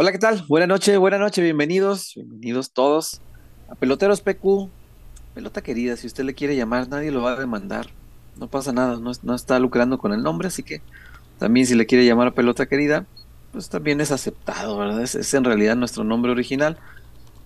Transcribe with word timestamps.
Hola, 0.00 0.12
¿qué 0.12 0.18
tal? 0.18 0.44
Buenas 0.46 0.68
noches, 0.68 0.96
buenas 0.96 1.18
noches, 1.18 1.42
bienvenidos, 1.42 2.12
bienvenidos 2.14 2.70
todos 2.70 3.20
a 3.68 3.74
Peloteros 3.74 4.20
PQ, 4.20 4.70
pelota 5.34 5.60
querida, 5.60 5.96
si 5.96 6.06
usted 6.06 6.22
le 6.22 6.34
quiere 6.34 6.54
llamar, 6.54 6.88
nadie 6.88 7.10
lo 7.10 7.20
va 7.20 7.32
a 7.32 7.40
demandar, 7.40 7.88
no 8.36 8.46
pasa 8.46 8.72
nada, 8.72 9.00
no, 9.00 9.34
está 9.34 9.58
lucrando 9.58 9.98
con 9.98 10.12
el 10.12 10.22
nombre, 10.22 10.46
así 10.46 10.62
que 10.62 10.82
también 11.40 11.66
si 11.66 11.74
le 11.74 11.84
quiere 11.86 12.06
llamar 12.06 12.28
a 12.28 12.30
pelota 12.30 12.66
querida, 12.66 13.06
pues 13.50 13.70
también 13.70 14.00
es 14.00 14.12
aceptado, 14.12 14.78
¿verdad? 14.78 15.02
Es, 15.02 15.34
en 15.34 15.42
realidad 15.42 15.74
nuestro 15.74 16.04
nombre 16.04 16.30
original, 16.30 16.78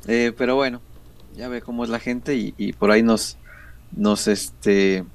eh, 0.06 0.34
pero 0.36 0.54
bueno, 0.54 0.82
ya 1.34 1.48
ve 1.48 1.62
cómo 1.62 1.84
es 1.84 1.88
la 1.88 2.00
gente 2.00 2.34
y, 2.34 2.52
y 2.58 2.74
por 2.74 2.90
ahí 2.90 3.02
nos, 3.02 3.38
nos, 3.92 4.28
este, 4.28 5.06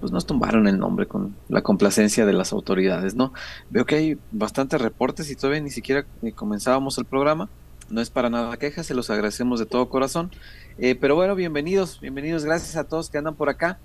pues 0.00 0.12
nos 0.12 0.26
tumbaron 0.26 0.66
el 0.66 0.78
nombre 0.78 1.06
con 1.06 1.36
la 1.48 1.62
complacencia 1.62 2.26
de 2.26 2.32
las 2.32 2.52
autoridades, 2.52 3.14
¿no? 3.14 3.32
Veo 3.70 3.84
que 3.84 3.96
hay 3.96 4.18
bastantes 4.30 4.80
reportes 4.80 5.30
y 5.30 5.36
todavía 5.36 5.60
ni 5.60 5.70
siquiera 5.70 6.04
eh, 6.22 6.32
comenzábamos 6.32 6.98
el 6.98 7.04
programa. 7.04 7.48
No 7.88 8.00
es 8.00 8.10
para 8.10 8.30
nada 8.30 8.56
queja, 8.56 8.84
se 8.84 8.94
los 8.94 9.10
agradecemos 9.10 9.60
de 9.60 9.66
todo 9.66 9.88
corazón. 9.88 10.30
Eh, 10.78 10.94
pero 10.94 11.14
bueno, 11.14 11.34
bienvenidos, 11.34 12.00
bienvenidos, 12.00 12.44
gracias 12.44 12.76
a 12.76 12.84
todos 12.84 13.10
que 13.10 13.18
andan 13.18 13.34
por 13.34 13.48
acá. 13.48 13.78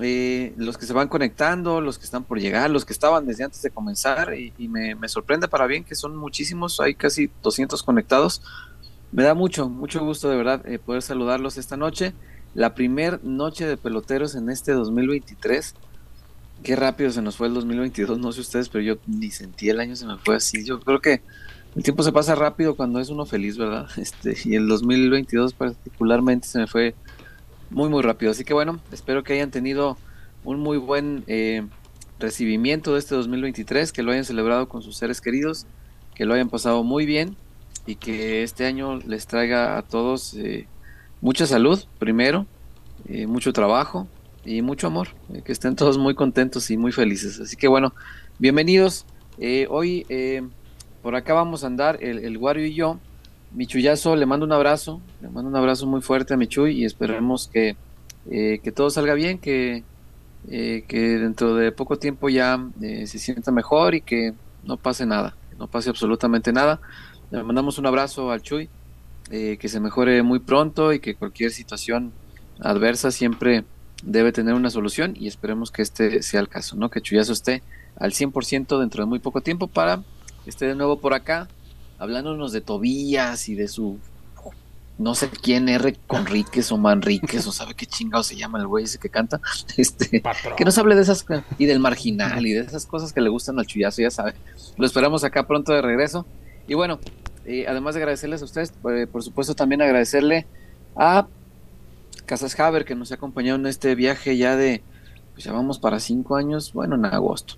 Eh, 0.00 0.54
los 0.56 0.78
que 0.78 0.86
se 0.86 0.92
van 0.92 1.08
conectando, 1.08 1.80
los 1.80 1.98
que 1.98 2.04
están 2.04 2.24
por 2.24 2.40
llegar, 2.40 2.70
los 2.70 2.84
que 2.84 2.92
estaban 2.94 3.26
desde 3.26 3.44
antes 3.44 3.60
de 3.62 3.70
comenzar 3.70 4.34
y, 4.34 4.68
me, 4.68 4.94
me, 4.94 5.08
sorprende 5.08 5.48
para 5.48 5.66
bien 5.66 5.84
que 5.84 5.94
son 5.94 6.16
muchísimos, 6.16 6.80
hay 6.80 6.94
casi 6.94 7.30
200 7.42 7.82
conectados. 7.82 8.42
Me 9.12 9.22
da 9.22 9.34
mucho, 9.34 9.68
mucho 9.68 10.00
gusto 10.04 10.30
de 10.30 10.36
verdad 10.36 10.64
poder 10.86 11.02
saludarlos 11.02 11.58
esta 11.58 11.76
noche 11.76 12.14
la 12.54 12.74
primer 12.74 13.22
noche 13.24 13.66
de 13.66 13.76
peloteros 13.76 14.34
en 14.34 14.50
este 14.50 14.72
2023. 14.72 15.74
Qué 16.62 16.76
rápido 16.76 17.10
se 17.10 17.22
nos 17.22 17.36
fue 17.36 17.48
el 17.48 17.54
2022, 17.54 18.18
no 18.18 18.32
sé 18.32 18.40
ustedes, 18.40 18.68
pero 18.68 18.84
yo 18.84 18.96
ni 19.06 19.30
sentí 19.30 19.68
el 19.68 19.80
año 19.80 19.96
se 19.96 20.06
me 20.06 20.16
fue 20.18 20.36
así. 20.36 20.64
Yo 20.64 20.78
creo 20.80 21.00
que 21.00 21.22
el 21.74 21.82
tiempo 21.82 22.02
se 22.02 22.12
pasa 22.12 22.34
rápido 22.34 22.76
cuando 22.76 23.00
es 23.00 23.08
uno 23.08 23.24
feliz, 23.26 23.56
¿verdad? 23.56 23.88
Este, 23.96 24.36
y 24.44 24.54
el 24.54 24.68
2022 24.68 25.54
particularmente 25.54 26.46
se 26.46 26.58
me 26.58 26.66
fue 26.66 26.94
muy, 27.70 27.88
muy 27.88 28.02
rápido. 28.02 28.30
Así 28.30 28.44
que 28.44 28.54
bueno, 28.54 28.80
espero 28.92 29.24
que 29.24 29.32
hayan 29.32 29.50
tenido 29.50 29.96
un 30.44 30.60
muy 30.60 30.76
buen 30.76 31.24
eh, 31.26 31.66
recibimiento 32.18 32.92
de 32.92 32.98
este 32.98 33.14
2023, 33.14 33.92
que 33.92 34.02
lo 34.02 34.12
hayan 34.12 34.24
celebrado 34.24 34.68
con 34.68 34.82
sus 34.82 34.96
seres 34.96 35.20
queridos, 35.20 35.66
que 36.14 36.26
lo 36.26 36.34
hayan 36.34 36.50
pasado 36.50 36.84
muy 36.84 37.06
bien 37.06 37.36
y 37.86 37.96
que 37.96 38.42
este 38.42 38.66
año 38.66 38.98
les 38.98 39.26
traiga 39.26 39.78
a 39.78 39.82
todos 39.82 40.34
eh, 40.34 40.68
mucha 41.22 41.46
salud 41.46 41.82
primero, 41.98 42.46
eh, 43.08 43.26
mucho 43.26 43.54
trabajo 43.54 44.08
y 44.44 44.60
mucho 44.60 44.88
amor. 44.88 45.08
Eh, 45.32 45.42
que 45.42 45.52
estén 45.52 45.76
todos 45.76 45.96
muy 45.96 46.14
contentos 46.14 46.70
y 46.70 46.76
muy 46.76 46.92
felices. 46.92 47.40
Así 47.40 47.56
que 47.56 47.68
bueno, 47.68 47.94
bienvenidos. 48.38 49.06
Eh, 49.38 49.66
hoy 49.70 50.04
por 51.00 51.16
acá 51.16 51.32
vamos 51.32 51.64
a 51.64 51.68
andar 51.68 51.98
el, 52.02 52.18
el 52.18 52.36
Wario 52.36 52.66
y 52.66 52.74
yo. 52.74 52.98
Michuyazo, 53.52 54.16
le 54.16 54.26
mando 54.26 54.44
un 54.44 54.52
abrazo, 54.52 55.00
le 55.20 55.28
mando 55.28 55.48
un 55.48 55.56
abrazo 55.56 55.86
muy 55.86 56.00
fuerte 56.00 56.34
a 56.34 56.36
Michuy 56.36 56.80
y 56.80 56.84
esperemos 56.84 57.48
que, 57.52 57.76
que 58.28 58.72
todo 58.74 58.88
salga 58.88 59.14
bien, 59.14 59.38
que, 59.38 59.84
que 60.48 61.18
dentro 61.18 61.54
de 61.54 61.70
poco 61.70 61.98
tiempo 61.98 62.30
ya 62.30 62.58
se 62.80 63.18
sienta 63.18 63.52
mejor 63.52 63.94
y 63.94 64.00
que 64.00 64.32
no 64.64 64.78
pase 64.78 65.04
nada, 65.04 65.36
no 65.58 65.66
pase 65.66 65.90
absolutamente 65.90 66.50
nada. 66.52 66.80
Le 67.30 67.42
mandamos 67.42 67.78
un 67.78 67.86
abrazo 67.86 68.30
al 68.30 68.40
Chuy 68.40 68.70
eh, 69.34 69.56
que 69.58 69.70
se 69.70 69.80
mejore 69.80 70.22
muy 70.22 70.40
pronto 70.40 70.92
y 70.92 71.00
que 71.00 71.14
cualquier 71.14 71.52
situación 71.52 72.12
adversa 72.60 73.10
siempre 73.10 73.64
debe 74.02 74.30
tener 74.30 74.52
una 74.52 74.68
solución 74.68 75.14
y 75.18 75.26
esperemos 75.26 75.70
que 75.70 75.80
este 75.80 76.22
sea 76.22 76.40
el 76.40 76.50
caso, 76.50 76.76
¿no? 76.76 76.90
Que 76.90 77.00
Chuyazo 77.00 77.32
esté 77.32 77.62
al 77.96 78.12
100% 78.12 78.78
dentro 78.78 79.02
de 79.02 79.08
muy 79.08 79.20
poco 79.20 79.40
tiempo 79.40 79.68
para 79.68 80.02
que 80.44 80.50
esté 80.50 80.66
de 80.66 80.74
nuevo 80.74 81.00
por 81.00 81.14
acá 81.14 81.48
hablándonos 81.98 82.52
de 82.52 82.60
Tobías 82.60 83.48
y 83.48 83.54
de 83.54 83.68
su 83.68 83.98
no 84.98 85.14
sé 85.14 85.30
quién 85.30 85.70
R 85.70 85.96
Conríquez 86.06 86.70
o 86.70 86.76
Manríquez 86.76 87.46
o 87.46 87.52
sabe 87.52 87.72
qué 87.72 87.86
chingado 87.86 88.22
se 88.22 88.36
llama 88.36 88.58
el 88.58 88.66
güey 88.66 88.84
ese 88.84 88.98
que 88.98 89.08
canta 89.08 89.40
este 89.78 90.22
que 90.58 90.64
nos 90.66 90.76
hable 90.76 90.94
de 90.94 91.00
esas 91.00 91.24
y 91.56 91.64
del 91.64 91.80
marginal 91.80 92.46
y 92.46 92.52
de 92.52 92.60
esas 92.60 92.84
cosas 92.84 93.14
que 93.14 93.22
le 93.22 93.30
gustan 93.30 93.58
al 93.58 93.66
chullazo 93.66 94.02
ya 94.02 94.10
sabe. 94.10 94.34
Lo 94.76 94.84
esperamos 94.84 95.24
acá 95.24 95.46
pronto 95.46 95.72
de 95.72 95.80
regreso. 95.80 96.26
Y 96.68 96.74
bueno 96.74 97.00
además 97.66 97.94
de 97.94 98.00
agradecerles 98.00 98.42
a 98.42 98.44
ustedes, 98.44 98.72
eh, 98.90 99.06
por 99.10 99.22
supuesto 99.22 99.54
también 99.54 99.82
agradecerle 99.82 100.46
a 100.96 101.26
Casas 102.26 102.58
Haber 102.58 102.84
que 102.84 102.94
nos 102.94 103.10
ha 103.12 103.16
acompañado 103.16 103.58
en 103.58 103.66
este 103.66 103.94
viaje 103.94 104.36
ya 104.36 104.56
de, 104.56 104.82
pues 105.32 105.44
llevamos 105.44 105.78
para 105.78 106.00
cinco 106.00 106.36
años, 106.36 106.72
bueno, 106.72 106.94
en 106.94 107.04
agosto, 107.04 107.54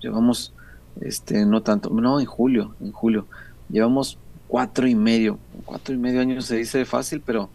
llevamos, 0.00 0.54
este, 1.00 1.44
no 1.44 1.62
tanto, 1.62 1.90
no, 1.90 2.20
en 2.20 2.26
julio, 2.26 2.74
en 2.80 2.92
julio, 2.92 3.26
llevamos 3.68 4.18
cuatro 4.48 4.86
y 4.86 4.94
medio, 4.94 5.38
cuatro 5.64 5.94
y 5.94 5.98
medio 5.98 6.20
años 6.20 6.46
se 6.46 6.56
dice 6.56 6.84
fácil, 6.84 7.20
pero 7.24 7.50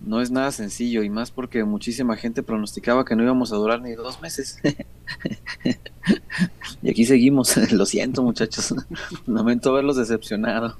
no 0.00 0.20
es 0.20 0.30
nada 0.30 0.50
sencillo 0.50 1.02
y 1.02 1.10
más 1.10 1.30
porque 1.30 1.64
muchísima 1.64 2.16
gente 2.16 2.42
pronosticaba 2.42 3.04
que 3.04 3.16
no 3.16 3.22
íbamos 3.22 3.52
a 3.52 3.56
durar 3.56 3.80
ni 3.80 3.92
dos 3.92 4.20
meses. 4.20 4.58
y 6.82 6.90
aquí 6.90 7.04
seguimos. 7.04 7.56
Lo 7.72 7.86
siento, 7.86 8.22
muchachos. 8.22 8.74
Lamento 9.26 9.70
haberlos 9.70 9.96
decepcionado 9.96 10.76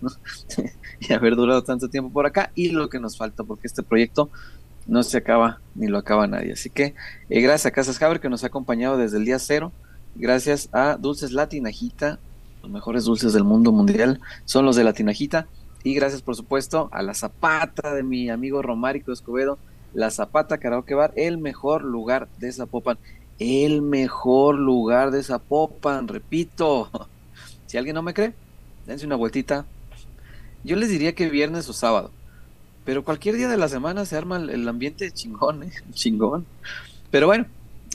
y 1.00 1.12
haber 1.12 1.37
durado 1.37 1.62
tanto 1.62 1.88
tiempo 1.88 2.10
por 2.12 2.26
acá 2.26 2.53
y 2.54 2.70
lo 2.70 2.88
que 2.88 3.00
nos 3.00 3.16
falta 3.16 3.44
porque 3.44 3.66
este 3.66 3.82
proyecto 3.82 4.31
no 4.87 5.03
se 5.03 5.19
acaba 5.19 5.60
ni 5.75 5.87
lo 5.87 5.98
acaba 5.98 6.26
nadie. 6.26 6.53
Así 6.53 6.70
que 6.70 6.94
eh, 7.28 7.41
gracias 7.41 7.66
a 7.66 7.70
Casas 7.70 8.03
Haber 8.03 8.20
que 8.20 8.28
nos 8.28 8.44
ha 8.44 8.48
acompañado 8.48 8.97
desde 8.97 9.19
el 9.19 9.25
día 9.25 9.38
cero. 9.38 9.72
Gracias 10.15 10.69
a 10.72 10.97
Dulces 10.97 11.32
Latinajita, 11.32 12.19
los 12.62 12.70
mejores 12.70 13.04
dulces 13.04 13.32
del 13.32 13.44
mundo 13.44 13.72
mundial 13.72 14.20
son 14.44 14.66
los 14.66 14.76
de 14.76 14.84
Latinajita 14.84 15.47
y 15.84 15.94
gracias, 15.94 16.22
por 16.22 16.37
supuesto, 16.37 16.88
a 16.93 17.03
la 17.03 17.14
Zapata 17.14 17.94
de 17.94 18.03
mi 18.03 18.31
amigo 18.31 18.62
Romárico 18.62 19.12
Escobedo, 19.12 19.59
la 19.94 20.10
Zapata 20.10 20.59
Karaoke 20.59 20.94
Bar, 20.94 21.12
el 21.16 21.38
mejor 21.38 21.82
lugar 21.82 22.28
de 22.38 22.53
Zapopan. 22.53 22.99
El 23.38 23.82
mejor 23.82 24.59
lugar 24.59 25.10
de 25.10 25.22
Zapopan, 25.22 26.09
repito. 26.09 26.91
Si 27.66 27.78
alguien 27.78 27.94
no 27.94 28.03
me 28.03 28.12
cree, 28.12 28.34
dense 28.87 29.06
una 29.06 29.16
vueltita. 29.16 29.65
Yo 30.62 30.76
les 30.76 30.91
diría 30.91 31.15
que 31.15 31.31
viernes 31.31 31.66
o 31.70 31.72
sábado. 31.72 32.10
Pero 32.84 33.03
cualquier 33.03 33.37
día 33.37 33.48
de 33.48 33.56
la 33.56 33.69
semana 33.69 34.04
se 34.04 34.15
arma 34.15 34.37
el, 34.37 34.69
ambiente 34.69 35.10
chingón, 35.10 35.62
¿eh? 35.62 35.72
chingón. 35.93 36.44
Pero 37.10 37.28
bueno, 37.28 37.47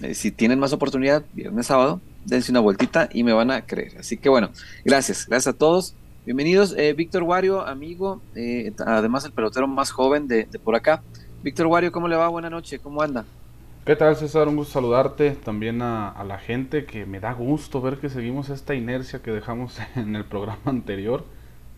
eh, 0.01 0.15
si 0.15 0.31
tienen 0.31 0.57
más 0.57 0.73
oportunidad, 0.73 1.23
viernes, 1.33 1.67
sábado, 1.67 2.01
dense 2.25 2.51
una 2.51 2.59
vueltita 2.59 3.07
y 3.13 3.23
me 3.23 3.33
van 3.33 3.51
a 3.51 3.65
creer. 3.65 3.97
Así 3.99 4.17
que 4.17 4.29
bueno, 4.29 4.49
gracias, 4.83 5.27
gracias 5.27 5.53
a 5.53 5.57
todos. 5.57 5.93
Bienvenidos, 6.25 6.75
eh, 6.77 6.93
Víctor 6.93 7.23
Wario, 7.23 7.65
amigo, 7.65 8.21
eh, 8.35 8.73
además 8.85 9.23
el 9.23 9.31
pelotero 9.31 9.65
más 9.65 9.91
joven 9.91 10.27
de, 10.27 10.45
por 10.61 10.75
acá. 10.75 11.01
Víctor 11.41 11.67
Wario, 11.67 11.91
¿cómo 11.91 12.09
le 12.09 12.17
va? 12.17 12.27
Buenas 12.27 12.51
noches, 12.51 12.81
¿cómo 12.81 13.01
anda? 13.01 13.23
¿Qué 13.87 13.95
tal, 13.95 14.17
César? 14.17 14.49
Un 14.49 14.57
gusto 14.57 14.73
saludarte. 14.73 15.31
También 15.31 15.81
a, 15.81 16.21
la 16.27 16.39
gente 16.39 16.83
que 16.83 17.05
me 17.05 17.21
da 17.21 17.31
gusto 17.31 17.79
ver 17.79 17.99
que 17.99 18.09
seguimos 18.09 18.49
esta 18.49 18.75
inercia 18.75 19.21
que 19.21 19.31
dejamos 19.31 19.79
en 19.95 20.13
el 20.17 20.25
programa 20.25 20.59
anterior. 20.65 21.23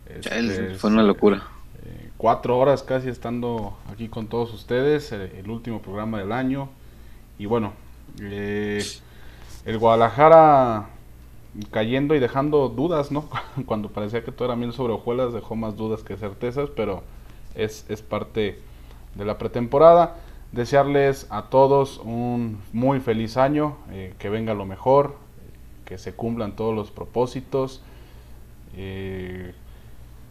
Este, 0.06 0.74
fue 0.74 0.90
una 0.90 1.04
locura. 1.04 1.44
Eh, 1.84 2.10
cuatro 2.16 2.58
horas 2.58 2.82
casi 2.82 3.08
estando 3.08 3.78
aquí 3.92 4.08
con 4.08 4.26
todos 4.26 4.52
ustedes, 4.52 5.12
el, 5.12 5.48
último 5.48 5.82
programa 5.82 6.18
del 6.18 6.32
año. 6.32 6.68
Y 7.38 7.46
bueno, 7.46 7.74
el 8.18 9.78
Guadalajara 9.78 10.88
cayendo 11.70 12.16
y 12.16 12.18
dejando 12.18 12.70
dudas, 12.70 13.12
¿no? 13.12 13.28
Cuando 13.66 13.88
parecía 13.88 14.24
que 14.24 14.32
todo 14.32 14.46
era 14.46 14.56
mil 14.56 14.72
sobre 14.72 14.94
hojuelas, 14.94 15.32
dejó 15.32 15.54
más 15.54 15.76
dudas 15.76 16.02
que 16.02 16.16
certezas, 16.16 16.70
pero 16.74 17.04
es, 17.54 17.86
es 17.88 18.02
parte 18.02 18.58
de 19.14 19.24
la 19.24 19.38
pretemporada. 19.38 20.16
Desearles 20.52 21.26
a 21.30 21.42
todos 21.44 21.98
un 21.98 22.60
muy 22.72 23.00
feliz 23.00 23.36
año, 23.36 23.76
eh, 23.90 24.14
que 24.18 24.28
venga 24.28 24.52
lo 24.52 24.66
mejor, 24.66 25.16
que 25.84 25.98
se 25.98 26.12
cumplan 26.12 26.56
todos 26.56 26.74
los 26.74 26.90
propósitos. 26.90 27.82
Eh, 28.76 29.52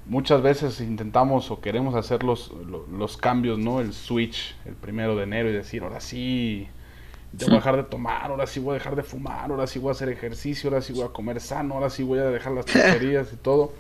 muchas 0.06 0.42
veces 0.42 0.82
intentamos 0.82 1.52
o 1.52 1.62
queremos 1.62 1.96
hacer 1.96 2.24
los, 2.24 2.52
los, 2.92 3.18
cambios, 3.18 3.60
¿no? 3.60 3.80
El 3.80 3.94
switch 3.94 4.56
el 4.66 4.74
primero 4.74 5.16
de 5.16 5.24
enero 5.24 5.50
y 5.50 5.54
decir, 5.54 5.84
ahora 5.84 6.02
sí, 6.02 6.68
voy 7.32 7.52
a 7.52 7.56
dejar 7.56 7.78
de 7.78 7.84
tomar, 7.84 8.32
ahora 8.32 8.48
sí 8.48 8.60
voy 8.60 8.72
a 8.72 8.74
dejar 8.74 8.96
de 8.96 9.04
fumar, 9.04 9.52
ahora 9.52 9.68
sí 9.68 9.80
voy 9.80 9.90
a 9.90 9.92
hacer 9.92 10.10
ejercicio, 10.10 10.70
ahora 10.70 10.82
sí 10.82 10.94
voy 10.94 11.04
a 11.04 11.10
comer 11.10 11.40
sano, 11.40 11.76
ahora 11.76 11.90
sí 11.90 12.04
voy 12.04 12.20
a 12.20 12.26
dejar 12.26 12.54
las 12.54 12.66
tonterías 12.66 13.32
y 13.32 13.38
todo. 13.38 13.72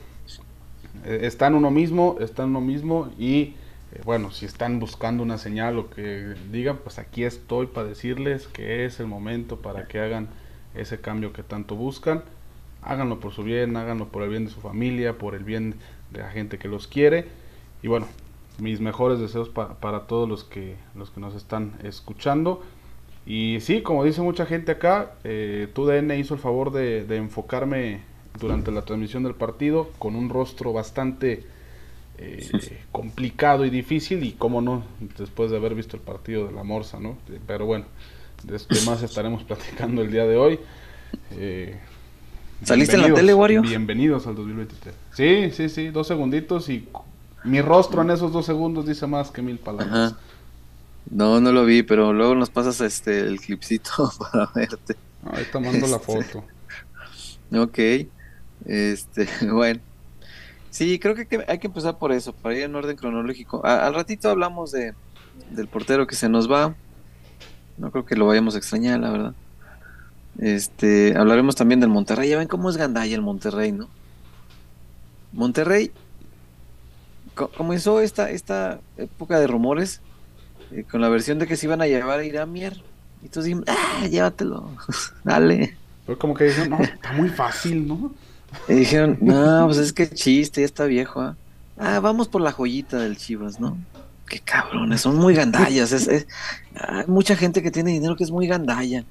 Eh, 1.05 1.19
está 1.23 1.47
en 1.47 1.55
uno 1.55 1.71
mismo, 1.71 2.17
está 2.19 2.43
en 2.43 2.49
uno 2.49 2.61
mismo 2.61 3.09
y 3.17 3.55
eh, 3.91 4.01
bueno, 4.05 4.31
si 4.31 4.45
están 4.45 4.79
buscando 4.79 5.23
una 5.23 5.37
señal 5.37 5.77
o 5.79 5.89
que 5.89 6.35
digan, 6.51 6.77
pues 6.83 6.99
aquí 6.99 7.23
estoy 7.23 7.67
para 7.67 7.87
decirles 7.87 8.47
que 8.47 8.85
es 8.85 8.99
el 8.99 9.07
momento 9.07 9.57
para 9.57 9.87
que 9.87 9.99
hagan 9.99 10.29
ese 10.75 10.99
cambio 10.99 11.33
que 11.33 11.43
tanto 11.43 11.75
buscan. 11.75 12.23
Háganlo 12.81 13.19
por 13.19 13.33
su 13.33 13.43
bien, 13.43 13.75
háganlo 13.75 14.07
por 14.07 14.23
el 14.23 14.29
bien 14.29 14.45
de 14.45 14.51
su 14.51 14.61
familia, 14.61 15.17
por 15.17 15.35
el 15.35 15.43
bien 15.43 15.75
de 16.11 16.19
la 16.19 16.29
gente 16.29 16.57
que 16.57 16.67
los 16.67 16.87
quiere. 16.87 17.27
Y 17.81 17.87
bueno, 17.87 18.07
mis 18.59 18.79
mejores 18.79 19.19
deseos 19.19 19.49
para 19.49 20.07
todos 20.07 20.27
los 20.27 20.43
que, 20.43 20.75
los 20.95 21.09
que 21.11 21.19
nos 21.19 21.35
están 21.35 21.73
escuchando. 21.83 22.61
Y 23.25 23.59
sí, 23.61 23.81
como 23.81 24.03
dice 24.03 24.21
mucha 24.21 24.45
gente 24.45 24.71
acá, 24.71 25.13
eh, 25.23 25.67
TUDN 25.73 26.11
hizo 26.17 26.33
el 26.33 26.39
favor 26.39 26.71
de, 26.71 27.05
enfocarme 27.15 28.01
durante 28.39 28.71
la 28.71 28.83
transmisión 28.83 29.23
del 29.23 29.35
partido 29.35 29.89
con 29.99 30.15
un 30.15 30.29
rostro 30.29 30.73
bastante 30.73 31.43
eh, 32.21 32.81
complicado 32.91 33.65
y 33.65 33.69
difícil 33.69 34.23
y 34.23 34.33
cómo 34.33 34.61
no, 34.61 34.83
después 35.17 35.51
de 35.51 35.57
haber 35.57 35.73
visto 35.73 35.95
el 35.95 36.01
partido 36.01 36.47
de 36.47 36.51
la 36.51 36.63
Morsa, 36.63 36.99
¿no? 36.99 37.17
Pero 37.47 37.65
bueno, 37.65 37.85
de 38.43 38.57
esto 38.57 38.75
más 38.85 39.01
estaremos 39.03 39.43
platicando 39.45 40.01
el 40.01 40.11
día 40.11 40.25
de 40.25 40.35
hoy. 40.35 40.59
Eh, 41.31 41.79
¿Saliste 42.63 42.97
en 42.97 43.03
la 43.03 43.13
tele, 43.13 43.33
Wario? 43.33 43.61
Bienvenidos 43.61 44.27
al 44.27 44.35
2023. 44.35 44.93
Sí, 45.13 45.51
sí, 45.53 45.69
sí, 45.69 45.89
dos 45.91 46.07
segunditos 46.07 46.67
y 46.67 46.89
mi 47.45 47.61
rostro 47.61 48.01
en 48.01 48.11
esos 48.11 48.33
dos 48.33 48.45
segundos 48.45 48.85
dice 48.85 49.07
más 49.07 49.31
que 49.31 49.41
mil 49.41 49.57
palabras. 49.57 50.15
No, 51.09 51.39
no 51.39 51.53
lo 51.53 51.63
vi, 51.63 51.83
pero 51.83 52.11
luego 52.11 52.35
nos 52.35 52.49
pasas 52.49 52.81
este 52.81 53.21
el 53.21 53.39
clipcito 53.39 54.11
para 54.19 54.51
verte. 54.53 54.97
Ahí 55.31 55.45
te 55.49 55.59
mando 55.59 55.87
la 55.87 55.95
este, 55.95 56.05
foto. 56.05 56.43
ok. 57.53 57.79
Este, 58.65 59.29
bueno. 59.51 59.79
Sí, 60.69 60.99
creo 60.99 61.15
que 61.15 61.27
hay 61.47 61.59
que 61.59 61.67
empezar 61.67 61.97
por 61.97 62.11
eso, 62.11 62.33
para 62.33 62.55
ir 62.55 62.63
en 62.63 62.75
orden 62.75 62.95
cronológico. 62.95 63.65
al 63.65 63.93
ratito 63.93 64.29
hablamos 64.29 64.71
de 64.71 64.93
del 65.51 65.67
portero 65.67 66.07
que 66.07 66.15
se 66.15 66.29
nos 66.29 66.51
va. 66.51 66.75
No 67.77 67.91
creo 67.91 68.05
que 68.05 68.15
lo 68.15 68.27
vayamos 68.27 68.55
a 68.55 68.57
extrañar, 68.57 68.99
la 68.99 69.11
verdad. 69.11 69.33
Este, 70.37 71.15
hablaremos 71.17 71.55
también 71.55 71.79
del 71.79 71.89
Monterrey. 71.89 72.29
Ya 72.29 72.37
ven 72.37 72.47
cómo 72.47 72.69
es 72.69 72.77
Gandaya 72.77 73.15
el 73.15 73.21
Monterrey, 73.21 73.71
¿no? 73.71 73.87
Monterrey 75.31 75.91
comenzó 77.55 78.01
esta, 78.01 78.29
esta 78.31 78.79
época 78.97 79.39
de 79.39 79.47
rumores 79.47 80.01
eh, 80.71 80.83
con 80.89 81.01
la 81.01 81.07
versión 81.07 81.39
de 81.39 81.47
que 81.47 81.55
se 81.55 81.67
iban 81.67 81.81
a 81.81 81.87
llevar 81.87 82.19
a 82.19 82.25
Iramier. 82.25 82.81
Y 83.21 83.25
entonces 83.25 83.45
dijimos, 83.45 83.65
ah, 83.67 84.07
llévatelo, 84.07 84.69
dale. 85.23 85.77
Fue 86.05 86.17
como 86.17 86.33
que 86.33 86.45
dijeron, 86.45 86.71
no, 86.71 86.79
está 86.79 87.13
muy 87.13 87.29
fácil, 87.29 87.87
¿no? 87.87 88.11
Y 88.67 88.73
dijeron, 88.73 89.17
no, 89.21 89.65
pues 89.65 89.77
es 89.77 89.93
que 89.93 90.09
chiste, 90.09 90.61
ya 90.61 90.65
está 90.65 90.85
viejo. 90.85 91.21
¿ah? 91.21 91.35
ah, 91.77 91.99
vamos 91.99 92.27
por 92.27 92.41
la 92.41 92.51
joyita 92.51 92.97
del 92.97 93.17
Chivas, 93.17 93.59
¿no? 93.59 93.77
Qué 94.27 94.39
cabrones, 94.39 95.01
son 95.01 95.17
muy 95.17 95.33
gandallas. 95.33 95.91
Es, 95.91 96.27
hay 96.75 97.05
mucha 97.07 97.35
gente 97.35 97.63
que 97.63 97.71
tiene 97.71 97.91
dinero 97.91 98.15
que 98.15 98.23
es 98.23 98.31
muy 98.31 98.47
gandalla. 98.47 99.03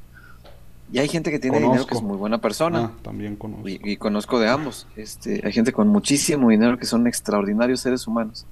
Y 0.91 0.99
hay 0.99 1.09
gente 1.09 1.31
que 1.31 1.39
tiene 1.39 1.61
dinero 1.61 1.87
que 1.87 1.95
es 1.95 2.03
muy 2.03 2.17
buena 2.17 2.39
persona. 2.39 2.85
Ah, 2.85 2.93
también 3.03 3.37
conozco. 3.37 3.69
Y, 3.69 3.97
conozco 3.97 4.39
de 4.39 4.49
ambos. 4.49 4.87
Este, 4.97 5.43
hay 5.45 5.53
gente 5.53 5.73
con 5.73 5.89
muchísimo 5.89 6.49
dinero 6.49 6.79
que 6.79 6.87
son 6.87 7.07
extraordinarios 7.07 7.81
seres 7.81 8.07
humanos. 8.07 8.47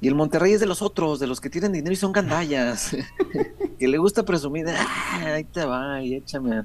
Y 0.00 0.08
el 0.08 0.14
Monterrey 0.14 0.52
es 0.52 0.60
de 0.60 0.66
los 0.66 0.82
otros, 0.82 1.18
de 1.18 1.26
los 1.26 1.40
que 1.40 1.48
tienen 1.48 1.72
dinero 1.72 1.92
y 1.92 1.96
son 1.96 2.12
gandallas. 2.12 2.94
que 3.78 3.88
le 3.88 3.96
gusta 3.96 4.24
presumir, 4.24 4.66
ah, 4.68 5.34
ahí 5.34 5.44
te 5.44 5.64
va, 5.64 6.02
y 6.02 6.14
échame. 6.14 6.64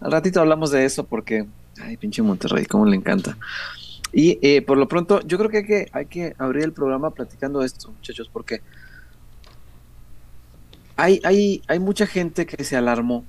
Al 0.00 0.12
ratito 0.12 0.40
hablamos 0.40 0.70
de 0.70 0.84
eso 0.84 1.04
porque, 1.04 1.46
ay, 1.80 1.96
pinche 1.96 2.22
Monterrey, 2.22 2.66
cómo 2.66 2.86
le 2.86 2.96
encanta. 2.96 3.36
Y 4.12 4.38
eh, 4.42 4.62
por 4.62 4.78
lo 4.78 4.88
pronto, 4.88 5.20
yo 5.22 5.38
creo 5.38 5.50
que 5.50 5.88
hay, 5.92 6.06
que 6.06 6.34
abrir 6.38 6.64
el 6.64 6.72
programa 6.72 7.10
platicando 7.10 7.62
esto, 7.62 7.92
muchachos, 7.92 8.30
porque 8.32 8.62
hay, 10.96 11.20
hay, 11.24 11.62
hay 11.68 11.78
mucha 11.78 12.06
gente 12.06 12.46
que 12.46 12.64
se 12.64 12.76
alarmó 12.76 13.24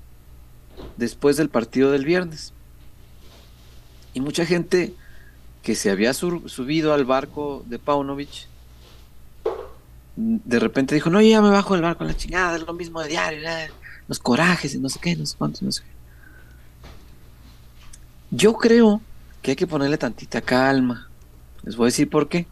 después 0.98 1.38
del 1.38 1.50
partido 1.50 1.92
del 1.92 2.06
viernes. 2.06 2.54
Y 4.14 4.22
mucha 4.22 4.46
gente 4.46 4.94
que 5.62 5.76
se 5.76 5.92
había 5.92 6.14
subido 6.14 6.94
al 6.94 7.06
barco 7.06 7.64
de 7.68 7.78
Paunovic, 7.78 8.48
de 10.16 10.60
repente 10.60 10.96
dijo, 10.96 11.10
no, 11.10 11.22
ya 11.22 11.42
me 11.42 11.50
bajo 11.50 11.74
del 11.74 11.84
barco, 11.84 12.04
la 12.04 12.16
chingada, 12.16 12.58
es 12.58 12.64
lo 12.64 12.74
mismo 12.74 13.02
de 13.02 13.10
diario, 13.10 13.40
los 14.08 14.20
corajes 14.20 14.74
y 14.74 14.80
no 14.80 14.90
sé 14.90 15.00
qué, 15.00 15.16
no 15.16 15.26
sé 15.26 15.38
cuántos, 15.38 15.62
no 15.62 15.72
sé 15.72 15.84
qué. 15.84 15.99
Yo 18.32 18.54
creo 18.54 19.02
que 19.42 19.52
hay 19.52 19.56
que 19.56 19.68
ponerle 19.68 19.98
tantita 19.98 20.42
calma. 20.42 21.08
Les 21.64 21.76
voy 21.76 21.86
a 21.86 21.88
decir 21.88 22.10
por 22.10 22.30
qué. 22.30 22.48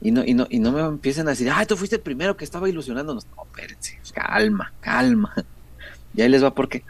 Y 0.00 0.10
no, 0.10 0.24
y 0.24 0.34
no, 0.34 0.46
y 0.50 0.58
no 0.58 0.72
me 0.72 0.80
empiecen 0.80 1.28
a 1.28 1.30
decir, 1.30 1.48
ah, 1.50 1.64
tú 1.64 1.76
fuiste 1.76 1.96
el 1.96 2.02
primero 2.02 2.36
que 2.36 2.44
estaba 2.44 2.68
ilusionándonos. 2.68 3.26
No, 3.36 3.44
espérense, 3.44 3.98
calma, 4.12 4.72
calma. 4.80 5.32
Y 6.14 6.20
ahí 6.20 6.28
les 6.28 6.44
va 6.44 6.54
por 6.54 6.68
qué. 6.68 6.84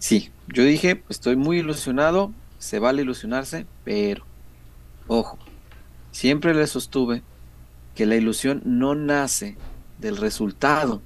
Sí, 0.00 0.32
yo 0.48 0.64
dije, 0.64 1.04
estoy 1.08 1.36
muy 1.36 1.58
ilusionado, 1.58 2.32
se 2.58 2.80
vale 2.80 3.02
ilusionarse, 3.02 3.66
pero, 3.84 4.24
ojo, 5.06 5.38
siempre 6.10 6.52
le 6.54 6.66
sostuve 6.66 7.22
que 7.94 8.06
la 8.06 8.16
ilusión 8.16 8.62
no 8.64 8.96
nace 8.96 9.56
del 9.98 10.16
resultado. 10.16 11.02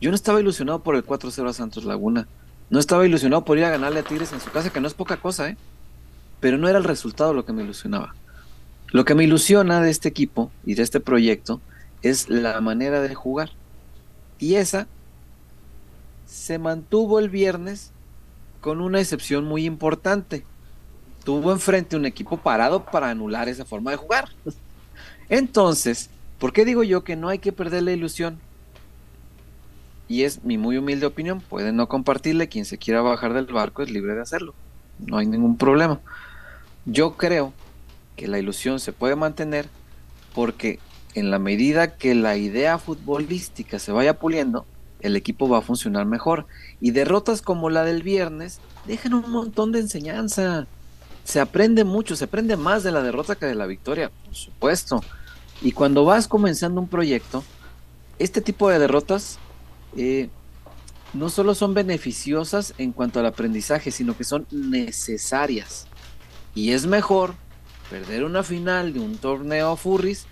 Yo 0.00 0.10
no 0.10 0.16
estaba 0.16 0.40
ilusionado 0.40 0.82
por 0.82 0.96
el 0.96 1.04
4-0 1.04 1.48
a 1.48 1.52
Santos 1.52 1.84
Laguna. 1.84 2.26
No 2.68 2.80
estaba 2.80 3.06
ilusionado 3.06 3.44
por 3.44 3.58
ir 3.58 3.64
a 3.64 3.70
ganarle 3.70 4.00
a 4.00 4.02
Tigres 4.02 4.32
en 4.32 4.40
su 4.40 4.50
casa, 4.50 4.70
que 4.70 4.80
no 4.80 4.88
es 4.88 4.94
poca 4.94 5.16
cosa, 5.18 5.48
¿eh? 5.48 5.56
Pero 6.40 6.58
no 6.58 6.68
era 6.68 6.78
el 6.78 6.84
resultado 6.84 7.32
lo 7.32 7.44
que 7.44 7.52
me 7.52 7.62
ilusionaba. 7.62 8.14
Lo 8.88 9.04
que 9.04 9.14
me 9.14 9.24
ilusiona 9.24 9.80
de 9.80 9.90
este 9.90 10.08
equipo 10.08 10.50
y 10.64 10.74
de 10.74 10.82
este 10.82 11.00
proyecto 11.00 11.60
es 12.02 12.28
la 12.28 12.60
manera 12.60 13.00
de 13.00 13.14
jugar. 13.14 13.50
Y 14.38 14.56
esa 14.56 14.86
se 16.26 16.58
mantuvo 16.58 17.18
el 17.18 17.30
viernes 17.30 17.92
con 18.60 18.80
una 18.80 19.00
excepción 19.00 19.44
muy 19.44 19.64
importante. 19.64 20.44
Tuvo 21.24 21.52
enfrente 21.52 21.96
un 21.96 22.06
equipo 22.06 22.36
parado 22.36 22.84
para 22.84 23.10
anular 23.10 23.48
esa 23.48 23.64
forma 23.64 23.90
de 23.90 23.96
jugar. 23.96 24.28
Entonces, 25.28 26.10
¿por 26.38 26.52
qué 26.52 26.64
digo 26.64 26.82
yo 26.82 27.04
que 27.04 27.16
no 27.16 27.28
hay 27.28 27.38
que 27.38 27.52
perder 27.52 27.84
la 27.84 27.92
ilusión? 27.92 28.40
Y 30.08 30.22
es 30.22 30.44
mi 30.44 30.56
muy 30.58 30.78
humilde 30.78 31.06
opinión, 31.06 31.40
pueden 31.40 31.76
no 31.76 31.88
compartirle, 31.88 32.48
quien 32.48 32.64
se 32.64 32.78
quiera 32.78 33.02
bajar 33.02 33.34
del 33.34 33.46
barco 33.46 33.82
es 33.82 33.90
libre 33.90 34.14
de 34.14 34.22
hacerlo, 34.22 34.54
no 34.98 35.18
hay 35.18 35.26
ningún 35.26 35.56
problema. 35.56 36.00
Yo 36.84 37.16
creo 37.16 37.52
que 38.14 38.28
la 38.28 38.38
ilusión 38.38 38.78
se 38.80 38.92
puede 38.92 39.16
mantener 39.16 39.68
porque 40.34 40.78
en 41.14 41.30
la 41.30 41.38
medida 41.38 41.96
que 41.96 42.14
la 42.14 42.36
idea 42.36 42.78
futbolística 42.78 43.78
se 43.78 43.90
vaya 43.90 44.18
puliendo, 44.18 44.66
el 45.00 45.16
equipo 45.16 45.48
va 45.48 45.58
a 45.58 45.62
funcionar 45.62 46.06
mejor. 46.06 46.46
Y 46.80 46.90
derrotas 46.90 47.42
como 47.42 47.70
la 47.70 47.84
del 47.84 48.02
viernes 48.02 48.60
dejan 48.86 49.14
un 49.14 49.30
montón 49.30 49.72
de 49.72 49.80
enseñanza. 49.80 50.66
Se 51.24 51.40
aprende 51.40 51.84
mucho, 51.84 52.16
se 52.16 52.24
aprende 52.24 52.56
más 52.56 52.82
de 52.82 52.92
la 52.92 53.02
derrota 53.02 53.34
que 53.34 53.46
de 53.46 53.54
la 53.54 53.66
victoria, 53.66 54.10
por 54.24 54.34
supuesto. 54.34 55.02
Y 55.62 55.72
cuando 55.72 56.04
vas 56.04 56.28
comenzando 56.28 56.80
un 56.80 56.88
proyecto, 56.88 57.42
este 58.18 58.40
tipo 58.40 58.68
de 58.68 58.78
derrotas 58.78 59.38
eh, 59.96 60.28
no 61.14 61.28
solo 61.30 61.54
son 61.54 61.74
beneficiosas 61.74 62.74
en 62.78 62.92
cuanto 62.92 63.20
al 63.20 63.26
aprendizaje, 63.26 63.90
sino 63.90 64.16
que 64.16 64.24
son 64.24 64.46
necesarias. 64.50 65.86
Y 66.54 66.72
es 66.72 66.86
mejor 66.86 67.34
perder 67.90 68.24
una 68.24 68.42
final 68.42 68.92
de 68.92 69.00
un 69.00 69.16
torneo 69.16 69.76
Furris 69.76 70.26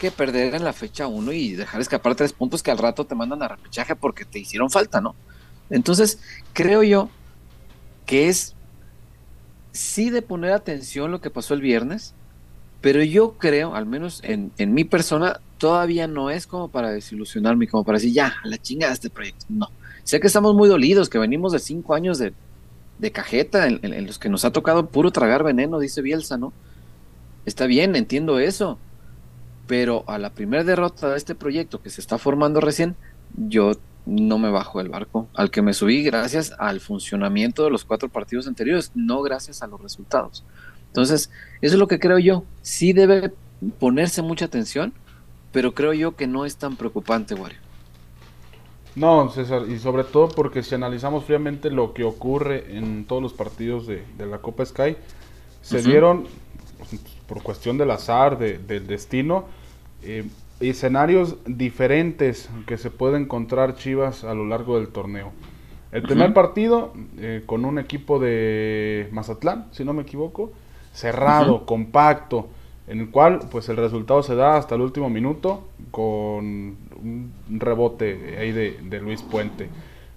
que 0.00 0.10
perder 0.10 0.54
en 0.54 0.64
la 0.64 0.72
fecha 0.72 1.06
1 1.06 1.32
y 1.32 1.52
dejar 1.52 1.80
escapar 1.80 2.14
tres 2.14 2.32
puntos 2.32 2.62
que 2.62 2.70
al 2.70 2.78
rato 2.78 3.04
te 3.04 3.14
mandan 3.14 3.42
a 3.42 3.48
repechaje 3.48 3.94
porque 3.94 4.24
te 4.24 4.38
hicieron 4.38 4.70
falta, 4.70 5.00
¿no? 5.00 5.14
Entonces, 5.68 6.18
creo 6.54 6.82
yo 6.82 7.10
que 8.06 8.28
es 8.28 8.54
sí 9.72 10.10
de 10.10 10.22
poner 10.22 10.52
atención 10.52 11.10
lo 11.10 11.20
que 11.20 11.30
pasó 11.30 11.54
el 11.54 11.60
viernes, 11.60 12.14
pero 12.80 13.02
yo 13.02 13.32
creo, 13.38 13.74
al 13.74 13.86
menos 13.86 14.22
en, 14.24 14.52
mi 14.74 14.84
persona, 14.84 15.40
todavía 15.60 16.08
no 16.08 16.30
es 16.30 16.48
como 16.48 16.68
para 16.68 16.90
desilusionarme, 16.90 17.68
como 17.68 17.84
para 17.84 17.98
decir, 17.98 18.12
ya, 18.12 18.34
a 18.42 18.48
la 18.48 18.58
chingada 18.58 18.92
este 18.92 19.10
proyecto. 19.10 19.46
No. 19.48 19.70
Sé 20.02 20.18
que 20.18 20.26
estamos 20.26 20.56
muy 20.56 20.68
dolidos, 20.68 21.08
que 21.08 21.18
venimos 21.18 21.52
de 21.52 21.60
cinco 21.60 21.94
años 21.94 22.18
de, 22.18 22.32
cajeta 23.12 23.68
en, 23.68 23.78
en, 23.82 24.06
los 24.06 24.18
que 24.18 24.28
nos 24.28 24.44
ha 24.44 24.50
tocado 24.50 24.88
puro 24.88 25.12
tragar 25.12 25.44
veneno, 25.44 25.78
dice 25.78 26.02
Bielsa, 26.02 26.36
¿no? 26.36 26.52
Está 27.46 27.66
bien, 27.66 27.94
entiendo 27.94 28.40
eso 28.40 28.78
pero 29.70 30.02
a 30.08 30.18
la 30.18 30.30
primera 30.30 30.64
derrota 30.64 31.10
de 31.10 31.16
este 31.16 31.36
proyecto 31.36 31.80
que 31.80 31.90
se 31.90 32.00
está 32.00 32.18
formando 32.18 32.60
recién, 32.60 32.96
yo 33.36 33.74
no 34.04 34.36
me 34.36 34.50
bajo 34.50 34.80
del 34.80 34.88
barco, 34.88 35.28
al 35.32 35.52
que 35.52 35.62
me 35.62 35.74
subí 35.74 36.02
gracias 36.02 36.52
al 36.58 36.80
funcionamiento 36.80 37.62
de 37.62 37.70
los 37.70 37.84
cuatro 37.84 38.08
partidos 38.08 38.48
anteriores, 38.48 38.90
no 38.96 39.22
gracias 39.22 39.62
a 39.62 39.68
los 39.68 39.80
resultados. 39.80 40.44
Entonces, 40.88 41.30
eso 41.60 41.74
es 41.74 41.78
lo 41.78 41.86
que 41.86 42.00
creo 42.00 42.18
yo. 42.18 42.42
Sí 42.62 42.92
debe 42.92 43.32
ponerse 43.78 44.22
mucha 44.22 44.46
atención, 44.46 44.92
pero 45.52 45.72
creo 45.72 45.92
yo 45.92 46.16
que 46.16 46.26
no 46.26 46.44
es 46.44 46.56
tan 46.56 46.76
preocupante, 46.76 47.34
Wario. 47.34 47.58
No, 48.96 49.28
César, 49.30 49.62
y 49.68 49.78
sobre 49.78 50.04
todo 50.04 50.28
porque 50.28 50.62
si 50.62 50.74
analizamos 50.74 51.24
fríamente 51.24 51.70
lo 51.70 51.94
que 51.94 52.04
ocurre 52.04 52.76
en 52.76 53.04
todos 53.04 53.22
los 53.22 53.32
partidos 53.32 53.86
de, 53.86 54.04
la 54.18 54.38
Copa 54.38 54.64
Sky, 54.64 54.96
se 55.62 55.82
dieron, 55.82 56.26
por 57.28 57.42
cuestión 57.42 57.78
del 57.78 57.90
azar, 57.92 58.38
del 58.38 58.86
destino, 58.86 59.44
eh, 60.02 60.24
escenarios 60.60 61.36
diferentes 61.46 62.50
que 62.66 62.78
se 62.78 62.90
puede 62.90 63.18
encontrar 63.18 63.76
Chivas 63.76 64.24
a 64.24 64.34
lo 64.34 64.46
largo 64.46 64.78
del 64.78 64.88
torneo. 64.88 65.32
El 65.92 66.02
primer 66.02 66.32
partido 66.34 66.92
eh, 67.18 67.42
con 67.46 67.64
un 67.64 67.78
equipo 67.78 68.18
de 68.18 69.08
Mazatlán, 69.12 69.66
si 69.72 69.84
no 69.84 69.92
me 69.92 70.02
equivoco, 70.02 70.52
cerrado, 70.92 71.66
compacto, 71.66 72.48
en 72.90 72.98
el 72.98 73.10
cual 73.10 73.38
pues 73.50 73.68
el 73.68 73.76
resultado 73.76 74.22
se 74.24 74.34
da 74.34 74.56
hasta 74.56 74.74
el 74.74 74.80
último 74.80 75.08
minuto 75.08 75.68
con 75.92 76.76
un 77.00 77.32
rebote 77.48 78.36
ahí 78.36 78.50
de, 78.50 79.00
Luis 79.00 79.22
Puente. 79.22 79.68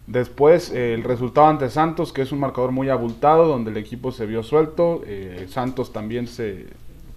Después 0.08 0.72
el 0.72 1.03
resultado 1.03 1.48
ante 1.48 1.70
Santos, 1.70 2.12
que 2.12 2.24
es 2.24 2.32
un 2.32 2.39
marcador 2.39 2.72
muy 2.72 2.89
abultado, 2.89 3.48
donde 3.48 3.70
el 3.70 3.77
equipo 3.77 4.12
se 4.12 4.25
vio 4.25 4.42
suelto. 4.42 5.03
Santos 5.48 5.94
también 5.94 6.25
se 6.25 6.65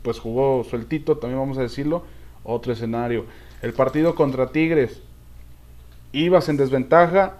pues 0.02 0.20
jugó 0.20 0.62
sueltito, 0.62 1.16
también 1.16 1.40
vamos 1.40 1.56
a 1.56 1.62
decirlo. 1.62 2.02
Otro 2.44 2.74
escenario. 2.74 3.24
El 3.62 3.72
partido 3.72 4.14
contra 4.14 4.52
Tigres. 4.52 5.00
Ibas 6.12 6.50
en 6.50 6.58
desventaja, 6.58 7.38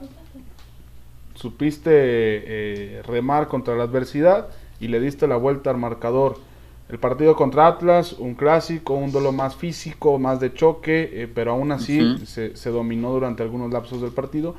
supiste 1.34 1.90
eh, 1.92 3.02
remar 3.06 3.46
contra 3.46 3.76
la 3.76 3.84
adversidad 3.84 4.48
y 4.80 4.88
le 4.88 5.00
diste 5.00 5.26
la 5.26 5.36
vuelta 5.36 5.68
al 5.68 5.76
marcador. 5.76 6.38
El 6.88 6.98
partido 6.98 7.34
contra 7.34 7.66
Atlas, 7.66 8.12
un 8.12 8.34
clásico, 8.34 8.94
un 8.94 9.10
duelo 9.10 9.32
más 9.32 9.56
físico, 9.56 10.18
más 10.18 10.38
de 10.38 10.54
choque, 10.54 11.10
eh, 11.12 11.28
pero 11.32 11.52
aún 11.52 11.72
así 11.72 12.18
se, 12.26 12.56
se, 12.56 12.70
dominó 12.70 13.10
durante 13.10 13.42
algunos 13.42 13.72
lapsos 13.72 14.00
del 14.00 14.12
partido. 14.12 14.54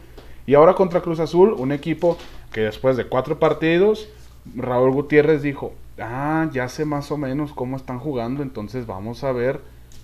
Y 0.46 0.54
ahora 0.54 0.74
contra 0.74 1.02
Cruz 1.02 1.20
Azul, 1.22 1.54
un 1.58 1.72
equipo 1.72 2.18
que 2.52 2.62
después 2.62 2.98
de 2.98 3.06
cuatro 3.06 3.40
partidos, 3.40 4.10
Raúl 4.56 4.92
Gutiérrez 4.92 5.42
dijo, 5.42 5.74
ah, 6.00 6.50
ya 6.52 6.70
sé 6.70 6.86
más 6.86 7.12
o 7.12 7.18
menos 7.18 7.54
cómo 7.54 7.78
están 7.78 8.00
jugando, 8.00 8.44
entonces 8.44 8.86
vamos 8.86 9.24
a 9.24 9.32
ver 9.32 9.62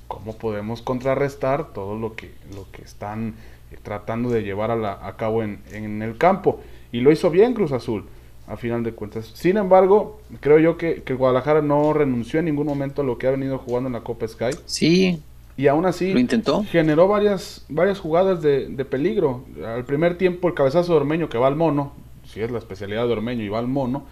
cómo 0.07 0.37
podemos 0.37 0.81
contrarrestar 0.81 1.73
todo 1.73 1.97
lo 1.97 2.15
que, 2.15 2.33
lo 2.55 2.69
que 2.71 2.83
están 2.83 3.35
eh, 3.71 3.77
tratando 3.81 4.29
de 4.29 4.43
llevar 4.43 4.71
a, 4.71 5.07
a 5.07 5.17
cabo 5.17 5.43
en, 5.43 5.61
en, 5.71 6.01
el 6.01 6.17
campo. 6.17 6.59
Y 6.91 7.01
lo 7.01 7.11
hizo 7.11 7.29
bien 7.29 7.53
Cruz 7.53 7.71
Azul, 7.71 8.05
a 8.47 8.57
final 8.57 8.83
de 8.83 8.93
cuentas. 8.93 9.31
Sin 9.33 9.57
embargo, 9.57 10.21
creo 10.39 10.59
yo 10.59 10.77
que, 10.77 11.03
que, 11.03 11.13
Guadalajara 11.13 11.61
no 11.61 11.93
renunció 11.93 12.39
en 12.39 12.45
ningún 12.45 12.67
momento 12.67 13.01
a 13.01 13.05
lo 13.05 13.17
que 13.17 13.27
ha 13.27 13.31
venido 13.31 13.57
jugando 13.57 13.87
en 13.87 13.93
la 13.93 14.01
Copa 14.01 14.27
Sky. 14.27 14.55
Sí. 14.65 15.21
Y 15.55 15.67
aún 15.67 15.85
así 15.85 16.13
lo 16.13 16.19
intentó. 16.19 16.63
generó 16.63 17.07
varias, 17.07 17.63
varias 17.69 17.99
jugadas 17.99 18.41
de, 18.41 18.67
de 18.67 18.85
peligro. 18.85 19.45
Al 19.65 19.85
primer 19.85 20.17
tiempo 20.17 20.47
el 20.47 20.55
cabezazo 20.55 20.93
de 20.93 20.97
Ormeño 20.99 21.29
que 21.29 21.37
va 21.37 21.47
al 21.47 21.55
mono, 21.55 21.93
si 22.25 22.41
es 22.41 22.49
la 22.49 22.57
especialidad 22.57 23.05
de 23.05 23.13
Ormeño 23.13 23.43
y 23.43 23.49
va 23.49 23.59
al 23.59 23.67
mono, 23.67 24.03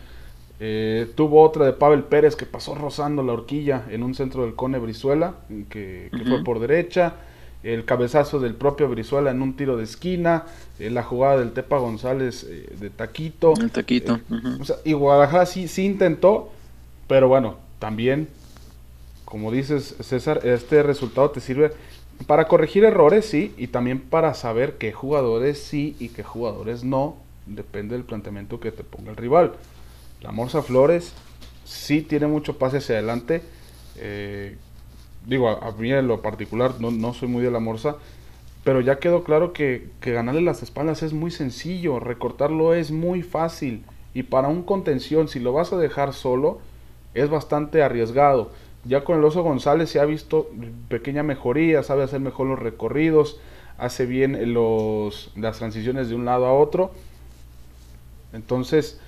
eh, 0.63 1.07
tuvo 1.15 1.41
otra 1.41 1.65
de 1.65 1.73
Pavel 1.73 2.03
Pérez 2.03 2.35
que 2.35 2.45
pasó 2.45 2.75
rozando 2.75 3.23
la 3.23 3.33
horquilla 3.33 3.85
en 3.89 4.03
un 4.03 4.13
centro 4.13 4.43
del 4.43 4.53
Cone 4.53 4.77
Brizuela, 4.77 5.37
que, 5.69 6.11
fue 6.11 6.43
por 6.43 6.59
derecha. 6.59 7.15
El 7.63 7.85
cabezazo 7.85 8.39
del 8.39 8.55
propio 8.55 8.89
Brizuela 8.89 9.31
en 9.31 9.41
un 9.41 9.55
tiro 9.55 9.77
de 9.77 9.83
esquina. 9.83 10.45
Eh, 10.79 10.89
la 10.89 11.03
jugada 11.03 11.39
del 11.39 11.51
Tepa 11.51 11.77
González 11.77 12.45
eh, 12.49 12.73
de 12.79 12.89
Taquito. 12.89 13.53
El 13.59 13.71
Taquito. 13.71 14.19
y 14.83 14.93
Guadalajara 14.93 15.45
sí, 15.45 15.67
sí 15.67 15.85
intentó, 15.85 16.51
pero 17.07 17.27
bueno, 17.27 17.57
también, 17.79 18.27
como 19.25 19.51
dices 19.51 19.95
César, 19.99 20.41
este 20.45 20.81
resultado 20.83 21.29
te 21.31 21.39
sirve 21.39 21.71
para 22.27 22.47
corregir 22.47 22.83
errores, 22.83 23.25
sí, 23.25 23.53
y 23.57 23.67
también 23.67 23.99
para 23.99 24.33
saber 24.33 24.77
qué 24.77 24.91
jugadores 24.91 25.59
sí 25.59 25.95
y 25.99 26.09
qué 26.09 26.23
jugadores 26.23 26.83
no. 26.83 27.17
Depende 27.45 27.95
del 27.95 28.03
planteamiento 28.05 28.59
que 28.59 28.71
te 28.71 28.83
ponga 28.83 29.11
el 29.11 29.17
rival. 29.17 29.53
La 30.21 30.31
Morsa 30.31 30.61
Flores 30.61 31.13
sí 31.65 32.01
tiene 32.01 32.27
mucho 32.27 32.57
pase 32.57 32.77
hacia 32.77 32.95
adelante. 32.95 33.41
Eh, 33.97 34.57
digo, 35.25 35.49
a, 35.49 35.71
mí 35.73 35.91
en 35.91 36.07
lo 36.07 36.21
particular 36.21 36.73
no, 36.79 36.91
no, 36.91 37.13
soy 37.13 37.27
muy 37.27 37.43
de 37.43 37.51
la 37.51 37.59
Morsa, 37.59 37.97
pero 38.63 38.81
ya 38.81 38.99
quedó 38.99 39.23
claro 39.23 39.53
que, 39.53 39.89
que, 39.99 40.11
ganarle 40.11 40.41
las 40.41 40.63
espaldas 40.63 41.03
es 41.03 41.13
muy 41.13 41.31
sencillo, 41.31 41.99
recortarlo 41.99 42.73
es 42.73 42.91
muy 42.91 43.23
fácil. 43.23 43.83
Y 44.13 44.23
para 44.23 44.49
un 44.49 44.63
contención, 44.63 45.27
si 45.27 45.39
lo 45.39 45.53
vas 45.53 45.73
a 45.73 45.77
dejar 45.77 46.13
solo, 46.13 46.59
es 47.13 47.29
bastante 47.29 47.81
arriesgado. 47.81 48.51
Ya 48.83 49.03
con 49.03 49.17
el 49.17 49.23
Oso 49.23 49.43
González 49.43 49.89
se 49.89 49.99
ha 49.99 50.05
visto 50.05 50.49
pequeña 50.89 51.23
mejoría, 51.23 51.83
sabe 51.83 52.03
hacer 52.03 52.19
mejor 52.19 52.47
los 52.47 52.59
recorridos, 52.59 53.39
hace 53.77 54.05
bien 54.05 54.53
los, 54.53 55.31
las 55.35 55.57
transiciones 55.59 56.09
de 56.09 56.15
un 56.15 56.25
lado 56.25 56.45
a 56.45 56.53
otro. 56.53 56.91
Entonces, 58.33 58.99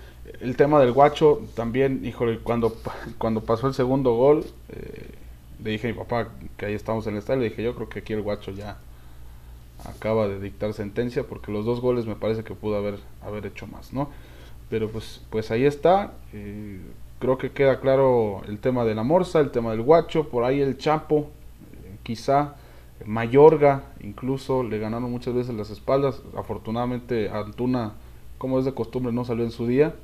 el 0.42 0.56
tema 0.56 0.80
del 0.80 0.92
guacho 0.92 1.42
también, 1.56 2.06
híjole, 2.06 2.40
cuando, 2.40 2.76
cuando 3.18 3.42
pasó 3.42 3.68
el 3.68 3.74
segundo 3.74 4.16
gol, 4.16 4.46
eh, 4.70 5.12
le 5.64 5.72
dije 5.72 5.88
a 5.88 5.92
mi 5.92 5.98
papá 5.98 6.30
que 6.58 6.66
ahí 6.66 6.74
estamos 6.74 7.08
en 7.08 7.14
el 7.14 7.20
estadio, 7.20 7.42
le 7.42 7.50
dije 7.50 7.64
yo 7.64 7.76
creo 7.76 7.90
que 7.90 8.00
aquí 8.00 8.14
el 8.14 8.22
guacho 8.22 8.52
ya 8.52 8.78
acaba 9.86 10.28
de 10.28 10.40
dictar 10.40 10.74
sentencia 10.74 11.24
porque 11.24 11.52
los 11.52 11.66
dos 11.66 11.82
goles 11.82 12.06
me 12.06 12.16
parece 12.16 12.44
que 12.44 12.54
pudo 12.54 12.78
haber, 12.78 13.00
haber 13.22 13.46
hecho 13.46 13.68
más, 13.68 13.94
¿no? 13.94 14.10
Pero 14.70 14.90
pues, 14.90 15.22
pues 15.30 15.52
ahí 15.52 15.66
está, 15.66 16.14
eh, 16.34 16.80
creo 17.20 17.38
que 17.38 17.52
queda 17.52 17.80
claro 17.80 18.42
el 18.48 18.60
tema 18.60 18.86
de 18.86 18.96
la 18.96 19.04
morsa, 19.04 19.40
el 19.40 19.52
tema 19.52 19.72
del 19.72 19.82
guacho, 19.82 20.30
por 20.30 20.44
ahí 20.44 20.62
el 20.62 20.78
chapo, 20.78 21.30
eh, 21.84 21.98
quizá 22.04 22.56
Mayorga, 23.06 23.84
incluso 24.02 24.64
le 24.64 24.80
ganaron 24.80 25.12
muchas 25.12 25.34
veces 25.34 25.54
las 25.56 25.70
espaldas, 25.70 26.22
afortunadamente 26.38 27.30
Antuna, 27.30 27.94
como 28.38 28.60
es 28.60 28.66
de 28.66 28.74
costumbre, 28.74 29.12
no 29.12 29.26
salió 29.26 29.44
en 29.44 29.52
su 29.52 29.68
día, 29.68 29.96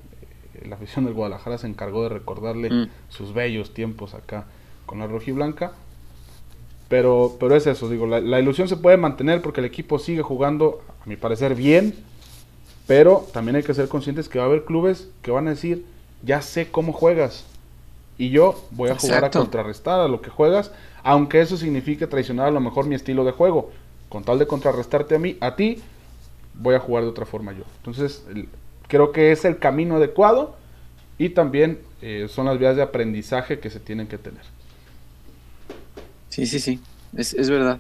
la 0.65 0.75
afición 0.75 1.05
del 1.05 1.13
Guadalajara 1.13 1.57
se 1.57 1.67
encargó 1.67 2.03
de 2.03 2.09
recordarle 2.09 2.69
mm. 2.69 2.89
sus 3.07 3.33
bellos 3.33 3.73
tiempos 3.73 4.13
acá 4.13 4.45
con 4.89 4.97
la 4.97 5.05
rojiblanca. 5.05 5.73
Pero, 6.87 7.37
pero 7.39 7.55
es 7.55 7.67
eso, 7.67 7.87
digo, 7.87 8.07
la, 8.07 8.39
ilusión 8.39 8.67
se 8.67 8.75
puede 8.75 8.97
mantener 8.97 9.43
porque 9.43 9.59
el 9.59 9.67
equipo 9.67 9.99
sigue 9.99 10.23
jugando, 10.23 10.81
a 11.05 11.07
mi 11.07 11.15
parecer, 11.15 11.53
bien, 11.53 11.93
pero 12.87 13.27
también 13.31 13.57
hay 13.57 13.61
que 13.61 13.75
ser 13.75 13.87
conscientes 13.87 14.27
que 14.27 14.39
va 14.39 14.45
a 14.45 14.47
haber 14.47 14.65
clubes 14.65 15.07
que 15.21 15.29
van 15.29 15.45
a 15.45 15.51
decir, 15.51 15.85
ya 16.23 16.41
sé 16.41 16.71
cómo 16.71 16.91
juegas, 16.91 17.45
y 18.17 18.31
yo 18.31 18.59
voy 18.71 18.89
a 18.89 18.95
jugar 18.95 19.25
a 19.25 19.29
contrarrestar 19.29 19.99
a 19.99 20.07
lo 20.07 20.21
que 20.21 20.31
juegas, 20.31 20.71
aunque 21.03 21.41
eso 21.41 21.57
signifique 21.57 22.07
traicionar 22.07 22.47
a 22.47 22.51
lo 22.51 22.59
mejor 22.59 22.87
mi 22.87 22.95
estilo 22.95 23.23
de 23.23 23.33
juego. 23.33 23.69
Con 24.09 24.23
tal 24.23 24.39
de 24.39 24.47
contrarrestarte 24.47 25.13
a 25.13 25.19
mí, 25.19 25.37
a 25.39 25.55
ti, 25.55 25.83
voy 26.55 26.73
a 26.73 26.79
jugar 26.79 27.03
de 27.03 27.09
otra 27.11 27.27
forma 27.27 27.53
yo. 27.53 27.65
Entonces, 27.77 28.25
creo 28.87 29.11
que 29.11 29.31
es 29.31 29.45
el 29.45 29.59
camino 29.59 29.97
adecuado 29.97 30.55
y 31.19 31.29
también 31.29 31.79
eh, 32.01 32.25
son 32.27 32.47
las 32.47 32.57
vías 32.57 32.75
de 32.75 32.81
aprendizaje 32.81 33.59
que 33.59 33.69
se 33.69 33.79
tienen 33.79 34.07
que 34.07 34.17
tener. 34.17 34.41
Sí, 36.29 36.45
sí, 36.45 36.59
sí, 36.59 36.79
es, 37.15 37.33
es 37.33 37.49
verdad, 37.49 37.79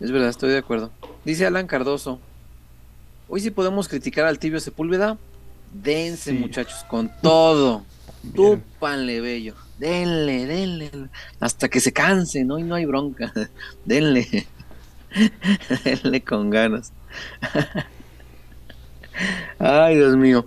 es 0.00 0.10
verdad, 0.12 0.28
estoy 0.28 0.50
de 0.50 0.58
acuerdo. 0.58 0.90
Dice 1.24 1.46
Alan 1.46 1.66
Cardoso, 1.66 2.20
hoy 3.28 3.40
sí 3.40 3.50
podemos 3.50 3.88
criticar 3.88 4.26
al 4.26 4.38
tibio 4.38 4.60
Sepúlveda, 4.60 5.18
dense 5.72 6.32
muchachos, 6.32 6.84
con 6.88 7.10
todo, 7.22 7.84
túpanle 8.34 9.20
bello, 9.20 9.54
denle, 9.78 10.46
denle, 10.46 10.90
hasta 11.40 11.68
que 11.68 11.80
se 11.80 11.92
canse, 11.92 12.44
¿no? 12.44 12.58
Y 12.58 12.62
no 12.62 12.74
hay 12.74 12.84
bronca, 12.84 13.32
denle, 13.84 14.46
denle 15.84 16.20
con 16.22 16.50
ganas. 16.50 16.92
Ay, 19.58 19.96
Dios 19.96 20.16
mío. 20.16 20.46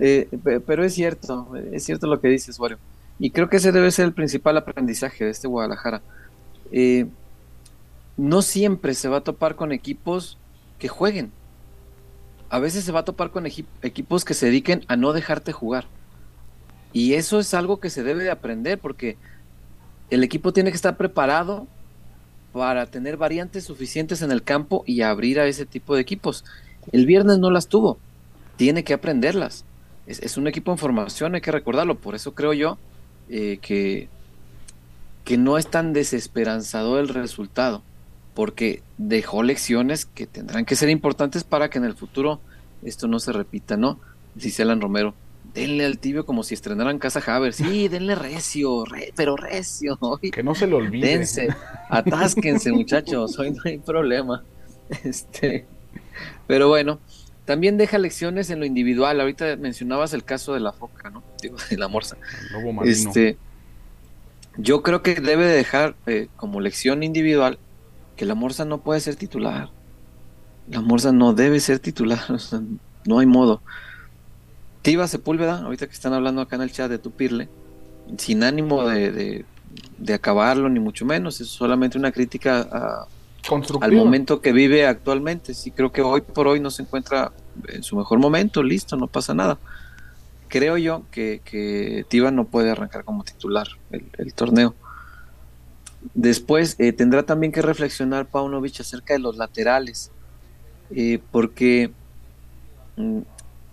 Eh, 0.00 0.28
pero 0.66 0.84
es 0.84 0.94
cierto, 0.94 1.52
es 1.72 1.84
cierto 1.84 2.06
lo 2.06 2.20
que 2.20 2.28
dices, 2.28 2.58
Wario. 2.58 2.78
Y 3.18 3.30
creo 3.30 3.48
que 3.48 3.56
ese 3.56 3.72
debe 3.72 3.90
ser 3.90 4.06
el 4.06 4.12
principal 4.12 4.56
aprendizaje 4.56 5.24
de 5.24 5.30
este 5.30 5.48
Guadalajara. 5.48 6.02
Eh, 6.72 7.06
no 8.16 8.42
siempre 8.42 8.94
se 8.94 9.08
va 9.08 9.18
a 9.18 9.24
topar 9.24 9.56
con 9.56 9.72
equipos 9.72 10.38
que 10.78 10.88
jueguen. 10.88 11.32
A 12.48 12.58
veces 12.58 12.84
se 12.84 12.92
va 12.92 13.00
a 13.00 13.04
topar 13.04 13.30
con 13.30 13.46
equipos 13.46 14.24
que 14.24 14.34
se 14.34 14.46
dediquen 14.46 14.84
a 14.88 14.96
no 14.96 15.12
dejarte 15.12 15.52
jugar. 15.52 15.86
Y 16.92 17.14
eso 17.14 17.40
es 17.40 17.52
algo 17.54 17.80
que 17.80 17.90
se 17.90 18.02
debe 18.02 18.22
de 18.22 18.30
aprender 18.30 18.78
porque 18.78 19.16
el 20.10 20.22
equipo 20.22 20.52
tiene 20.52 20.70
que 20.70 20.76
estar 20.76 20.96
preparado 20.96 21.66
para 22.52 22.86
tener 22.86 23.16
variantes 23.16 23.64
suficientes 23.64 24.22
en 24.22 24.30
el 24.30 24.42
campo 24.42 24.84
y 24.86 25.02
abrir 25.02 25.40
a 25.40 25.46
ese 25.46 25.66
tipo 25.66 25.94
de 25.94 26.00
equipos. 26.00 26.44
El 26.92 27.04
viernes 27.04 27.38
no 27.38 27.50
las 27.50 27.66
tuvo 27.68 27.98
tiene 28.56 28.84
que 28.84 28.94
aprenderlas. 28.94 29.64
Es, 30.06 30.36
un 30.36 30.46
equipo 30.46 30.70
en 30.70 30.78
formación, 30.78 31.34
hay 31.34 31.40
que 31.40 31.52
recordarlo. 31.52 31.96
Por 31.96 32.14
eso 32.14 32.34
creo 32.34 32.52
yo 32.52 32.78
eh, 33.28 33.58
que, 33.60 34.08
que 35.26 35.36
no 35.36 35.58
es 35.58 35.66
tan 35.66 35.92
desesperanzador 35.92 37.00
el 37.00 37.08
resultado, 37.08 37.82
porque 38.32 38.84
dejó 38.96 39.42
lecciones 39.42 40.06
que 40.06 40.24
tendrán 40.28 40.64
que 40.64 40.76
ser 40.76 40.88
importantes 40.88 41.42
para 41.42 41.68
que 41.68 41.78
en 41.78 41.84
el 41.84 41.94
futuro 41.94 42.40
esto 42.84 43.08
no 43.08 43.18
se 43.18 43.32
repita, 43.32 43.76
¿no? 43.76 43.98
Dice 44.36 44.62
Alan 44.62 44.80
Romero. 44.80 45.14
Denle 45.52 45.84
al 45.84 45.98
tibio 45.98 46.24
como 46.24 46.44
si 46.44 46.54
estrenaran 46.54 47.00
Casa 47.00 47.20
Haber. 47.26 47.54
Sí, 47.54 47.88
denle 47.90 48.14
recio, 48.14 48.84
pero 49.16 49.36
recio. 49.36 49.98
Que 50.30 50.44
no 50.44 50.54
se 50.54 50.68
lo 50.68 50.76
olvide. 50.76 51.08
Dense, 51.08 51.48
atásquense, 51.90 52.70
muchachos. 52.70 53.36
Hoy 53.40 53.50
no 53.50 53.62
hay 53.64 53.78
problema. 53.78 54.44
Este, 55.02 55.66
pero 56.46 56.68
bueno, 56.68 57.00
también 57.46 57.78
deja 57.78 57.98
lecciones 57.98 58.50
en 58.50 58.60
lo 58.60 58.64
individual. 58.64 59.20
Ahorita 59.20 59.56
mencionabas 59.56 60.12
el 60.12 60.22
caso 60.22 60.54
de 60.54 60.60
la 60.60 60.72
foca, 60.72 61.10
¿no? 61.10 61.24
Digo, 61.42 61.56
de 61.68 61.78
la 61.78 61.88
morsa. 61.88 62.16
Este, 62.84 63.38
yo 64.58 64.82
creo 64.82 65.02
que 65.02 65.16
debe 65.16 65.46
dejar 65.46 65.96
eh, 66.06 66.28
como 66.36 66.60
lección 66.60 67.02
individual 67.02 67.58
que 68.16 68.24
la 68.24 68.34
morsa 68.34 68.64
no 68.64 68.78
puede 68.78 69.00
ser 69.00 69.16
titular. 69.16 69.70
La 70.70 70.80
morsa 70.80 71.12
no 71.12 71.34
debe 71.34 71.60
ser 71.60 71.78
titular. 71.78 72.20
no 73.04 73.18
hay 73.18 73.26
modo. 73.26 73.60
Tiva 74.82 75.08
Sepúlveda, 75.08 75.62
ahorita 75.62 75.86
que 75.86 75.92
están 75.92 76.12
hablando 76.12 76.40
acá 76.40 76.56
en 76.56 76.62
el 76.62 76.72
chat 76.72 76.88
de 76.88 76.98
Tupirle, 76.98 77.48
sin 78.18 78.44
ánimo 78.44 78.88
de, 78.88 79.44
de, 79.98 80.14
acabarlo, 80.14 80.68
ni 80.68 80.78
mucho 80.78 81.04
menos, 81.04 81.40
es 81.40 81.48
solamente 81.48 81.98
una 81.98 82.12
crítica 82.12 82.60
a, 82.70 83.06
al 83.80 83.92
momento 83.92 84.40
que 84.40 84.52
vive 84.52 84.86
actualmente. 84.86 85.54
Sí, 85.54 85.72
creo 85.72 85.90
que 85.90 86.02
hoy 86.02 86.20
por 86.20 86.46
hoy 86.46 86.60
no 86.60 86.70
se 86.70 86.82
encuentra 86.82 87.32
en 87.68 87.82
su 87.82 87.96
mejor 87.96 88.18
momento, 88.18 88.62
listo, 88.62 88.96
no 88.96 89.08
pasa 89.08 89.34
nada. 89.34 89.58
Creo 90.48 90.76
yo 90.76 91.02
que, 91.10 91.40
que 91.44 92.06
no 92.32 92.44
puede 92.44 92.70
arrancar 92.70 93.04
como 93.04 93.24
titular 93.24 93.66
el, 93.90 94.34
torneo. 94.34 94.74
Después 96.14 96.76
eh, 96.78 96.92
tendrá 96.92 97.24
también 97.24 97.52
que 97.52 97.62
reflexionar 97.62 98.26
Paunovic 98.26 98.80
acerca 98.80 99.14
de 99.14 99.20
los 99.20 99.36
laterales, 99.36 100.10
eh, 100.90 101.18
porque 101.32 101.90
mm, 102.96 103.20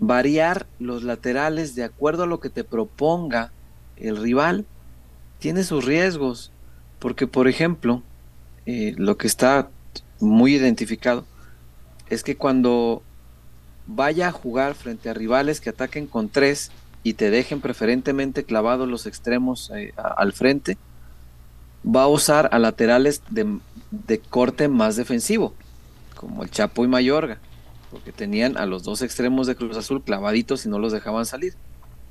variar 0.00 0.66
los 0.78 1.04
laterales 1.04 1.74
de 1.74 1.84
acuerdo 1.84 2.24
a 2.24 2.26
lo 2.26 2.40
que 2.40 2.50
te 2.50 2.64
proponga 2.64 3.52
el 3.96 4.16
rival 4.16 4.66
tiene 5.38 5.62
sus 5.62 5.84
riesgos, 5.84 6.50
porque 6.98 7.26
por 7.26 7.48
ejemplo, 7.48 8.02
eh, 8.66 8.94
lo 8.96 9.16
que 9.16 9.26
está 9.26 9.68
muy 10.20 10.54
identificado 10.54 11.26
es 12.08 12.22
que 12.22 12.36
cuando 12.36 13.02
vaya 13.86 14.28
a 14.28 14.32
jugar 14.32 14.74
frente 14.74 15.10
a 15.10 15.14
rivales 15.14 15.60
que 15.60 15.70
ataquen 15.70 16.06
con 16.06 16.28
tres 16.28 16.70
y 17.02 17.14
te 17.14 17.30
dejen 17.30 17.60
preferentemente 17.60 18.44
clavados 18.44 18.88
los 18.88 19.06
extremos 19.06 19.70
eh, 19.74 19.92
al 19.96 20.32
frente, 20.32 20.78
va 21.84 22.04
a 22.04 22.08
usar 22.08 22.48
a 22.50 22.58
laterales 22.58 23.22
de, 23.28 23.58
de, 23.90 24.18
corte 24.18 24.68
más 24.68 24.96
defensivo, 24.96 25.54
como 26.16 26.42
el 26.42 26.50
Chapo 26.50 26.84
y 26.84 26.88
Mayorga, 26.88 27.38
porque 27.90 28.10
tenían 28.10 28.56
a 28.56 28.64
los 28.64 28.84
dos 28.84 29.02
extremos 29.02 29.46
de 29.46 29.54
Cruz 29.54 29.76
Azul 29.76 30.02
clavaditos 30.02 30.64
y 30.64 30.70
no 30.70 30.78
los 30.78 30.92
dejaban 30.92 31.26
salir. 31.26 31.54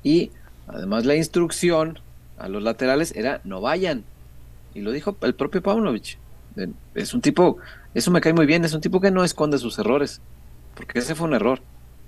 Y 0.04 0.30
además 0.68 1.04
la 1.04 1.16
instrucción 1.16 1.98
a 2.38 2.48
los 2.48 2.62
laterales 2.62 3.12
era 3.16 3.40
no 3.42 3.60
vayan. 3.60 4.04
Y 4.74 4.80
lo 4.80 4.92
dijo 4.92 5.16
el 5.22 5.34
propio 5.34 5.62
Pavlovich. 5.62 6.18
Es 6.94 7.14
un 7.14 7.20
tipo, 7.20 7.58
eso 7.94 8.12
me 8.12 8.20
cae 8.20 8.32
muy 8.32 8.46
bien, 8.46 8.64
es 8.64 8.74
un 8.74 8.80
tipo 8.80 9.00
que 9.00 9.10
no 9.10 9.24
esconde 9.24 9.58
sus 9.58 9.78
errores, 9.80 10.20
porque 10.74 10.98
ese 10.98 11.14
fue 11.14 11.28
un 11.28 11.34
error. 11.34 11.60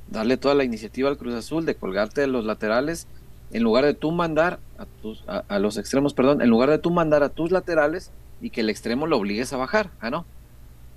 Darle 0.09 0.37
toda 0.37 0.55
la 0.55 0.65
iniciativa 0.65 1.09
al 1.09 1.19
Cruz 1.19 1.35
Azul 1.35 1.67
de 1.67 1.75
colgarte 1.75 2.21
de 2.21 2.27
los 2.27 2.45
laterales, 2.45 3.07
en 3.53 3.63
lugar 3.63 3.85
de 3.85 3.95
tú 3.95 4.13
mandar 4.13 4.59
a, 4.79 4.87
tus, 5.03 5.25
a, 5.27 5.59
los 5.59 5.79
extremos, 5.79 6.15
perdón, 6.15 6.43
en 6.43 6.51
lugar 6.51 6.71
de 6.71 6.79
tú 6.79 6.91
mandar 6.91 7.23
a 7.23 7.29
tus 7.29 7.51
laterales 7.51 8.11
y 8.41 8.51
que 8.51 8.61
el 8.61 8.71
extremo 8.71 9.07
lo 9.07 9.19
obligues 9.19 9.53
a 9.53 9.57
bajar. 9.57 9.91
Ah, 10.01 10.11
no. 10.11 10.27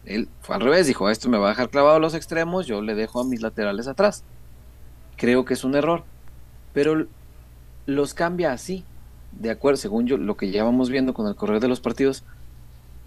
Él 0.05 0.27
fue 0.41 0.55
al 0.55 0.61
revés, 0.61 0.87
dijo, 0.87 1.09
esto 1.09 1.29
me 1.29 1.37
va 1.37 1.47
a 1.47 1.49
dejar 1.49 1.69
clavado 1.69 1.97
a 1.97 1.99
los 1.99 2.15
extremos, 2.15 2.65
yo 2.65 2.81
le 2.81 2.95
dejo 2.95 3.21
a 3.21 3.25
mis 3.25 3.41
laterales 3.41 3.87
atrás. 3.87 4.23
Creo 5.17 5.45
que 5.45 5.53
es 5.53 5.63
un 5.63 5.75
error, 5.75 6.03
pero 6.73 7.05
los 7.85 8.13
cambia 8.13 8.51
así, 8.51 8.85
de 9.31 9.51
acuerdo, 9.51 9.77
según 9.77 10.07
yo, 10.07 10.17
lo 10.17 10.37
que 10.37 10.51
ya 10.51 10.63
vamos 10.63 10.89
viendo 10.89 11.13
con 11.13 11.27
el 11.27 11.35
correr 11.35 11.59
de 11.59 11.67
los 11.67 11.81
partidos, 11.81 12.23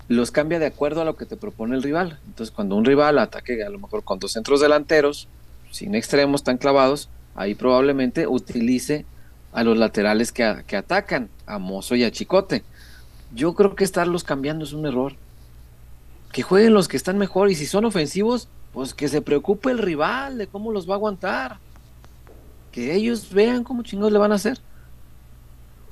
los 0.09 0.31
cambia 0.31 0.59
de 0.59 0.67
acuerdo 0.67 1.03
a 1.03 1.05
lo 1.05 1.17
que 1.17 1.27
te 1.27 1.37
propone 1.37 1.77
el 1.77 1.83
rival. 1.83 2.19
Entonces, 2.27 2.55
cuando 2.55 2.77
un 2.77 2.85
rival 2.85 3.19
ataque 3.19 3.63
a 3.65 3.71
lo 3.71 3.79
mejor 3.79 4.05
con 4.05 4.19
dos 4.19 4.33
centros 4.33 4.61
delanteros, 4.61 5.29
sin 5.71 5.95
extremos 5.95 6.43
tan 6.43 6.59
clavados, 6.59 7.09
ahí 7.35 7.55
probablemente 7.55 8.27
utilice 8.27 9.07
a 9.53 9.65
los 9.65 9.77
laterales 9.77 10.33
que, 10.33 10.45
atacan, 10.45 11.29
a 11.47 11.59
Mozo 11.59 11.95
y 11.95 12.05
a 12.05 12.11
Chicote. 12.11 12.63
Yo 13.35 13.55
creo 13.55 13.75
que 13.75 13.85
estarlos 13.85 14.25
cambiando 14.25 14.65
es 14.65 14.73
un 14.73 14.87
error. 14.87 15.15
Que 16.33 16.43
jueguen 16.43 16.75
los 16.75 16.89
que 16.89 16.97
están 16.97 17.19
mejor 17.19 17.51
y 17.51 17.55
si 17.55 17.67
son 17.67 17.85
ofensivos, 17.85 18.49
pues 18.73 18.95
que 18.95 19.09
se 19.09 19.21
preocupe 19.21 19.71
el 19.71 19.79
rival 19.79 20.39
de 20.39 20.47
cómo 20.47 20.73
los 20.73 20.89
va 20.89 20.95
a 20.95 20.97
aguantar. 20.97 21.59
Que 22.71 22.95
ellos 22.95 23.33
vean 23.33 23.65
cómo 23.65 23.83
chingados 23.83 24.13
le 24.13 24.19
van 24.19 24.33
a 24.33 24.37
hacer 24.37 24.59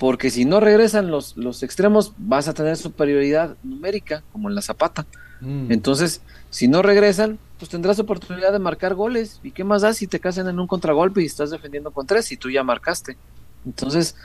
porque 0.01 0.31
si 0.31 0.47
no 0.47 0.61
regresan 0.61 1.11
los, 1.11 1.37
los 1.37 1.63
extremos 1.63 2.15
vas 2.17 2.49
a 2.49 2.55
tener 2.55 2.79
superioridad 2.79 3.59
numérica, 3.63 4.23
como 4.33 4.49
en 4.49 4.55
la 4.55 4.63
zapata. 4.63 5.05
Mm. 5.43 5.71
Entonces, 5.71 6.23
si 6.49 6.69
no 6.69 6.81
regresan, 6.81 7.39
pues 7.59 7.71
tendrás 7.71 7.99
oportunidad 7.99 8.51
de 8.51 8.61
marcar 8.61 8.95
goles. 8.95 9.41
¿Y 9.43 9.51
qué 9.51 9.63
más 9.63 9.83
da 9.83 9.93
si 9.93 10.07
te 10.07 10.19
casan 10.19 10.49
en 10.49 10.59
un 10.59 10.67
contragolpe 10.67 11.23
y 11.23 11.27
estás 11.27 11.51
defendiendo 11.51 11.91
con 11.91 12.07
tres 12.07 12.33
y 12.33 12.39
tú 12.39 12.49
ya 12.49 12.65
marcaste? 12.65 13.19
Entonces, 13.67 14.17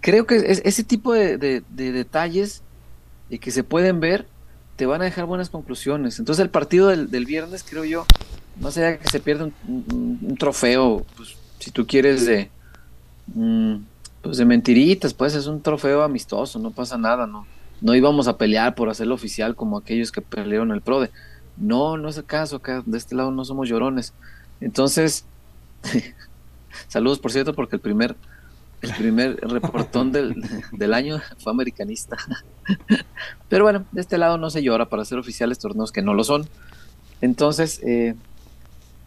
creo 0.00 0.26
que 0.26 0.36
ese 0.36 0.82
tipo 0.82 1.12
de, 1.12 1.62
detalles 1.68 2.62
y 3.28 3.38
que 3.38 3.50
se 3.50 3.62
pueden 3.62 4.00
ver 4.00 4.26
te 4.76 4.86
van 4.86 5.02
a 5.02 5.04
dejar 5.04 5.26
buenas 5.26 5.50
conclusiones. 5.50 6.18
Entonces, 6.18 6.42
el 6.42 6.48
partido 6.48 6.88
del, 6.88 7.26
viernes, 7.26 7.66
creo 7.68 7.84
yo, 7.84 8.06
más 8.62 8.78
allá 8.78 8.92
de 8.92 8.98
que 8.98 9.10
se 9.10 9.20
pierda 9.20 9.50
un, 9.66 10.36
trofeo, 10.38 11.04
pues, 11.18 11.36
si 11.58 11.70
tú 11.70 11.86
quieres 11.86 12.24
de... 12.24 12.48
Mm, 13.34 13.80
pues 14.22 14.36
de 14.36 14.44
mentiritas, 14.44 15.14
pues 15.14 15.34
es 15.34 15.46
un 15.46 15.62
trofeo 15.62 16.02
amistoso, 16.02 16.58
no 16.58 16.70
pasa 16.70 16.98
nada, 16.98 17.26
no. 17.26 17.46
No 17.80 17.94
íbamos 17.94 18.26
a 18.26 18.36
pelear 18.36 18.74
por 18.74 18.88
hacerlo 18.88 19.14
oficial 19.14 19.54
como 19.54 19.78
aquellos 19.78 20.10
que 20.10 20.20
pelearon 20.20 20.72
el 20.72 20.80
PRODE. 20.80 21.10
No, 21.56 21.96
no 21.96 22.08
es 22.08 22.16
el 22.16 22.24
caso, 22.24 22.56
acá 22.56 22.82
de 22.84 22.98
este 22.98 23.14
lado 23.14 23.30
no 23.30 23.44
somos 23.44 23.68
llorones. 23.68 24.12
Entonces, 24.60 25.24
saludos 26.88 27.18
por 27.20 27.30
cierto, 27.30 27.54
porque 27.54 27.76
el 27.76 27.80
primer, 27.80 28.16
el 28.82 28.92
primer 28.94 29.36
reportón 29.36 30.10
del, 30.10 30.34
del 30.72 30.94
año 30.94 31.20
fue 31.38 31.52
americanista. 31.52 32.16
Pero 33.48 33.64
bueno, 33.64 33.84
de 33.92 34.00
este 34.00 34.18
lado 34.18 34.38
no 34.38 34.50
se 34.50 34.62
llora 34.62 34.86
para 34.86 35.02
hacer 35.02 35.18
oficiales 35.18 35.58
torneos 35.58 35.92
que 35.92 36.02
no 36.02 36.14
lo 36.14 36.24
son. 36.24 36.48
Entonces, 37.20 37.80
eh, 37.84 38.14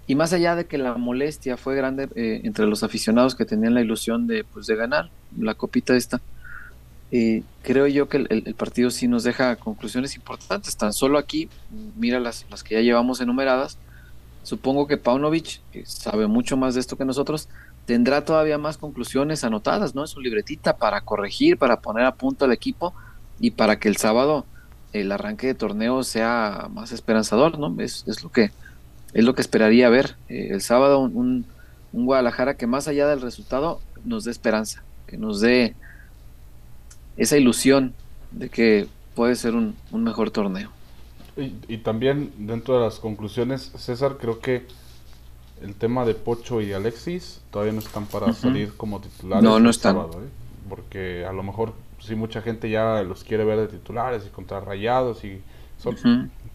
y 0.07 0.15
más 0.15 0.33
allá 0.33 0.55
de 0.55 0.65
que 0.65 0.77
la 0.77 0.95
molestia 0.95 1.57
fue 1.57 1.75
grande 1.75 2.09
eh, 2.15 2.41
entre 2.43 2.65
los 2.65 2.83
aficionados 2.83 3.35
que 3.35 3.45
tenían 3.45 3.73
la 3.73 3.81
ilusión 3.81 4.27
de, 4.27 4.43
pues, 4.43 4.67
de 4.67 4.75
ganar 4.75 5.09
la 5.37 5.53
copita 5.53 5.95
esta, 5.95 6.21
eh, 7.11 7.43
creo 7.61 7.87
yo 7.87 8.07
que 8.07 8.25
el, 8.29 8.55
partido 8.55 8.89
sí 8.89 9.07
nos 9.07 9.23
deja 9.23 9.57
conclusiones 9.57 10.15
importantes. 10.15 10.77
Tan 10.77 10.93
solo 10.93 11.17
aquí, 11.17 11.49
mira 11.97 12.19
las, 12.19 12.45
las 12.49 12.63
que 12.63 12.75
ya 12.75 12.81
llevamos 12.81 13.19
enumeradas, 13.19 13.77
supongo 14.43 14.87
que 14.87 14.97
Paunovic, 14.97 15.61
que 15.71 15.85
sabe 15.85 16.27
mucho 16.27 16.57
más 16.57 16.73
de 16.73 16.79
esto 16.79 16.97
que 16.97 17.05
nosotros, 17.05 17.49
tendrá 17.85 18.23
todavía 18.23 18.57
más 18.57 18.77
conclusiones 18.77 19.43
anotadas, 19.43 19.93
¿no? 19.93 20.01
En 20.01 20.07
su 20.07 20.21
libretita 20.21 20.77
para 20.77 21.01
corregir, 21.01 21.57
para 21.57 21.81
poner 21.81 22.05
a 22.05 22.15
punto 22.15 22.45
al 22.45 22.53
equipo 22.53 22.93
y 23.39 23.51
para 23.51 23.77
que 23.77 23.89
el 23.89 23.97
sábado 23.97 24.45
el 24.93 25.11
arranque 25.11 25.47
de 25.47 25.53
torneo 25.53 26.03
sea 26.03 26.67
más 26.71 26.91
esperanzador, 26.91 27.59
¿no? 27.59 27.75
Es, 27.81 28.05
es 28.07 28.23
lo 28.23 28.31
que 28.31 28.51
es 29.13 29.23
lo 29.23 29.35
que 29.35 29.41
esperaría 29.41 29.89
ver 29.89 30.15
eh, 30.29 30.49
el 30.51 30.61
sábado, 30.61 30.99
un, 30.99 31.45
Guadalajara 31.93 32.55
que 32.55 32.67
más 32.67 32.87
allá 32.87 33.05
del 33.05 33.19
resultado 33.19 33.81
nos 34.05 34.23
dé 34.23 34.31
esperanza, 34.31 34.81
que 35.07 35.17
nos 35.17 35.41
dé 35.41 35.75
esa 37.17 37.37
ilusión 37.37 37.93
de 38.31 38.47
que 38.47 38.87
puede 39.13 39.35
ser 39.35 39.55
un, 39.55 39.75
mejor 39.91 40.31
torneo. 40.31 40.69
Y, 41.35 41.77
también 41.79 42.31
dentro 42.37 42.75
de 42.75 42.85
las 42.85 42.99
conclusiones, 42.99 43.73
César, 43.75 44.17
creo 44.21 44.39
que 44.39 44.65
el 45.61 45.75
tema 45.75 46.05
de 46.05 46.13
Pocho 46.13 46.61
y 46.61 46.71
Alexis 46.71 47.41
todavía 47.51 47.73
no 47.73 47.79
están 47.79 48.05
para 48.05 48.31
salir 48.31 48.73
como 48.77 49.01
titulares. 49.01 49.43
No, 49.43 49.59
no 49.59 49.69
están. 49.69 49.97
¿eh? 49.97 50.01
Porque 50.69 51.25
a 51.25 51.33
lo 51.33 51.43
mejor 51.43 51.73
sí 51.99 52.15
mucha 52.15 52.41
gente 52.41 52.69
ya 52.69 53.03
los 53.03 53.25
quiere 53.25 53.43
ver 53.43 53.59
de 53.59 53.67
titulares 53.67 54.23
y 54.25 54.29
contra 54.29 54.61
Rayados 54.61 55.25
y 55.25 55.41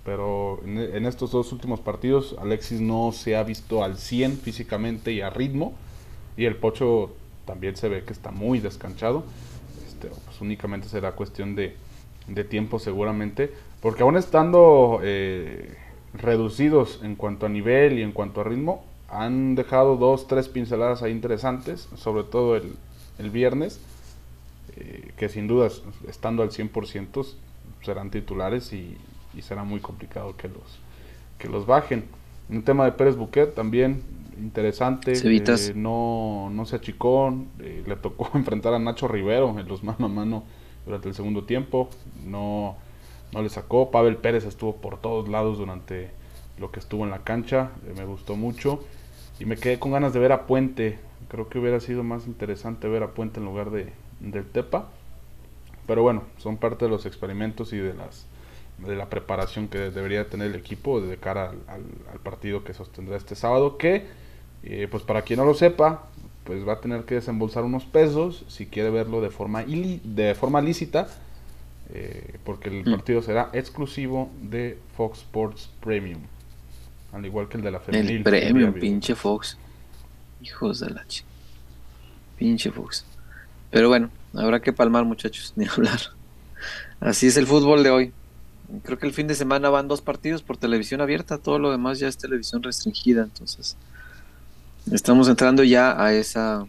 pero 0.05 0.61
en, 0.65 1.05
estos 1.05 1.33
dos 1.33 1.51
últimos 1.53 1.81
partidos 1.81 2.37
Alexis 2.41 2.81
no 2.81 3.11
se 3.11 3.37
ha 3.37 3.43
visto 3.43 3.83
al 3.83 3.99
100 3.99 4.39
físicamente 4.39 5.12
y 5.12 5.21
a 5.21 5.31
ritmo. 5.31 5.75
Y 6.37 6.45
el 6.45 6.57
Pocho 6.57 7.11
también 7.45 7.77
se 7.77 7.89
ve 7.89 8.05
que 8.05 8.12
está 8.12 8.31
muy 8.31 8.61
descanchado. 8.61 9.25
Este, 9.87 10.09
pues 10.09 10.41
únicamente 10.41 10.89
será 10.89 11.12
cuestión 11.12 11.57
de, 11.57 11.75
tiempo 12.49 12.79
seguramente, 12.79 13.53
porque 13.81 14.03
aún 14.03 14.17
estando 14.17 15.01
eh, 15.03 15.77
reducidos 16.15 17.01
en 17.03 17.17
cuanto 17.17 17.47
a 17.47 17.49
nivel 17.49 17.99
y 17.99 18.03
en 18.03 18.12
cuanto 18.12 18.41
a 18.41 18.45
ritmo, 18.45 18.85
han 19.09 19.55
dejado 19.55 19.97
dos, 19.97 20.27
tres 20.27 20.49
pinceladas 20.49 21.03
ahí 21.03 21.12
interesantes, 21.12 21.89
sobre 21.97 22.25
todo 22.25 22.57
el, 22.57 23.31
viernes, 23.31 23.81
eh, 24.77 25.12
que 25.17 25.29
sin 25.29 25.47
dudas, 25.47 25.83
estando 26.09 26.43
al 26.43 26.51
100%, 26.51 27.27
serán 27.83 28.11
titulares 28.11 28.73
y, 28.73 28.97
y 29.37 29.42
será 29.42 29.64
muy 29.64 29.81
complicado 29.81 30.37
que 30.37 30.49
los, 30.49 30.81
que 31.38 31.49
los 31.49 31.66
bajen. 31.66 32.05
Un 32.49 32.62
tema 32.62 32.85
de 32.85 32.92
Pérez 32.92 33.16
Buquet 33.16 33.55
también 33.55 34.03
interesante. 34.38 35.12
Eh, 35.12 35.72
no, 35.75 36.51
no 36.53 36.66
se 36.66 36.77
achicó. 36.77 37.35
Eh, 37.61 37.83
le 37.87 37.96
tocó 37.96 38.31
enfrentar 38.35 38.75
a 38.75 38.79
Nacho 38.79 39.09
Rivero 39.09 39.59
en 39.59 39.68
los 39.68 39.83
mano 39.83 40.07
a 40.07 40.09
mano 40.09 40.44
durante 40.85 41.09
el 41.09 41.14
segundo 41.14 41.44
tiempo. 41.44 41.88
No, 42.25 42.77
no 43.33 43.42
le 43.42 43.49
sacó. 43.49 43.90
Pavel 43.90 44.16
Pérez 44.16 44.44
estuvo 44.44 44.77
por 44.77 45.01
todos 45.01 45.29
lados 45.29 45.59
durante 45.59 46.11
lo 46.59 46.70
que 46.70 46.81
estuvo 46.81 47.05
en 47.05 47.11
la 47.11 47.20
cancha. 47.20 47.70
Eh, 47.87 47.94
me 47.96 48.05
gustó 48.05 48.37
mucho. 48.37 48.81
Y 49.38 49.44
me 49.44 49.57
quedé 49.57 49.79
con 49.79 49.92
ganas 49.92 50.12
de 50.12 50.20
ver 50.20 50.33
a 50.33 50.46
Puente. 50.46 50.99
Creo 51.29 51.49
que 51.49 51.59
hubiera 51.59 51.81
sido 51.81 52.03
más 52.03 52.27
interesante 52.27 52.88
ver 52.88 53.03
a 53.03 53.09
Puente 53.09 53.40
en 53.40 53.46
lugar 53.46 53.70
de, 53.70 53.92
del 54.20 54.46
Tepa. 54.46 54.88
Pero 55.87 56.03
bueno, 56.03 56.22
son 56.38 56.57
parte 56.57 56.87
de 56.87 56.90
los 56.90 57.07
experimentos 57.07 57.72
y 57.72 57.77
de 57.77 57.94
las 57.94 58.27
de 58.79 58.95
la 58.95 59.09
preparación 59.09 59.69
que 59.69 59.79
debería 59.91 60.29
tener 60.29 60.49
el 60.49 60.55
equipo 60.55 61.01
de 61.01 61.17
cara 61.17 61.53
al, 61.69 62.21
partido 62.21 62.65
que 62.65 62.75
sostendrá 62.75 63.17
este 63.17 63.35
sábado, 63.35 63.79
que 63.79 64.05
eh, 64.62 64.89
pues 64.91 65.03
para 65.03 65.23
quien 65.23 65.39
no 65.39 65.45
lo 65.45 65.55
sepa, 65.55 66.09
pues 66.45 66.67
va 66.67 66.75
a 66.75 66.81
tener 66.81 67.05
que 67.05 67.17
desembolsar 67.17 67.65
unos 67.65 67.85
pesos 67.85 68.45
si 68.49 68.67
quiere 68.67 68.91
verlo 68.91 69.21
de 69.21 69.31
forma, 69.31 69.65
de 69.65 70.35
forma 70.35 70.61
lícita, 70.61 71.09
eh, 71.93 72.39
porque 72.45 72.69
el 72.69 72.87
mm. 72.87 72.91
partido 72.91 73.23
será 73.23 73.51
exclusivo 73.53 74.31
de 74.43 74.79
Fox 74.97 75.19
Sports 75.19 75.71
Premium. 75.81 76.21
al 77.12 77.25
igual 77.25 77.49
que 77.49 77.57
el 77.57 77.62
de 77.62 77.71
la 77.71 77.81
femenil. 77.81 78.17
El 78.17 78.23
premio, 78.23 78.75
pinche 78.75 79.15
Fox. 79.15 79.57
Hijos 80.43 80.81
de 80.81 80.91
la. 80.91 81.05
Pinche 82.37 82.71
Fox. 82.71 83.05
Pero 83.71 83.89
bueno, 83.89 84.11
habrá 84.35 84.61
que 84.61 84.73
palmar, 84.73 85.05
muchachos, 85.05 85.53
ni 85.57 85.67
hablar. 85.67 86.01
Así 87.01 87.27
es 87.27 87.37
el 87.37 87.47
fútbol 87.47 87.83
de 87.83 87.91
hoy. 87.91 88.12
Creo 88.83 88.98
que 88.98 89.07
el 89.07 89.12
fin 89.12 89.26
de 89.26 89.35
semana 89.35 89.70
van 89.70 89.88
dos 89.88 90.02
partidos 90.02 90.42
por 90.42 90.57
televisión 90.57 91.00
abierta, 91.00 91.38
todo 91.38 91.59
lo 91.59 91.70
demás 91.70 91.98
ya 91.98 92.09
es 92.09 92.18
televisión 92.18 92.62
restringida, 92.62 93.22
entonces 93.22 93.76
estamos 94.90 95.29
entrando 95.29 95.62
ya 95.62 96.02
a 96.02 96.12
esa 96.12 96.66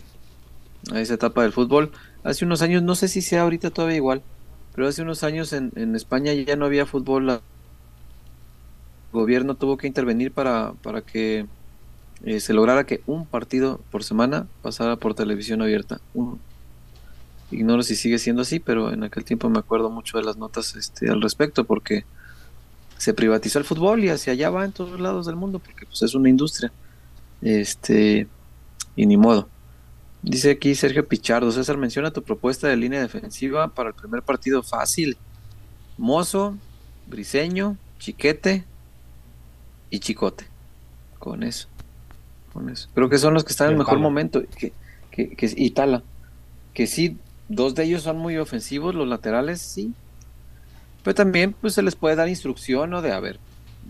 a 0.92 1.02
esa 1.02 1.16
etapa 1.16 1.44
del 1.44 1.54
fútbol. 1.54 1.92
Hace 2.24 2.46
unos 2.46 2.62
años, 2.62 2.84
no 2.84 2.96
sé 2.96 3.08
si 3.08 3.22
sea 3.22 3.42
ahorita 3.44 3.72
todavía 3.72 3.98
igual, 3.98 4.22
pero 4.76 4.88
hace 4.88 5.02
unos 5.02 5.24
años 5.24 5.54
en, 5.54 5.72
en 5.76 5.96
España 5.96 6.34
ya 6.34 6.56
no 6.56 6.66
había 6.66 6.86
fútbol. 6.86 7.30
El 7.30 7.40
gobierno 9.12 9.56
tuvo 9.56 9.78
que 9.78 9.88
intervenir 9.88 10.32
para, 10.32 10.74
para 10.84 11.02
que 11.02 11.48
eh, 12.24 12.40
se 12.40 12.54
lograra 12.54 12.86
que 12.86 13.02
un 13.06 13.26
partido 13.26 13.80
por 13.92 14.04
semana 14.04 14.48
pasara 14.62 14.98
por 14.98 15.14
televisión 15.14 15.62
abierta. 15.62 16.00
Ignoro 17.52 17.84
si 17.84 17.96
sigue 17.96 18.20
siendo 18.20 18.42
así, 18.42 18.60
pero 18.60 18.92
en 18.92 19.04
aquel 19.04 19.24
tiempo 19.24 19.50
me 19.50 19.60
acuerdo 19.60 19.90
mucho 19.90 20.18
de 20.18 20.24
las 20.24 20.38
notas 20.38 20.76
este, 20.76 21.10
al 21.10 21.22
respecto, 21.22 21.64
porque 21.64 22.06
se 22.98 23.14
privatizó 23.14 23.60
el 23.60 23.66
fútbol 23.66 24.04
y 24.04 24.10
hacia 24.10 24.34
allá 24.34 24.50
va 24.50 24.66
en 24.66 24.72
todos 24.72 25.00
lados 25.00 25.26
del 25.26 25.36
mundo, 25.36 25.60
porque 25.60 25.86
pues, 25.86 26.02
es 26.02 26.14
una 26.16 26.30
industria. 26.30 26.72
Este, 27.42 28.28
y 28.96 29.06
ni 29.06 29.16
modo. 29.16 29.48
Dice 30.24 30.52
aquí 30.52 30.76
Sergio 30.76 31.08
Pichardo, 31.08 31.52
César 31.52 31.78
menciona 31.78 32.12
tu 32.12 32.24
propuesta 32.24 32.68
de 32.68 32.76
línea 32.76 33.00
defensiva 33.00 33.70
para 33.70 33.90
el 33.90 33.96
primer 33.96 34.24
partido 34.24 34.64
fácil. 34.64 35.16
Mozo, 35.98 36.58
Briseño, 37.08 37.78
Chiquete 38.00 38.66
y 39.90 40.00
Chicote. 40.00 40.46
Con 41.20 41.44
eso. 41.44 41.68
Con 42.52 42.70
eso. 42.70 42.90
Creo 42.94 43.10
que 43.10 43.20
son 43.20 43.34
los 43.34 43.44
que 43.44 43.52
están 43.52 43.68
en 43.68 43.74
el 43.74 43.80
mejor 43.80 44.00
momento. 44.00 44.44
Que, 44.58 44.74
que, 45.12 45.30
que, 45.30 45.54
y 45.56 45.72
Tala. 45.72 46.04
Que 46.74 46.88
sí, 46.88 47.18
dos 47.50 47.76
de 47.76 47.84
ellos 47.84 48.04
son 48.04 48.18
muy 48.18 48.38
ofensivos, 48.38 48.96
los 48.96 49.08
laterales 49.08 49.62
sí. 49.62 49.94
Pero 51.04 51.16
también 51.16 51.54
pues 51.54 51.74
se 51.74 51.82
les 51.82 51.96
puede 51.96 52.16
dar 52.16 52.28
instrucción, 52.28 52.90
¿no? 52.90 53.02
De, 53.02 53.12
a 53.12 53.20
ver, 53.20 53.40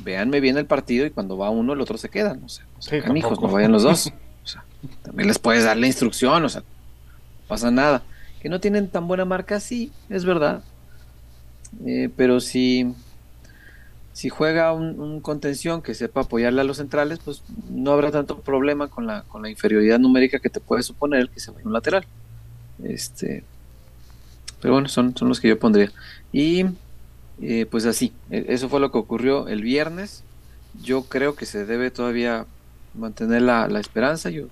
véanme 0.04 0.40
bien 0.40 0.58
el 0.58 0.66
partido 0.66 1.06
y 1.06 1.10
cuando 1.10 1.38
va 1.38 1.50
uno 1.50 1.74
el 1.74 1.82
otro 1.82 1.98
se 1.98 2.10
queda. 2.10 2.36
No 2.36 2.50
sé, 2.50 2.64
hijos, 3.16 3.42
no 3.42 3.48
vayan 3.48 3.72
los 3.72 3.84
dos. 3.84 4.12
O 4.44 4.50
sea, 4.50 4.64
también 5.02 5.28
les 5.28 5.40
puedes 5.40 5.66
dar 5.66 5.76
la 5.76 5.88
instrucción, 5.88 6.46
o 6.46 6.48
sea, 6.48 6.62
no 6.62 7.48
pasa 7.50 7.70
nada. 7.70 8.04
Que 8.40 8.48
no 8.48 8.62
tienen 8.62 8.88
tan 8.88 9.06
buena 9.06 9.26
marca, 9.26 9.60
sí, 9.60 9.92
es 10.08 10.24
verdad. 10.24 10.64
Eh, 11.86 12.10
pero 12.16 12.40
si, 12.40 12.94
si 14.14 14.30
juega 14.30 14.72
un, 14.72 15.20
contención 15.20 15.82
que 15.82 15.96
sepa 15.96 16.22
apoyarle 16.22 16.62
a 16.62 16.64
los 16.64 16.78
centrales, 16.78 17.20
pues 17.20 17.44
no 17.70 17.92
habrá 17.92 18.10
tanto 18.10 18.40
problema 18.40 18.88
con 18.88 19.06
la, 19.06 19.24
con 19.24 19.42
la 19.42 19.50
inferioridad 19.50 20.00
numérica 20.00 20.40
que 20.40 20.50
te 20.50 20.62
puede 20.62 20.84
suponer 20.84 21.30
que 21.30 21.42
se 21.42 21.52
vaya 21.52 21.66
un 21.66 21.74
lateral. 21.74 22.06
Este, 22.84 23.44
pero 24.62 24.74
bueno, 24.74 24.88
son, 24.88 25.16
son 25.16 25.30
los 25.30 25.40
que 25.40 25.50
yo 25.50 25.60
pondría. 25.60 25.92
Y 26.32 26.66
eh, 27.42 27.66
pues 27.70 27.86
así, 27.86 28.14
e, 28.30 28.46
eso 28.50 28.70
fue 28.70 28.80
lo 28.80 28.92
que 28.92 28.98
ocurrió 28.98 29.48
el 29.48 29.62
viernes. 29.62 30.24
Yo 30.84 31.04
creo 31.04 31.36
que 31.36 31.46
se 31.46 31.66
debe 31.66 31.92
todavía 31.92 32.46
mantener 32.94 33.44
la, 33.44 33.80
esperanza. 33.80 34.30
Yo, 34.30 34.48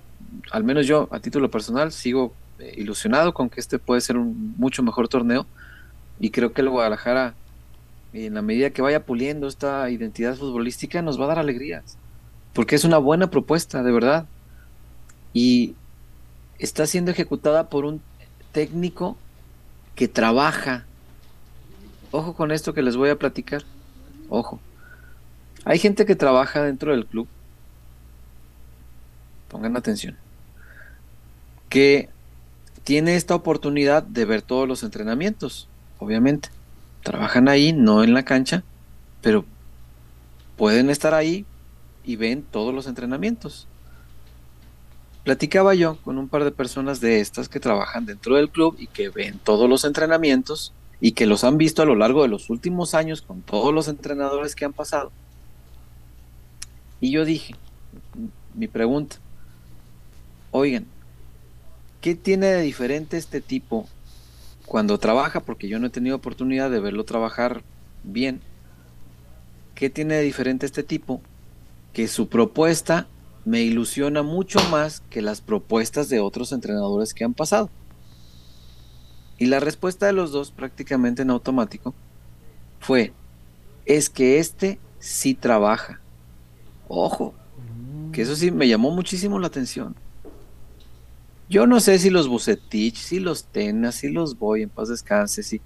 al 0.50 0.64
menos 0.64 0.86
yo, 0.86 1.08
a 1.10 1.20
título 1.20 1.50
personal, 1.50 1.92
sigo 1.92 2.34
eh, 2.58 2.74
ilusionado 2.76 3.34
con 3.34 3.48
que 3.48 3.60
este 3.60 3.78
puede 3.78 4.00
ser 4.00 4.16
un 4.16 4.54
mucho 4.56 4.82
mejor 4.82 5.08
torneo. 5.08 5.46
Y 6.20 6.30
creo 6.30 6.52
que 6.52 6.62
el 6.62 6.70
Guadalajara, 6.70 7.34
en 8.12 8.34
la 8.34 8.42
medida 8.42 8.70
que 8.70 8.82
vaya 8.82 9.04
puliendo 9.04 9.48
esta 9.48 9.90
identidad 9.90 10.36
futbolística, 10.36 11.02
nos 11.02 11.20
va 11.20 11.24
a 11.24 11.28
dar 11.28 11.38
alegrías. 11.38 11.98
Porque 12.54 12.76
es 12.76 12.84
una 12.84 12.98
buena 12.98 13.30
propuesta, 13.30 13.82
de 13.82 13.92
verdad. 13.92 14.26
Y 15.34 15.74
está 16.58 16.86
siendo 16.86 17.10
ejecutada 17.10 17.68
por 17.68 17.84
un 17.84 18.00
técnico 18.56 19.18
que 19.94 20.08
trabaja. 20.08 20.86
Ojo 22.10 22.32
con 22.32 22.52
esto 22.52 22.72
que 22.72 22.80
les 22.80 22.96
voy 22.96 23.10
a 23.10 23.18
platicar. 23.18 23.64
Ojo. 24.30 24.58
Hay 25.66 25.78
gente 25.78 26.06
que 26.06 26.16
trabaja 26.16 26.62
dentro 26.62 26.92
del 26.92 27.04
club. 27.04 27.28
Pongan 29.48 29.76
atención. 29.76 30.16
Que 31.68 32.08
tiene 32.82 33.16
esta 33.16 33.34
oportunidad 33.34 34.02
de 34.02 34.24
ver 34.24 34.40
todos 34.40 34.66
los 34.66 34.82
entrenamientos. 34.82 35.68
Obviamente. 35.98 36.48
Trabajan 37.02 37.48
ahí, 37.48 37.74
no 37.74 38.02
en 38.04 38.14
la 38.14 38.24
cancha. 38.24 38.62
Pero 39.20 39.44
pueden 40.56 40.88
estar 40.88 41.12
ahí 41.12 41.44
y 42.04 42.16
ven 42.16 42.42
todos 42.42 42.74
los 42.74 42.86
entrenamientos. 42.86 43.68
Platicaba 45.26 45.74
yo 45.74 45.96
con 46.02 46.18
un 46.18 46.28
par 46.28 46.44
de 46.44 46.52
personas 46.52 47.00
de 47.00 47.18
estas 47.18 47.48
que 47.48 47.58
trabajan 47.58 48.06
dentro 48.06 48.36
del 48.36 48.48
club 48.48 48.76
y 48.78 48.86
que 48.86 49.08
ven 49.08 49.40
todos 49.42 49.68
los 49.68 49.84
entrenamientos 49.84 50.72
y 51.00 51.12
que 51.12 51.26
los 51.26 51.42
han 51.42 51.58
visto 51.58 51.82
a 51.82 51.84
lo 51.84 51.96
largo 51.96 52.22
de 52.22 52.28
los 52.28 52.48
últimos 52.48 52.94
años 52.94 53.22
con 53.22 53.42
todos 53.42 53.74
los 53.74 53.88
entrenadores 53.88 54.54
que 54.54 54.66
han 54.66 54.72
pasado. 54.72 55.10
Y 57.00 57.10
yo 57.10 57.24
dije, 57.24 57.56
mi 58.54 58.68
pregunta, 58.68 59.16
oigan, 60.52 60.86
¿qué 62.00 62.14
tiene 62.14 62.46
de 62.46 62.62
diferente 62.62 63.16
este 63.16 63.40
tipo 63.40 63.88
cuando 64.64 64.96
trabaja? 65.00 65.40
Porque 65.40 65.66
yo 65.66 65.80
no 65.80 65.88
he 65.88 65.90
tenido 65.90 66.14
oportunidad 66.14 66.70
de 66.70 66.78
verlo 66.78 67.04
trabajar 67.04 67.64
bien. 68.04 68.40
¿Qué 69.74 69.90
tiene 69.90 70.14
de 70.14 70.22
diferente 70.22 70.66
este 70.66 70.84
tipo? 70.84 71.20
Que 71.92 72.06
su 72.06 72.28
propuesta 72.28 73.08
me 73.46 73.62
ilusiona 73.62 74.24
mucho 74.24 74.58
más 74.70 75.02
que 75.08 75.22
las 75.22 75.40
propuestas 75.40 76.08
de 76.08 76.18
otros 76.18 76.50
entrenadores 76.50 77.14
que 77.14 77.22
han 77.22 77.32
pasado. 77.32 77.70
Y 79.38 79.46
la 79.46 79.60
respuesta 79.60 80.06
de 80.06 80.12
los 80.12 80.32
dos, 80.32 80.50
prácticamente 80.50 81.22
en 81.22 81.30
automático, 81.30 81.94
fue, 82.80 83.12
es 83.84 84.10
que 84.10 84.40
este 84.40 84.80
sí 84.98 85.34
trabaja. 85.34 86.00
Ojo, 86.88 87.34
que 88.12 88.22
eso 88.22 88.34
sí 88.34 88.50
me 88.50 88.66
llamó 88.66 88.90
muchísimo 88.90 89.38
la 89.38 89.46
atención. 89.46 89.94
Yo 91.48 91.68
no 91.68 91.78
sé 91.78 92.00
si 92.00 92.10
los 92.10 92.26
Bucetich, 92.26 92.96
si 92.96 93.20
los 93.20 93.44
Tenas, 93.44 93.94
si 93.94 94.10
los 94.10 94.36
Boy, 94.36 94.62
en 94.62 94.70
paz 94.70 94.88
descanse, 94.88 95.44
si, 95.44 95.62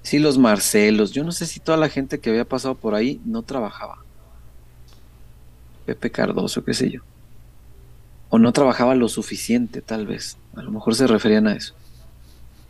si 0.00 0.18
los 0.18 0.38
Marcelos, 0.38 1.12
yo 1.12 1.22
no 1.22 1.32
sé 1.32 1.46
si 1.46 1.60
toda 1.60 1.76
la 1.76 1.90
gente 1.90 2.18
que 2.18 2.30
había 2.30 2.48
pasado 2.48 2.76
por 2.76 2.94
ahí 2.94 3.20
no 3.26 3.42
trabajaba. 3.42 3.98
Pepe 5.84 6.10
Cardoso, 6.10 6.64
qué 6.64 6.72
sé 6.72 6.90
yo. 6.90 7.09
O 8.30 8.38
no 8.38 8.52
trabajaba 8.52 8.94
lo 8.94 9.08
suficiente, 9.08 9.82
tal 9.82 10.06
vez. 10.06 10.38
A 10.56 10.62
lo 10.62 10.70
mejor 10.70 10.94
se 10.94 11.06
referían 11.06 11.46
a 11.46 11.54
eso. 11.54 11.74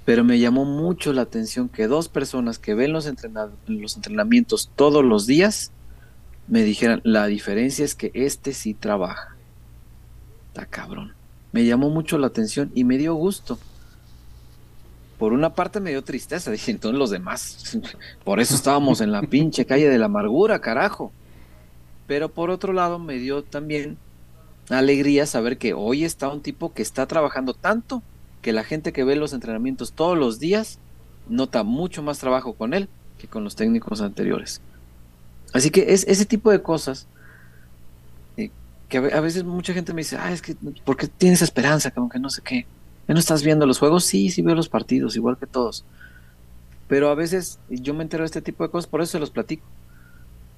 Pero 0.05 0.25
me 0.25 0.39
llamó 0.39 0.65
mucho 0.65 1.13
la 1.13 1.23
atención 1.23 1.69
que 1.69 1.87
dos 1.87 2.09
personas 2.09 2.59
que 2.59 2.75
ven 2.75 2.93
los, 2.93 3.09
los 3.67 3.97
entrenamientos 3.97 4.71
todos 4.75 5.05
los 5.05 5.27
días 5.27 5.71
me 6.49 6.65
dijeran, 6.65 7.01
la 7.05 7.27
diferencia 7.27 7.85
es 7.85 7.95
que 7.95 8.11
este 8.13 8.53
sí 8.53 8.75
trabaja. 8.75 9.37
Está 10.49 10.67
cabrón. 10.67 11.15
Me 11.53 11.65
llamó 11.65 11.91
mucho 11.91 12.19
la 12.19 12.27
atención 12.27 12.73
y 12.75 12.83
me 12.83 12.99
dio 12.99 13.15
gusto. 13.15 13.59
Por 15.17 15.33
una 15.33 15.55
parte 15.55 15.79
me 15.79 15.91
dio 15.91 16.03
tristeza, 16.03 16.51
dije, 16.53 16.73
entonces 16.73 16.99
los 16.99 17.11
demás, 17.11 17.79
por 18.25 18.41
eso 18.41 18.55
estábamos 18.55 19.01
en 19.01 19.13
la 19.13 19.23
pinche 19.23 19.65
calle 19.65 19.89
de 19.89 19.99
la 19.99 20.07
amargura, 20.07 20.61
carajo. 20.61 21.13
Pero 22.07 22.29
por 22.29 22.51
otro 22.51 22.73
lado 22.73 22.99
me 22.99 23.19
dio 23.19 23.45
también 23.45 23.97
alegría 24.79 25.27
saber 25.27 25.59
que 25.59 25.75
hoy 25.75 26.05
está 26.05 26.29
un 26.29 26.41
tipo 26.41 26.73
que 26.73 26.83
está 26.83 27.07
trabajando 27.07 27.55
tanto 27.55 28.03
que 28.43 28.53
la 28.53 28.65
gente 28.65 28.93
que 28.93 29.05
ve 29.05 29.17
los 29.17 29.33
entrenamientos 29.33 29.93
todos 29.93 30.17
los 30.17 30.39
días 30.39 30.79
nota 31.29 31.63
mucho 31.63 32.03
más 32.03 32.19
trabajo 32.19 32.55
con 32.55 32.75
él 32.75 32.89
que 33.19 33.29
con 33.29 33.45
los 33.45 33.57
técnicos 33.57 34.01
anteriores. 34.01 34.61
Así 35.53 35.71
que 35.71 35.93
es 35.93 36.05
ese 36.09 36.25
tipo 36.25 36.51
de 36.51 36.63
cosas 36.63 37.07
eh, 38.37 38.51
que 38.89 38.99
a 38.99 39.21
veces 39.21 39.45
mucha 39.45 39.75
gente 39.75 39.93
me 39.93 40.01
dice, 40.01 40.17
ah, 40.17 40.33
es 40.33 40.43
que, 40.43 40.55
¿por 40.85 40.97
qué 40.97 41.09
tienes 41.09 41.43
esperanza? 41.43 41.91
Como 41.91 42.09
que 42.09 42.19
no 42.19 42.31
sé 42.31 42.43
qué. 42.43 42.67
¿No 43.09 43.19
estás 43.19 43.43
viendo 43.43 43.67
los 43.67 43.79
juegos? 43.79 44.05
Sí, 44.05 44.31
sí 44.31 44.41
veo 44.41 44.55
los 44.55 44.69
partidos, 44.69 45.17
igual 45.17 45.37
que 45.37 45.47
todos. 45.47 45.85
Pero 46.87 47.09
a 47.11 47.15
veces 47.15 47.59
yo 47.69 47.93
me 47.93 48.05
entero 48.05 48.23
de 48.23 48.27
este 48.27 48.43
tipo 48.43 48.63
de 48.63 48.71
cosas, 48.71 48.89
por 48.89 49.01
eso 49.01 49.13
se 49.13 49.19
los 49.19 49.31
platico. 49.31 49.65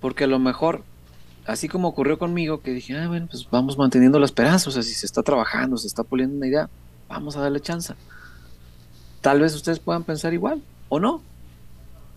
Porque 0.01 0.25
a 0.25 0.27
lo 0.27 0.39
mejor 0.39 0.85
así 1.47 1.69
como 1.69 1.89
ocurrió 1.89 2.19
conmigo, 2.19 2.61
que 2.61 2.73
dije, 2.73 2.97
ah, 2.97 3.09
bueno, 3.09 3.27
pues 3.31 3.49
vamos 3.51 3.77
manteniendo 3.77 4.19
la 4.19 4.27
esperanza, 4.27 4.71
o 4.71 4.73
sea, 4.73 4.83
si 4.83 4.95
se 4.95 5.07
está 5.07 5.23
trabajando, 5.23 5.77
se 5.77 5.87
está 5.87 6.05
puliendo 6.05 6.37
una 6.37 6.47
idea, 6.47 6.71
vamos 7.09 7.37
a 7.37 7.41
darle 7.41 7.61
chance. 7.61 7.95
Tal 9.21 9.41
vez 9.41 9.55
ustedes 9.55 9.79
puedan 9.79 10.05
pensar 10.05 10.33
igual, 10.33 10.63
o 10.89 11.01
no, 11.01 11.23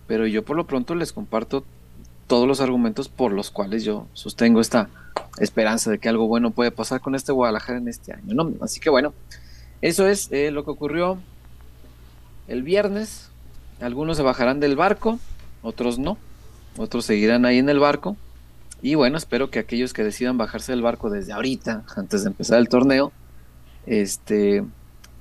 pero 0.07 0.27
yo 0.27 0.43
por 0.43 0.55
lo 0.55 0.65
pronto 0.67 0.95
les 0.95 1.11
comparto 1.11 1.63
todos 2.27 2.47
los 2.47 2.61
argumentos 2.61 3.09
por 3.09 3.31
los 3.31 3.51
cuales 3.51 3.83
yo 3.83 4.07
sostengo 4.13 4.59
esta 4.59 4.89
esperanza 5.37 5.91
de 5.91 5.99
que 5.99 6.09
algo 6.09 6.27
bueno 6.27 6.51
puede 6.51 6.71
pasar 6.71 7.01
con 7.01 7.13
este 7.13 7.31
Guadalajara 7.31 7.77
en 7.77 7.87
este 7.87 8.13
año, 8.13 8.33
¿no? 8.33 8.51
Así 8.61 8.79
que 8.79 8.89
bueno, 8.89 9.13
eso 9.81 10.07
es 10.07 10.31
eh, 10.31 10.51
lo 10.51 10.65
que 10.65 10.71
ocurrió 10.71 11.19
el 12.47 12.63
viernes. 12.63 13.29
Algunos 13.79 14.17
se 14.17 14.23
bajarán 14.23 14.59
del 14.59 14.75
barco, 14.75 15.19
otros 15.61 15.99
no, 15.99 16.17
otros 16.77 17.05
seguirán 17.05 17.45
ahí 17.45 17.59
en 17.59 17.69
el 17.69 17.79
barco 17.79 18.17
Y 18.81 18.95
bueno, 18.95 19.17
espero 19.17 19.49
que 19.49 19.59
aquellos 19.59 19.93
que 19.93 20.03
decidan 20.03 20.37
bajarse 20.37 20.71
del 20.71 20.81
barco 20.81 21.09
desde 21.09 21.33
ahorita, 21.33 21.83
antes 21.95 22.23
de 22.23 22.29
empezar 22.29 22.59
el 22.59 22.69
torneo, 22.69 23.11
este, 23.85 24.63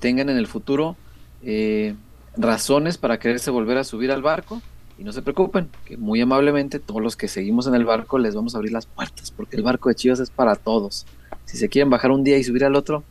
tengan 0.00 0.28
en 0.28 0.36
el 0.36 0.46
futuro 0.46 0.96
eh, 1.42 1.94
razones 2.36 2.98
para 2.98 3.18
quererse 3.18 3.50
volver 3.50 3.78
a 3.78 3.84
subir 3.84 4.10
al 4.10 4.22
barco. 4.22 4.60
Y 4.96 5.02
no 5.02 5.12
se 5.12 5.22
preocupen, 5.22 5.70
que 5.84 5.96
muy 5.96 6.20
amablemente 6.20 6.78
todos 6.78 7.02
los 7.02 7.16
que 7.16 7.26
seguimos 7.26 7.66
en 7.66 7.74
el 7.74 7.84
barco 7.84 8.18
les 8.18 8.34
vamos 8.36 8.54
a 8.54 8.58
abrir 8.58 8.72
las 8.72 8.86
puertas, 8.86 9.32
porque 9.32 9.56
el 9.56 9.64
barco 9.64 9.88
de 9.88 9.96
Chivas 9.96 10.20
es 10.20 10.30
para 10.30 10.54
todos. 10.54 11.04
Si 11.46 11.56
se 11.56 11.68
quieren 11.68 11.90
bajar 11.90 12.12
un 12.12 12.22
día 12.22 12.38
y 12.38 12.44
subir 12.44 12.64
al 12.64 12.76
otro, 12.76 13.02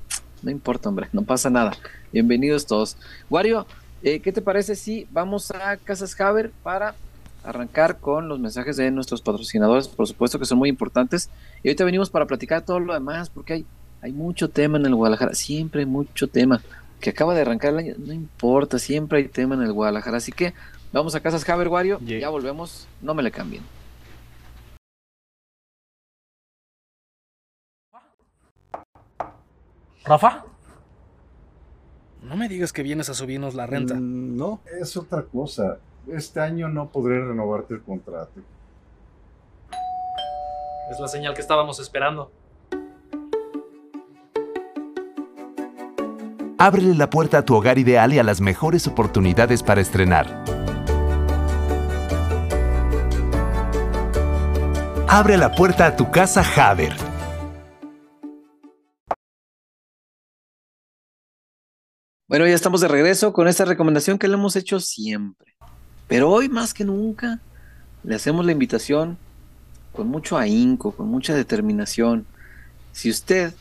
no 0.43 0.51
importa, 0.51 0.87
hombre, 0.87 1.09
no 1.11 1.23
pasa 1.23 1.49
nada. 1.49 1.73
Bienvenidos 2.13 2.65
todos. 2.65 2.95
Wario, 3.29 3.65
eh, 4.01 4.19
¿qué 4.19 4.31
te 4.31 4.41
parece 4.41 4.75
si 4.75 5.07
vamos 5.11 5.51
a 5.51 5.77
Casas 5.77 6.19
Haber 6.21 6.51
para 6.63 6.95
arrancar 7.43 7.99
con 7.99 8.27
los 8.27 8.39
mensajes 8.39 8.77
de 8.77 8.89
nuestros 8.91 9.21
patrocinadores, 9.21 9.87
por 9.87 10.07
supuesto 10.07 10.39
que 10.39 10.45
son 10.45 10.57
muy 10.57 10.69
importantes. 10.69 11.29
Y 11.61 11.69
ahorita 11.69 11.83
venimos 11.85 12.09
para 12.09 12.25
platicar 12.25 12.63
todo 12.63 12.79
lo 12.79 12.93
demás, 12.93 13.29
porque 13.29 13.53
hay, 13.53 13.65
hay 14.01 14.11
mucho 14.11 14.49
tema 14.49 14.77
en 14.77 14.85
el 14.85 14.95
Guadalajara, 14.95 15.33
siempre 15.35 15.81
hay 15.81 15.85
mucho 15.85 16.27
tema. 16.27 16.61
Que 16.99 17.09
acaba 17.09 17.35
de 17.35 17.41
arrancar 17.41 17.73
el 17.73 17.79
año, 17.79 17.95
no 17.97 18.13
importa, 18.13 18.79
siempre 18.79 19.19
hay 19.19 19.27
tema 19.27 19.55
en 19.55 19.61
el 19.61 19.73
Guadalajara. 19.73 20.17
Así 20.17 20.31
que 20.31 20.53
vamos 20.93 21.15
a 21.15 21.19
Casas 21.19 21.47
Haber, 21.49 21.67
Wario, 21.67 21.99
ya 21.99 22.29
volvemos, 22.29 22.87
no 23.01 23.13
me 23.13 23.23
le 23.23 23.31
cambien. 23.31 23.63
Rafa. 30.05 30.45
No 32.21 32.37
me 32.37 32.47
digas 32.47 32.71
que 32.71 32.83
vienes 32.83 33.09
a 33.09 33.13
subirnos 33.13 33.53
la 33.53 33.67
renta. 33.67 33.95
Mm, 33.95 34.37
no, 34.37 34.61
es 34.79 34.95
otra 34.95 35.23
cosa 35.23 35.77
este 36.07 36.39
año 36.39 36.69
no 36.69 36.89
podré 36.89 37.23
renovarte 37.23 37.75
el 37.75 37.81
contrato. 37.81 38.41
Es 40.91 40.99
la 40.99 41.07
señal 41.07 41.33
que 41.33 41.41
estábamos 41.41 41.79
esperando. 41.79 42.31
Ábrele 46.57 46.95
la 46.95 47.09
puerta 47.09 47.39
a 47.39 47.45
tu 47.45 47.55
hogar 47.55 47.77
ideal 47.77 48.13
y 48.13 48.19
a 48.19 48.23
las 48.23 48.39
mejores 48.39 48.87
oportunidades 48.87 49.63
para 49.63 49.81
estrenar. 49.81 50.43
Abre 55.07 55.37
la 55.37 55.51
puerta 55.53 55.87
a 55.87 55.95
tu 55.95 56.09
casa 56.09 56.41
Haber. 56.41 56.93
Bueno, 62.27 62.47
ya 62.47 62.55
estamos 62.55 62.81
de 62.81 62.87
regreso 62.87 63.31
con 63.31 63.47
esta 63.47 63.65
recomendación 63.65 64.17
que 64.17 64.27
le 64.27 64.33
hemos 64.35 64.55
hecho 64.55 64.79
siempre. 64.79 65.52
Pero 66.07 66.29
hoy 66.29 66.49
más 66.49 66.73
que 66.73 66.85
nunca 66.85 67.39
le 68.03 68.15
hacemos 68.15 68.45
la 68.45 68.51
invitación 68.51 69.17
con 69.93 70.07
mucho 70.07 70.37
ahínco, 70.37 70.91
con 70.91 71.07
mucha 71.07 71.33
determinación. 71.33 72.25
Si 72.91 73.09
usted 73.09 73.53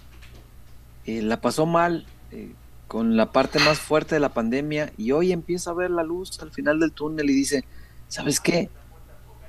eh, 1.06 1.22
la 1.22 1.40
pasó 1.40 1.66
mal 1.66 2.06
eh, 2.30 2.52
con 2.88 3.16
la 3.16 3.32
parte 3.32 3.58
más 3.60 3.78
fuerte 3.78 4.14
de 4.14 4.20
la 4.20 4.30
pandemia 4.30 4.92
y 4.96 5.12
hoy 5.12 5.32
empieza 5.32 5.70
a 5.70 5.74
ver 5.74 5.90
la 5.90 6.02
luz 6.02 6.40
al 6.40 6.50
final 6.50 6.80
del 6.80 6.92
túnel 6.92 7.30
y 7.30 7.34
dice, 7.34 7.64
¿sabes 8.08 8.40
qué? 8.40 8.68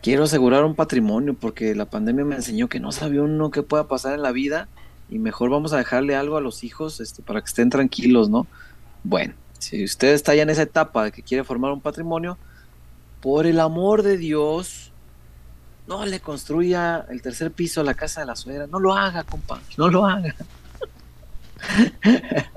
Quiero 0.01 0.23
asegurar 0.23 0.65
un 0.65 0.75
patrimonio 0.75 1.33
porque 1.33 1.75
la 1.75 1.85
pandemia 1.85 2.25
me 2.25 2.35
enseñó 2.35 2.67
que 2.67 2.79
no 2.79 2.91
sabía 2.91 3.21
uno 3.21 3.51
qué 3.51 3.63
pueda 3.63 3.87
pasar 3.87 4.13
en 4.13 4.21
la 4.21 4.31
vida 4.31 4.67
y 5.09 5.19
mejor 5.19 5.49
vamos 5.49 5.73
a 5.73 5.77
dejarle 5.77 6.15
algo 6.15 6.37
a 6.37 6.41
los 6.41 6.63
hijos 6.63 6.99
este, 6.99 7.21
para 7.21 7.41
que 7.41 7.47
estén 7.47 7.69
tranquilos, 7.69 8.29
¿no? 8.29 8.47
Bueno, 9.03 9.33
si 9.59 9.83
usted 9.83 10.13
está 10.13 10.35
ya 10.35 10.43
en 10.43 10.49
esa 10.49 10.63
etapa 10.63 11.05
de 11.05 11.11
que 11.11 11.21
quiere 11.21 11.43
formar 11.43 11.71
un 11.71 11.81
patrimonio, 11.81 12.37
por 13.23 13.47
el 13.47 13.61
amor 13.61 14.03
de 14.03 14.17
Dios, 14.17 14.91
no 15.87 16.05
le 16.05 16.19
construya 16.19 17.05
el 17.09 17.21
tercer 17.21 17.53
piso 17.53 17.79
a 17.79 17.85
la 17.85 17.93
casa 17.93 18.19
de 18.19 18.27
la 18.27 18.35
suegra. 18.35 18.67
No 18.67 18.79
lo 18.79 18.93
haga, 18.93 19.23
compa. 19.23 19.61
No 19.77 19.87
lo 19.87 20.05
haga. 20.05 20.35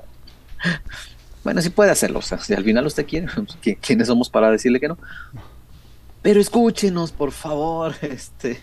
bueno, 1.45 1.61
sí 1.61 1.69
puede 1.69 1.91
hacerlo. 1.91 2.19
O 2.19 2.21
sea, 2.21 2.37
si 2.39 2.53
al 2.53 2.65
final 2.65 2.85
usted 2.85 3.07
quiere, 3.07 3.27
¿quiénes 3.81 4.07
somos 4.07 4.29
para 4.29 4.51
decirle 4.51 4.81
que 4.81 4.89
no? 4.89 4.97
Pero 6.21 6.41
escúchenos, 6.41 7.13
por 7.13 7.31
favor. 7.31 7.95
Este, 8.01 8.61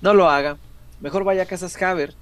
no 0.00 0.14
lo 0.14 0.28
haga. 0.28 0.56
Mejor 1.00 1.22
vaya 1.22 1.44
a 1.44 1.46
Casas 1.46 1.80
Haber 1.80 2.12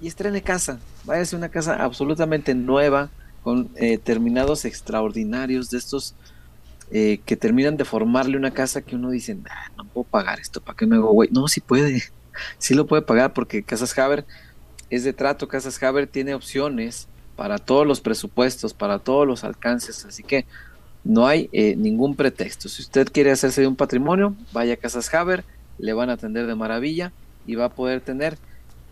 y 0.00 0.06
estrene 0.06 0.40
casa. 0.40 0.78
Váyase 1.02 1.34
a 1.34 1.38
una 1.38 1.48
casa 1.48 1.82
absolutamente 1.82 2.54
nueva, 2.54 3.10
con 3.42 3.70
eh, 3.74 3.98
terminados 3.98 4.64
extraordinarios 4.64 5.68
de 5.70 5.78
estos 5.78 6.14
eh, 6.94 7.20
que 7.24 7.38
terminan 7.38 7.78
de 7.78 7.86
formarle 7.86 8.36
una 8.36 8.50
casa 8.50 8.82
que 8.82 8.96
uno 8.96 9.08
dice, 9.08 9.34
no 9.78 9.84
puedo 9.86 10.04
pagar 10.04 10.40
esto, 10.40 10.60
¿para 10.60 10.76
qué 10.76 10.84
me 10.84 10.96
hago 10.96 11.10
güey? 11.12 11.30
No, 11.32 11.48
sí 11.48 11.62
puede, 11.62 12.02
sí 12.58 12.74
lo 12.74 12.86
puede 12.86 13.00
pagar 13.00 13.32
porque 13.32 13.62
Casas 13.62 13.98
Haber 13.98 14.26
es 14.90 15.02
de 15.02 15.14
trato, 15.14 15.48
Casas 15.48 15.82
Haber 15.82 16.06
tiene 16.06 16.34
opciones 16.34 17.08
para 17.34 17.56
todos 17.56 17.86
los 17.86 18.02
presupuestos, 18.02 18.74
para 18.74 18.98
todos 18.98 19.26
los 19.26 19.42
alcances, 19.42 20.04
así 20.04 20.22
que 20.22 20.44
no 21.02 21.26
hay 21.26 21.48
eh, 21.52 21.76
ningún 21.76 22.14
pretexto. 22.14 22.68
Si 22.68 22.82
usted 22.82 23.08
quiere 23.10 23.30
hacerse 23.30 23.62
de 23.62 23.68
un 23.68 23.76
patrimonio, 23.76 24.36
vaya 24.52 24.74
a 24.74 24.76
Casas 24.76 25.12
Haber, 25.14 25.46
le 25.78 25.94
van 25.94 26.10
a 26.10 26.12
atender 26.12 26.46
de 26.46 26.54
maravilla 26.54 27.10
y 27.46 27.54
va 27.54 27.64
a 27.64 27.70
poder 27.70 28.02
tener, 28.02 28.36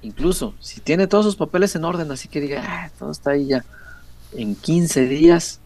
incluso 0.00 0.54
si 0.58 0.80
tiene 0.80 1.06
todos 1.06 1.26
sus 1.26 1.36
papeles 1.36 1.76
en 1.76 1.84
orden, 1.84 2.10
así 2.10 2.28
que 2.28 2.40
diga, 2.40 2.64
ah, 2.66 2.90
todo 2.98 3.10
está 3.10 3.32
ahí 3.32 3.48
ya, 3.48 3.66
en 4.32 4.54
15 4.54 5.06
días 5.06 5.59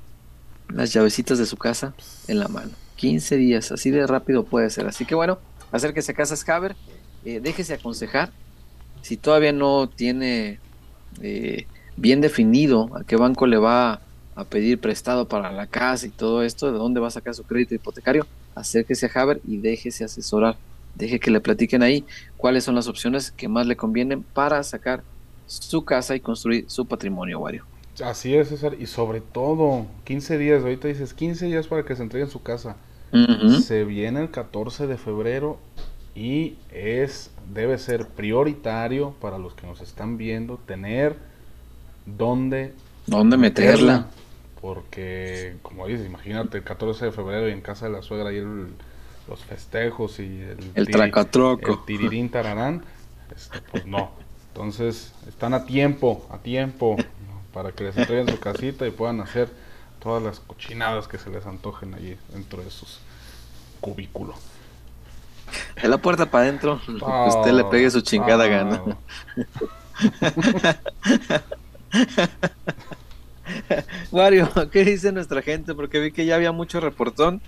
las 0.74 0.92
llavecitas 0.92 1.38
de 1.38 1.46
su 1.46 1.56
casa 1.56 1.94
en 2.28 2.38
la 2.38 2.48
mano. 2.48 2.72
15 2.96 3.37
días, 3.37 3.72
así 3.72 3.90
de 3.90 4.06
rápido 4.06 4.44
puede 4.44 4.70
ser. 4.70 4.87
Así 4.87 5.04
que 5.04 5.14
bueno, 5.14 5.38
acérquese 5.72 6.12
a 6.12 6.14
Casas 6.14 6.46
Haber, 6.48 6.76
eh, 7.24 7.40
déjese 7.40 7.74
aconsejar. 7.74 8.32
Si 9.02 9.16
todavía 9.16 9.52
no 9.52 9.88
tiene 9.88 10.58
eh, 11.20 11.66
bien 11.96 12.20
definido 12.20 12.90
a 12.96 13.04
qué 13.04 13.16
banco 13.16 13.46
le 13.46 13.58
va 13.58 14.00
a 14.34 14.44
pedir 14.44 14.80
prestado 14.80 15.28
para 15.28 15.52
la 15.52 15.66
casa 15.66 16.06
y 16.06 16.10
todo 16.10 16.42
esto, 16.42 16.72
de 16.72 16.78
dónde 16.78 17.00
va 17.00 17.08
a 17.08 17.12
sacar 17.12 17.34
su 17.34 17.44
crédito 17.44 17.74
hipotecario, 17.74 18.26
acérquese 18.54 19.06
a 19.06 19.20
Haber 19.20 19.40
y 19.46 19.58
déjese 19.58 20.04
asesorar. 20.04 20.56
Deje 20.94 21.18
que 21.18 21.30
le 21.30 21.40
platiquen 21.40 21.82
ahí 21.82 22.04
cuáles 22.37 22.64
son 22.64 22.74
las 22.74 22.87
opciones 22.87 23.32
que 23.32 23.48
más 23.48 23.66
le 23.66 23.76
convienen 23.76 24.22
para 24.22 24.62
sacar 24.62 25.02
su 25.46 25.84
casa 25.84 26.14
y 26.14 26.20
construir 26.20 26.64
su 26.68 26.87
patrimonio, 26.87 27.40
Wario. 27.40 27.73
Así 28.02 28.35
es, 28.35 28.48
César. 28.48 28.76
Y 28.78 28.87
sobre 28.87 29.20
todo, 29.20 29.87
15 30.04 30.38
días, 30.38 30.62
ahorita 30.62 30.88
dices 30.88 31.14
15 31.14 31.46
días 31.46 31.66
para 31.66 31.85
que 31.85 31.94
se 31.94 32.02
entreguen 32.02 32.30
su 32.30 32.42
casa. 32.42 32.76
Se 33.62 33.85
viene 33.85 34.22
el 34.22 34.30
14 34.33 34.88
de 34.88 34.96
febrero 34.96 35.59
y 36.16 36.57
es 36.72 37.30
debe 37.52 37.78
ser 37.78 38.09
prioritario 38.09 39.14
para 39.20 39.38
los 39.38 39.54
que 39.54 39.68
nos 39.68 39.80
están 39.80 40.18
viendo 40.18 40.59
tener 40.59 41.16
dónde, 42.07 42.72
¿Dónde 43.07 43.37
meterla? 43.37 44.07
Porque, 44.61 45.57
como 45.62 45.87
dices, 45.87 46.07
imagínate 46.07 46.59
el 46.59 46.64
14 46.64 47.07
de 47.07 47.12
febrero 47.12 47.48
y 47.48 47.52
en 47.52 47.61
casa 47.61 47.87
de 47.87 47.92
la 47.92 48.02
suegra 48.02 48.33
y 48.33 48.40
los 48.40 49.44
festejos 49.46 50.18
y 50.18 50.40
el, 50.40 50.72
el 50.74 50.88
tracatroco. 50.88 51.72
El 51.72 51.85
tirirín 51.85 52.30
tararán. 52.30 52.83
Este, 53.35 53.61
pues 53.70 53.87
no. 53.87 54.11
Entonces, 54.48 55.12
están 55.28 55.52
a 55.52 55.66
tiempo, 55.66 56.26
a 56.30 56.38
tiempo 56.38 56.96
para 57.55 57.73
que 57.73 57.85
les 57.85 57.97
entreguen 57.97 58.29
su 58.29 58.38
casita 58.40 58.87
y 58.87 58.90
puedan 58.90 59.21
hacer 59.21 59.49
todas 60.03 60.21
las 60.23 60.40
cochinadas 60.40 61.07
que 61.07 61.17
se 61.19 61.31
les 61.31 61.47
antojen 61.47 61.95
allí 61.95 62.19
dentro 62.33 62.62
de 62.62 62.71
sus 62.71 62.99
cubículos. 63.81 64.37
En 65.77 65.90
la 65.90 65.99
puerta 65.99 66.27
para 66.27 66.45
adentro, 66.45 66.81
usted 67.29 67.53
le 67.53 67.64
pegue 67.64 67.88
su 67.90 68.01
chingada 68.01 68.49
gana. 68.49 68.83
Wario, 74.11 74.51
¿qué 74.73 74.85
dice 74.85 75.12
nuestra 75.12 75.40
gente? 75.40 75.75
Porque 75.75 76.01
vi 76.01 76.11
que 76.11 76.27
ya 76.27 76.35
había 76.35 76.51
mucho 76.51 76.81
reportón 76.81 77.40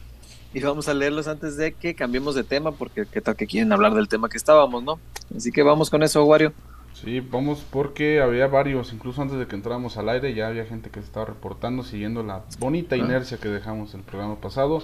y 0.55 0.61
vamos 0.61 0.87
a 0.89 0.95
leerlos 0.95 1.27
antes 1.27 1.57
de 1.57 1.73
que 1.73 1.97
cambiemos 1.97 2.37
de 2.37 2.45
tema, 2.45 2.71
porque 2.71 3.07
qué 3.11 3.21
tal 3.21 3.35
que 3.35 3.49
quieren 3.49 3.73
hablar 3.73 3.95
del 3.95 4.07
tema 4.09 4.29
que 4.29 4.37
estábamos, 4.37 4.85
¿no? 4.85 5.01
Así 5.37 5.51
que 5.51 5.65
vamos 5.65 5.91
con 5.91 6.05
eso, 6.05 6.25
Wario. 6.25 6.53
Sí, 7.03 7.21
vamos 7.21 7.63
porque 7.71 8.23
había 8.23 8.47
varios, 8.47 8.95
incluso 8.95 9.21
antes 9.21 9.39
de 9.39 9.47
que 9.47 9.55
entráramos 9.55 9.99
al 9.99 10.09
aire, 10.09 10.33
ya 10.35 10.49
había 10.49 10.65
gente 10.65 10.89
que 10.89 11.01
se 11.01 11.07
estaba 11.07 11.27
reportando 11.27 11.83
siguiendo 11.83 12.23
la 12.23 12.45
bonita 12.59 12.95
ah. 12.95 12.99
inercia 12.99 13.37
que 13.37 13.49
dejamos 13.49 13.93
en 13.93 14.01
el 14.01 14.07
programa 14.07 14.37
pasado. 14.41 14.83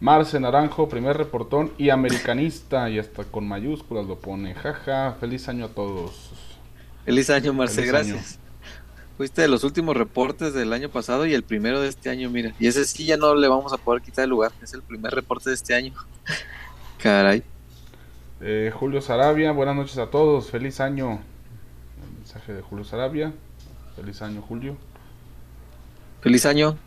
Marce 0.00 0.40
Naranjo, 0.40 0.88
primer 0.88 1.16
reportón 1.16 1.72
y 1.78 1.90
americanista, 1.90 2.90
y 2.90 2.98
hasta 2.98 3.22
con 3.22 3.46
mayúsculas 3.46 4.06
lo 4.06 4.18
pone. 4.18 4.54
Jaja, 4.54 5.16
feliz 5.20 5.48
año 5.48 5.66
a 5.66 5.68
todos. 5.68 6.30
Feliz 7.04 7.30
año, 7.30 7.52
Marce, 7.52 7.86
gracias. 7.86 8.40
Fuiste 9.16 9.42
de 9.42 9.48
los 9.48 9.62
últimos 9.62 9.96
reportes 9.96 10.54
del 10.54 10.72
año 10.72 10.88
pasado 10.88 11.26
y 11.26 11.34
el 11.34 11.44
primero 11.44 11.80
de 11.80 11.88
este 11.88 12.10
año, 12.10 12.28
mira. 12.28 12.52
Y 12.58 12.66
ese 12.66 12.84
sí 12.84 13.06
ya 13.06 13.16
no 13.16 13.36
le 13.36 13.46
vamos 13.46 13.72
a 13.72 13.76
poder 13.76 14.02
quitar 14.02 14.24
el 14.24 14.30
lugar, 14.30 14.50
es 14.60 14.74
el 14.74 14.82
primer 14.82 15.14
reporte 15.14 15.50
de 15.50 15.54
este 15.54 15.74
año. 15.74 15.92
Caray. 17.00 17.44
Eh, 18.40 18.72
Julio 18.74 19.00
Sarabia, 19.00 19.52
buenas 19.52 19.76
noches 19.76 19.98
a 19.98 20.06
todos, 20.06 20.50
feliz 20.50 20.80
año 20.80 21.20
de 22.40 22.62
Julio 22.62 22.84
Sarabia. 22.84 23.32
Feliz 23.94 24.22
año, 24.22 24.42
Julio. 24.42 24.76
Feliz 26.22 26.46
año. 26.46 26.78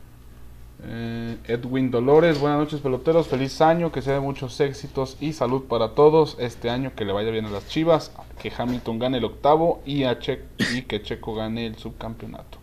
Eh, 0.83 1.37
Edwin 1.45 1.91
Dolores, 1.91 2.39
buenas 2.39 2.59
noches 2.59 2.81
peloteros, 2.81 3.27
feliz 3.27 3.61
año, 3.61 3.91
que 3.91 4.01
sea 4.01 4.15
de 4.15 4.19
muchos 4.19 4.59
éxitos 4.59 5.17
y 5.21 5.33
salud 5.33 5.65
para 5.65 5.89
todos 5.89 6.35
este 6.39 6.69
año, 6.69 6.93
que 6.95 7.05
le 7.05 7.13
vaya 7.13 7.29
bien 7.29 7.45
a 7.45 7.49
las 7.49 7.67
Chivas, 7.67 8.11
que 8.41 8.51
Hamilton 8.55 8.99
gane 8.99 9.17
el 9.19 9.23
octavo 9.23 9.81
y, 9.85 10.03
a 10.03 10.19
che 10.19 10.41
y 10.73 10.81
que 10.81 11.01
Checo 11.01 11.35
gane 11.35 11.67
el 11.67 11.77
subcampeonato. 11.77 12.57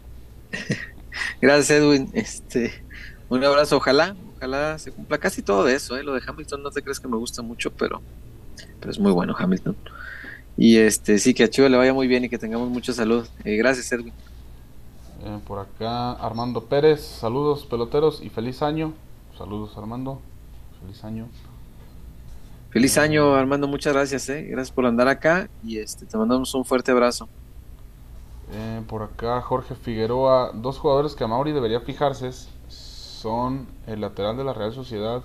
Gracias 1.41 1.71
Edwin, 1.71 2.11
este, 2.13 2.85
un 3.29 3.45
abrazo, 3.45 3.77
ojalá, 3.77 4.15
ojalá 4.37 4.79
se 4.79 4.93
cumpla 4.93 5.19
casi 5.19 5.43
todo 5.43 5.65
de 5.65 5.75
eso, 5.75 5.97
¿eh? 5.97 6.03
lo 6.03 6.15
de 6.15 6.23
Hamilton 6.27 6.63
no 6.63 6.71
te 6.71 6.83
crees 6.83 7.01
que 7.01 7.09
me 7.09 7.17
gusta 7.17 7.43
mucho, 7.43 7.73
pero, 7.73 8.03
pero 8.81 8.91
es 8.91 8.99
muy 8.99 9.13
bueno 9.13 9.35
Hamilton. 9.39 9.77
Y 10.57 10.77
este, 10.77 11.19
sí, 11.19 11.35
que 11.35 11.45
a 11.45 11.51
Chivas 11.51 11.71
le 11.71 11.77
vaya 11.77 11.95
muy 11.95 12.07
bien 12.07 12.25
y 12.25 12.29
que 12.29 12.39
tengamos 12.39 12.69
mucha 12.69 12.93
salud. 12.93 13.27
Eh, 13.45 13.57
gracias 13.57 13.91
Edwin. 13.93 14.13
Eh, 15.25 15.39
por 15.47 15.61
acá 15.61 16.13
Armando 16.13 16.65
Pérez, 16.65 17.01
saludos 17.01 17.65
peloteros 17.65 18.21
y 18.23 18.29
feliz 18.29 18.61
año. 18.61 18.93
Saludos 19.39 19.77
Armando, 19.79 20.21
feliz 20.81 21.05
año. 21.05 21.29
Feliz 22.71 22.99
año 22.99 23.35
Armando, 23.35 23.69
muchas 23.69 23.93
gracias, 23.93 24.29
eh. 24.31 24.43
gracias 24.51 24.75
por 24.75 24.85
andar 24.85 25.07
acá 25.07 25.49
y 25.63 25.79
este, 25.79 26.07
te 26.07 26.19
mandamos 26.19 26.53
un 26.55 26.65
fuerte 26.65 26.91
abrazo. 26.91 27.29
Eh, 28.53 28.83
por 28.89 29.05
acá 29.05 29.41
Jorge 29.43 29.77
Figueroa, 29.77 30.51
dos 30.55 30.79
jugadores 30.79 31.15
que 31.15 31.23
a 31.23 31.29
Mauri 31.29 31.53
debería 31.53 31.81
fijarse 31.81 32.31
son 32.69 33.69
el 33.87 34.01
lateral 34.01 34.37
de 34.37 34.43
la 34.43 34.53
Real 34.53 34.73
Sociedad, 34.73 35.23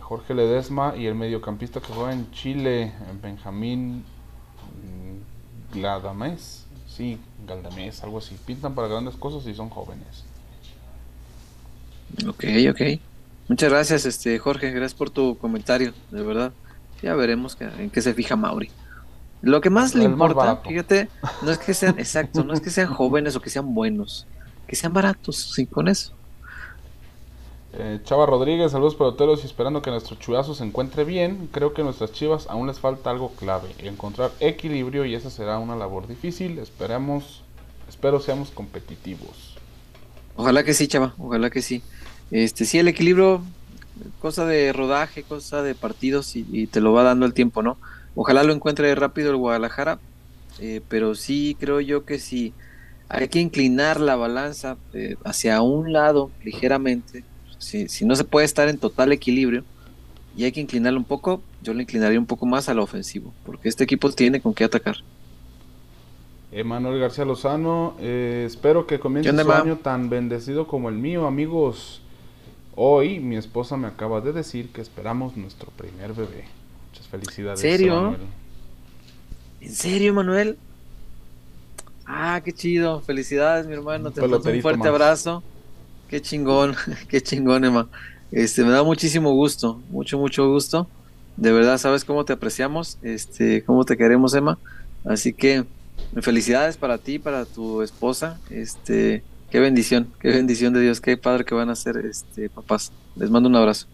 Jorge 0.00 0.32
Ledesma, 0.32 0.96
y 0.96 1.06
el 1.06 1.14
mediocampista 1.14 1.80
que 1.80 1.92
juega 1.92 2.14
en 2.14 2.30
Chile, 2.32 2.92
Benjamín 3.22 4.04
Gladames. 5.76 6.64
Sí, 6.88 7.18
Galdamés, 7.46 8.02
algo 8.02 8.18
así. 8.18 8.36
Pintan 8.46 8.74
para 8.74 8.88
grandes 8.88 9.16
cosas 9.16 9.46
y 9.46 9.54
son 9.54 9.68
jóvenes. 9.68 10.24
Ok, 12.26 12.44
ok. 12.70 13.00
Muchas 13.48 13.70
gracias, 13.70 14.06
este 14.06 14.38
Jorge. 14.38 14.70
Gracias 14.70 14.94
por 14.94 15.10
tu 15.10 15.36
comentario, 15.36 15.92
de 16.10 16.22
verdad. 16.22 16.52
Ya 17.02 17.14
veremos 17.14 17.56
en 17.60 17.90
qué 17.90 18.00
se 18.00 18.14
fija 18.14 18.34
Mauri. 18.36 18.70
Lo 19.42 19.60
que 19.60 19.68
más 19.68 19.94
le 19.94 20.04
importa, 20.04 20.56
fíjate, 20.66 21.10
no 21.42 21.50
es 21.50 21.58
que 21.58 21.74
sean, 21.74 21.98
exacto, 21.98 22.42
no 22.42 22.54
es 22.54 22.60
que 22.60 22.70
sean 22.70 22.88
jóvenes 22.88 23.36
o 23.36 23.40
que 23.40 23.50
sean 23.50 23.74
buenos, 23.74 24.26
que 24.66 24.74
sean 24.74 24.94
baratos, 24.94 25.52
sí, 25.54 25.66
con 25.66 25.88
eso. 25.88 26.14
Eh, 27.78 28.00
Chava 28.04 28.24
Rodríguez, 28.24 28.72
saludos 28.72 28.94
peloteros 28.94 29.42
y 29.42 29.46
esperando 29.46 29.82
que 29.82 29.90
nuestro 29.90 30.16
chudazo 30.16 30.54
se 30.54 30.64
encuentre 30.64 31.04
bien. 31.04 31.50
Creo 31.52 31.74
que 31.74 31.82
a 31.82 31.84
nuestras 31.84 32.10
chivas 32.10 32.46
aún 32.48 32.66
les 32.66 32.80
falta 32.80 33.10
algo 33.10 33.32
clave, 33.32 33.68
encontrar 33.80 34.30
equilibrio 34.40 35.04
y 35.04 35.14
esa 35.14 35.28
será 35.28 35.58
una 35.58 35.76
labor 35.76 36.06
difícil. 36.08 36.58
Esperamos, 36.58 37.42
espero 37.86 38.18
seamos 38.20 38.50
competitivos. 38.50 39.58
Ojalá 40.36 40.64
que 40.64 40.72
sí, 40.72 40.88
Chava, 40.88 41.14
ojalá 41.18 41.50
que 41.50 41.60
sí. 41.60 41.82
Este, 42.30 42.64
sí, 42.64 42.78
el 42.78 42.88
equilibrio, 42.88 43.42
cosa 44.20 44.46
de 44.46 44.72
rodaje, 44.72 45.22
cosa 45.22 45.62
de 45.62 45.74
partidos 45.74 46.34
y, 46.34 46.66
te 46.68 46.80
lo 46.80 46.94
va 46.94 47.02
dando 47.02 47.26
el 47.26 47.34
tiempo, 47.34 47.62
¿no? 47.62 47.76
Ojalá 48.14 48.42
lo 48.42 48.54
encuentre 48.54 48.94
rápido 48.94 49.30
el 49.30 49.36
Guadalajara, 49.36 49.98
eh, 50.60 50.80
pero 50.88 51.14
sí 51.14 51.58
creo 51.60 51.82
yo 51.82 52.06
que 52.06 52.18
sí 52.20 52.54
hay 53.10 53.28
que 53.28 53.40
inclinar 53.40 54.00
la 54.00 54.16
balanza 54.16 54.78
eh, 54.94 55.16
hacia 55.24 55.60
un 55.60 55.92
lado 55.92 56.30
ligeramente 56.42 57.22
si, 57.58 57.88
si 57.88 58.04
no 58.04 58.16
se 58.16 58.24
puede 58.24 58.46
estar 58.46 58.68
en 58.68 58.78
total 58.78 59.12
equilibrio 59.12 59.64
y 60.36 60.44
hay 60.44 60.52
que 60.52 60.60
inclinarlo 60.60 60.98
un 60.98 61.04
poco, 61.04 61.42
yo 61.62 61.72
le 61.72 61.82
inclinaría 61.82 62.18
un 62.18 62.26
poco 62.26 62.46
más 62.46 62.68
a 62.68 62.74
lo 62.74 62.82
ofensivo, 62.82 63.32
porque 63.44 63.68
este 63.68 63.84
equipo 63.84 64.10
tiene 64.12 64.40
con 64.40 64.54
qué 64.54 64.64
atacar. 64.64 64.96
Emanuel 66.52 67.00
García 67.00 67.24
Lozano, 67.24 67.96
eh, 68.00 68.44
espero 68.46 68.86
que 68.86 68.98
comience 68.98 69.30
un 69.30 69.50
año 69.50 69.76
tan 69.76 70.08
bendecido 70.08 70.66
como 70.66 70.88
el 70.88 70.94
mío, 70.96 71.26
amigos. 71.26 72.00
Hoy 72.74 73.20
mi 73.20 73.36
esposa 73.36 73.76
me 73.76 73.88
acaba 73.88 74.20
de 74.20 74.32
decir 74.32 74.68
que 74.68 74.80
esperamos 74.80 75.36
nuestro 75.36 75.70
primer 75.70 76.12
bebé. 76.12 76.44
Muchas 76.90 77.08
felicidades. 77.08 77.64
¿En 77.64 77.70
serio? 77.70 78.16
¿En 79.60 79.74
serio, 79.74 80.14
Manuel? 80.14 80.56
Ah, 82.06 82.40
qué 82.44 82.52
chido. 82.52 83.00
Felicidades, 83.00 83.66
mi 83.66 83.72
hermano. 83.72 84.10
Te 84.10 84.20
mando 84.20 84.36
un 84.38 84.62
fuerte 84.62 84.88
abrazo. 84.88 85.42
Qué 86.08 86.20
chingón, 86.20 86.74
qué 87.08 87.20
chingón, 87.20 87.64
Emma. 87.64 87.88
Este, 88.30 88.64
me 88.64 88.70
da 88.70 88.82
muchísimo 88.82 89.32
gusto, 89.32 89.80
mucho, 89.90 90.18
mucho 90.18 90.48
gusto. 90.50 90.88
De 91.36 91.52
verdad, 91.52 91.78
sabes 91.78 92.04
cómo 92.04 92.24
te 92.24 92.32
apreciamos, 92.32 92.98
este, 93.02 93.62
cómo 93.64 93.84
te 93.84 93.96
queremos, 93.96 94.34
Emma. 94.34 94.58
Así 95.04 95.32
que 95.32 95.64
felicidades 96.20 96.76
para 96.76 96.98
ti, 96.98 97.18
para 97.18 97.44
tu 97.44 97.82
esposa. 97.82 98.40
Este, 98.50 99.22
qué 99.50 99.60
bendición, 99.60 100.08
qué 100.20 100.28
bendición 100.28 100.72
de 100.72 100.80
Dios, 100.80 101.00
qué 101.00 101.16
padre 101.16 101.44
que 101.44 101.54
van 101.54 101.70
a 101.70 101.76
ser, 101.76 101.96
este, 101.98 102.48
papás. 102.48 102.92
Les 103.16 103.30
mando 103.30 103.48
un 103.48 103.56
abrazo. 103.56 103.86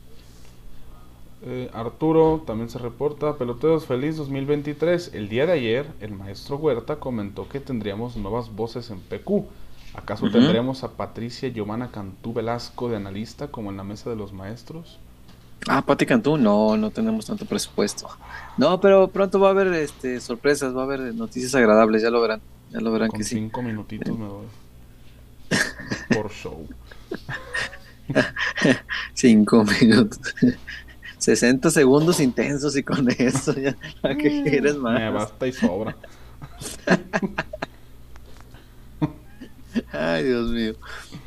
Eh, 1.44 1.68
Arturo 1.72 2.44
también 2.46 2.70
se 2.70 2.79
reporta, 2.79 3.37
peloteros 3.37 3.87
feliz 3.87 4.16
2023. 4.16 5.12
El 5.14 5.29
día 5.29 5.44
de 5.46 5.53
ayer, 5.53 5.87
el 6.01 6.12
maestro 6.12 6.57
Huerta 6.57 6.96
comentó 6.96 7.48
que 7.48 7.59
tendríamos 7.59 8.16
nuevas 8.16 8.55
voces 8.55 8.90
en 8.90 9.01
PQ. 9.01 9.44
¿Acaso 9.94 10.31
tendremos 10.31 10.85
a 10.85 10.92
Patricia 10.92 11.50
Giovanna 11.50 11.90
Cantú 11.90 12.33
Velasco 12.33 12.88
de 12.88 12.96
analista 12.96 13.48
como 13.48 13.70
en 13.70 13.76
la 13.76 13.85
mesa 13.85 14.09
de 14.09 14.16
los 14.16 14.33
maestros? 14.33 14.98
Ah, 15.68 15.83
Pati 15.83 16.07
Cantú, 16.07 16.37
no, 16.37 16.76
no 16.76 16.90
tenemos 16.90 17.26
tanto 17.26 17.44
presupuesto. 17.44 18.09
No, 18.57 18.81
pero 18.81 19.09
pronto 19.09 19.38
va 19.38 19.48
a 19.48 19.50
haber 19.50 19.68
este, 19.74 20.20
sorpresas, 20.20 20.74
va 20.74 20.81
a 20.81 20.85
haber 20.85 21.14
noticias 21.14 21.55
agradables, 21.55 22.02
ya 22.02 22.11
lo 22.11 22.20
verán. 22.20 22.40
Ya 22.70 22.81
lo 22.81 22.90
verán 22.90 23.11
que 23.11 23.22
sí. 23.22 23.37
Cinco 23.37 23.62
minutitos 23.62 24.18
me 24.18 24.26
doy. 24.26 24.46
Por 26.14 26.31
show. 26.31 26.66
cinco 29.14 29.64
minutos. 29.64 30.20
60 31.18 31.70
segundos 31.70 32.18
intensos 32.18 32.76
y 32.76 32.83
con 32.83 33.09
eso 33.09 33.55
ya, 33.55 33.76
qué 34.02 34.42
quieres 34.42 34.74
más? 34.74 34.98
Me 34.98 35.11
basta 35.11 35.46
y 35.46 35.52
sobra. 35.52 35.96
Ay, 39.92 40.24
Dios 40.24 40.50
mío. 40.50 40.74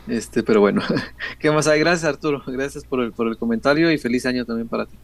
Este, 0.08 0.43
pero 0.43 0.60
bueno, 0.60 0.81
¿qué 1.39 1.51
más 1.51 1.67
hay? 1.67 1.79
Gracias, 1.79 2.05
Arturo. 2.05 2.43
Gracias 2.45 2.84
por 2.84 3.01
el, 3.01 3.12
por 3.12 3.27
el 3.27 3.38
comentario 3.38 3.91
y 3.91 3.97
feliz 3.97 4.25
año 4.25 4.45
también 4.45 4.67
para 4.67 4.86
ti. 4.86 4.97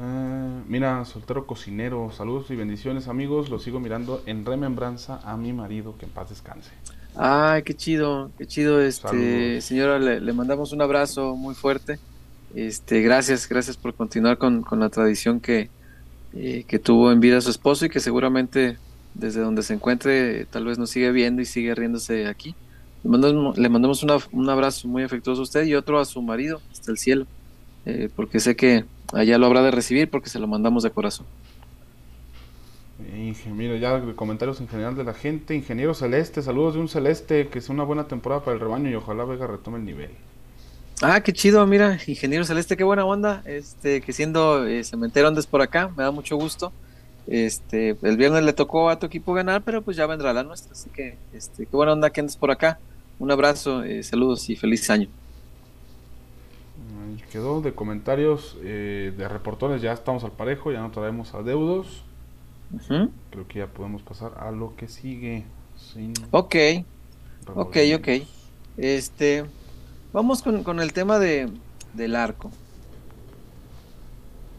Ah, 0.00 0.60
mira, 0.68 1.04
soltero 1.04 1.46
cocinero, 1.46 2.10
saludos 2.12 2.50
y 2.50 2.56
bendiciones, 2.56 3.08
amigos. 3.08 3.50
Lo 3.50 3.58
sigo 3.58 3.80
mirando 3.80 4.22
en 4.26 4.44
remembranza 4.44 5.20
a 5.24 5.36
mi 5.36 5.52
marido, 5.52 5.96
que 5.98 6.06
en 6.06 6.12
paz 6.12 6.30
descanse. 6.30 6.70
Ay, 7.16 7.62
qué 7.64 7.74
chido, 7.74 8.30
qué 8.38 8.46
chido, 8.46 8.80
este, 8.80 9.60
señora, 9.60 9.98
le, 9.98 10.32
mandamos 10.32 10.72
un 10.72 10.82
abrazo 10.82 11.34
muy 11.34 11.54
fuerte. 11.54 11.98
Este, 12.54 13.02
gracias, 13.02 13.48
gracias 13.48 13.76
por 13.76 13.92
continuar 13.94 14.38
con, 14.38 14.64
la 14.78 14.88
tradición 14.88 15.40
que, 15.40 15.68
eh, 16.32 16.64
que 16.68 16.78
tuvo 16.78 17.10
en 17.10 17.18
vida 17.18 17.40
su 17.40 17.50
esposo 17.50 17.86
y 17.86 17.88
que 17.88 17.98
seguramente 17.98 18.78
desde 19.14 19.40
donde 19.40 19.62
se 19.62 19.74
encuentre, 19.74 20.46
tal 20.46 20.64
vez 20.64 20.78
nos 20.78 20.90
sigue 20.90 21.10
viendo 21.12 21.42
y 21.42 21.44
sigue 21.44 21.74
riéndose 21.74 22.26
aquí. 22.26 22.54
Le 23.04 23.10
mandamos, 23.10 23.58
le 23.58 23.68
mandamos 23.68 24.02
un 24.32 24.50
abrazo 24.50 24.88
muy 24.88 25.02
afectuoso 25.02 25.40
a 25.40 25.44
usted 25.44 25.64
y 25.64 25.74
otro 25.74 26.00
a 26.00 26.04
su 26.04 26.20
marido, 26.22 26.60
hasta 26.72 26.90
el 26.90 26.98
cielo, 26.98 27.26
eh, 27.86 28.08
porque 28.14 28.40
sé 28.40 28.56
que 28.56 28.84
allá 29.12 29.38
lo 29.38 29.46
habrá 29.46 29.62
de 29.62 29.70
recibir 29.70 30.10
porque 30.10 30.28
se 30.28 30.38
lo 30.38 30.46
mandamos 30.46 30.82
de 30.82 30.90
corazón. 30.90 31.26
Mira, 33.54 33.76
ya 33.76 34.00
comentarios 34.16 34.60
en 34.60 34.68
general 34.68 34.96
de 34.96 35.04
la 35.04 35.14
gente. 35.14 35.54
Ingeniero 35.54 35.94
Celeste, 35.94 36.42
saludos 36.42 36.74
de 36.74 36.80
un 36.80 36.88
Celeste, 36.88 37.48
que 37.48 37.60
sea 37.60 37.74
una 37.74 37.84
buena 37.84 38.08
temporada 38.08 38.42
para 38.42 38.54
el 38.54 38.60
rebaño 38.60 38.90
y 38.90 38.94
ojalá 38.94 39.24
Vega 39.24 39.46
retome 39.46 39.78
el 39.78 39.84
nivel. 39.84 40.10
Ah, 41.00 41.20
qué 41.20 41.32
chido, 41.32 41.64
mira, 41.66 41.98
Ingeniero 42.06 42.44
Celeste, 42.44 42.76
qué 42.76 42.82
buena 42.82 43.04
onda, 43.04 43.42
este, 43.44 44.00
que 44.00 44.12
siendo 44.12 44.66
eh, 44.66 44.82
cementero 44.82 45.28
andes 45.28 45.46
por 45.46 45.62
acá, 45.62 45.92
me 45.96 46.02
da 46.02 46.10
mucho 46.10 46.36
gusto. 46.36 46.72
Este, 47.30 47.94
el 48.02 48.16
viernes 48.16 48.42
le 48.42 48.54
tocó 48.54 48.88
a 48.88 48.98
tu 48.98 49.04
equipo 49.04 49.34
ganar, 49.34 49.62
pero 49.62 49.82
pues 49.82 49.96
ya 49.96 50.06
vendrá 50.06 50.32
la 50.32 50.42
nuestra. 50.42 50.72
Así 50.72 50.88
que, 50.88 51.18
este, 51.34 51.66
qué 51.66 51.76
buena 51.76 51.92
onda 51.92 52.10
que 52.10 52.20
andes 52.20 52.36
por 52.36 52.50
acá. 52.50 52.78
Un 53.18 53.30
abrazo, 53.30 53.82
eh, 53.82 54.02
saludos 54.02 54.48
y 54.48 54.56
feliz 54.56 54.88
año. 54.88 55.08
Quedó 57.30 57.60
de 57.60 57.74
comentarios 57.74 58.56
eh, 58.62 59.12
de 59.16 59.28
reportones, 59.28 59.82
ya 59.82 59.92
estamos 59.92 60.24
al 60.24 60.32
parejo, 60.32 60.72
ya 60.72 60.80
no 60.80 60.90
traemos 60.90 61.34
adeudos. 61.34 62.02
Creo 63.30 63.46
que 63.46 63.58
ya 63.58 63.66
podemos 63.66 64.00
pasar 64.02 64.32
a 64.38 64.50
lo 64.50 64.74
que 64.76 64.88
sigue. 64.88 65.44
ok, 66.30 66.56
ok, 67.54 67.76
ok. 67.96 68.08
Este, 68.78 69.44
vamos 70.12 70.42
con, 70.42 70.62
con 70.62 70.80
el 70.80 70.94
tema 70.94 71.18
de, 71.18 71.50
del 71.92 72.16
arco. 72.16 72.50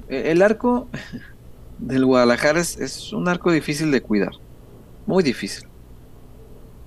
E, 0.09 0.32
el 0.32 0.41
arco 0.43 0.88
del 1.80 2.05
Guadalajara 2.05 2.59
es, 2.59 3.13
un 3.13 3.27
arco 3.27 3.51
difícil 3.51 3.91
de 3.91 4.01
cuidar. 4.01 4.34
Muy 5.05 5.23
difícil. 5.23 5.67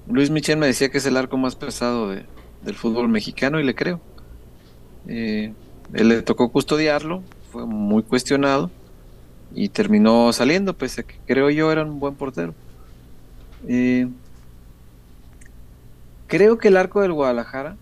Luis 0.09 0.30
Michel 0.30 0.59
me 0.59 0.66
decía 0.66 0.90
que 0.90 0.99
es 0.99 1.07
el 1.07 1.16
arco 1.16 1.36
más 1.36 1.57
pesado 1.57 2.11
del 2.11 2.74
fútbol 2.74 3.09
mexicano 3.09 3.61
y 3.61 3.64
le 3.64 3.74
creo. 3.74 4.01
Eh, 5.07 5.53
él 5.93 6.09
le 6.09 6.22
tocó 6.22 6.51
custodiarlo, 6.51 7.22
fue 7.51 7.66
muy 7.66 8.03
cuestionado 8.03 8.70
y 9.55 9.68
terminó 9.68 10.32
saliendo, 10.32 10.74
pese 10.74 11.03
a 11.03 11.05
que 11.05 11.16
creo 11.26 11.51
yo 11.51 11.70
era 11.70 11.84
un 11.84 12.01
buen 12.01 12.14
portero. 12.14 12.55
Eh, 13.68 14.09
creo 16.26 16.59
que 16.59 16.68
el 16.68 16.76
arco 16.76 17.01
del 17.03 17.12
Guadalajara 17.12 17.76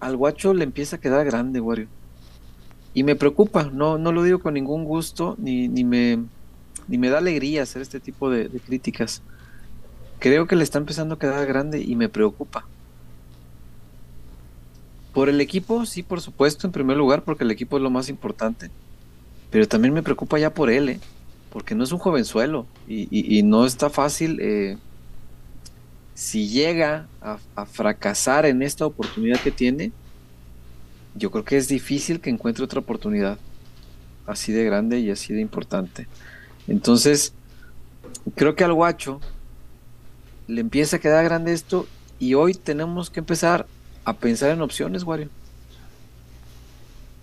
al 0.00 0.16
guacho 0.16 0.54
le 0.54 0.64
empieza 0.64 0.96
a 0.96 1.00
quedar 1.00 1.24
grande, 1.24 1.60
Wario. 1.60 1.88
Y 2.98 3.04
me 3.04 3.14
preocupa, 3.14 3.70
no, 3.72 3.96
no 3.96 4.10
lo 4.10 4.24
digo 4.24 4.40
con 4.40 4.54
ningún 4.54 4.82
gusto, 4.82 5.36
ni, 5.38 5.68
ni, 5.68 5.84
me, 5.84 6.18
ni 6.88 6.98
me 6.98 7.10
da 7.10 7.18
alegría 7.18 7.62
hacer 7.62 7.80
este 7.80 8.00
tipo 8.00 8.28
de, 8.28 8.48
críticas. 8.66 9.22
Creo 10.18 10.48
que 10.48 10.56
le 10.56 10.64
está 10.64 10.78
empezando 10.78 11.14
a 11.14 11.18
quedar 11.20 11.46
grande 11.46 11.80
y 11.80 11.94
me 11.94 12.08
preocupa. 12.08 12.66
Por 15.14 15.28
el 15.28 15.40
equipo, 15.40 15.86
sí, 15.86 16.02
por 16.02 16.20
supuesto, 16.20 16.66
en 16.66 16.72
primer 16.72 16.96
lugar, 16.96 17.22
porque 17.22 17.44
el 17.44 17.52
equipo 17.52 17.76
es 17.76 17.84
lo 17.84 17.90
más 17.90 18.08
importante. 18.08 18.68
Pero 19.52 19.68
también 19.68 19.94
me 19.94 20.02
preocupa 20.02 20.36
ya 20.40 20.52
por 20.52 20.68
él, 20.68 20.88
¿eh? 20.88 21.00
porque 21.52 21.76
no 21.76 21.84
es 21.84 21.92
un 21.92 22.00
jovenzuelo 22.00 22.66
y, 22.88 23.02
y, 23.16 23.38
y 23.38 23.44
no 23.44 23.64
está 23.64 23.90
fácil. 23.90 24.40
Eh, 24.40 24.76
si 26.14 26.48
llega 26.48 27.06
a, 27.22 27.38
a, 27.54 27.64
fracasar 27.64 28.44
en 28.44 28.60
esta 28.60 28.86
oportunidad 28.86 29.40
que 29.40 29.52
tiene, 29.52 29.92
yo 31.14 31.30
creo 31.30 31.44
que 31.44 31.56
es 31.56 31.68
difícil 31.68 32.20
que 32.20 32.30
encuentre 32.30 32.64
otra 32.64 32.80
oportunidad 32.80 33.38
así 34.26 34.52
de 34.52 34.64
grande 34.64 35.00
y 35.00 35.10
así 35.10 35.32
de 35.32 35.40
importante. 35.40 36.06
Entonces, 36.66 37.32
creo 38.34 38.54
que 38.54 38.64
al 38.64 38.74
guacho 38.74 39.20
le 40.46 40.60
empieza 40.60 40.96
a 40.96 41.00
quedar 41.00 41.24
grande 41.24 41.52
esto 41.52 41.86
y 42.18 42.34
hoy 42.34 42.54
tenemos 42.54 43.10
que 43.10 43.20
empezar 43.20 43.66
a 44.04 44.14
pensar 44.14 44.50
en 44.50 44.60
opciones, 44.60 45.04
Wario. 45.04 45.28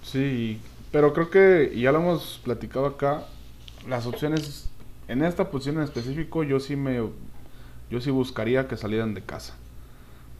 Sí, 0.03 0.59
pero 0.91 1.13
creo 1.13 1.29
que 1.29 1.73
ya 1.79 1.91
lo 1.91 1.99
hemos 1.99 2.39
platicado 2.43 2.85
acá, 2.85 3.25
las 3.87 4.05
opciones 4.05 4.69
en 5.07 5.23
esta 5.23 5.49
posición 5.49 5.77
en 5.77 5.83
específico 5.83 6.43
yo 6.43 6.59
sí 6.59 6.75
me 6.75 7.01
yo 7.89 8.01
sí 8.01 8.09
buscaría 8.09 8.67
que 8.67 8.77
salieran 8.77 9.13
de 9.13 9.21
casa. 9.21 9.55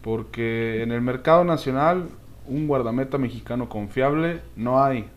Porque 0.01 0.81
en 0.83 0.91
el 0.91 1.01
mercado 1.01 1.43
nacional 1.43 2.09
un 2.47 2.67
guardameta 2.67 3.17
mexicano 3.17 3.69
confiable 3.69 4.41
no 4.55 4.83
hay. 4.83 5.09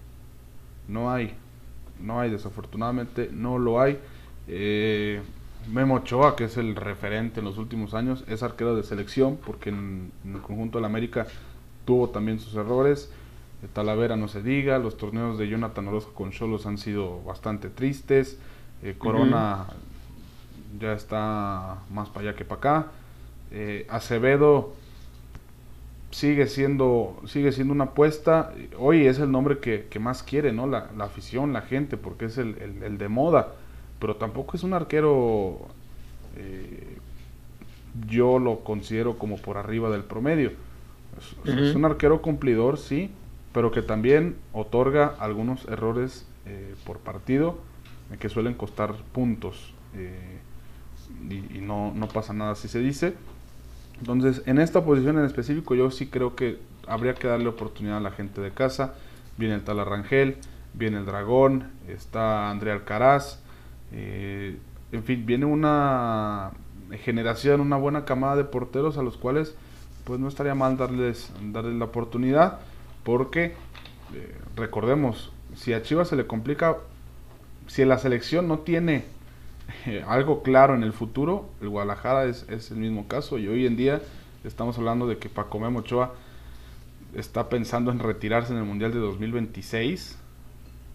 No 0.88 1.10
hay. 1.10 1.34
No 2.00 2.20
hay, 2.20 2.30
desafortunadamente 2.30 3.30
no 3.32 3.58
lo 3.58 3.80
hay. 3.80 3.98
Eh, 4.46 5.20
Memo 5.72 5.96
Ochoa, 5.96 6.36
que 6.36 6.44
es 6.44 6.56
el 6.56 6.76
referente 6.76 7.40
en 7.40 7.46
los 7.46 7.58
últimos 7.58 7.92
años, 7.92 8.24
es 8.28 8.42
arquero 8.42 8.74
de 8.74 8.82
selección, 8.82 9.36
porque 9.44 9.70
en, 9.70 10.12
en 10.24 10.34
el 10.36 10.40
conjunto 10.40 10.78
del 10.78 10.86
América 10.86 11.26
tuvo 11.84 12.08
también 12.08 12.38
sus 12.38 12.54
errores. 12.54 13.10
Talavera 13.72 14.16
no 14.16 14.28
se 14.28 14.40
diga, 14.42 14.78
los 14.78 14.96
torneos 14.96 15.36
de 15.36 15.48
Jonathan 15.48 15.88
Orozco 15.88 16.12
con 16.14 16.30
Cholos 16.30 16.64
han 16.66 16.78
sido 16.78 17.22
bastante 17.24 17.68
tristes. 17.68 18.38
Eh, 18.82 18.94
Corona 18.96 19.66
uh 19.68 19.72
-huh. 19.72 20.80
ya 20.80 20.92
está 20.92 21.78
más 21.90 22.08
para 22.08 22.28
allá 22.28 22.38
que 22.38 22.44
para 22.44 22.58
acá. 22.58 22.86
Eh, 23.50 23.86
Acevedo 23.90 24.74
sigue 26.10 26.46
siendo 26.46 27.20
sigue 27.26 27.52
siendo 27.52 27.72
una 27.74 27.84
apuesta. 27.84 28.52
Hoy 28.78 29.06
es 29.06 29.18
el 29.18 29.30
nombre 29.30 29.58
que, 29.58 29.86
que 29.90 29.98
más 29.98 30.22
quiere, 30.22 30.52
¿no? 30.52 30.66
La, 30.66 30.90
la, 30.96 31.04
afición, 31.04 31.52
la 31.52 31.62
gente, 31.62 31.96
porque 31.96 32.26
es 32.26 32.38
el, 32.38 32.56
el, 32.58 32.82
el, 32.82 32.98
de 32.98 33.08
moda. 33.08 33.54
Pero 33.98 34.16
tampoco 34.16 34.56
es 34.56 34.62
un 34.62 34.74
arquero. 34.74 35.58
Eh, 36.36 36.98
yo 38.08 38.38
lo 38.38 38.60
considero 38.60 39.18
como 39.18 39.36
por 39.36 39.56
arriba 39.56 39.90
del 39.90 40.04
promedio. 40.04 40.52
Es, 41.18 41.32
uh 41.32 41.56
-huh. 41.56 41.70
es 41.70 41.74
un 41.74 41.84
arquero 41.84 42.22
cumplidor, 42.22 42.78
sí, 42.78 43.10
pero 43.52 43.70
que 43.70 43.82
también 43.82 44.36
otorga 44.52 45.14
algunos 45.18 45.66
errores 45.66 46.26
eh, 46.46 46.74
por 46.84 46.98
partido 46.98 47.58
eh, 48.12 48.16
que 48.18 48.28
suelen 48.28 48.54
costar 48.54 48.94
puntos 49.12 49.74
eh, 49.94 50.38
y, 51.28 51.58
y 51.58 51.60
no, 51.60 51.92
no, 51.94 52.08
pasa 52.08 52.32
nada 52.32 52.54
si 52.54 52.68
se 52.68 52.78
dice. 52.78 53.14
Entonces, 54.00 54.42
en 54.46 54.58
esta 54.58 54.84
posición 54.84 55.18
en 55.18 55.24
específico, 55.24 55.74
yo 55.74 55.90
sí 55.90 56.06
creo 56.06 56.36
que 56.36 56.58
habría 56.86 57.14
que 57.14 57.28
darle 57.28 57.48
oportunidad 57.48 57.98
a 57.98 58.00
la 58.00 58.10
gente 58.10 58.40
de 58.40 58.50
casa. 58.52 58.94
Viene 59.36 59.56
el 59.56 59.64
tal 59.64 59.80
Arrangel, 59.80 60.36
viene 60.74 60.98
el 60.98 61.06
Dragón, 61.06 61.70
está 61.88 62.50
Andrea 62.50 62.74
Alcaraz. 62.74 63.40
Eh, 63.92 64.56
en 64.92 65.04
fin, 65.04 65.26
viene 65.26 65.44
una 65.44 66.52
generación, 67.04 67.60
una 67.60 67.76
buena 67.76 68.04
camada 68.04 68.36
de 68.36 68.44
porteros 68.44 68.96
a 68.98 69.02
los 69.02 69.16
cuales 69.16 69.54
pues 70.04 70.18
no 70.18 70.28
estaría 70.28 70.54
mal 70.54 70.78
darles, 70.78 71.30
darles 71.52 71.74
la 71.74 71.84
oportunidad 71.84 72.60
porque 73.04 73.54
eh, 74.14 74.36
recordemos, 74.56 75.32
si 75.54 75.74
a 75.74 75.82
Chivas 75.82 76.08
se 76.08 76.16
le 76.16 76.26
complica, 76.26 76.78
si 77.66 77.84
la 77.84 77.98
selección 77.98 78.48
no 78.48 78.60
tiene 78.60 79.04
algo 80.06 80.42
claro 80.42 80.74
en 80.74 80.82
el 80.82 80.92
futuro, 80.92 81.50
el 81.60 81.68
Guadalajara 81.68 82.24
es, 82.24 82.46
es, 82.48 82.70
el 82.70 82.78
mismo 82.78 83.08
caso 83.08 83.38
y 83.38 83.48
hoy 83.48 83.66
en 83.66 83.76
día 83.76 84.00
estamos 84.44 84.78
hablando 84.78 85.06
de 85.06 85.18
que 85.18 85.28
Paco 85.28 85.58
Memo 85.58 85.80
Ochoa 85.80 86.14
está 87.14 87.48
pensando 87.48 87.90
en 87.90 87.98
retirarse 87.98 88.52
en 88.52 88.58
el 88.58 88.64
Mundial 88.64 88.92
de 88.92 88.98
2026 88.98 90.18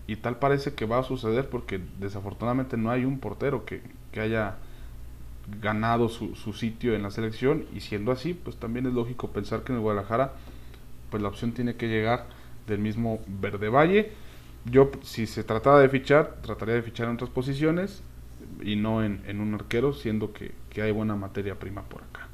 y 0.08 0.16
tal 0.18 0.38
parece 0.38 0.74
que 0.74 0.86
va 0.86 1.00
a 1.00 1.04
suceder 1.04 1.50
porque 1.50 1.80
desafortunadamente 2.00 2.78
no 2.78 2.92
hay 2.92 3.06
un 3.06 3.20
portero 3.20 3.66
que, 3.66 3.82
que 4.12 4.20
haya 4.20 4.56
ganado 5.62 6.10
su, 6.10 6.36
su, 6.36 6.54
sitio 6.54 6.96
en 6.96 7.04
la 7.04 7.12
selección 7.12 7.66
y 7.74 7.82
siendo 7.82 8.12
así 8.12 8.34
pues 8.34 8.58
también 8.58 8.86
es 8.86 8.94
lógico 8.94 9.30
pensar 9.30 9.64
que 9.64 9.72
en 9.72 9.78
el 9.78 9.82
Guadalajara 9.82 10.34
pues 11.10 11.22
la 11.22 11.30
opción 11.30 11.52
tiene 11.52 11.76
que 11.76 11.88
llegar 11.88 12.26
del 12.68 12.80
mismo 12.80 13.20
Verde 13.28 13.70
Valle. 13.70 14.12
Yo, 14.66 14.90
si 15.02 15.28
se 15.28 15.44
trataba 15.44 15.80
de 15.82 15.90
fichar, 15.90 16.38
trataría 16.42 16.76
de 16.76 16.82
fichar 16.82 17.08
en 17.08 17.16
otras 17.16 17.30
posiciones 17.30 18.02
y 18.62 18.76
no 18.76 19.04
en, 19.04 19.22
en 19.28 19.40
un 19.40 19.54
arquero, 19.54 19.94
siendo 19.94 20.34
que, 20.34 20.52
que, 20.70 20.82
hay 20.82 20.92
buena 20.92 21.16
materia 21.16 21.56
prima 21.56 21.84
por 21.84 22.02
acá. 22.04 22.28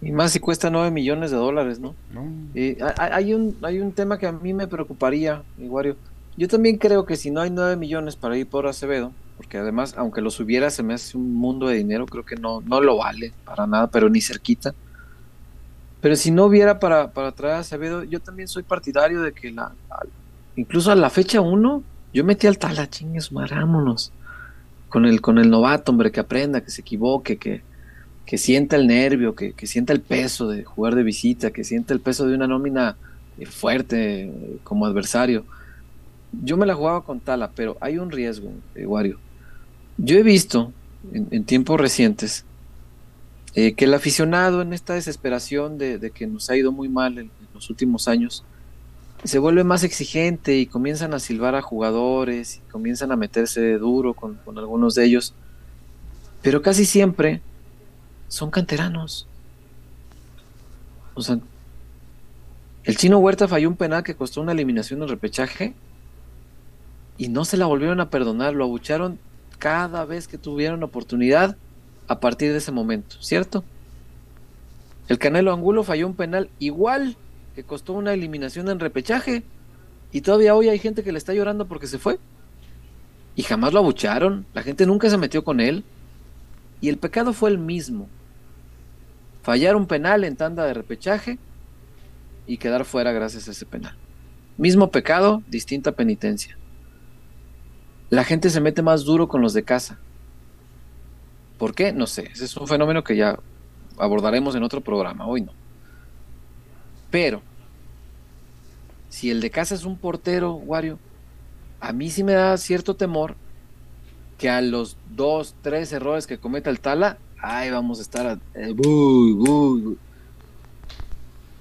Y 0.00 0.12
más 0.12 0.32
si 0.32 0.40
cuesta 0.40 0.70
9 0.70 0.90
millones 0.90 1.30
de 1.30 1.36
dólares, 1.36 1.80
¿no? 1.80 1.94
no. 2.12 2.30
Eh, 2.54 2.78
hay, 2.98 3.34
un, 3.34 3.56
hay 3.62 3.80
un 3.80 3.92
tema 3.92 4.18
que 4.18 4.26
a 4.26 4.32
mí 4.32 4.52
me 4.54 4.68
preocuparía, 4.68 5.42
Iguario. 5.58 5.96
Yo 6.36 6.46
también 6.46 6.78
creo 6.78 7.04
que 7.04 7.16
si 7.16 7.30
no 7.30 7.40
hay 7.40 7.50
9 7.50 7.76
millones 7.76 8.14
para 8.14 8.36
ir 8.36 8.46
por 8.46 8.66
Acevedo, 8.68 9.12
porque 9.36 9.58
además, 9.58 9.94
aunque 9.96 10.20
los 10.20 10.38
hubiera, 10.38 10.70
se 10.70 10.82
me 10.82 10.94
hace 10.94 11.16
un 11.16 11.34
mundo 11.34 11.66
de 11.66 11.76
dinero, 11.76 12.06
creo 12.06 12.24
que 12.24 12.36
no, 12.36 12.60
no 12.60 12.80
lo 12.80 12.96
vale 12.96 13.32
para 13.44 13.66
nada, 13.66 13.88
pero 13.88 14.08
ni 14.08 14.20
cerquita. 14.20 14.74
Pero 16.00 16.14
si 16.14 16.30
no 16.30 16.44
hubiera 16.44 16.78
para, 16.78 17.12
para 17.12 17.32
traer 17.32 17.56
a 17.56 17.58
Acevedo, 17.60 18.04
yo 18.04 18.20
también 18.20 18.46
soy 18.46 18.62
partidario 18.62 19.22
de 19.22 19.32
que 19.32 19.50
la, 19.50 19.72
incluso 20.54 20.92
a 20.92 20.94
la 20.94 21.10
fecha 21.10 21.40
1, 21.40 21.82
yo 22.14 22.24
metí 22.24 22.46
al 22.46 22.58
tala, 22.58 22.88
chingues, 22.88 23.32
marámonos. 23.32 24.12
Con 24.88 25.04
el, 25.04 25.20
con 25.20 25.38
el 25.38 25.50
novato, 25.50 25.92
hombre, 25.92 26.10
que 26.10 26.20
aprenda, 26.20 26.62
que 26.62 26.70
se 26.70 26.80
equivoque, 26.80 27.36
que, 27.36 27.62
que 28.24 28.38
sienta 28.38 28.76
el 28.76 28.86
nervio, 28.86 29.34
que, 29.34 29.52
que 29.52 29.66
sienta 29.66 29.92
el 29.92 30.00
peso 30.00 30.48
de 30.48 30.64
jugar 30.64 30.94
de 30.94 31.02
visita, 31.02 31.50
que 31.50 31.64
sienta 31.64 31.94
el 31.94 32.00
peso 32.00 32.26
de 32.26 32.34
una 32.34 32.46
nómina 32.46 32.96
fuerte 33.46 34.24
eh, 34.24 34.58
como 34.64 34.86
adversario. 34.86 35.44
Yo 36.44 36.56
me 36.56 36.66
la 36.66 36.74
jugaba 36.74 37.04
con 37.04 37.20
Tala, 37.20 37.50
pero 37.54 37.76
hay 37.80 37.98
un 37.98 38.10
riesgo, 38.10 38.52
eh. 38.74 39.14
Yo 39.96 40.16
he 40.16 40.22
visto 40.22 40.72
en, 41.12 41.44
tiempos 41.44 41.80
recientes 41.80 42.44
eh, 43.54 43.72
que 43.72 43.86
el 43.86 43.94
aficionado 43.94 44.62
en 44.62 44.72
esta 44.72 44.94
desesperación 44.94 45.78
de, 45.78 46.12
que 46.14 46.26
nos 46.26 46.50
ha 46.50 46.56
ido 46.56 46.70
muy 46.70 46.88
mal 46.88 47.18
en, 47.18 47.30
los 47.54 47.70
últimos 47.70 48.06
años 48.06 48.44
se 49.24 49.38
vuelve 49.38 49.64
más 49.64 49.84
exigente 49.84 50.56
y 50.58 50.66
comienzan 50.66 51.14
a 51.14 51.18
silbar 51.18 51.54
a 51.54 51.62
jugadores 51.62 52.56
y 52.56 52.70
comienzan 52.70 53.12
a 53.12 53.16
meterse 53.16 53.78
duro 53.78 54.14
con, 54.14 54.36
con 54.44 54.58
algunos 54.58 54.94
de 54.94 55.04
ellos, 55.04 55.34
pero 56.42 56.62
casi 56.62 56.84
siempre 56.84 57.40
son 58.28 58.50
canteranos. 58.50 59.26
O 61.14 61.22
sea, 61.22 61.38
el 62.84 62.96
chino 62.96 63.18
Huerta 63.18 63.48
falló 63.48 63.68
un 63.68 63.76
penal 63.76 64.02
que 64.02 64.14
costó 64.14 64.40
una 64.40 64.52
eliminación 64.52 65.02
en 65.02 65.08
repechaje 65.08 65.74
y 67.16 67.28
no 67.28 67.44
se 67.44 67.56
la 67.56 67.66
volvieron 67.66 68.00
a 68.00 68.10
perdonar, 68.10 68.54
lo 68.54 68.64
abucharon 68.64 69.18
cada 69.58 70.04
vez 70.04 70.28
que 70.28 70.38
tuvieron 70.38 70.82
oportunidad 70.84 71.56
a 72.06 72.20
partir 72.20 72.52
de 72.52 72.58
ese 72.58 72.72
momento, 72.72 73.16
¿cierto? 73.20 73.64
El 75.08 75.18
Canelo 75.18 75.52
Angulo 75.52 75.82
falló 75.82 76.06
un 76.06 76.14
penal 76.14 76.48
igual 76.58 77.16
que 77.58 77.64
costó 77.64 77.92
una 77.92 78.12
eliminación 78.12 78.68
en 78.68 78.78
repechaje 78.78 79.42
y 80.12 80.20
todavía 80.20 80.54
hoy 80.54 80.68
hay 80.68 80.78
gente 80.78 81.02
que 81.02 81.10
le 81.10 81.18
está 81.18 81.34
llorando 81.34 81.66
porque 81.66 81.88
se 81.88 81.98
fue 81.98 82.20
y 83.34 83.42
jamás 83.42 83.72
lo 83.72 83.80
abucharon, 83.80 84.46
la 84.54 84.62
gente 84.62 84.86
nunca 84.86 85.10
se 85.10 85.18
metió 85.18 85.42
con 85.42 85.58
él 85.58 85.82
y 86.80 86.88
el 86.88 86.98
pecado 86.98 87.32
fue 87.32 87.50
el 87.50 87.58
mismo. 87.58 88.08
Fallar 89.42 89.74
un 89.74 89.88
penal 89.88 90.22
en 90.22 90.36
tanda 90.36 90.66
de 90.66 90.74
repechaje 90.74 91.36
y 92.46 92.58
quedar 92.58 92.84
fuera 92.84 93.10
gracias 93.10 93.48
a 93.48 93.50
ese 93.50 93.66
penal. 93.66 93.96
Mismo 94.56 94.92
pecado, 94.92 95.42
distinta 95.48 95.90
penitencia. 95.90 96.56
La 98.08 98.22
gente 98.22 98.50
se 98.50 98.60
mete 98.60 98.82
más 98.82 99.04
duro 99.04 99.26
con 99.26 99.40
los 99.40 99.52
de 99.52 99.64
casa 99.64 99.98
¿Por 101.58 101.74
qué? 101.74 101.92
No 101.92 102.06
sé. 102.06 102.30
Ese 102.32 102.44
es 102.44 102.56
un 102.56 102.68
fenómeno 102.68 103.02
que 103.02 103.16
ya 103.16 103.36
abordaremos 103.96 104.54
en 104.54 104.62
otro 104.62 104.80
programa. 104.80 105.26
Hoy 105.26 105.40
no. 105.40 105.52
Pero, 107.10 107.42
si 109.08 109.30
el 109.30 109.40
de 109.40 109.50
casa 109.50 109.74
es 109.74 109.84
un 109.84 109.96
portero, 109.96 110.54
Wario, 110.54 110.98
a 111.80 111.92
mí 111.92 112.10
sí 112.10 112.24
me 112.24 112.32
da 112.32 112.56
cierto 112.56 112.96
temor 112.96 113.36
que 114.36 114.48
a 114.48 114.60
los 114.60 114.96
dos, 115.10 115.54
tres 115.62 115.92
errores 115.92 116.26
que 116.26 116.38
cometa 116.38 116.70
el 116.70 116.80
Tala, 116.80 117.18
ahí 117.40 117.70
vamos 117.70 117.98
a 117.98 118.02
estar. 118.02 118.26
A, 118.26 118.38
eh, 118.54 118.74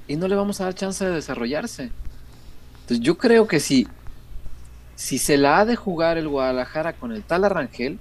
y 0.08 0.16
no 0.16 0.28
le 0.28 0.36
vamos 0.36 0.62
a 0.62 0.66
dar 0.66 0.76
chance 0.76 1.04
de 1.04 1.12
desarrollarse. 1.12 1.92
Entonces 2.82 3.00
yo 3.02 3.18
creo 3.18 3.48
que 3.48 3.60
si, 3.60 3.88
si 4.96 5.18
se 5.18 5.38
la 5.38 5.60
ha 5.60 5.66
de 5.66 5.76
jugar 5.76 6.18
el 6.18 6.28
Guadalajara 6.28 6.94
con 6.94 7.12
el 7.12 7.24
tal 7.24 7.44
Arrangel, 7.44 8.00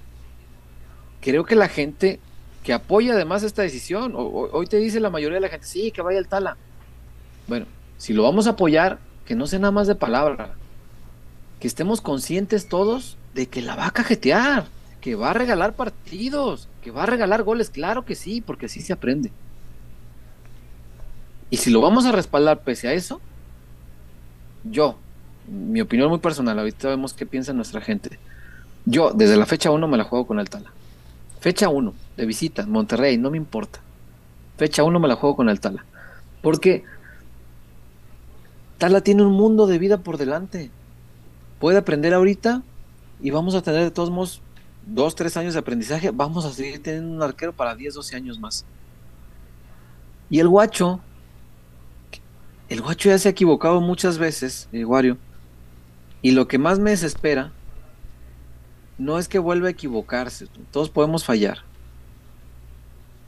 creo 1.20 1.44
que 1.44 1.56
la 1.56 1.68
gente 1.68 2.20
que 2.62 2.72
apoya 2.72 3.14
además 3.14 3.42
esta 3.42 3.62
decisión, 3.62 4.12
hoy 4.14 4.66
te 4.66 4.76
dice 4.76 5.00
la 5.00 5.10
mayoría 5.10 5.36
de 5.36 5.40
la 5.40 5.48
gente, 5.48 5.66
sí, 5.66 5.90
que 5.90 6.02
vaya 6.02 6.18
el 6.18 6.28
Tala. 6.28 6.56
Bueno, 7.46 7.66
si 7.98 8.12
lo 8.12 8.22
vamos 8.22 8.46
a 8.46 8.50
apoyar, 8.50 8.98
que 9.24 9.34
no 9.34 9.46
sea 9.46 9.58
nada 9.58 9.72
más 9.72 9.86
de 9.86 9.94
palabra, 9.94 10.54
que 11.60 11.66
estemos 11.66 12.00
conscientes 12.00 12.68
todos 12.68 13.16
de 13.34 13.46
que 13.46 13.62
la 13.62 13.76
va 13.76 13.86
a 13.86 13.90
cajetear, 13.92 14.66
que 15.00 15.14
va 15.14 15.30
a 15.30 15.34
regalar 15.34 15.74
partidos, 15.74 16.68
que 16.82 16.90
va 16.90 17.04
a 17.04 17.06
regalar 17.06 17.42
goles, 17.42 17.70
claro 17.70 18.04
que 18.04 18.14
sí, 18.14 18.40
porque 18.40 18.66
así 18.66 18.80
se 18.80 18.92
aprende. 18.92 19.30
Y 21.50 21.58
si 21.58 21.70
lo 21.70 21.80
vamos 21.80 22.06
a 22.06 22.12
respaldar 22.12 22.60
pese 22.60 22.88
a 22.88 22.92
eso, 22.92 23.20
yo, 24.64 24.98
mi 25.46 25.80
opinión 25.80 26.08
muy 26.08 26.18
personal, 26.18 26.58
ahorita 26.58 26.88
vemos 26.88 27.12
qué 27.12 27.24
piensa 27.24 27.52
nuestra 27.52 27.80
gente. 27.80 28.18
Yo, 28.84 29.12
desde 29.12 29.36
la 29.36 29.46
fecha 29.46 29.70
1 29.70 29.86
me 29.86 29.96
la 29.96 30.04
juego 30.04 30.26
con 30.26 30.40
el 30.40 30.50
Tala. 30.50 30.72
Fecha 31.40 31.68
1, 31.68 31.94
de 32.16 32.26
visita, 32.26 32.66
Monterrey, 32.66 33.16
no 33.16 33.30
me 33.30 33.36
importa. 33.36 33.80
Fecha 34.56 34.82
1 34.82 34.98
me 34.98 35.08
la 35.08 35.16
juego 35.16 35.36
con 35.36 35.48
el 35.48 35.60
Tala. 35.60 35.84
Porque 36.42 36.84
Tala 38.78 39.00
tiene 39.00 39.22
un 39.22 39.32
mundo 39.32 39.66
de 39.66 39.78
vida 39.78 39.98
por 39.98 40.18
delante. 40.18 40.70
Puede 41.60 41.78
aprender 41.78 42.12
ahorita 42.12 42.62
y 43.20 43.30
vamos 43.30 43.54
a 43.54 43.62
tener 43.62 43.82
de 43.82 43.90
todos 43.90 44.10
modos 44.10 44.42
dos, 44.86 45.14
tres 45.14 45.36
años 45.36 45.54
de 45.54 45.60
aprendizaje. 45.60 46.10
Vamos 46.10 46.44
a 46.44 46.52
seguir 46.52 46.82
teniendo 46.82 47.14
un 47.16 47.22
arquero 47.22 47.54
para 47.54 47.74
10, 47.74 47.94
12 47.94 48.16
años 48.16 48.38
más. 48.38 48.66
Y 50.28 50.40
el 50.40 50.48
guacho, 50.48 51.00
el 52.68 52.82
guacho 52.82 53.08
ya 53.08 53.18
se 53.18 53.28
ha 53.28 53.30
equivocado 53.30 53.80
muchas 53.80 54.18
veces, 54.18 54.68
el 54.72 54.84
Wario. 54.84 55.16
Y 56.20 56.32
lo 56.32 56.48
que 56.48 56.58
más 56.58 56.78
me 56.78 56.90
desespera 56.90 57.52
no 58.98 59.18
es 59.18 59.28
que 59.28 59.38
vuelva 59.38 59.68
a 59.68 59.70
equivocarse. 59.70 60.48
Todos 60.70 60.90
podemos 60.90 61.24
fallar. 61.24 61.58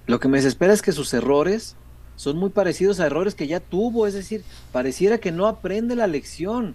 Lo 0.07 0.21
que 0.21 0.29
me 0.29 0.39
desespera 0.39 0.73
es 0.73 0.83
que 0.83 0.93
sus 0.93 1.13
errores 1.15 1.77
son 2.19 2.37
muy 2.37 2.51
parecidos 2.51 2.99
a 2.99 3.07
errores 3.07 3.37
que 3.37 3.47
ya 3.47 3.61
tuvo, 3.61 4.09
es 4.09 4.13
decir, 4.13 4.43
pareciera 4.73 5.19
que 5.19 5.31
no 5.31 5.47
aprende 5.47 5.95
la 5.95 6.09
lección. 6.09 6.75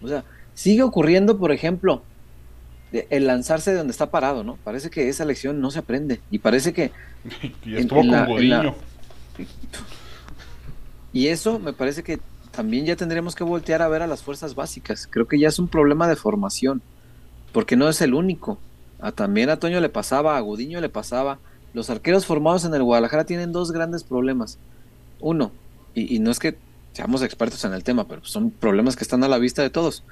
O 0.00 0.08
sea, 0.08 0.24
sigue 0.54 0.82
ocurriendo, 0.82 1.36
por 1.36 1.52
ejemplo, 1.52 2.02
el 2.90 3.26
lanzarse 3.26 3.72
de 3.72 3.76
donde 3.76 3.90
está 3.90 4.10
parado, 4.10 4.44
¿no? 4.44 4.56
Parece 4.64 4.88
que 4.88 5.10
esa 5.10 5.26
lección 5.26 5.60
no 5.60 5.70
se 5.70 5.80
aprende 5.80 6.22
y 6.30 6.38
parece 6.38 6.72
que 6.72 6.90
y 7.66 7.76
estuvo 7.76 8.00
con 8.00 8.74
y 11.12 11.28
eso 11.28 11.58
me 11.58 11.74
parece 11.74 12.02
que 12.02 12.18
también 12.50 12.86
ya 12.86 12.96
tendríamos 12.96 13.34
que 13.34 13.44
voltear 13.44 13.82
a 13.82 13.88
ver 13.88 14.00
a 14.00 14.06
las 14.06 14.22
fuerzas 14.22 14.54
básicas. 14.54 15.06
Creo 15.06 15.28
que 15.28 15.38
ya 15.38 15.48
es 15.48 15.58
un 15.58 15.68
problema 15.68 16.08
de 16.08 16.16
formación, 16.16 16.80
porque 17.52 17.76
no 17.76 17.90
es 17.90 18.00
el 18.00 18.14
único. 18.14 18.58
A, 19.00 19.12
también 19.12 19.50
a 19.50 19.58
Toño 19.58 19.80
le 19.80 19.90
pasaba, 19.90 20.38
a 20.38 20.40
Gudiño 20.40 20.80
le 20.80 20.88
pasaba. 20.88 21.40
Los 21.74 21.90
arqueros 21.90 22.24
formados 22.24 22.64
en 22.64 22.74
el 22.74 22.82
Guadalajara 22.82 23.24
tienen 23.24 23.52
dos 23.52 23.70
grandes 23.70 24.02
problemas. 24.02 24.58
Uno, 25.20 25.52
y, 25.94 26.18
no 26.20 26.30
es 26.30 26.38
que 26.38 26.56
seamos 26.92 27.22
expertos 27.22 27.64
en 27.64 27.72
el 27.72 27.84
tema, 27.84 28.06
pero 28.06 28.24
son 28.24 28.50
problemas 28.50 28.96
que 28.96 29.04
están 29.04 29.24
a 29.24 29.28
la 29.28 29.38
vista 29.38 29.62
de 29.62 29.70
todos. 29.70 30.04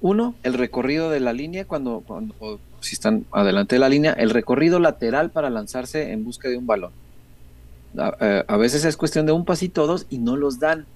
Uno, 0.00 0.34
el 0.42 0.54
recorrido 0.54 1.10
de 1.10 1.20
la 1.20 1.32
línea, 1.32 1.64
cuando, 1.64 2.02
cuando 2.04 2.34
si 2.80 2.94
están 2.94 3.24
adelante 3.30 3.76
de 3.76 3.80
la 3.80 3.88
línea, 3.88 4.12
el 4.12 4.30
recorrido 4.30 4.80
lateral 4.80 5.30
para 5.30 5.50
lanzarse 5.50 6.12
en 6.12 6.24
busca 6.24 6.48
de 6.48 6.56
un 6.56 6.66
balón. 6.66 6.92
A, 7.96 8.16
eh, 8.20 8.44
a, 8.48 8.56
veces 8.56 8.84
es 8.84 8.96
cuestión 8.96 9.26
de 9.26 9.32
un 9.32 9.44
pasito 9.44 9.84
o 9.84 9.86
dos 9.86 10.06
y 10.10 10.18
no 10.18 10.36
los 10.36 10.58
dan. 10.58 10.86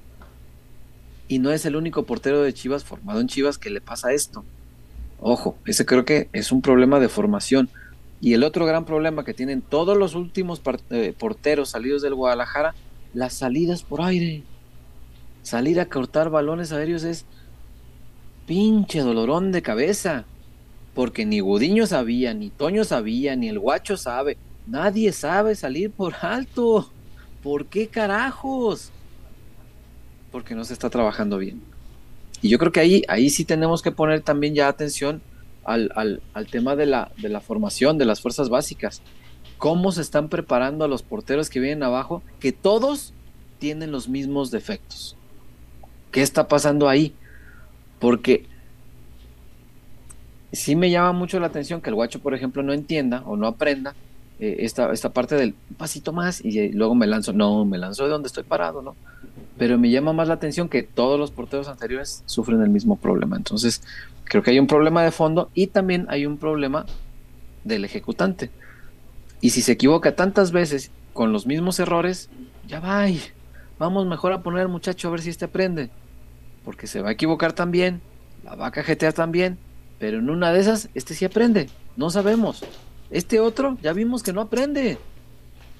Y 1.28 1.38
no 1.38 1.50
es 1.52 1.66
el 1.66 1.76
único 1.76 2.04
portero 2.04 2.42
de 2.42 2.52
Chivas 2.52 2.84
formado 2.84 3.20
en 3.20 3.28
Chivas 3.28 3.58
que 3.58 3.70
le 3.70 3.80
pasa 3.80 4.12
esto. 4.12 4.44
Ojo, 5.20 5.56
ese 5.66 5.86
creo 5.86 6.04
que 6.04 6.28
es 6.32 6.52
un 6.52 6.62
problema 6.62 7.00
de 7.00 7.08
formación. 7.08 7.68
Y 8.20 8.34
el 8.34 8.44
otro 8.44 8.64
gran 8.64 8.84
problema 8.84 9.24
que 9.24 9.34
tienen 9.34 9.60
todos 9.60 9.96
los 9.96 10.14
últimos 10.14 10.62
eh, 10.90 11.14
porteros 11.18 11.70
salidos 11.70 12.02
del 12.02 12.14
Guadalajara 12.14 12.74
las 13.14 13.34
salidas 13.34 13.82
por 13.82 14.02
aire. 14.02 14.42
Salir 15.42 15.80
a 15.80 15.86
cortar 15.86 16.30
balones 16.30 16.72
aéreos 16.72 17.04
es 17.04 17.24
pinche 18.46 19.00
dolorón 19.00 19.52
de 19.52 19.62
cabeza. 19.62 20.24
Porque 20.94 21.26
ni 21.26 21.40
Gudiño 21.40 21.86
sabía, 21.86 22.32
ni 22.32 22.48
Toño 22.48 22.84
sabía, 22.84 23.36
ni 23.36 23.48
el 23.48 23.58
guacho 23.58 23.96
sabe. 23.96 24.36
Nadie 24.66 25.12
sabe 25.12 25.54
salir 25.54 25.90
por 25.90 26.14
alto. 26.22 26.90
¿Por 27.42 27.66
qué 27.66 27.88
carajos? 27.88 28.90
Porque 30.32 30.54
no 30.54 30.64
se 30.64 30.72
está 30.72 30.88
trabajando 30.88 31.38
bien. 31.38 31.60
Y 32.42 32.48
yo 32.48 32.58
creo 32.58 32.72
que 32.72 32.80
ahí, 32.80 33.02
ahí 33.08 33.30
sí 33.30 33.44
tenemos 33.44 33.82
que 33.82 33.92
poner 33.92 34.22
también 34.22 34.54
ya 34.54 34.68
atención 34.68 35.20
al, 35.64 35.92
al, 35.94 36.22
al 36.32 36.46
tema 36.46 36.76
de 36.76 36.86
la, 36.86 37.10
de 37.18 37.28
la 37.28 37.40
formación, 37.40 37.98
de 37.98 38.04
las 38.04 38.20
fuerzas 38.20 38.48
básicas 38.48 39.02
cómo 39.58 39.92
se 39.92 40.02
están 40.02 40.28
preparando 40.28 40.84
a 40.84 40.88
los 40.88 41.02
porteros 41.02 41.50
que 41.50 41.60
vienen 41.60 41.82
abajo, 41.82 42.22
que 42.40 42.52
todos 42.52 43.12
tienen 43.58 43.92
los 43.92 44.08
mismos 44.08 44.50
defectos. 44.50 45.16
¿Qué 46.10 46.22
está 46.22 46.48
pasando 46.48 46.88
ahí? 46.88 47.14
Porque 47.98 48.46
sí 50.52 50.76
me 50.76 50.90
llama 50.90 51.12
mucho 51.12 51.40
la 51.40 51.46
atención 51.46 51.80
que 51.80 51.90
el 51.90 51.94
guacho, 51.94 52.20
por 52.20 52.34
ejemplo, 52.34 52.62
no 52.62 52.72
entienda 52.72 53.22
o 53.26 53.36
no 53.36 53.46
aprenda 53.46 53.94
eh, 54.38 54.56
esta, 54.60 54.92
esta 54.92 55.10
parte 55.10 55.34
del 55.34 55.54
pasito 55.76 56.12
más 56.12 56.44
y 56.44 56.70
luego 56.70 56.94
me 56.94 57.06
lanzo. 57.06 57.32
No, 57.32 57.64
me 57.64 57.78
lanzo 57.78 58.04
de 58.04 58.10
donde 58.10 58.26
estoy 58.26 58.44
parado, 58.44 58.82
¿no? 58.82 58.94
Pero 59.58 59.78
me 59.78 59.90
llama 59.90 60.12
más 60.12 60.28
la 60.28 60.34
atención 60.34 60.68
que 60.68 60.82
todos 60.82 61.18
los 61.18 61.30
porteros 61.30 61.68
anteriores 61.68 62.22
sufren 62.26 62.60
el 62.62 62.68
mismo 62.68 62.96
problema. 62.96 63.36
Entonces, 63.36 63.82
creo 64.24 64.42
que 64.42 64.50
hay 64.50 64.58
un 64.58 64.66
problema 64.66 65.02
de 65.02 65.10
fondo 65.10 65.50
y 65.54 65.68
también 65.68 66.06
hay 66.08 66.26
un 66.26 66.36
problema 66.36 66.84
del 67.64 67.84
ejecutante. 67.84 68.50
Y 69.40 69.50
si 69.50 69.62
se 69.62 69.72
equivoca 69.72 70.16
tantas 70.16 70.52
veces 70.52 70.90
con 71.12 71.32
los 71.32 71.46
mismos 71.46 71.78
errores, 71.78 72.30
ya 72.66 72.80
va. 72.80 73.06
Vamos 73.78 74.06
mejor 74.06 74.32
a 74.32 74.42
poner 74.42 74.60
al 74.60 74.68
muchacho 74.68 75.08
a 75.08 75.10
ver 75.10 75.20
si 75.20 75.30
este 75.30 75.44
aprende. 75.44 75.90
Porque 76.64 76.86
se 76.86 77.02
va 77.02 77.10
a 77.10 77.12
equivocar 77.12 77.52
también, 77.52 78.00
la 78.44 78.54
va 78.54 78.66
a 78.66 78.70
cajetear 78.70 79.12
también, 79.12 79.58
pero 79.98 80.18
en 80.18 80.30
una 80.30 80.52
de 80.52 80.60
esas, 80.60 80.88
este 80.94 81.14
sí 81.14 81.24
aprende. 81.24 81.68
No 81.96 82.10
sabemos. 82.10 82.64
Este 83.10 83.40
otro, 83.40 83.76
ya 83.82 83.92
vimos 83.92 84.22
que 84.22 84.32
no 84.32 84.40
aprende. 84.40 84.98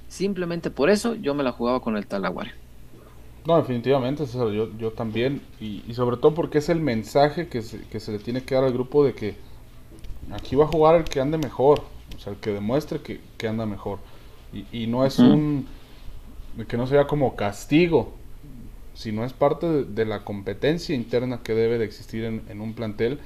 Simplemente 0.08 0.70
por 0.70 0.90
eso 0.90 1.14
yo 1.14 1.34
me 1.34 1.42
la 1.42 1.52
jugaba 1.52 1.80
con 1.80 1.96
el 1.96 2.06
Talaguare. 2.06 2.52
No, 3.46 3.56
definitivamente, 3.56 4.24
yo, 4.26 4.76
yo 4.76 4.92
también. 4.92 5.40
Y, 5.60 5.82
sobre 5.94 6.16
todo 6.16 6.34
porque 6.34 6.58
es 6.58 6.68
el 6.68 6.80
mensaje 6.80 7.48
que 7.48 7.62
se, 7.62 7.80
que 7.80 8.00
se 8.00 8.12
le 8.12 8.18
tiene 8.18 8.42
que 8.42 8.54
dar 8.54 8.64
al 8.64 8.72
grupo 8.72 9.04
de 9.04 9.14
que 9.14 9.36
aquí 10.32 10.56
va 10.56 10.64
a 10.64 10.68
jugar 10.68 10.96
el 10.96 11.04
que 11.04 11.20
ande 11.20 11.38
mejor 11.38 11.82
o 12.14 12.18
sea, 12.18 12.32
el 12.32 12.38
que 12.38 12.50
demuestre 12.50 13.00
que, 13.00 13.48
anda 13.48 13.66
mejor. 13.66 13.98
Y, 14.72 14.86
no 14.86 15.04
es 15.04 15.18
un. 15.18 15.66
que 16.68 16.76
no 16.76 16.86
sea 16.86 17.06
como 17.06 17.36
castigo, 17.36 18.14
sino 18.94 19.24
es 19.24 19.32
parte 19.32 19.84
de, 19.84 20.04
la 20.04 20.24
competencia 20.24 20.94
interna 20.94 21.42
que 21.42 21.54
debe 21.54 21.78
de 21.78 21.84
existir 21.84 22.24
en, 22.24 22.60
un 22.60 22.74
plantel. 22.74 23.20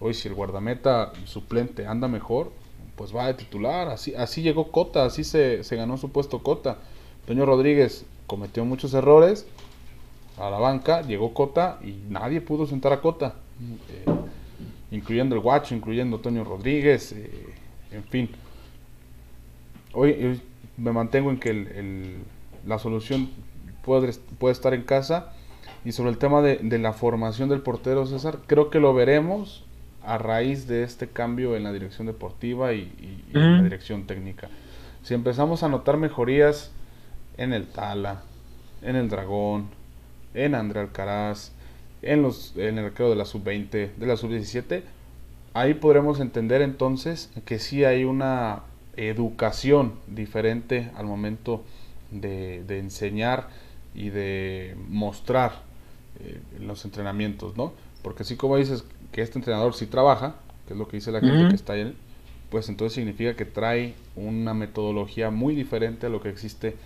Hoy, 0.00 0.14
si 0.14 0.28
el 0.28 0.34
guardameta 0.34 1.12
suplente 1.24 1.86
anda 1.86 2.08
mejor, 2.08 2.52
pues 2.96 3.14
va 3.14 3.26
de 3.26 3.34
titular. 3.34 3.88
Así, 3.88 4.14
así 4.14 4.42
llegó 4.42 4.70
Cota, 4.70 5.04
así 5.04 5.24
se, 5.24 5.62
ganó 5.70 5.96
su 5.96 6.10
puesto 6.10 6.42
Cota. 6.42 6.78
Toño 7.26 7.46
Rodríguez 7.46 8.04
cometió 8.26 8.64
muchos 8.64 8.92
errores 8.92 9.46
a 10.36 10.50
la 10.50 10.58
banca, 10.58 11.02
llegó 11.02 11.32
Cota 11.32 11.78
y 11.82 11.92
nadie 12.10 12.40
pudo 12.40 12.66
sentar 12.66 12.92
a 12.92 13.00
Cota, 13.00 13.36
eh, 13.88 14.04
incluyendo 14.90 15.34
el 15.34 15.40
Guacho, 15.40 15.74
incluyendo 15.74 16.18
Toño 16.18 16.44
Rodríguez. 16.44 17.12
Eh, 17.12 17.53
en 17.94 18.04
fin. 18.04 18.30
Hoy, 19.92 20.40
me 20.76 20.92
mantengo 20.92 21.30
en 21.30 21.38
que 21.38 22.18
la 22.66 22.78
solución 22.78 23.30
puede, 23.84 24.12
puede, 24.38 24.52
estar 24.52 24.74
en 24.74 24.82
casa. 24.82 25.32
Y 25.84 25.92
sobre 25.92 26.10
el 26.10 26.18
tema 26.18 26.42
de, 26.42 26.78
la 26.78 26.92
formación 26.92 27.48
del 27.48 27.60
portero, 27.60 28.06
César, 28.06 28.38
creo 28.46 28.70
que 28.70 28.80
lo 28.80 28.94
veremos 28.94 29.64
a 30.02 30.18
raíz 30.18 30.66
de 30.66 30.82
este 30.82 31.08
cambio 31.08 31.56
en 31.56 31.64
la 31.64 31.72
dirección 31.72 32.06
deportiva 32.06 32.72
y, 32.72 33.24
en 33.32 33.56
la 33.56 33.62
dirección 33.62 34.06
técnica. 34.06 34.48
Si 35.02 35.14
empezamos 35.14 35.62
a 35.62 35.68
notar 35.68 35.96
mejorías 35.96 36.72
en 37.36 37.52
el 37.52 37.66
Tala, 37.66 38.22
en 38.82 38.96
el 38.96 39.08
Dragón, 39.08 39.68
en 40.34 40.54
André 40.54 40.80
Alcaraz, 40.80 41.52
en, 42.02 42.22
los, 42.22 42.54
en 42.56 42.78
el 42.78 42.86
arquero 42.86 43.10
de 43.10 43.16
la 43.16 43.24
sub-20, 43.24 43.94
de 43.94 44.06
la 44.06 44.16
sub-17, 44.16 44.82
ahí 45.54 45.74
podremos 45.74 46.20
entender 46.20 46.60
entonces 46.60 47.30
que 47.46 47.58
sí 47.58 47.84
hay 47.84 48.04
una 48.04 48.62
educación 48.96 49.94
diferente 50.08 50.90
al 50.96 51.06
momento 51.06 51.64
de, 52.10 52.62
enseñar 52.78 53.48
y 53.94 54.10
de 54.10 54.76
mostrar 54.88 55.62
eh, 56.20 56.40
los 56.60 56.84
entrenamientos, 56.84 57.56
¿no? 57.56 57.72
Porque 58.02 58.24
así 58.24 58.36
como 58.36 58.56
dices 58.56 58.84
que 59.12 59.22
este 59.22 59.38
entrenador 59.38 59.74
sí 59.74 59.86
trabaja, 59.86 60.34
que 60.66 60.74
es 60.74 60.78
lo 60.78 60.88
que 60.88 60.96
dice 60.96 61.12
la 61.12 61.20
gente 61.20 61.48
que 61.48 61.54
está 61.54 61.74
ahí, 61.74 61.96
pues 62.50 62.68
entonces 62.68 62.94
significa 62.94 63.34
que 63.34 63.44
trae 63.44 63.94
una 64.16 64.54
metodología 64.54 65.30
muy 65.30 65.54
diferente 65.54 66.06
a 66.06 66.08
lo 66.08 66.20
que 66.20 66.28
existe 66.28 66.76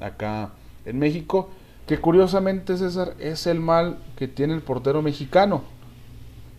acá 0.00 0.50
en 0.84 0.98
México. 0.98 1.50
que 1.86 1.98
curiosamente 1.98 2.76
César 2.76 3.14
es 3.18 3.46
el 3.46 3.58
mal 3.58 3.98
que 4.16 4.28
tiene 4.28 4.54
el 4.54 4.62
portero 4.62 5.02
mexicano, 5.02 5.64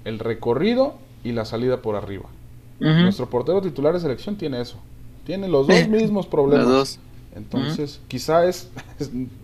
el 0.03 0.19
recorrido 0.19 0.97
y 1.23 1.31
la 1.31 1.45
salida 1.45 1.81
por 1.81 1.95
arriba. 1.95 2.25
Nuestro 2.79 3.29
portero 3.29 3.61
titular 3.61 3.93
de 3.93 3.99
selección 3.99 4.35
tiene 4.35 4.59
eso, 4.59 4.77
tiene 5.25 5.47
los 5.47 5.67
dos 5.67 5.87
mismos 5.87 6.27
problemas. 6.27 6.99
Entonces, 7.35 8.01
quizá 8.07 8.45
es, 8.47 8.69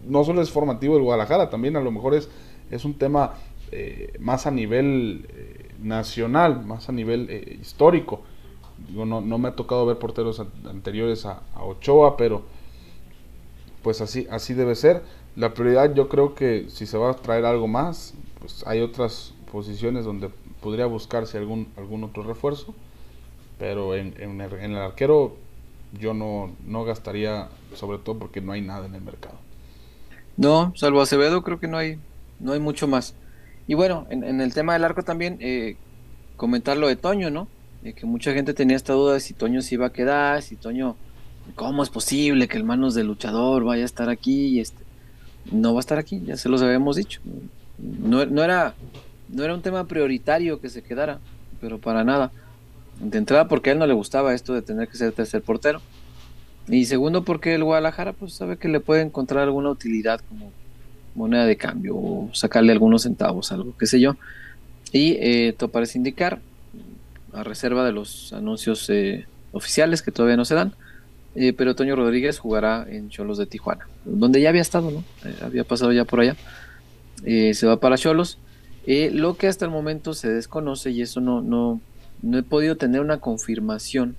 no 0.08 0.24
solo 0.24 0.42
es 0.42 0.52
formativo 0.52 0.98
el 0.98 1.04
Guadalajara, 1.04 1.50
también 1.50 1.76
a 1.76 1.82
lo 1.82 1.92
mejor 1.92 2.14
es, 2.16 2.30
es 2.70 2.86
un 2.86 2.94
tema 2.94 3.34
eh, 3.72 4.14
más 4.20 4.48
a 4.48 4.52
nivel 4.52 5.26
eh, 5.30 5.70
nacional, 5.82 6.66
más 6.66 6.90
a 6.90 6.92
nivel 6.92 7.28
eh, 7.30 7.58
histórico. 7.62 8.22
Digo, 8.88 9.06
no, 9.06 9.22
no, 9.22 9.38
me 9.38 9.50
ha 9.50 9.56
tocado 9.56 9.86
ver 9.86 9.98
porteros 9.98 10.40
anteriores 10.70 11.26
a, 11.26 11.42
Ochoa, 11.62 12.16
pero 12.18 12.44
pues 13.84 14.02
así, 14.02 14.28
así 14.32 14.54
debe 14.54 14.76
ser. 14.76 15.04
La 15.36 15.54
prioridad 15.54 15.94
yo 15.94 16.10
creo 16.10 16.34
que 16.34 16.66
si 16.70 16.86
se 16.86 16.98
va 16.98 17.12
a 17.12 17.14
traer 17.16 17.46
algo 17.46 17.68
más, 17.68 18.14
pues 18.40 18.66
hay 18.66 18.82
otras 18.82 19.34
posiciones 19.52 20.06
donde 20.06 20.30
podría 20.62 20.86
buscarse 20.86 21.38
algún, 21.38 21.68
algún 21.78 22.04
otro 22.04 22.24
refuerzo, 22.24 22.74
pero 23.58 23.96
en, 23.96 24.16
en, 24.20 24.42
el, 24.42 24.78
arquero 24.78 25.36
yo 26.00 26.14
no, 26.14 26.52
no 26.66 26.84
gastaría, 26.86 27.50
sobre 27.76 27.98
todo 27.98 28.20
porque 28.20 28.42
no 28.42 28.52
hay 28.52 28.62
nada 28.62 28.86
en 28.86 28.96
el 28.96 29.02
mercado. 29.02 29.36
No, 30.38 30.74
salvo 30.76 31.02
Acevedo, 31.02 31.44
creo 31.44 31.60
que 31.60 31.68
no 31.68 31.78
hay, 31.78 31.98
no 32.40 32.54
hay 32.54 32.60
mucho 32.60 32.88
más. 32.88 33.16
Y 33.68 33.74
bueno, 33.74 34.08
en, 34.10 34.42
el 34.42 34.54
tema 34.54 34.74
del 34.74 34.86
arco 34.86 35.04
también, 35.04 35.38
eh, 35.42 35.76
comentar 36.38 36.78
lo 36.78 36.88
de 36.88 36.96
Toño, 36.96 37.30
¿no? 37.30 37.48
que 37.84 38.06
mucha 38.06 38.34
gente 38.34 38.54
tenía 38.54 38.76
esta 38.76 38.94
duda 38.94 39.14
de 39.14 39.20
si 39.20 39.34
Toño 39.34 39.62
se 39.62 39.76
iba 39.76 39.88
a 39.88 39.94
quedar, 39.94 40.42
si 40.42 40.56
Toño, 40.56 40.96
¿cómo 41.56 41.82
es 41.82 41.90
posible 41.90 42.48
que 42.48 42.58
el 42.58 42.64
manos 42.64 42.94
del 42.94 43.08
luchador 43.08 43.64
vaya 43.64 43.84
a 43.84 43.86
estar 43.86 44.10
aquí? 44.10 44.48
Y 44.48 44.60
este, 44.60 44.84
no 45.52 45.74
va 45.74 45.80
a 45.80 45.82
estar 45.82 45.98
aquí, 45.98 46.22
ya 46.26 46.36
se 46.36 46.50
los 46.50 46.62
habíamos 46.62 46.98
dicho. 46.98 47.22
No, 47.78 48.26
no, 48.26 48.44
era, 48.44 48.76
no 49.32 49.44
era 49.44 49.54
un 49.54 49.62
tema 49.62 49.88
prioritario 49.88 50.60
que 50.60 50.70
se 50.70 50.82
quedara, 50.82 51.20
pero 51.62 51.80
para 51.80 52.04
nada. 52.04 52.32
De 53.00 53.18
entrada 53.18 53.48
porque 53.48 53.70
a 53.70 53.74
él 53.74 53.80
no 53.80 53.88
le 53.88 53.94
gustaba 53.94 54.34
esto 54.34 54.54
de 54.54 54.62
tener 54.62 54.88
que 54.88 54.98
ser 54.98 55.12
tercer 55.12 55.42
portero. 55.42 55.82
Y 56.68 56.86
segundo 56.86 57.24
porque 57.24 57.56
el 57.56 57.64
Guadalajara 57.64 58.14
pues 58.14 58.34
sabe 58.34 58.58
que 58.58 58.68
le 58.68 58.80
puede 58.80 59.02
encontrar 59.02 59.44
alguna 59.44 59.70
utilidad 59.70 60.22
como 60.28 60.52
moneda 61.16 61.46
de 61.46 61.58
cambio 61.58 61.96
o 61.96 62.30
sacarle 62.34 62.72
algunos 62.72 63.04
centavos, 63.04 63.52
algo, 63.52 63.76
qué 63.78 63.88
sé 63.88 64.00
yo. 64.00 64.16
Y 64.92 65.18
eh, 65.20 65.56
parece 65.72 65.98
indicar, 65.98 66.40
a 67.32 67.44
reserva 67.44 67.86
de 67.86 67.92
los 67.92 68.34
anuncios 68.34 68.90
eh, 68.90 69.28
oficiales 69.52 70.02
que 70.02 70.12
todavía 70.12 70.38
no 70.38 70.46
se 70.46 70.56
dan, 70.56 70.74
eh, 71.36 71.54
pero 71.54 71.76
Toño 71.76 71.96
Rodríguez 71.96 72.40
jugará 72.40 72.88
en 72.90 73.10
Cholos 73.10 73.38
de 73.38 73.46
Tijuana, 73.46 73.88
donde 74.04 74.42
ya 74.42 74.50
había 74.50 74.64
estado, 74.64 74.90
¿no? 74.90 75.04
había 75.44 75.64
pasado 75.64 75.92
ya 75.92 76.06
por 76.06 76.22
allá. 76.22 76.36
se 77.24 77.68
va 77.68 77.80
para 77.80 77.98
Cholos. 77.98 78.40
Lo 79.12 79.38
que 79.38 79.48
hasta 79.48 79.66
el 79.66 79.72
momento 79.72 80.14
se 80.14 80.30
desconoce, 80.30 80.92
y 80.92 81.02
eso 81.02 81.22
no, 81.22 81.42
no, 81.42 81.80
no 82.22 82.38
he 82.38 82.44
podido 82.44 82.76
tener 82.76 83.02
una 83.02 83.20
confirmación, 83.20 84.16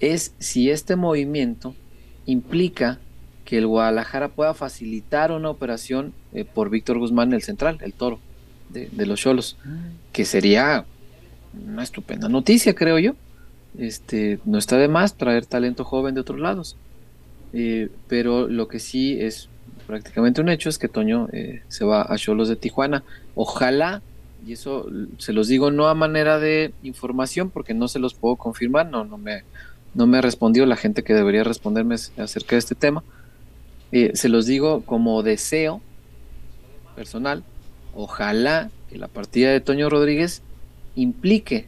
es 0.00 0.34
si 0.38 0.70
este 0.70 0.94
movimiento 0.94 1.74
implica 2.26 3.00
que 3.44 3.58
el 3.58 3.66
Guadalajara 3.66 4.28
pueda 4.28 4.54
facilitar 4.54 5.32
una 5.32 5.50
operación 5.50 6.12
eh, 6.32 6.44
por 6.44 6.70
Víctor 6.70 6.98
Guzmán, 6.98 7.32
el 7.32 7.42
central, 7.42 7.78
el 7.80 7.92
toro 7.92 8.20
de, 8.68 9.06
los 9.06 9.20
Cholos, 9.20 9.56
mm. 9.64 10.12
que 10.12 10.24
sería 10.24 10.84
una 11.66 11.82
estupenda 11.82 12.28
noticia, 12.28 12.74
creo 12.74 12.98
yo. 12.98 13.14
Este, 13.78 14.38
no 14.44 14.58
está 14.58 14.76
de 14.78 14.88
más 14.88 15.16
traer 15.16 15.46
talento 15.46 15.84
joven 15.84 16.14
de 16.14 16.20
otros 16.20 16.40
lados. 16.40 16.76
Eh, 17.52 17.88
pero 18.08 18.48
lo 18.48 18.68
que 18.68 18.80
sí 18.80 19.18
es 19.20 19.48
prácticamente 19.86 20.40
un 20.40 20.48
hecho 20.48 20.68
es 20.68 20.78
que 20.78 20.88
Toño 20.88 21.28
eh, 21.32 21.62
se 21.68 21.84
va 21.84 22.02
a 22.02 22.16
Cholos 22.16 22.48
de 22.48 22.56
Tijuana. 22.56 23.02
Ojalá 23.34 24.02
y 24.46 24.52
eso 24.52 24.86
se 25.18 25.32
los 25.32 25.48
digo 25.48 25.72
no 25.72 25.88
a 25.88 25.94
manera 25.94 26.38
de 26.38 26.72
información 26.84 27.50
porque 27.50 27.74
no 27.74 27.88
se 27.88 27.98
los 27.98 28.14
puedo 28.14 28.36
confirmar, 28.36 28.88
no, 28.88 29.04
no 29.04 29.18
me, 29.18 29.42
no 29.94 30.06
me 30.06 30.18
ha 30.18 30.20
respondido 30.20 30.66
la 30.66 30.76
gente 30.76 31.02
que 31.02 31.14
debería 31.14 31.42
responderme 31.42 31.96
acerca 32.16 32.54
de 32.54 32.58
este 32.58 32.76
tema. 32.76 33.02
Eh, 33.90 34.12
se 34.14 34.28
los 34.28 34.46
digo 34.46 34.82
como 34.82 35.22
deseo 35.24 35.80
personal, 36.94 37.42
ojalá 37.94 38.70
que 38.88 38.98
la 38.98 39.08
partida 39.08 39.50
de 39.50 39.60
Toño 39.60 39.90
Rodríguez 39.90 40.42
implique 40.94 41.66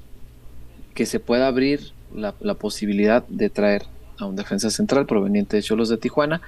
que 0.94 1.04
se 1.04 1.18
pueda 1.18 1.48
abrir 1.48 1.92
la, 2.14 2.34
la 2.40 2.54
posibilidad 2.54 3.26
de 3.26 3.50
traer 3.50 3.86
a 4.18 4.26
un 4.26 4.36
defensa 4.36 4.70
central 4.70 5.06
proveniente 5.06 5.56
de 5.56 5.62
Cholos 5.62 5.88
de 5.88 5.96
Tijuana, 5.96 6.40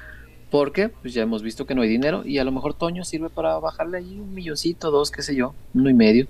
porque 0.51 0.89
pues 0.89 1.15
ya 1.15 1.23
hemos 1.23 1.43
visto 1.43 1.67
que 1.67 1.75
no 1.75 1.83
hay 1.83 1.89
dinero 1.89 2.23
y 2.25 2.39
a 2.39 2.45
lo 2.45 2.53
mejor 2.53 2.75
Toño 2.75 3.05
sirve 3.05 3.31
para 3.31 3.59
bajarle 3.59 3.99
ahí 3.99 4.19
un 4.19 4.35
milloncito, 4.35 4.91
dos, 4.91 5.11
qué 5.11 5.23
sé 5.23 5.35
yo, 5.35 5.55
uno 5.75 5.89
y 5.89 5.95
medio, 5.95 6.27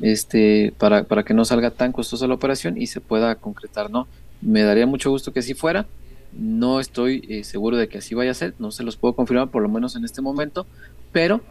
este, 0.00 0.72
para, 0.78 1.04
para 1.04 1.24
que 1.24 1.34
no 1.34 1.44
salga 1.44 1.70
tan 1.70 1.92
costosa 1.92 2.26
la 2.26 2.34
operación 2.34 2.78
y 2.78 2.86
se 2.86 3.00
pueda 3.00 3.34
concretar, 3.34 3.90
¿no? 3.90 4.06
Me 4.40 4.62
daría 4.62 4.86
mucho 4.86 5.10
gusto 5.10 5.32
que 5.32 5.40
así 5.40 5.54
fuera. 5.54 5.86
No 6.32 6.80
estoy 6.80 7.24
eh, 7.28 7.44
seguro 7.44 7.76
de 7.76 7.88
que 7.88 7.98
así 7.98 8.14
vaya 8.14 8.30
a 8.30 8.34
ser, 8.34 8.54
no 8.58 8.70
se 8.70 8.84
los 8.84 8.96
puedo 8.96 9.14
confirmar 9.14 9.50
por 9.50 9.62
lo 9.62 9.68
menos 9.68 9.96
en 9.96 10.04
este 10.04 10.22
momento, 10.22 10.66
pero 11.12 11.42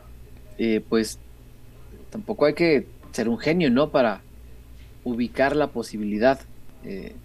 eh, 0.58 0.84
pues 0.88 1.20
tampoco 2.10 2.46
hay 2.46 2.54
que 2.54 2.88
ser 3.12 3.30
un 3.30 3.38
genio, 3.38 3.70
¿no? 3.70 3.90
Para 3.90 4.22
ubicar 5.04 5.56
la 5.56 5.68
posibilidad. 5.68 6.40
Eh, 6.84 7.16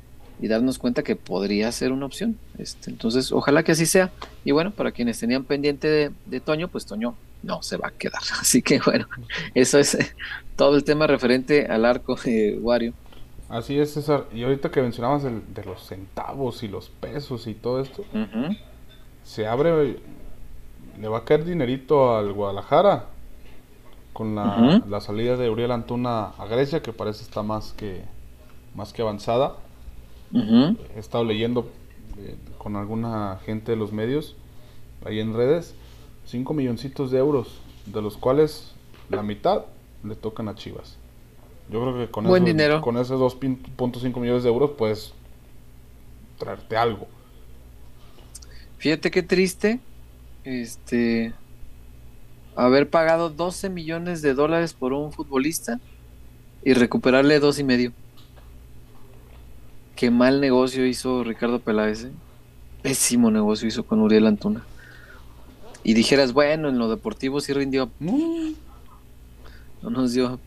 y 0.40 0.48
darnos 0.48 0.78
cuenta 0.78 1.02
que 1.02 1.16
podría 1.16 1.70
ser 1.72 1.92
una 1.92 2.06
opción. 2.06 2.36
Este, 2.58 2.90
entonces, 2.90 3.32
ojalá 3.32 3.62
que 3.62 3.72
así 3.72 3.86
sea. 3.86 4.10
Y 4.44 4.52
bueno, 4.52 4.70
para 4.70 4.92
quienes 4.92 5.18
tenían 5.18 5.44
pendiente 5.44 6.12
de, 6.26 6.40
Toño, 6.40 6.68
pues 6.68 6.86
Toño 6.86 7.14
no 7.42 7.62
se 7.62 7.76
va 7.76 7.88
a 7.88 7.90
quedar. 7.90 8.22
Así 8.40 8.62
que 8.62 8.80
bueno, 8.80 9.06
eso 9.54 9.78
es 9.78 9.96
todo 10.56 10.76
el 10.76 10.84
tema 10.84 11.06
referente 11.06 11.66
al 11.66 11.84
arco 11.84 12.16
de 12.16 12.58
Wario. 12.60 12.92
Así 13.48 13.78
es, 13.78 13.92
César. 13.92 14.26
Y 14.34 14.42
ahorita 14.42 14.70
que 14.70 14.82
mencionabas 14.82 15.22
de 15.22 15.64
los 15.64 15.86
centavos 15.86 16.62
y 16.62 16.68
los 16.68 16.88
pesos 16.88 17.46
y 17.46 17.54
todo 17.54 17.80
esto, 17.80 18.04
se 19.22 19.46
abre, 19.46 19.98
le 21.00 21.08
va 21.08 21.18
a 21.18 21.24
caer 21.24 21.44
dinerito 21.44 22.16
al 22.16 22.32
Guadalajara 22.32 23.06
con 24.12 24.34
la, 24.34 24.82
la 24.88 25.00
salida 25.00 25.36
de 25.36 25.48
Uriel 25.48 25.70
Antuna 25.70 26.30
a 26.38 26.46
Grecia, 26.46 26.82
que 26.82 26.92
parece 26.92 27.22
está 27.22 27.42
más 27.42 27.72
que, 27.74 28.02
más 28.74 28.92
que 28.92 29.02
avanzada 29.02 29.56
He 30.94 30.98
estado 30.98 31.24
leyendo 31.24 31.68
eh, 32.18 32.36
con 32.58 32.76
alguna 32.76 33.38
gente 33.44 33.72
de 33.72 33.76
los 33.76 33.92
medios 33.92 34.36
ahí 35.04 35.20
en 35.20 35.34
redes 35.34 35.74
5 36.26 36.52
milloncitos 36.54 37.10
de 37.10 37.18
euros, 37.18 37.60
de 37.86 38.02
los 38.02 38.16
cuales 38.16 38.72
la 39.08 39.22
mitad 39.22 39.66
le 40.02 40.16
tocan 40.16 40.48
a 40.48 40.54
Chivas. 40.54 40.98
Yo 41.70 41.80
creo 41.82 41.98
que 41.98 42.10
con, 42.10 42.24
Buen 42.24 42.44
dinero. 42.44 42.80
con 42.80 42.96
esos 42.96 43.20
2.5 43.20 44.20
millones 44.20 44.42
de 44.42 44.48
euros 44.48 44.72
puedes 44.76 45.12
traerte 46.38 46.76
algo. 46.76 47.06
Fíjate 48.78 49.10
qué 49.10 49.22
triste 49.22 49.80
este 50.44 51.32
haber 52.54 52.88
pagado 52.88 53.30
12 53.30 53.68
millones 53.70 54.22
de 54.22 54.34
dólares 54.34 54.74
por 54.74 54.92
un 54.92 55.12
futbolista 55.12 55.80
y 56.64 56.74
recuperarle 56.74 57.38
dos 57.40 57.58
y 57.58 57.64
medio. 57.64 57.92
Qué 59.96 60.10
mal 60.10 60.42
negocio 60.42 60.86
hizo 60.86 61.24
Ricardo 61.24 61.58
Peláez. 61.58 62.04
¿eh? 62.04 62.12
Pésimo 62.82 63.30
negocio 63.30 63.66
hizo 63.66 63.84
con 63.86 64.00
Uriel 64.00 64.26
Antuna. 64.26 64.62
Y 65.82 65.94
dijeras, 65.94 66.34
bueno, 66.34 66.68
en 66.68 66.78
lo 66.78 66.90
deportivo 66.90 67.40
sí 67.40 67.54
rindió. 67.54 67.90
No 67.98 69.90
nos 69.90 70.12
dio 70.12 70.38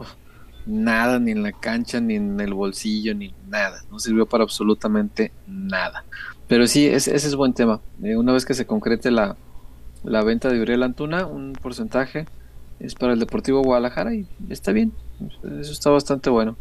nada, 0.68 1.18
ni 1.18 1.32
en 1.32 1.42
la 1.42 1.52
cancha, 1.52 2.00
ni 2.00 2.16
en 2.16 2.40
el 2.40 2.54
bolsillo, 2.54 3.16
ni 3.16 3.34
nada. 3.48 3.82
No 3.90 4.00
sirvió 4.00 4.28
para 4.28 4.44
absolutamente 4.44 5.32
nada. 5.48 6.06
Pero 6.48 6.68
sí, 6.68 6.86
ese, 6.86 7.16
es 7.16 7.36
buen 7.36 7.54
tema. 7.54 7.82
Eh, 8.04 8.18
una 8.18 8.34
vez 8.34 8.46
que 8.46 8.54
se 8.54 8.68
concrete 8.68 9.10
la, 9.10 9.36
la 10.04 10.24
venta 10.24 10.50
de 10.50 10.62
Uriel 10.62 10.84
Antuna, 10.84 11.26
un 11.26 11.54
porcentaje 11.54 12.28
es 12.80 12.94
para 12.94 13.14
el 13.14 13.20
Deportivo 13.20 13.64
Guadalajara 13.64 14.14
y 14.14 14.28
está 14.50 14.72
bien. 14.72 14.94
Eso 15.60 15.72
está 15.72 15.90
bastante 15.90 16.30
bueno. 16.30 16.56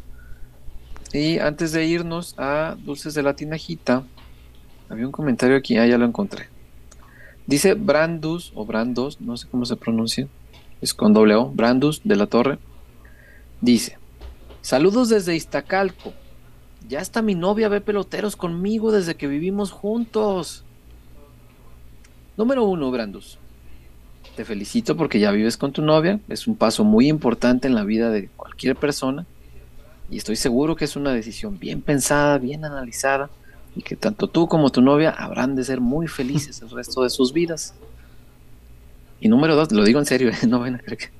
Y 1.13 1.39
antes 1.39 1.73
de 1.73 1.87
irnos 1.87 2.35
a 2.39 2.77
Dulces 2.85 3.15
de 3.15 3.23
la 3.23 3.35
Tinajita, 3.35 4.05
había 4.89 5.07
un 5.07 5.13
comentario 5.13 5.57
aquí, 5.57 5.79
ah, 5.79 5.87
ya 5.87 5.99
lo 5.99 6.05
encontré. 6.05 6.49
Dice 7.47 7.75
Brandus, 7.75 8.53
o 8.55 8.67
Brandos, 8.67 9.21
no 9.21 9.37
sé 9.37 9.49
cómo 9.51 9.65
se 9.65 9.77
pronuncia, 9.77 10.29
es 10.83 10.93
con 10.93 11.15
doble 11.15 11.35
O, 11.35 11.47
Brandus 11.51 12.03
de 12.05 12.17
la 12.17 12.27
Torre. 12.27 12.59
Dice: 13.63 13.97
Saludos 14.61 15.09
desde 15.09 15.35
Iztacalco. 15.35 16.13
Ya 16.89 17.01
está 17.01 17.23
mi 17.23 17.35
novia 17.35 17.69
ve 17.69 17.81
peloteros 17.81 18.37
conmigo 18.37 18.93
desde 18.93 19.15
que 19.15 19.27
vivimos 19.27 19.73
juntos. 19.73 20.65
Número 22.37 22.65
uno, 22.65 22.91
Brandus. 22.91 23.39
Te 24.37 24.45
felicito 24.45 24.97
porque 24.97 25.19
ya 25.19 25.33
vives 25.33 25.57
con 25.57 25.73
tu 25.73 25.83
novia. 25.83 26.21
Es 26.29 26.47
un 26.47 26.55
paso 26.55 26.85
muy 26.85 27.09
importante 27.09 27.67
en 27.67 27.75
la 27.75 27.83
vida 27.83 28.11
de 28.11 28.29
cualquier 28.29 28.77
persona 28.77 29.27
y 30.11 30.17
estoy 30.17 30.37
seguro 30.37 30.77
que 30.77 30.85
es 30.85 30.97
una 30.97 31.13
decisión 31.13 31.59
bien 31.59 31.83
pensada, 31.83 32.39
bien 32.39 32.65
analizada, 32.65 33.31
y 33.77 33.83
que 33.83 33.97
tanto 33.97 34.27
tú 34.29 34.49
como 34.49 34.71
tu 34.71 34.81
novia 34.81 35.11
habrán 35.11 35.55
de 35.55 35.65
ser 35.65 35.81
muy 35.81 36.09
felices 36.09 36.63
el 36.63 36.71
resto 36.71 37.03
de 37.03 37.11
sus 37.11 37.33
vidas. 37.33 37.75
Y 39.21 39.29
número 39.29 39.55
dos, 39.57 39.71
lo 39.73 39.85
digo 39.85 39.99
en 39.99 40.07
serio, 40.07 40.31
no 40.49 40.61
ven 40.61 40.77
a 40.77 40.79
creer 40.79 40.99
que... 40.99 41.11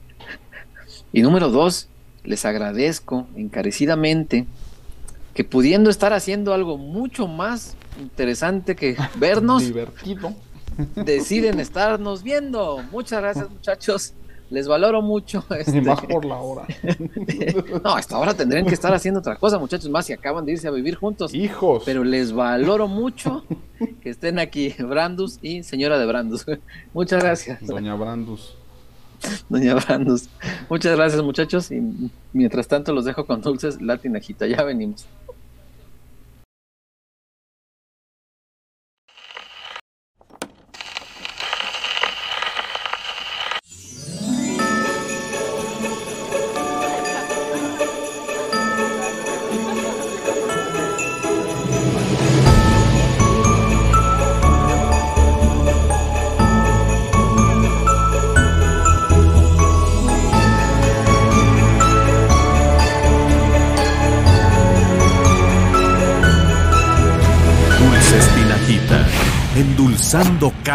Y 1.13 1.23
número 1.23 1.51
dos, 1.51 1.89
les 2.25 2.45
agradezco 2.45 3.27
encarecidamente 3.37 4.47
que 5.35 5.45
pudiendo 5.45 5.89
estar 5.89 6.13
haciendo 6.13 6.53
algo 6.53 6.79
mucho 6.79 7.29
más 7.29 7.77
interesante 8.01 8.75
que 8.75 8.97
vernos, 9.17 9.63
Divertido. 9.67 10.35
deciden 10.97 11.61
estarnos 11.61 12.23
viendo. 12.23 12.83
Muchas 12.91 13.21
gracias, 13.21 13.51
muchachos. 13.51 14.15
Les 14.51 14.67
valoro 14.67 15.03
mucho. 15.03 15.45
Este, 15.59 15.81
más 15.81 16.01
por 16.03 16.25
la 16.25 16.37
hora. 16.37 16.67
No, 17.85 17.95
hasta 17.95 18.17
ahora 18.17 18.35
tendrían 18.35 18.67
que 18.67 18.75
estar 18.75 18.93
haciendo 18.95 19.21
otra 19.21 19.37
cosa, 19.37 19.59
muchachos, 19.59 19.89
más 19.91 20.07
si 20.07 20.13
acaban 20.13 20.45
de 20.45 20.53
irse 20.53 20.69
a 20.69 20.71
vivir 20.71 20.95
juntos. 20.95 21.35
Hijos. 21.35 21.83
Pero 21.85 22.05
les 22.05 22.33
valoro 22.33 22.89
mucho 22.89 23.45
que 24.01 24.11
estén 24.11 24.39
aquí, 24.39 24.75
Brandus 24.79 25.39
y 25.43 25.63
señora 25.63 25.99
de 25.99 26.07
Brandus. 26.07 26.47
Muchas 26.93 27.23
gracias, 27.23 27.67
Doña 27.67 27.95
Brandus. 27.95 28.57
doña 29.49 29.75
Brandus. 29.75 30.29
Muchas 30.69 30.97
gracias, 30.97 31.23
muchachos. 31.23 31.71
Y 31.71 32.11
mientras 32.33 32.69
tanto 32.69 32.93
los 32.93 33.05
dejo 33.05 33.27
con 33.27 33.41
dulces 33.41 33.81
latinajita. 33.83 34.47
Ya 34.47 34.63
venimos. 34.63 35.07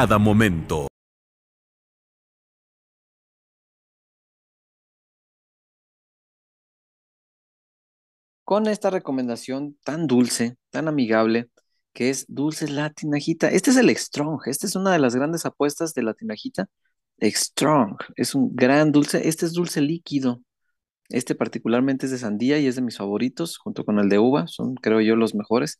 Momento. 0.07 0.87
Con 8.43 8.67
esta 8.67 8.89
recomendación 8.89 9.77
tan 9.83 10.05
dulce, 10.05 10.57
tan 10.69 10.87
amigable, 10.87 11.49
que 11.93 12.09
es 12.09 12.25
Dulces 12.27 12.69
Latinajita. 12.69 13.49
Este 13.49 13.71
es 13.71 13.77
el 13.77 13.95
Strong. 13.95 14.41
Esta 14.45 14.67
es 14.67 14.75
una 14.75 14.91
de 14.91 14.99
las 14.99 15.15
grandes 15.15 15.45
apuestas 15.45 15.93
de 15.93 16.03
Latinajita. 16.03 16.67
Strong. 17.21 17.97
Es 18.15 18.35
un 18.35 18.55
gran 18.55 18.91
dulce. 18.91 19.27
Este 19.27 19.45
es 19.45 19.53
dulce 19.53 19.81
líquido. 19.81 20.41
Este 21.09 21.35
particularmente 21.35 22.07
es 22.07 22.11
de 22.11 22.17
sandía 22.17 22.59
y 22.59 22.67
es 22.67 22.75
de 22.75 22.81
mis 22.81 22.97
favoritos, 22.97 23.57
junto 23.57 23.85
con 23.85 23.99
el 23.99 24.09
de 24.09 24.19
uva. 24.19 24.47
Son, 24.47 24.75
creo 24.75 24.99
yo, 25.01 25.15
los 25.15 25.35
mejores. 25.35 25.79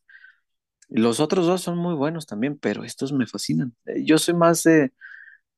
Los 0.89 1.19
otros 1.19 1.45
dos 1.47 1.61
son 1.61 1.77
muy 1.77 1.95
buenos 1.95 2.25
también, 2.25 2.57
pero 2.59 2.83
estos 2.83 3.13
me 3.13 3.27
fascinan. 3.27 3.75
Eh, 3.85 4.03
Yo 4.05 4.17
soy 4.17 4.33
más 4.35 4.65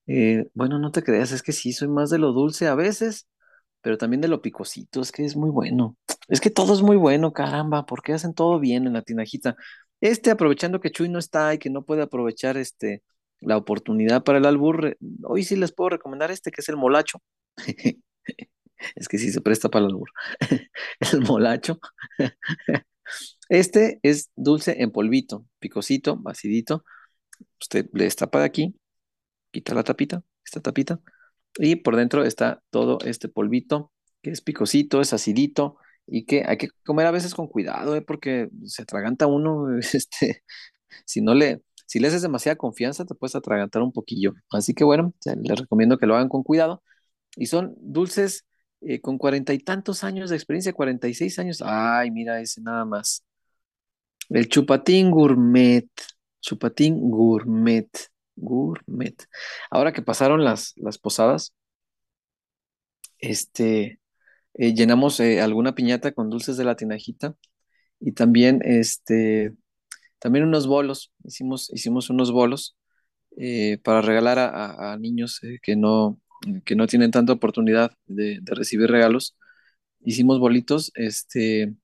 eh, 0.07 0.47
bueno, 0.53 0.80
no 0.80 0.91
te 0.91 1.03
creas, 1.03 1.32
es 1.32 1.41
que 1.43 1.51
sí, 1.51 1.73
soy 1.73 1.88
más 1.88 2.09
de 2.09 2.19
lo 2.19 2.32
dulce 2.32 2.67
a 2.67 2.76
veces, 2.76 3.28
pero 3.82 3.97
también 3.97 4.21
de 4.21 4.28
lo 4.28 4.41
picosito, 4.41 5.01
es 5.01 5.11
que 5.11 5.26
es 5.26 5.36
muy 5.36 5.49
bueno. 5.49 5.97
Es 6.28 6.41
que 6.41 6.49
todo 6.49 6.73
es 6.73 6.82
muy 6.82 6.97
bueno, 6.97 7.34
caramba, 7.34 7.86
porque 7.86 8.13
hacen 8.13 8.34
todo 8.34 8.59
bien 8.59 8.88
en 8.88 8.93
la 8.93 9.01
tinajita. 9.03 9.55
Este, 10.01 10.32
aprovechando 10.32 10.80
que 10.82 10.91
Chuy 10.91 11.09
no 11.09 11.19
está 11.19 11.53
y 11.53 11.57
que 11.59 11.69
no 11.69 11.84
puede 11.86 12.01
aprovechar 12.03 12.57
este, 12.57 13.03
la 13.41 13.57
oportunidad 13.57 14.23
para 14.23 14.38
el 14.39 14.45
albur, 14.45 14.97
hoy 15.23 15.43
sí 15.43 15.55
les 15.55 15.71
puedo 15.73 15.89
recomendar 15.89 16.32
este, 16.32 16.51
que 16.51 16.61
es 16.61 16.69
el 16.69 16.78
molacho. 16.78 17.19
Es 18.95 19.07
que 19.07 19.17
sí 19.17 19.32
se 19.32 19.41
presta 19.41 19.69
para 19.69 19.86
el 19.86 19.91
albur. 19.91 20.09
El 21.13 21.21
molacho. 21.21 21.80
Este 23.49 23.99
es 24.03 24.31
dulce 24.35 24.81
en 24.81 24.91
polvito, 24.91 25.45
picosito, 25.59 26.21
acidito. 26.25 26.83
Usted 27.61 27.87
le 27.93 28.05
destapa 28.05 28.39
de 28.39 28.45
aquí, 28.45 28.75
quita 29.51 29.73
la 29.75 29.83
tapita, 29.83 30.23
esta 30.45 30.61
tapita, 30.61 30.99
y 31.57 31.77
por 31.77 31.95
dentro 31.95 32.23
está 32.25 32.61
todo 32.69 32.99
este 33.05 33.29
polvito 33.29 33.91
que 34.21 34.31
es 34.31 34.41
picosito, 34.41 35.01
es 35.01 35.13
acidito 35.13 35.77
y 36.07 36.25
que 36.25 36.43
hay 36.47 36.57
que 36.57 36.69
comer 36.83 37.07
a 37.07 37.11
veces 37.11 37.35
con 37.35 37.47
cuidado, 37.47 37.95
¿eh? 37.95 38.01
porque 38.01 38.49
se 38.65 38.83
atraganta 38.83 39.27
uno, 39.27 39.77
este, 39.79 40.43
si 41.05 41.21
no 41.21 41.35
le, 41.35 41.63
si 41.85 41.99
le 41.99 42.07
haces 42.07 42.21
demasiada 42.21 42.57
confianza, 42.57 43.05
te 43.05 43.15
puedes 43.15 43.35
atragantar 43.35 43.81
un 43.81 43.91
poquillo. 43.93 44.33
Así 44.51 44.73
que 44.73 44.83
bueno, 44.83 45.13
les 45.25 45.59
recomiendo 45.59 45.97
que 45.97 46.07
lo 46.07 46.15
hagan 46.15 46.29
con 46.29 46.43
cuidado. 46.43 46.83
Y 47.37 47.47
son 47.47 47.75
dulces 47.79 48.45
eh, 48.81 49.01
con 49.01 49.17
cuarenta 49.17 49.53
y 49.53 49.59
tantos 49.59 50.03
años 50.03 50.29
de 50.29 50.37
experiencia, 50.37 50.73
46 50.73 51.39
años. 51.39 51.61
Ay, 51.65 52.11
mira 52.11 52.41
ese 52.41 52.61
nada 52.61 52.85
más. 52.85 53.23
El 54.30 54.47
chupatín 54.49 55.11
gourmet. 55.11 55.88
Chupatín 56.41 56.99
gourmet. 57.09 57.89
Gourmet. 58.36 59.15
Ahora 59.71 59.93
que 59.93 60.01
pasaron 60.01 60.43
las, 60.43 60.73
las 60.78 60.97
posadas, 60.97 61.53
este, 63.19 63.99
eh, 64.55 64.73
llenamos 64.73 65.19
eh, 65.19 65.41
alguna 65.41 65.76
piñata 65.76 66.11
con 66.13 66.30
dulces 66.30 66.57
de 66.57 66.65
la 66.65 66.76
tinajita 66.76 67.36
y 67.99 68.13
también, 68.13 68.61
este, 68.65 69.53
también 70.19 70.45
unos 70.45 70.67
bolos. 70.67 71.13
Hicimos, 71.23 71.71
hicimos 71.73 72.09
unos 72.09 72.32
bolos 72.32 72.78
eh, 73.38 73.80
para 73.84 74.01
regalar 74.01 74.39
a, 74.39 74.93
a- 74.93 74.97
niños 74.97 75.41
que 75.63 75.76
no, 75.76 76.19
que 76.65 76.76
no 76.76 76.88
tienen 76.88 77.11
tanta 77.11 77.34
oportunidad 77.34 77.93
de, 78.07 78.39
de 78.41 78.55
recibir 78.55 78.89
regalos. 78.89 79.38
Hicimos 80.05 80.39
bolitos, 80.39 80.91
este, 80.95 81.76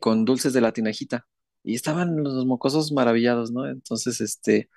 con 0.00 0.24
dulces 0.24 0.52
de 0.54 0.60
la 0.62 0.72
tinajita 0.72 1.26
y 1.64 1.74
estaban 1.74 2.22
los 2.22 2.46
mocosos 2.46 2.92
maravillados, 2.92 3.52
¿no? 3.52 3.66
Entonces, 3.68 4.20
este, 4.20 4.68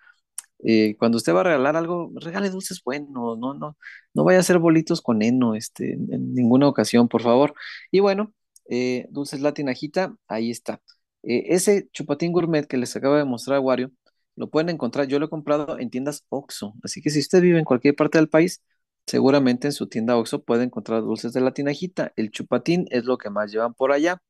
eh, 0.63 0.95
cuando 0.97 1.17
usted 1.17 1.33
va 1.33 1.41
a 1.41 1.43
regalar 1.43 1.75
algo, 1.75 2.11
regale 2.15 2.49
dulces 2.49 2.81
buenos, 2.83 3.37
no, 3.37 3.53
no, 3.53 3.77
no 4.13 4.23
vaya 4.23 4.39
a 4.39 4.41
hacer 4.41 4.59
bolitos 4.59 5.01
con 5.01 5.21
heno, 5.21 5.55
este, 5.55 5.93
en, 5.93 6.33
ninguna 6.33 6.67
ocasión, 6.67 7.07
por 7.07 7.21
favor. 7.21 7.53
Y 7.91 7.99
bueno, 7.99 8.33
eh, 8.69 9.07
dulces 9.09 9.41
la 9.41 9.53
tinajita, 9.53 10.15
ahí 10.27 10.51
está. 10.51 10.81
Eh, 11.23 11.45
ese 11.49 11.89
chupatín 11.91 12.31
gourmet 12.31 12.65
que 12.67 12.77
les 12.77 12.95
acaba 12.95 13.17
de 13.17 13.25
mostrar 13.25 13.59
Wario, 13.59 13.91
lo 14.35 14.49
pueden 14.49 14.69
encontrar, 14.69 15.07
yo 15.07 15.19
lo 15.19 15.27
he 15.27 15.29
comprado 15.29 15.79
en 15.79 15.89
tiendas 15.89 16.25
Oxxo, 16.29 16.73
así 16.83 17.01
que 17.01 17.09
si 17.09 17.19
usted 17.19 17.41
vive 17.41 17.59
en 17.59 17.65
cualquier 17.65 17.95
parte 17.95 18.17
del 18.17 18.29
país, 18.29 18.61
seguramente 19.07 19.67
en 19.67 19.73
su 19.73 19.87
tienda 19.87 20.17
Oxxo 20.17 20.43
puede 20.43 20.63
encontrar 20.63 21.01
dulces 21.01 21.33
de 21.33 21.41
la 21.41 21.53
tinajita. 21.53 22.13
El 22.15 22.31
chupatín 22.31 22.85
es 22.91 23.05
lo 23.05 23.17
que 23.17 23.29
más 23.29 23.51
llevan 23.51 23.73
por 23.73 23.91
allá 23.91 24.21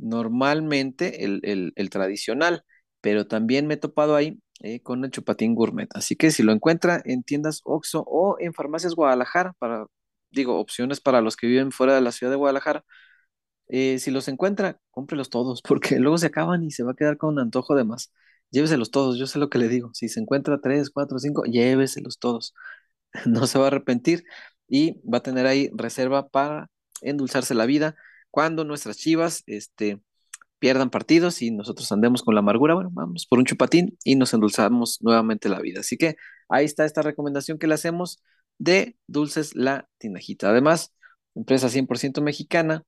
normalmente 0.00 1.24
el, 1.24 1.40
el- 1.76 1.90
tradicional, 1.90 2.64
pero 3.00 3.26
también 3.26 3.66
me 3.66 3.74
he 3.74 3.76
topado 3.76 4.16
ahí 4.16 4.40
eh, 4.62 4.80
con 4.82 5.04
el 5.04 5.10
chupatín 5.10 5.54
gourmet. 5.54 5.88
Así 5.94 6.16
que 6.16 6.30
si 6.30 6.42
lo 6.42 6.52
encuentra 6.52 7.02
en 7.04 7.22
tiendas 7.22 7.60
Oxxo 7.64 8.04
o 8.06 8.36
en 8.40 8.54
farmacias 8.54 8.94
Guadalajara, 8.94 9.54
para, 9.58 9.86
digo, 10.30 10.58
opciones 10.60 11.00
para 11.00 11.20
los 11.20 11.36
que 11.36 11.46
viven 11.46 11.72
fuera 11.72 11.94
de 11.94 12.00
la 12.02 12.12
ciudad 12.12 12.32
de 12.32 12.36
Guadalajara, 12.36 12.84
eh, 13.68 13.98
si 13.98 14.10
los 14.10 14.28
encuentra, 14.28 14.80
cómprelos 14.90 15.30
todos, 15.30 15.62
porque 15.68 15.98
luego 15.98 16.18
se 16.18 16.26
acaban 16.26 16.62
y 16.64 16.70
se 16.70 16.82
va 16.82 16.92
a 16.92 16.94
quedar 16.94 17.16
con 17.18 17.30
un 17.34 17.40
antojo 17.40 17.74
de 17.74 17.84
más. 17.84 18.12
Lléveselos 18.50 18.90
todos, 18.90 19.18
yo 19.18 19.26
sé 19.26 19.38
lo 19.38 19.48
que 19.50 19.58
le 19.58 19.68
digo. 19.68 19.90
Si 19.94 20.08
se 20.08 20.20
encuentra 20.20 20.60
tres, 20.60 20.90
cuatro, 20.90 21.18
cinco, 21.18 21.44
lléveselos 21.44 22.18
todos. 22.18 22.54
No 23.26 23.46
se 23.46 23.58
va 23.58 23.66
a 23.66 23.68
arrepentir 23.68 24.24
y 24.68 25.00
va 25.08 25.18
a 25.18 25.22
tener 25.22 25.46
ahí 25.46 25.70
reserva 25.74 26.28
para 26.28 26.70
endulzarse 27.02 27.54
la 27.54 27.66
vida 27.66 27.96
cuando 28.30 28.64
nuestras 28.64 28.96
chivas, 28.98 29.42
este, 29.46 30.00
pierdan 30.60 30.90
partidos 30.90 31.42
y 31.42 31.50
nosotros 31.50 31.90
andemos 31.90 32.22
con 32.22 32.34
la 32.34 32.40
amargura, 32.40 32.74
bueno, 32.74 32.90
vamos 32.92 33.26
por 33.26 33.38
un 33.40 33.46
chupatín 33.46 33.98
y 34.04 34.16
nos 34.16 34.34
endulzamos 34.34 34.98
nuevamente 35.02 35.48
la 35.48 35.60
vida. 35.60 35.80
Así 35.80 35.96
que 35.96 36.16
ahí 36.48 36.64
está 36.66 36.84
esta 36.84 37.02
recomendación 37.02 37.58
que 37.58 37.66
le 37.66 37.74
hacemos 37.74 38.22
de 38.58 38.96
Dulces 39.08 39.56
La 39.56 39.88
Tinajita. 39.98 40.50
Además, 40.50 40.94
empresa 41.34 41.68
100% 41.68 42.20
mexicana 42.22 42.84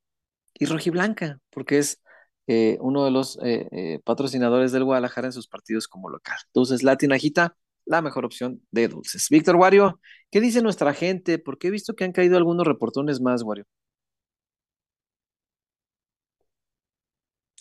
y 0.54 0.66
rojiblanca, 0.66 1.40
porque 1.50 1.78
es 1.78 2.00
eh, 2.46 2.78
uno 2.80 3.04
de 3.04 3.10
los 3.10 3.38
eh, 3.42 3.68
eh, 3.72 4.00
patrocinadores 4.04 4.72
del 4.72 4.84
Guadalajara 4.84 5.28
en 5.28 5.32
sus 5.32 5.48
partidos 5.48 5.88
como 5.88 6.10
local. 6.10 6.36
Dulces 6.54 6.82
La 6.82 6.96
Tinajita, 6.96 7.56
la 7.86 8.02
mejor 8.02 8.24
opción 8.24 8.62
de 8.70 8.88
dulces. 8.88 9.28
Víctor 9.30 9.56
Wario, 9.56 10.00
¿qué 10.30 10.40
dice 10.40 10.62
nuestra 10.62 10.92
gente? 10.94 11.38
Porque 11.38 11.68
he 11.68 11.70
visto 11.70 11.94
que 11.94 12.04
han 12.04 12.12
caído 12.12 12.36
algunos 12.36 12.66
reportones 12.66 13.20
más, 13.20 13.42
Wario. 13.42 13.64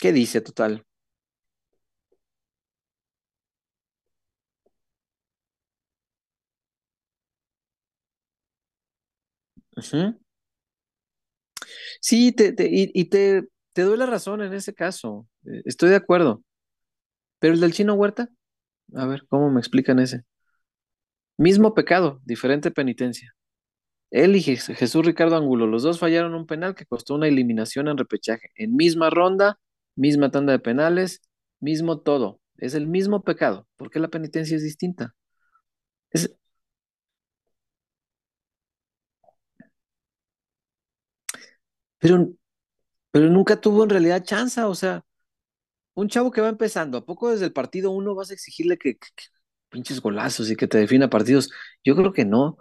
¿Qué 0.02 0.12
dice 0.12 0.42
total? 0.42 0.86
Sí, 12.00 12.32
te, 12.32 12.54
te- 12.54 12.68
y, 12.70 12.92
y 12.94 13.06
te, 13.06 13.48
te 13.74 13.82
doy 13.84 13.98
la 13.98 14.06
razón 14.06 14.42
en 14.42 14.54
ese 14.54 14.74
caso. 14.74 15.28
Eh, 15.46 15.62
Estoy 15.66 15.90
de 15.90 15.96
acuerdo. 15.98 16.44
Pero 17.40 17.54
el 17.54 17.62
del 17.62 17.74
chino 17.74 17.96
Huerta, 17.96 18.30
a 18.96 19.08
ver, 19.08 19.26
¿cómo 19.30 19.52
me 19.52 19.60
explican 19.62 20.00
ese? 20.00 20.24
Mismo 21.38 21.74
pecado, 21.74 22.22
diferente 22.26 22.72
penitencia. 22.72 23.34
Él 24.12 24.36
y 24.38 24.42
Jesús 24.44 25.06
Ricardo 25.06 25.38
Angulo, 25.38 25.68
los 25.68 25.84
dos 25.84 26.00
fallaron 26.00 26.36
un 26.36 26.48
penal 26.48 26.76
que 26.76 26.86
costó 26.88 27.16
una 27.16 27.28
eliminación 27.30 27.88
en 27.90 27.98
repechaje. 27.98 28.50
En 28.56 28.76
misma 28.76 29.10
ronda, 29.10 29.60
misma 29.96 30.32
tanda 30.32 30.54
de 30.54 30.60
penales, 30.60 31.22
mismo 31.60 32.00
todo. 32.02 32.42
Es 32.58 32.74
el 32.76 32.88
mismo 32.88 33.24
pecado. 33.24 33.68
¿Por 33.78 33.90
qué 33.92 34.00
la 34.00 34.10
penitencia 34.10 34.56
es 34.58 34.64
distinta? 34.64 35.16
Es... 36.12 36.36
Pero, 42.00 42.34
pero 43.12 43.30
nunca 43.30 43.62
tuvo 43.62 43.84
en 43.84 43.90
realidad 43.92 44.24
chance, 44.26 44.62
o 44.64 44.76
sea, 44.76 45.04
un 45.96 46.10
chavo 46.10 46.32
que 46.32 46.42
va 46.42 46.50
empezando, 46.50 46.98
¿a 47.00 47.06
poco 47.06 47.32
desde 47.32 47.46
el 47.46 47.54
partido 47.54 47.92
uno 47.92 48.16
vas 48.16 48.32
a 48.32 48.34
exigirle 48.34 48.78
que, 48.78 48.98
pinches 49.70 50.02
golazos 50.02 50.52
y 50.52 50.56
que 50.56 50.68
te 50.68 50.78
defina 50.80 51.10
partidos? 51.10 51.52
Yo 51.84 51.96
creo 51.96 52.14
que 52.14 52.26
no. 52.26 52.58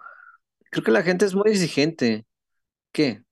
Creo 0.71 0.85
que 0.85 0.93
la 0.93 1.03
gente 1.05 1.27
es 1.27 1.35
muy 1.35 1.51
exigente. 1.51 2.27
¿Qué? 2.93 3.25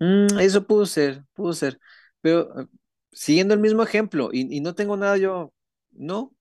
Mm, 0.00 0.38
eso 0.40 0.66
pudo 0.66 0.86
ser, 0.86 1.24
pudo 1.34 1.52
ser. 1.52 1.80
Pero 2.20 2.60
eh, 2.62 2.66
siguiendo 3.12 3.54
el 3.54 3.60
mismo 3.60 3.82
ejemplo, 3.82 4.30
y, 4.32 4.60
no 4.60 4.74
tengo 4.74 4.96
nada 4.96 5.16
yo, 5.18 5.52
¿no? 5.92 6.34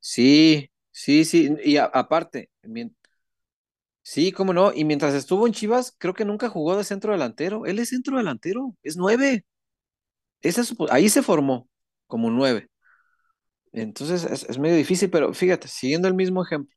Sí, 0.00 0.70
sí, 0.90 1.24
sí. 1.24 1.56
Y 1.64 1.76
aparte, 1.78 2.50
sí, 4.02 4.32
cómo 4.32 4.52
no. 4.52 4.72
Y 4.72 4.84
mientras 4.84 5.14
estuvo 5.14 5.46
en 5.46 5.52
Chivas, 5.52 5.94
creo 5.98 6.14
que 6.14 6.24
nunca 6.24 6.48
jugó 6.48 6.76
de 6.76 6.84
centro 6.84 7.12
delantero. 7.12 7.66
Él 7.66 7.78
es 7.78 7.90
centro 7.90 8.16
delantero, 8.18 8.76
es 8.82 8.96
nueve. 8.96 9.44
ahí 10.90 11.08
se 11.08 11.22
formó 11.22 11.68
como 12.06 12.30
nueve. 12.30 12.68
Entonces 13.72 14.24
es, 14.24 14.44
es 14.48 14.58
medio 14.58 14.76
difícil, 14.76 15.10
pero 15.10 15.32
fíjate, 15.34 15.68
siguiendo 15.68 16.08
el 16.08 16.14
mismo 16.14 16.42
ejemplo 16.44 16.74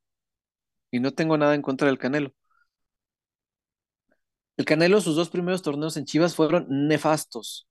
y 0.96 1.00
no 1.00 1.12
tengo 1.14 1.38
nada 1.38 1.56
en 1.56 1.62
contra 1.62 1.88
del 1.88 1.98
Canelo. 2.00 2.34
El 4.58 4.66
Canelo, 4.66 5.00
sus 5.02 5.16
dos 5.16 5.30
primeros 5.30 5.62
torneos 5.62 5.98
en 5.98 6.06
Chivas 6.06 6.36
fueron 6.36 6.66
nefastos. 6.88 7.68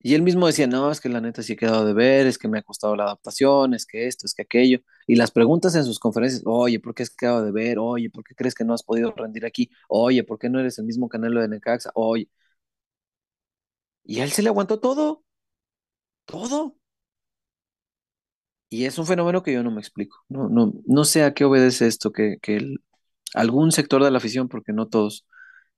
Y 0.00 0.14
él 0.14 0.22
mismo 0.22 0.46
decía, 0.48 0.66
no, 0.66 0.90
es 0.90 1.00
que 1.00 1.08
la 1.08 1.20
neta 1.20 1.42
sí 1.42 1.52
he 1.52 1.56
quedado 1.56 1.84
de 1.86 1.92
ver, 1.94 2.26
es 2.26 2.36
que 2.38 2.48
me 2.48 2.58
ha 2.58 2.62
costado 2.62 2.96
la 2.96 3.04
adaptación, 3.04 3.72
es 3.74 3.86
que 3.86 4.06
esto, 4.08 4.26
es 4.26 4.34
que 4.34 4.42
aquello. 4.42 4.80
Y 5.06 5.14
las 5.16 5.30
preguntas 5.30 5.74
en 5.76 5.84
sus 5.84 6.00
conferencias, 6.00 6.42
oye, 6.44 6.80
¿por 6.80 6.94
qué 6.94 7.04
has 7.04 7.10
quedado 7.10 7.44
de 7.44 7.52
ver? 7.52 7.78
Oye, 7.78 8.10
¿por 8.10 8.24
qué 8.24 8.34
crees 8.34 8.54
que 8.54 8.64
no 8.64 8.74
has 8.74 8.82
podido 8.82 9.12
rendir 9.12 9.46
aquí? 9.46 9.70
Oye, 9.88 10.24
¿por 10.24 10.38
qué 10.38 10.48
no 10.50 10.58
eres 10.60 10.78
el 10.78 10.86
mismo 10.86 11.08
Canelo 11.08 11.40
de 11.40 11.48
Necaxa? 11.48 11.90
Oye. 11.94 12.28
Y 14.04 14.20
a 14.20 14.24
él 14.24 14.30
se 14.30 14.42
le 14.42 14.48
aguantó 14.48 14.78
todo. 14.80 15.24
Todo. 16.26 16.76
Y 18.72 18.86
es 18.86 18.98
un 18.98 19.06
fenómeno 19.06 19.42
que 19.42 19.52
yo 19.52 19.62
no 19.62 19.70
me 19.70 19.82
explico. 19.82 20.24
No, 20.30 20.48
no, 20.48 20.72
no 20.86 21.04
sé 21.04 21.24
a 21.24 21.34
qué 21.34 21.44
obedece 21.44 21.86
esto, 21.86 22.10
que, 22.10 22.38
que 22.40 22.76
algún 23.34 23.70
sector 23.70 24.02
de 24.02 24.10
la 24.10 24.16
afición, 24.16 24.48
porque 24.48 24.72
no 24.72 24.88
todos, 24.88 25.26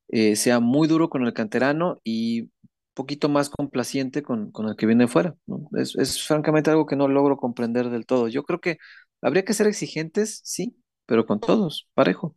eh, 0.09 0.37
sea 0.37 0.61
muy 0.61 0.87
duro 0.87 1.11
con 1.11 1.27
el 1.27 1.33
canterano 1.33 2.01
y 2.05 2.51
poquito 2.95 3.29
más 3.29 3.51
complaciente 3.51 4.23
con, 4.23 4.53
con 4.53 4.69
el 4.69 4.77
que 4.77 4.87
viene 4.87 5.09
fuera. 5.09 5.35
Es, 5.77 5.97
es, 5.97 6.23
francamente 6.23 6.71
algo 6.71 6.87
que 6.87 6.95
no 6.95 7.09
logro 7.09 7.37
comprender 7.37 7.91
del 7.91 8.07
todo. 8.07 8.29
Yo 8.29 8.45
creo 8.45 8.61
que 8.61 8.79
habría 9.21 9.45
que 9.45 9.55
ser 9.55 9.67
exigentes, 9.67 10.41
sí, 10.45 10.77
pero 11.07 11.27
con 11.27 11.41
todos, 11.41 11.89
parejo, 11.95 12.37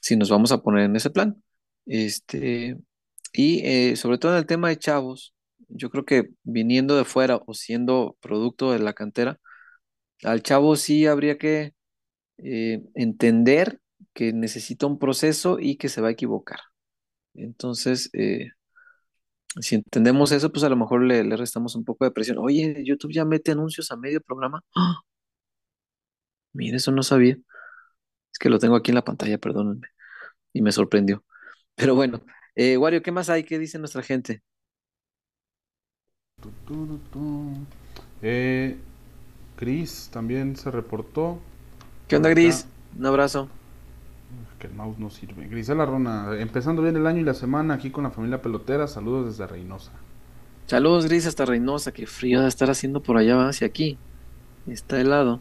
si 0.00 0.16
nos 0.16 0.30
vamos 0.30 0.52
a 0.52 0.62
poner 0.62 0.84
en 0.84 0.94
ese 0.94 1.10
plan. 1.10 1.42
Este, 1.84 2.78
y 3.32 3.66
eh, 3.66 3.96
sobre 3.96 4.18
todo 4.18 4.32
en 4.34 4.38
el 4.38 4.46
tema 4.46 4.68
de 4.68 4.78
chavos, 4.78 5.34
yo 5.68 5.90
creo 5.90 6.04
que 6.04 6.30
viniendo 6.44 6.96
de 6.96 7.04
fuera 7.04 7.42
o 7.44 7.54
siendo 7.54 8.16
producto 8.20 8.70
de 8.70 8.78
la 8.78 8.92
cantera, 8.92 9.40
al 10.24 10.42
chavo 10.42 10.76
sí 10.76 11.06
habría 11.06 11.38
que 11.38 11.74
eh, 12.38 12.82
entender 12.94 13.80
que 14.12 14.32
necesita 14.32 14.86
un 14.86 14.98
proceso 14.98 15.58
y 15.60 15.76
que 15.76 15.88
se 15.88 16.00
va 16.00 16.08
a 16.08 16.12
equivocar. 16.12 16.60
Entonces, 17.34 18.10
eh, 18.14 18.50
si 19.60 19.76
entendemos 19.76 20.32
eso, 20.32 20.52
pues 20.52 20.64
a 20.64 20.68
lo 20.68 20.76
mejor 20.76 21.02
le, 21.02 21.24
restamos 21.36 21.74
un 21.74 21.84
poco 21.84 22.04
de 22.04 22.10
presión. 22.10 22.38
Oye, 22.38 22.82
YouTube 22.84 23.12
ya 23.12 23.24
mete 23.24 23.52
anuncios 23.52 23.90
a 23.90 23.96
medio 23.96 24.20
programa. 24.20 24.62
¡Ah! 24.76 25.00
Mire, 26.52 26.76
eso 26.76 26.92
no 26.92 27.02
sabía. 27.02 27.36
Es 28.32 28.38
que 28.38 28.50
lo 28.50 28.58
tengo 28.58 28.76
aquí 28.76 28.90
en 28.90 28.96
la 28.96 29.04
pantalla, 29.04 29.38
perdónenme. 29.38 29.88
Y 30.52 30.62
me 30.62 30.72
sorprendió. 30.72 31.24
Pero 31.76 31.94
bueno, 31.94 32.22
eh, 32.54 32.76
Wario, 32.76 33.02
¿qué 33.02 33.12
más 33.12 33.30
hay? 33.30 33.44
¿Qué 33.44 33.58
dice 33.58 33.78
nuestra 33.78 34.02
gente? 34.02 34.42
Eh, 38.22 38.76
Gris 39.58 40.08
también 40.12 40.56
se 40.56 40.70
reportó. 40.70 41.38
¿Qué 42.06 42.16
onda, 42.16 42.30
Gris? 42.30 42.66
Un 42.98 43.06
abrazo. 43.06 43.48
Que 44.58 44.66
el 44.66 44.74
mouse 44.74 44.98
no 44.98 45.10
sirve. 45.10 45.46
Grisela 45.48 45.86
Rona, 45.86 46.36
empezando 46.38 46.82
bien 46.82 46.96
el 46.96 47.06
año 47.06 47.20
y 47.20 47.24
la 47.24 47.34
semana 47.34 47.74
aquí 47.74 47.90
con 47.90 48.04
la 48.04 48.10
familia 48.10 48.42
pelotera. 48.42 48.86
Saludos 48.86 49.26
desde 49.26 49.46
Reynosa. 49.46 49.92
Saludos, 50.66 51.06
Gris, 51.06 51.26
hasta 51.26 51.44
Reynosa. 51.44 51.92
Qué 51.92 52.06
frío 52.06 52.42
de 52.42 52.48
estar 52.48 52.70
haciendo 52.70 53.02
por 53.02 53.16
allá 53.16 53.48
hacia 53.48 53.66
aquí. 53.66 53.98
Está 54.66 55.00
helado. 55.00 55.40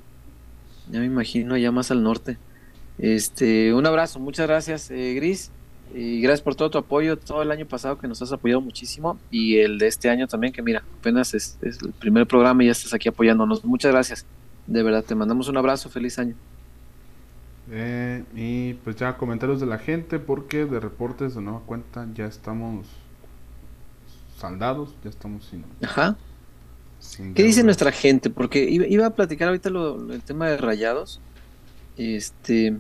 Ya 0.90 1.00
me 1.00 1.06
imagino 1.06 1.56
allá 1.56 1.72
más 1.72 1.92
al 1.92 2.04
norte. 2.04 2.38
Este, 2.98 3.74
un 3.74 3.86
abrazo, 3.86 4.20
muchas 4.20 4.48
gracias, 4.48 4.90
eh, 4.90 5.14
Gris. 5.16 5.52
Y 5.94 6.22
gracias 6.22 6.42
por 6.42 6.56
todo 6.56 6.70
tu 6.70 6.78
apoyo 6.78 7.18
todo 7.18 7.42
el 7.42 7.52
año 7.52 7.66
pasado 7.66 7.98
que 7.98 8.08
nos 8.08 8.22
has 8.22 8.32
apoyado 8.32 8.62
muchísimo 8.62 9.18
y 9.32 9.58
el 9.58 9.80
de 9.80 9.88
este 9.88 10.10
año 10.10 10.28
también 10.28 10.54
que 10.54 10.62
mira, 10.62 10.84
apenas 11.00 11.34
es, 11.34 11.58
el 11.62 11.94
primer 11.94 12.28
programa 12.28 12.64
y 12.64 12.68
ya 12.68 12.74
estás 12.74 12.94
aquí 12.94 13.10
apoyándonos. 13.10 13.64
Muchas 13.64 13.92
gracias. 13.92 14.26
De 14.66 14.84
verdad, 14.84 15.04
te 15.04 15.16
mandamos 15.16 15.48
un 15.48 15.58
abrazo, 15.58 15.90
feliz 15.90 16.20
año. 16.20 16.36
Eh, 17.72 18.24
y 18.36 18.74
pues 18.76 18.96
ya 18.96 19.18
comentarios 19.18 19.60
de 19.60 19.66
la 19.66 19.78
gente 19.78 20.20
porque 20.20 20.66
de 20.66 20.80
reportes 20.80 21.36
de 21.36 21.42
nueva 21.42 21.62
cuenta 21.66 22.08
ya 22.14 22.26
estamos 22.26 22.88
saldados, 24.38 24.96
ya 25.04 25.10
estamos 25.10 25.46
sin... 25.46 25.66
Ajá. 25.82 26.18
¿Qué 27.36 27.44
dice 27.44 27.64
nuestra 27.64 27.92
gente? 27.92 28.30
Porque 28.30 28.68
iba, 28.70 29.06
a 29.06 29.10
platicar 29.12 29.50
ahorita 29.50 29.70
lo, 29.70 30.12
el 30.12 30.22
tema 30.22 30.50
de 30.50 30.58
rayados. 30.58 31.22
Este, 31.98 32.78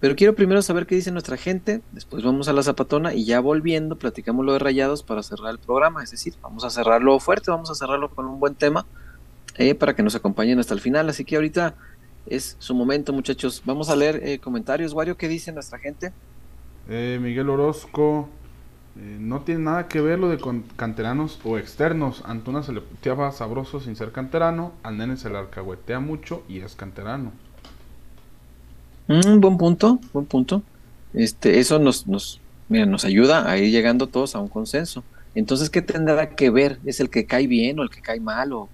pero 0.00 0.16
quiero 0.16 0.34
primero 0.34 0.62
saber 0.62 0.86
qué 0.86 0.94
dice 0.94 1.12
nuestra 1.12 1.36
gente, 1.36 1.82
después 1.92 2.24
vamos 2.24 2.48
a 2.48 2.54
la 2.54 2.62
zapatona 2.62 3.12
y 3.12 3.26
ya 3.26 3.38
volviendo 3.40 3.96
platicamos 3.96 4.46
lo 4.46 4.54
de 4.54 4.58
rayados 4.58 5.02
para 5.02 5.22
cerrar 5.22 5.50
el 5.50 5.58
programa, 5.58 6.02
es 6.02 6.10
decir, 6.10 6.34
vamos 6.40 6.64
a 6.64 6.70
cerrarlo 6.70 7.20
fuerte, 7.20 7.50
vamos 7.50 7.70
a 7.70 7.74
cerrarlo 7.74 8.08
con 8.08 8.24
un 8.24 8.40
buen 8.40 8.54
tema 8.54 8.86
eh, 9.58 9.74
para 9.74 9.94
que 9.94 10.02
nos 10.02 10.14
acompañen 10.14 10.58
hasta 10.58 10.72
el 10.72 10.80
final, 10.80 11.10
así 11.10 11.24
que 11.26 11.36
ahorita 11.36 11.74
es 12.26 12.56
su 12.58 12.74
momento 12.74 13.12
muchachos, 13.12 13.62
vamos 13.66 13.90
a 13.90 13.96
leer 13.96 14.20
eh, 14.26 14.38
comentarios, 14.38 14.94
Wario, 14.94 15.18
¿qué 15.18 15.28
dice 15.28 15.52
nuestra 15.52 15.78
gente? 15.78 16.12
Eh, 16.88 17.18
Miguel 17.20 17.50
Orozco, 17.50 18.30
no 18.96 19.42
tiene 19.42 19.60
nada 19.62 19.86
que 19.86 20.00
ver 20.00 20.18
lo 20.18 20.28
de 20.28 20.38
canteranos 20.76 21.40
o 21.44 21.58
externos, 21.58 22.22
Antuna 22.26 22.62
se 22.62 22.72
le 22.72 22.80
puteaba 22.80 23.30
sabroso 23.32 23.80
sin 23.80 23.96
ser 23.96 24.12
canterano, 24.12 24.72
al 24.82 24.96
nene 24.96 25.16
se 25.16 25.30
le 25.30 25.38
alcahuetea 25.38 26.00
mucho 26.00 26.42
y 26.48 26.60
es 26.60 26.74
canterano. 26.74 27.32
Mm, 29.10 29.40
buen 29.40 29.58
punto, 29.58 29.98
buen 30.12 30.24
punto. 30.24 30.62
Este, 31.14 31.58
eso 31.58 31.80
nos, 31.80 32.06
nos, 32.06 32.40
mira, 32.68 32.86
nos 32.86 33.04
ayuda 33.04 33.50
a 33.50 33.58
ir 33.58 33.72
llegando 33.72 34.06
todos 34.06 34.36
a 34.36 34.38
un 34.38 34.46
consenso. 34.46 35.02
Entonces, 35.34 35.68
¿qué 35.68 35.82
tendrá 35.82 36.30
que 36.30 36.48
ver? 36.50 36.78
¿Es 36.84 37.00
el 37.00 37.10
que 37.10 37.26
cae 37.26 37.48
bien 37.48 37.80
o 37.80 37.82
el 37.82 37.90
que 37.90 38.00
cae 38.02 38.20
mal? 38.20 38.52
O, 38.52 38.68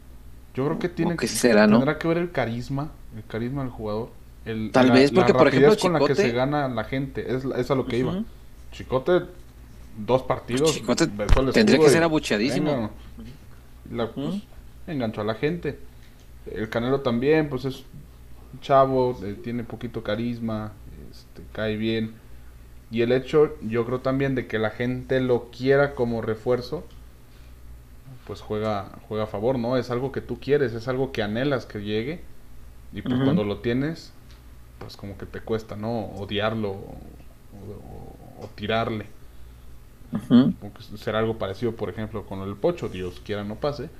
Yo 0.54 0.66
creo 0.66 0.78
que 0.78 0.90
tiene 0.90 1.16
que, 1.16 1.26
será, 1.26 1.66
¿no? 1.66 1.78
tendrá 1.78 1.98
que 1.98 2.06
ver 2.06 2.18
el 2.18 2.30
carisma, 2.32 2.92
el 3.16 3.24
carisma 3.24 3.62
del 3.62 3.70
jugador. 3.70 4.10
El, 4.44 4.72
Tal 4.72 4.90
vez 4.90 5.10
porque, 5.10 5.32
por 5.32 5.48
ejemplo, 5.48 5.74
con 5.80 5.94
la 5.94 6.00
que 6.00 6.14
se 6.14 6.30
gana 6.32 6.68
la 6.68 6.84
gente, 6.84 7.34
es, 7.34 7.44
es 7.44 7.70
a 7.70 7.74
lo 7.74 7.86
que 7.86 7.96
iba. 7.96 8.22
Chicote, 8.72 9.22
dos 9.96 10.22
partidos. 10.24 10.74
Chicote 10.74 11.06
tendría 11.54 11.78
que 11.78 11.88
ser 11.88 12.02
abucheadísimo. 12.02 12.90
Pues, 13.88 14.42
enganchó 14.86 15.22
a 15.22 15.24
la 15.24 15.34
gente. 15.34 15.78
El 16.52 16.68
Canelo 16.68 17.00
también, 17.00 17.48
pues 17.48 17.64
es 17.64 17.84
chavo, 18.60 19.18
eh, 19.24 19.34
tiene 19.42 19.64
poquito 19.64 20.02
carisma, 20.02 20.72
este, 21.10 21.42
cae 21.52 21.76
bien. 21.76 22.14
Y 22.90 23.02
el 23.02 23.12
hecho, 23.12 23.56
yo 23.62 23.84
creo 23.84 24.00
también 24.00 24.34
de 24.34 24.46
que 24.46 24.58
la 24.58 24.70
gente 24.70 25.20
lo 25.20 25.50
quiera 25.50 25.94
como 25.94 26.22
refuerzo, 26.22 26.84
pues 28.26 28.40
juega, 28.40 28.90
juega 29.08 29.24
a 29.24 29.28
favor, 29.28 29.58
¿no? 29.58 29.76
Es 29.76 29.90
algo 29.90 30.12
que 30.12 30.20
tú 30.20 30.38
quieres, 30.40 30.72
es 30.72 30.88
algo 30.88 31.12
que 31.12 31.22
anhelas 31.22 31.66
que 31.66 31.80
llegue. 31.80 32.20
Y 32.92 33.02
pues 33.02 33.16
cuando 33.22 33.44
lo 33.44 33.58
tienes, 33.58 34.12
pues 34.78 34.96
como 34.96 35.18
que 35.18 35.26
te 35.26 35.40
cuesta, 35.40 35.76
¿no? 35.76 36.06
Odiarlo 36.06 36.70
o, 36.70 38.48
tirarle. 38.54 39.06
Será 40.96 41.18
algo 41.18 41.36
parecido, 41.36 41.72
por 41.72 41.90
ejemplo, 41.90 42.24
con 42.26 42.40
el 42.40 42.54
pocho, 42.54 42.88
Dios 42.88 43.20
quiera 43.24 43.44
no 43.44 43.56
pase. 43.56 43.90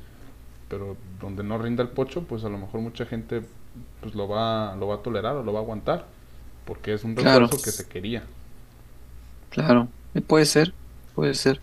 Pero 0.68 0.96
donde 1.20 1.44
no 1.44 1.58
rinda 1.58 1.82
el 1.82 1.90
pocho, 1.90 2.22
pues 2.22 2.44
a 2.44 2.48
lo 2.48 2.58
mejor 2.58 2.80
mucha 2.80 3.06
gente 3.06 3.42
pues 4.00 4.14
lo 4.14 4.28
va, 4.28 4.76
lo 4.76 4.88
va 4.88 4.96
a 4.96 5.02
tolerar 5.02 5.36
o 5.36 5.42
lo 5.42 5.52
va 5.52 5.60
a 5.60 5.62
aguantar, 5.62 6.06
porque 6.64 6.94
es 6.94 7.04
un 7.04 7.16
refuerzo 7.16 7.62
que 7.62 7.70
se 7.70 7.86
quería. 7.86 8.24
Claro, 9.50 9.88
puede 10.26 10.44
ser, 10.44 10.74
puede 11.14 11.34
ser. 11.34 11.60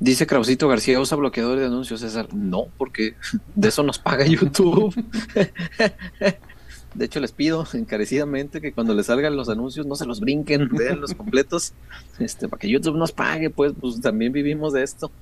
Dice 0.00 0.26
Krausito 0.26 0.66
García, 0.66 0.98
¿usa 0.98 1.16
bloqueador 1.16 1.58
de 1.58 1.66
anuncios, 1.66 2.00
César? 2.00 2.32
No, 2.32 2.68
porque 2.78 3.14
de 3.54 3.68
eso 3.68 3.82
nos 3.82 3.98
paga 3.98 4.26
YouTube. 4.26 4.94
De 6.94 7.04
hecho, 7.04 7.20
les 7.20 7.30
pido 7.30 7.64
encarecidamente 7.72 8.60
que 8.60 8.72
cuando 8.72 8.94
les 8.94 9.06
salgan 9.06 9.36
los 9.36 9.48
anuncios 9.48 9.86
no 9.86 9.94
se 9.94 10.06
los 10.06 10.18
brinquen, 10.18 10.68
vean 10.72 11.00
los 11.00 11.14
completos, 11.14 11.72
este, 12.18 12.48
para 12.48 12.58
que 12.58 12.68
YouTube 12.68 12.96
nos 12.96 13.12
pague, 13.12 13.48
pues, 13.48 13.74
pues 13.80 14.00
también 14.00 14.32
vivimos 14.32 14.72
de 14.72 14.82
esto. 14.82 15.12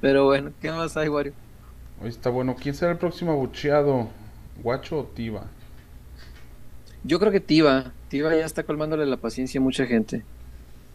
Pero 0.00 0.26
bueno, 0.26 0.52
¿qué 0.60 0.70
más 0.70 0.96
hay, 0.96 1.08
Wario? 1.08 1.32
Hoy 2.00 2.08
está 2.08 2.30
bueno. 2.30 2.56
¿Quién 2.60 2.74
será 2.74 2.90
el 2.90 2.98
próximo 2.98 3.30
abucheado? 3.32 4.10
¿Guacho 4.56 4.98
o 4.98 5.06
Tiva? 5.06 5.56
Yo 7.02 7.18
creo 7.18 7.32
que 7.32 7.40
Tiva, 7.40 7.96
Tiva 8.08 8.34
ya 8.36 8.44
está 8.44 8.64
colmándole 8.64 9.06
la 9.06 9.20
paciencia 9.20 9.60
a 9.60 9.62
mucha 9.64 9.86
gente. 9.86 10.28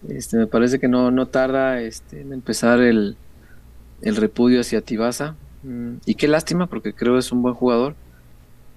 Este, 0.01 0.37
me 0.37 0.47
parece 0.47 0.79
que 0.79 0.87
no, 0.87 1.11
no 1.11 1.29
tarda 1.29 1.81
este, 1.81 2.21
en 2.21 2.33
empezar 2.33 2.81
el, 2.81 3.19
el 4.01 4.17
repudio 4.17 4.61
hacia 4.61 4.83
Tibasa. 4.83 5.39
Mm, 5.63 5.97
Y 6.05 6.15
qué 6.15 6.27
lástima, 6.29 6.67
porque 6.69 6.95
creo 6.95 7.13
que 7.15 7.19
es 7.21 7.31
un 7.33 7.43
buen 7.43 7.55
jugador. 7.55 7.97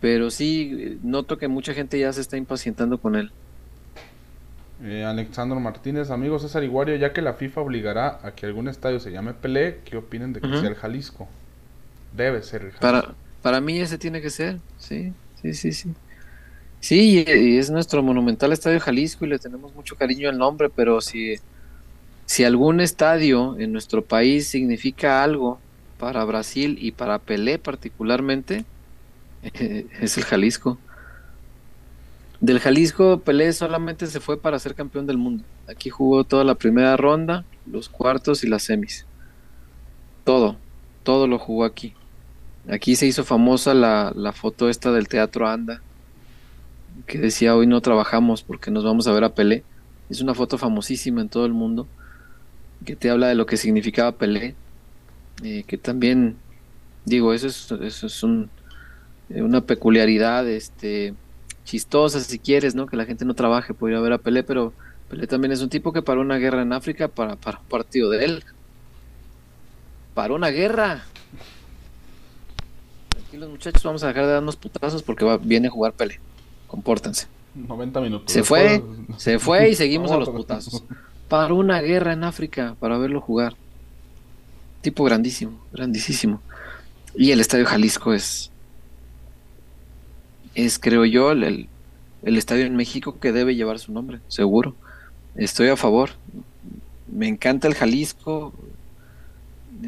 Pero 0.01 0.31
sí, 0.31 0.99
noto 1.03 1.39
que 1.39 1.49
mucha 1.49 1.75
gente 1.75 1.99
ya 2.01 2.13
se 2.13 2.23
está 2.23 2.37
impacientando 2.39 3.01
con 3.01 3.17
él. 3.17 3.35
Eh, 4.81 5.05
Alexandro 5.05 5.59
Martínez, 5.61 6.11
amigos 6.11 6.43
César 6.43 6.63
Iguario, 6.65 6.95
ya 6.97 7.13
que 7.13 7.21
la 7.23 7.35
FIFA 7.35 7.61
obligará 7.63 8.21
a 8.27 8.35
que 8.35 8.47
algún 8.47 8.69
estadio 8.69 9.01
se 9.01 9.11
llame 9.13 9.35
Pelé, 9.35 9.83
¿qué 9.85 9.97
opinen 9.97 10.33
de 10.33 10.43
que 10.43 10.55
sea 10.55 10.69
el 10.69 10.77
Jalisco? 10.77 11.29
Debe 12.11 12.43
ser 12.43 12.71
Jalisco. 12.73 12.79
Para, 12.79 13.19
para 13.41 13.61
mí 13.61 13.81
ese 13.81 13.99
tiene 13.99 14.21
que 14.23 14.31
ser, 14.31 14.63
sí, 14.77 15.17
sí, 15.35 15.55
sí, 15.55 15.73
sí. 15.73 15.97
Sí, 16.81 17.25
y, 17.29 17.33
y 17.33 17.59
es 17.59 17.71
nuestro 17.71 18.03
monumental 18.03 18.53
estadio 18.53 18.81
Jalisco 18.81 19.25
y 19.27 19.29
le 19.31 19.39
tenemos 19.41 19.75
mucho 19.75 19.97
cariño 19.97 20.29
al 20.31 20.39
nombre, 20.39 20.71
pero 20.71 21.01
si, 21.01 21.37
si 22.27 22.45
algún 22.45 22.81
estadio 22.81 23.59
en 23.59 23.73
nuestro 23.73 24.07
país 24.07 24.51
significa 24.51 25.25
algo 25.25 25.65
para 25.99 26.25
Brasil 26.25 26.79
y 26.81 26.93
para 26.93 27.25
Pelé 27.25 27.59
particularmente, 27.61 28.67
eh, 29.43 29.89
es 30.01 30.19
el 30.19 30.25
Jalisco. 30.27 30.83
Del 32.41 32.59
Jalisco, 32.61 33.23
Pelé 33.25 33.53
solamente 33.53 34.07
se 34.09 34.21
fue 34.21 34.41
para 34.41 34.59
ser 34.59 34.75
campeón 34.75 35.07
del 35.07 35.19
mundo. 35.19 35.47
Aquí 35.67 35.91
jugó 35.91 36.25
toda 36.25 36.45
la 36.45 36.57
primera 36.57 36.97
ronda, 36.97 37.47
los 37.65 37.89
cuartos 37.89 38.43
y 38.45 38.49
las 38.49 38.65
semis. 38.65 39.09
Todo, 40.23 40.65
todo 41.03 41.27
lo 41.27 41.39
jugó 41.41 41.65
aquí. 41.65 41.98
Aquí 42.71 42.97
se 42.97 43.07
hizo 43.07 43.25
famosa 43.25 43.73
la, 43.75 44.13
la 44.15 44.33
foto 44.33 44.69
esta 44.69 44.93
del 44.93 45.09
Teatro 45.09 45.49
Anda, 45.49 45.81
que 47.07 47.19
decía 47.19 47.57
hoy 47.57 47.67
no 47.67 47.81
trabajamos 47.81 48.43
porque 48.43 48.71
nos 48.71 48.85
vamos 48.85 49.07
a 49.07 49.13
ver 49.13 49.25
a 49.25 49.35
Pelé. 49.35 49.65
Es 50.11 50.21
una 50.21 50.35
foto 50.35 50.59
famosísima 50.59 51.21
en 51.21 51.29
todo 51.29 51.47
el 51.47 51.53
mundo, 51.53 51.87
que 52.85 52.97
te 52.97 53.11
habla 53.11 53.29
de 53.29 53.35
lo 53.35 53.47
que 53.47 53.57
significaba 53.57 54.13
Pelé, 54.13 54.55
eh, 55.45 55.65
que 55.67 55.79
también, 55.79 56.37
digo, 57.05 57.33
eso 57.33 57.47
es, 57.47 57.71
eso 57.73 58.07
es 58.07 58.23
un- 58.23 58.51
eh, 59.31 59.43
una 59.43 59.63
peculiaridad 59.63 60.49
este, 60.49 61.15
chistosa, 61.65 62.21
si 62.21 62.39
quieres, 62.39 62.75
¿no? 62.75 62.87
Que 62.87 62.97
la 62.97 63.07
gente 63.07 63.25
no 63.25 63.35
trabaje 63.35 63.75
por 63.75 63.91
ir 63.91 63.97
a 63.97 64.01
ver 64.01 64.13
a 64.13 64.19
Pelé, 64.19 64.43
pero 64.43 64.75
Pelé 65.09 65.27
también 65.27 65.53
es 65.53 65.63
un 65.63 65.71
tipo 65.71 65.93
que 65.93 66.03
paró 66.03 66.21
una 66.21 66.37
guerra 66.39 66.63
en 66.63 66.73
África 66.73 67.09
para, 67.09 67.37
para 67.37 67.61
un 67.61 67.67
partido 67.67 68.11
de 68.11 68.25
él. 68.25 68.45
Paró 70.15 70.35
una 70.35 70.49
guerra. 70.51 71.05
Tranquilos 73.39 73.51
muchachos, 73.51 73.83
vamos 73.85 74.03
a 74.03 74.09
dejar 74.09 74.27
de 74.27 74.33
darnos 74.33 74.57
putazos 74.57 75.01
porque 75.05 75.25
va, 75.25 75.37
viene 75.37 75.69
a 75.69 75.71
jugar 75.71 75.93
Pelé. 75.93 76.19
Compórtense. 76.67 77.29
90 77.55 78.01
minutos. 78.01 78.33
Se 78.33 78.43
fue, 78.43 78.83
se 79.17 79.39
fue 79.39 79.71
y 79.71 79.75
seguimos 79.77 80.11
a 80.11 80.17
los 80.17 80.29
putazos. 80.29 80.83
Paró 81.29 81.55
una 81.55 81.81
guerra 81.81 82.15
en 82.15 82.25
África 82.25 82.75
para 82.81 82.99
verlo 82.99 83.21
jugar. 83.21 83.55
Tipo 84.81 85.05
grandísimo, 85.05 85.57
grandísimo. 85.73 86.41
Y 87.15 87.31
el 87.31 87.39
Estadio 87.41 87.65
Jalisco 87.67 88.13
es, 88.13 88.51
es 90.57 90.81
creo 90.81 91.05
yo, 91.05 91.31
el, 91.33 91.45
el- 91.45 91.69
el 92.25 92.37
estadio 92.37 92.67
en 92.67 92.75
México 92.75 93.21
que 93.21 93.31
debe 93.31 93.55
llevar 93.55 93.79
su 93.79 93.93
nombre, 93.93 94.19
seguro. 94.27 94.75
Estoy 95.37 95.69
a 95.69 95.77
favor. 95.77 96.11
Me 97.07 97.29
encanta 97.29 97.69
el 97.69 97.75
Jalisco. 97.77 98.53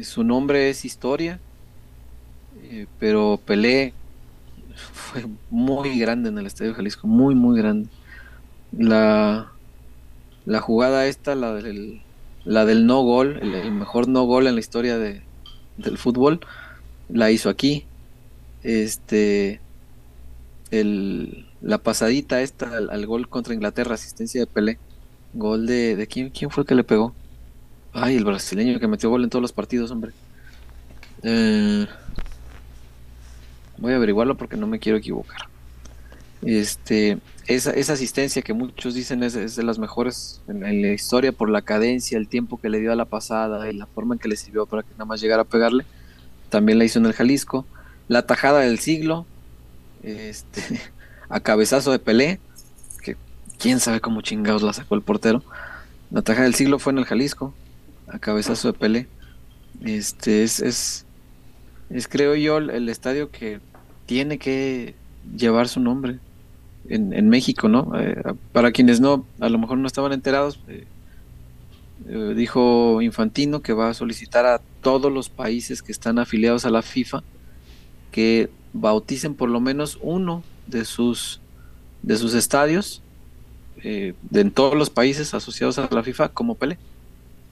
Su 0.03 0.23
nombre 0.23 0.69
es 0.69 0.85
historia. 0.85 1.41
Eh, 2.71 2.87
pero 2.99 3.39
Pelé 3.45 3.93
fue 4.93 5.25
muy 5.49 5.99
grande 5.99 6.29
en 6.29 6.37
el 6.37 6.45
Estadio 6.45 6.73
Jalisco, 6.73 7.05
muy, 7.05 7.35
muy 7.35 7.59
grande. 7.59 7.89
La, 8.71 9.51
la 10.45 10.59
jugada 10.61 11.05
esta, 11.07 11.35
la 11.35 11.53
del, 11.53 12.01
la 12.45 12.65
del 12.65 12.85
no 12.85 13.01
gol, 13.03 13.39
el, 13.41 13.71
mejor 13.73 14.07
no 14.07 14.23
gol 14.23 14.47
en 14.47 14.55
la 14.55 14.61
historia 14.61 14.97
de, 14.97 15.21
del 15.77 15.97
fútbol, 15.97 16.39
la 17.09 17.29
hizo 17.29 17.49
aquí. 17.49 17.85
Este, 18.63 19.59
el, 20.69 21.47
la 21.61 21.77
pasadita 21.79 22.41
esta 22.41 22.77
al, 22.77 22.89
al 22.89 23.05
gol 23.05 23.27
contra 23.27 23.53
Inglaterra, 23.53 23.95
asistencia 23.95 24.39
de 24.39 24.47
Pelé. 24.47 24.79
Gol 25.33 25.65
de, 25.65 25.97
de 25.97 26.07
quién, 26.07 26.29
quién 26.29 26.51
fue 26.51 26.63
el 26.63 26.67
que 26.67 26.75
le 26.75 26.85
pegó. 26.85 27.13
Ay, 27.91 28.15
el 28.15 28.23
brasileño 28.23 28.79
que 28.79 28.87
metió 28.87 29.09
gol 29.09 29.25
en 29.25 29.29
todos 29.29 29.41
los 29.41 29.51
partidos, 29.51 29.91
hombre. 29.91 30.13
Eh, 31.23 31.85
voy 33.81 33.93
a 33.93 33.95
averiguarlo 33.97 34.37
porque 34.37 34.55
no 34.55 34.67
me 34.67 34.79
quiero 34.79 34.97
equivocar. 34.97 35.49
Este, 36.43 37.19
esa, 37.45 37.93
asistencia 37.93 38.41
que 38.41 38.53
muchos 38.53 38.95
dicen 38.95 39.21
es, 39.23 39.55
de 39.55 39.63
las 39.63 39.77
mejores 39.77 40.41
en, 40.47 40.81
la 40.81 40.93
historia 40.93 41.31
por 41.31 41.49
la 41.49 41.61
cadencia, 41.61 42.17
el 42.17 42.27
tiempo 42.27 42.59
que 42.59 42.69
le 42.69 42.79
dio 42.79 42.91
a 42.91 42.95
la 42.95 43.05
pasada 43.05 43.69
y 43.69 43.73
la 43.73 43.85
forma 43.87 44.15
en 44.15 44.19
que 44.19 44.27
le 44.27 44.35
sirvió 44.35 44.65
para 44.65 44.83
que 44.83 44.91
nada 44.93 45.05
más 45.05 45.19
llegara 45.19 45.43
a 45.43 45.45
pegarle. 45.45 45.85
También 46.49 46.77
la 46.77 46.85
hizo 46.85 46.99
en 46.99 47.07
el 47.07 47.13
Jalisco. 47.13 47.65
La 48.07 48.25
tajada 48.25 48.59
del 48.59 48.79
siglo, 48.79 49.25
este, 50.03 50.81
a 51.29 51.39
cabezazo 51.39 51.91
de 51.91 51.99
Pelé, 51.99 52.39
que 53.03 53.17
quién 53.57 53.79
sabe 53.79 53.99
cómo 53.99 54.21
chingados 54.21 54.61
la 54.61 54.73
sacó 54.73 54.95
el 54.95 55.01
portero. 55.01 55.43
La 56.11 56.21
tajada 56.21 56.45
del 56.45 56.55
siglo 56.55 56.77
fue 56.77 56.93
en 56.93 56.99
el 56.99 57.05
Jalisco, 57.05 57.53
a 58.07 58.19
cabezazo 58.19 58.71
de 58.71 58.77
Pelé. 58.77 59.07
Este 59.83 60.43
es, 60.43 60.59
es, 60.59 61.05
es 61.89 62.07
creo 62.07 62.35
yo 62.35 62.57
el 62.57 62.89
estadio 62.89 63.31
que 63.31 63.59
tiene 64.11 64.37
que 64.39 64.93
llevar 65.37 65.69
su 65.69 65.79
nombre 65.79 66.19
en, 66.89 67.13
en 67.13 67.29
México, 67.29 67.69
¿no? 67.69 67.97
Eh, 67.97 68.21
para 68.51 68.73
quienes 68.73 68.99
no, 68.99 69.25
a 69.39 69.47
lo 69.47 69.57
mejor 69.57 69.77
no 69.77 69.87
estaban 69.87 70.11
enterados, 70.11 70.59
eh, 70.67 70.83
eh, 72.09 72.33
dijo 72.35 73.01
Infantino 73.01 73.61
que 73.61 73.71
va 73.71 73.87
a 73.87 73.93
solicitar 73.93 74.45
a 74.45 74.59
todos 74.81 75.09
los 75.13 75.29
países 75.29 75.81
que 75.81 75.93
están 75.93 76.19
afiliados 76.19 76.65
a 76.65 76.71
la 76.71 76.81
FIFA 76.81 77.23
que 78.11 78.49
bauticen 78.73 79.33
por 79.33 79.47
lo 79.47 79.61
menos 79.61 79.97
uno 80.01 80.43
de 80.67 80.83
sus 80.83 81.39
de 82.01 82.17
sus 82.17 82.33
estadios 82.33 83.01
de 83.81 84.13
en 84.33 84.51
todos 84.51 84.75
los 84.75 84.89
países 84.89 85.33
asociados 85.33 85.77
a 85.79 85.87
la 85.89 86.03
FIFA 86.03 86.29
como 86.29 86.55
Pelé 86.55 86.77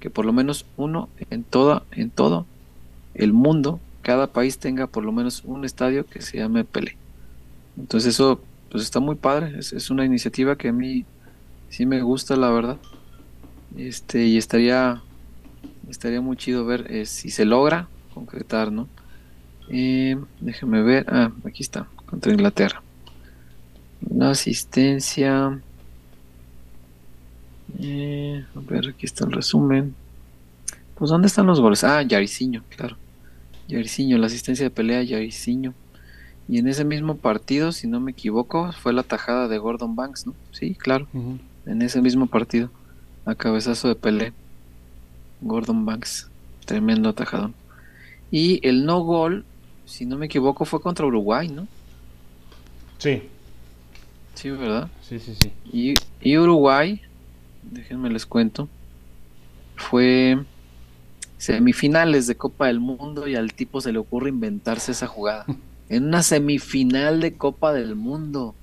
que 0.01 0.09
por 0.09 0.25
lo 0.25 0.33
menos 0.33 0.65
uno 0.75 1.07
en 1.29 1.45
toda 1.45 1.83
en 1.91 2.09
todo 2.09 2.45
el 3.13 3.31
mundo 3.31 3.79
cada 4.01 4.27
país 4.27 4.57
tenga 4.57 4.87
por 4.87 5.03
lo 5.03 5.11
menos 5.11 5.43
un 5.43 5.65
estadio 5.65 6.05
que 6.05 6.21
se 6.21 6.37
llame 6.37 6.63
Pelé 6.63 6.97
entonces 7.79 8.15
eso 8.15 8.41
pues 8.69 8.83
está 8.83 8.99
muy 8.99 9.15
padre. 9.15 9.57
Es, 9.57 9.73
es 9.73 9.89
una 9.89 10.05
iniciativa 10.05 10.55
que 10.55 10.69
a 10.69 10.73
mí 10.73 11.05
sí 11.69 11.85
me 11.85 12.01
gusta 12.01 12.35
la 12.35 12.49
verdad. 12.49 12.77
Este 13.77 14.25
y 14.25 14.37
estaría 14.37 15.01
estaría 15.89 16.21
muy 16.21 16.37
chido 16.37 16.65
ver 16.65 16.85
eh, 16.91 17.05
si 17.05 17.29
se 17.29 17.45
logra 17.45 17.87
concretar 18.13 18.71
no 18.71 18.87
eh, 19.69 20.17
déjeme 20.39 20.81
ver. 20.83 21.05
Ah 21.07 21.31
aquí 21.45 21.63
está 21.63 21.87
contra 22.05 22.31
Inglaterra. 22.31 22.81
La 24.09 24.31
asistencia. 24.31 25.59
Eh, 27.79 28.43
a 28.55 28.59
ver 28.71 28.89
aquí 28.89 29.05
está 29.05 29.25
el 29.25 29.31
resumen. 29.31 29.95
Pues 30.95 31.11
dónde 31.11 31.27
están 31.27 31.47
los 31.47 31.61
goles 31.61 31.83
ah 31.83 32.01
Yariciño 32.01 32.63
claro 32.75 32.97
Yariciño 33.69 34.17
la 34.17 34.25
asistencia 34.27 34.65
de 34.65 34.69
pelea 34.71 35.01
Yariciño 35.03 35.73
y 36.49 36.57
en 36.57 36.67
ese 36.67 36.83
mismo 36.83 37.15
partido 37.17 37.71
si 37.71 37.87
no 37.87 37.99
me 37.99 38.11
equivoco 38.11 38.71
fue 38.73 38.91
la 38.91 39.03
tajada 39.03 39.47
de 39.47 39.57
Gordon 39.59 39.95
Banks 39.95 40.25
no 40.25 40.33
sí 40.51 40.73
claro. 40.75 41.07
En 41.65 41.81
ese 41.83 42.01
mismo 42.01 42.25
partido 42.25 42.69
a 43.25 43.35
cabezazo 43.35 43.87
de 43.87 43.95
Pelé 43.95 44.33
Gordon 45.41 45.85
Banks 45.85 46.29
tremendo 46.65 47.09
atajadón 47.09 47.53
y 48.31 48.59
el 48.67 48.85
no 48.85 49.01
gol 49.01 49.45
si 49.85 50.05
no 50.05 50.17
me 50.17 50.25
equivoco 50.25 50.65
fue 50.65 50.81
contra 50.81 51.05
Uruguay 51.05 51.47
no 51.47 51.67
Sí, 52.97 53.21
sí 54.33 54.49
verdad 54.49 54.89
sí, 55.07 55.19
sí, 55.19 55.35
sí. 55.39 55.51
y, 55.71 55.93
y 56.27 56.37
Uruguay 56.37 57.01
déjenme 57.61 58.09
les 58.09 58.25
cuento 58.25 58.67
fue 59.75 60.43
semifinales 61.39 62.27
de 62.27 62.35
Copa 62.35 62.67
del 62.67 62.79
Mundo 62.79 63.27
y 63.27 63.35
al 63.35 63.53
tipo 63.53 63.81
se 63.81 63.91
le 63.91 63.97
ocurre 63.97 64.29
inventarse 64.29 64.91
esa 64.91 65.07
jugada 65.07 65.45
en 65.89 66.05
una 66.05 66.21
semifinal 66.21 67.21
de 67.21 67.33
Copa 67.33 67.73
del 67.73 67.95
Mundo 67.95 68.53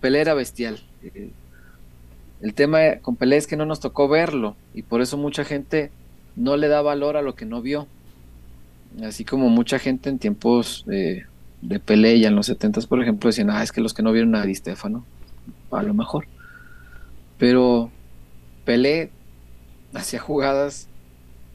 Pelé 0.00 0.20
era 0.20 0.34
bestial 0.34 0.80
eh, 1.02 1.30
El 2.42 2.54
tema 2.54 2.96
con 3.00 3.16
Pelé 3.16 3.36
es 3.36 3.46
que 3.46 3.56
no 3.56 3.66
nos 3.66 3.80
tocó 3.80 4.08
verlo 4.08 4.56
y 4.74 4.82
por 4.82 5.00
eso 5.00 5.16
mucha 5.16 5.44
gente 5.44 5.90
no 6.36 6.56
le 6.56 6.68
da 6.68 6.82
valor 6.82 7.16
a 7.16 7.22
lo 7.22 7.34
que 7.34 7.44
no 7.44 7.62
vio. 7.62 7.86
Así 9.02 9.24
como 9.24 9.48
mucha 9.48 9.78
gente 9.78 10.08
en 10.08 10.18
tiempos 10.18 10.84
de, 10.86 11.26
de 11.62 11.80
Pelé 11.80 12.16
y 12.16 12.24
en 12.24 12.34
los 12.34 12.46
70 12.46 12.80
por 12.82 13.00
ejemplo, 13.00 13.28
decían, 13.28 13.50
ah, 13.50 13.62
es 13.62 13.72
que 13.72 13.80
los 13.80 13.94
que 13.94 14.02
no 14.02 14.12
vieron 14.12 14.34
a 14.34 14.44
Di 14.44 14.54
Stefano, 14.54 15.04
a 15.70 15.82
lo 15.82 15.94
mejor. 15.94 16.26
Pero 17.38 17.90
Pelé 18.64 19.10
hacía 19.94 20.18
jugadas 20.18 20.88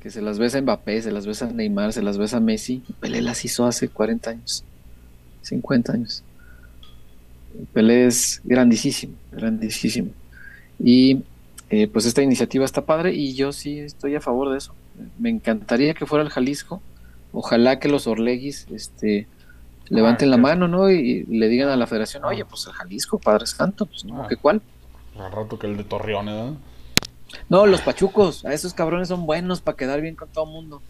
que 0.06 0.12
se 0.12 0.22
las 0.22 0.38
ves 0.38 0.54
a 0.54 0.62
Mbappé, 0.62 1.02
se 1.02 1.12
las 1.12 1.26
ves 1.26 1.42
a 1.42 1.48
Neymar, 1.48 1.92
se 1.92 2.04
las 2.04 2.20
ves 2.20 2.36
a 2.36 2.40
Messi. 2.40 2.84
Pelé 3.00 3.24
las 3.24 3.44
hizo 3.44 3.66
hace 3.66 3.90
40 3.90 4.30
años, 4.30 4.64
50 5.42 5.94
años. 5.94 6.24
Pelé 7.74 8.06
es 8.06 8.40
grandísimo, 8.44 9.16
grandísimo. 9.32 10.12
Y 10.78 11.24
eh, 11.72 11.88
pues 11.88 12.06
esta 12.06 12.22
iniciativa 12.22 12.66
está 12.66 12.86
padre 12.86 13.16
y 13.16 13.34
yo 13.34 13.52
sí 13.52 13.80
estoy 13.80 14.14
a 14.14 14.22
favor 14.22 14.52
de 14.52 14.60
eso. 14.60 14.76
Me 15.18 15.32
encantaría 15.32 15.96
que 15.96 16.06
fuera 16.06 16.24
el 16.24 16.30
Jalisco. 16.30 16.84
Ojalá 17.34 17.80
que 17.80 17.90
los 17.90 18.06
Orleguis 18.06 18.68
este, 18.70 19.26
levanten 19.90 20.30
la 20.30 20.38
mano, 20.38 20.68
¿no? 20.68 20.92
Y, 20.92 21.24
le 21.24 21.48
digan 21.48 21.70
a 21.70 21.78
la 21.78 21.88
federación, 21.88 22.26
oye, 22.26 22.46
pues 22.46 22.68
el 22.68 22.74
Jalisco, 22.74 23.18
Padre 23.18 23.48
Santo, 23.48 23.88
pues 23.88 24.06
no, 24.06 24.22
Ah. 24.22 24.28
¿qué 24.30 24.36
cuál? 24.36 24.62
Al 25.18 25.32
rato 25.32 25.58
que 25.58 25.66
el 25.66 25.78
de 25.78 25.84
Torreón, 25.84 26.30
¿eh? 26.30 26.54
No, 27.50 27.66
los 27.66 27.82
pachucos, 27.82 28.46
a 28.46 28.54
esos 28.54 28.74
cabrones 28.74 29.08
son 29.08 29.26
buenos 29.26 29.62
para 29.62 29.78
quedar 29.78 30.02
bien 30.02 30.16
con 30.16 30.28
todo 30.30 30.46
el 30.46 30.52
mundo. 30.52 30.82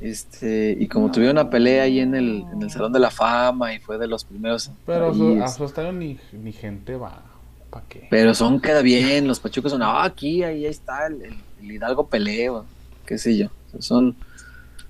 Este, 0.00 0.76
y 0.78 0.88
como 0.88 1.10
tuvieron 1.10 1.36
una 1.38 1.50
pelea 1.50 1.84
ahí 1.84 2.00
en 2.00 2.14
el, 2.14 2.44
en 2.52 2.62
el 2.62 2.70
Salón 2.70 2.92
de 2.92 2.98
la 2.98 3.10
Fama 3.10 3.74
y 3.74 3.78
fue 3.78 3.96
de 3.96 4.06
los 4.08 4.24
primeros. 4.24 4.70
Pero 4.86 5.06
a 5.06 5.08
ahí, 5.10 5.16
su, 5.18 5.42
a 5.42 5.44
es- 5.46 5.54
su 5.54 5.64
estadio 5.64 5.92
ni, 5.92 6.18
ni 6.32 6.52
gente 6.52 6.96
va. 6.96 7.22
¿Para 7.70 7.86
qué? 7.88 8.06
pero 8.10 8.34
son 8.34 8.60
queda 8.60 8.82
bien, 8.82 9.26
los 9.26 9.40
pachucos 9.40 9.72
son, 9.72 9.82
ah, 9.82 10.04
aquí, 10.04 10.42
ahí, 10.44 10.64
ahí 10.64 10.70
está 10.70 11.06
el, 11.06 11.22
el- 11.22 11.34
el 11.60 11.72
Hidalgo 11.72 12.06
Peleo, 12.08 12.64
qué 13.06 13.18
sé 13.18 13.36
yo. 13.36 13.48
Son, 13.80 14.14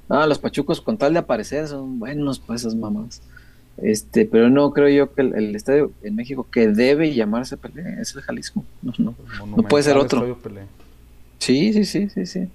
ah, 0.09 0.27
los 0.27 0.39
pachucos 0.39 0.81
con 0.81 0.97
tal 0.99 1.13
de 1.15 1.19
aparecer 1.21 1.67
son 1.69 1.99
buenos 1.99 2.39
para 2.39 2.57
esas 2.57 2.75
mamás. 2.75 3.23
Este, 3.77 4.25
pero 4.27 4.51
no 4.51 4.71
creo 4.73 4.89
yo 4.89 5.13
que 5.15 5.23
el, 5.23 5.35
el 5.35 5.57
estadio 5.57 5.93
en 6.03 6.15
México 6.15 6.47
que 6.51 6.69
debe 6.69 7.13
llamarse 7.15 7.57
Pelé 7.57 8.01
es 8.01 8.15
el 8.15 8.23
Jalisco. 8.23 8.63
No, 8.83 8.93
no. 8.99 9.15
El 9.57 9.65
puede 9.65 9.83
ser 9.85 9.97
otro. 9.97 10.39
Sí, 11.39 11.73
sí, 11.73 11.85
sí, 11.85 12.09
sí, 12.11 12.27
sí. 12.27 12.53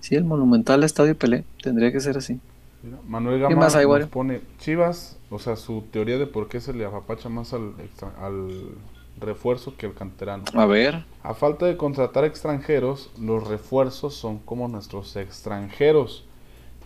Sí, 0.00 0.16
el 0.16 0.24
monumental 0.24 0.84
Estadio 0.84 1.18
Pelé 1.18 1.48
tendría 1.62 1.92
que 1.92 2.00
ser 2.00 2.18
así. 2.18 2.42
Mira, 2.82 3.00
Manuel 3.02 3.40
¿Qué 3.46 3.54
Gama 3.54 3.56
más 3.56 3.74
hay, 3.74 3.86
nos 3.86 3.86
Wario? 3.86 4.10
pone 4.10 4.42
Chivas, 4.58 5.18
o 5.30 5.38
sea, 5.38 5.56
su 5.56 5.88
teoría 5.90 6.18
de 6.18 6.26
por 6.26 6.48
qué 6.48 6.60
se 6.60 6.74
le 6.74 6.84
apapacha 6.84 7.28
más 7.28 7.52
al, 7.52 7.74
al 8.18 8.78
refuerzo 9.16 9.76
que 9.76 9.86
al 9.86 9.94
canterano. 9.94 10.52
A 10.54 10.66
ver. 10.66 11.04
A 11.22 11.34
falta 11.34 11.66
de 11.66 11.76
contratar 11.76 12.24
extranjeros, 12.24 13.10
los 13.18 13.48
refuerzos 13.48 14.14
son 14.14 14.38
como 14.40 14.68
nuestros 14.68 15.16
extranjeros. 15.16 16.28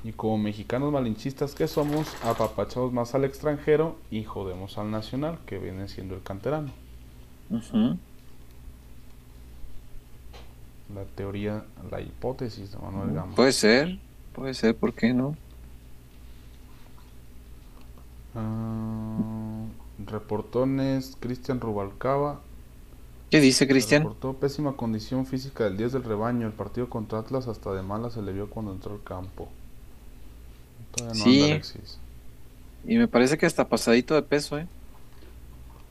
Y 0.05 0.12
como 0.14 0.39
mexicanos 0.39 0.93
malinchistas 0.93 1.55
que 1.55 1.68
somos, 1.68 2.16
apapachamos 2.22 2.93
más 2.93 3.14
al 3.14 3.24
extranjero 3.24 4.01
y 4.11 4.24
jodemos 4.24 4.79
al 4.79 4.91
nacional, 4.91 5.41
que 5.47 5.59
viene 5.59 5.89
siendo 5.89 6.14
el 6.16 6.22
canterano. 6.22 6.72
La 10.95 11.05
teoría, 11.05 11.64
la 11.91 12.01
hipótesis 12.01 12.72
de 12.72 12.78
Manuel 12.78 13.14
Gama. 13.14 13.34
Puede 13.34 13.53
ser, 13.53 13.99
puede 14.34 14.55
ser, 14.55 14.76
¿por 14.76 14.95
qué 14.95 15.12
no? 15.12 15.36
Ah, 18.34 19.66
reportones, 20.07 21.16
Cristian 21.20 21.61
Rubalcaba. 21.61 22.41
¿Qué 23.30 23.41
dice 23.41 23.68
Cristian? 23.68 24.03
Reportó 24.03 24.34
pésima 24.34 24.76
condición 24.76 25.26
física 25.26 25.64
del 25.64 25.76
10 25.76 25.93
del 25.93 26.05
rebaño. 26.05 26.47
El 26.47 26.53
partido 26.55 26.89
contra 26.89 27.18
Atlas 27.18 27.47
hasta 27.49 27.72
de 27.74 27.82
mala 27.82 28.11
se 28.11 28.22
le 28.22 28.32
vio 28.32 28.49
cuando 28.49 28.72
entró 28.72 28.93
al 28.95 29.03
campo. 29.03 29.49
Todavía 30.97 31.24
no 31.24 31.24
Sí. 31.24 31.43
anda 31.43 31.55
Alexis. 31.55 31.99
Y 32.84 32.97
me 32.97 33.09
parece 33.09 33.36
que 33.39 33.47
hasta 33.47 33.68
pasadito 33.68 34.14
de 34.14 34.22
peso, 34.22 34.59
¿eh? 34.59 34.68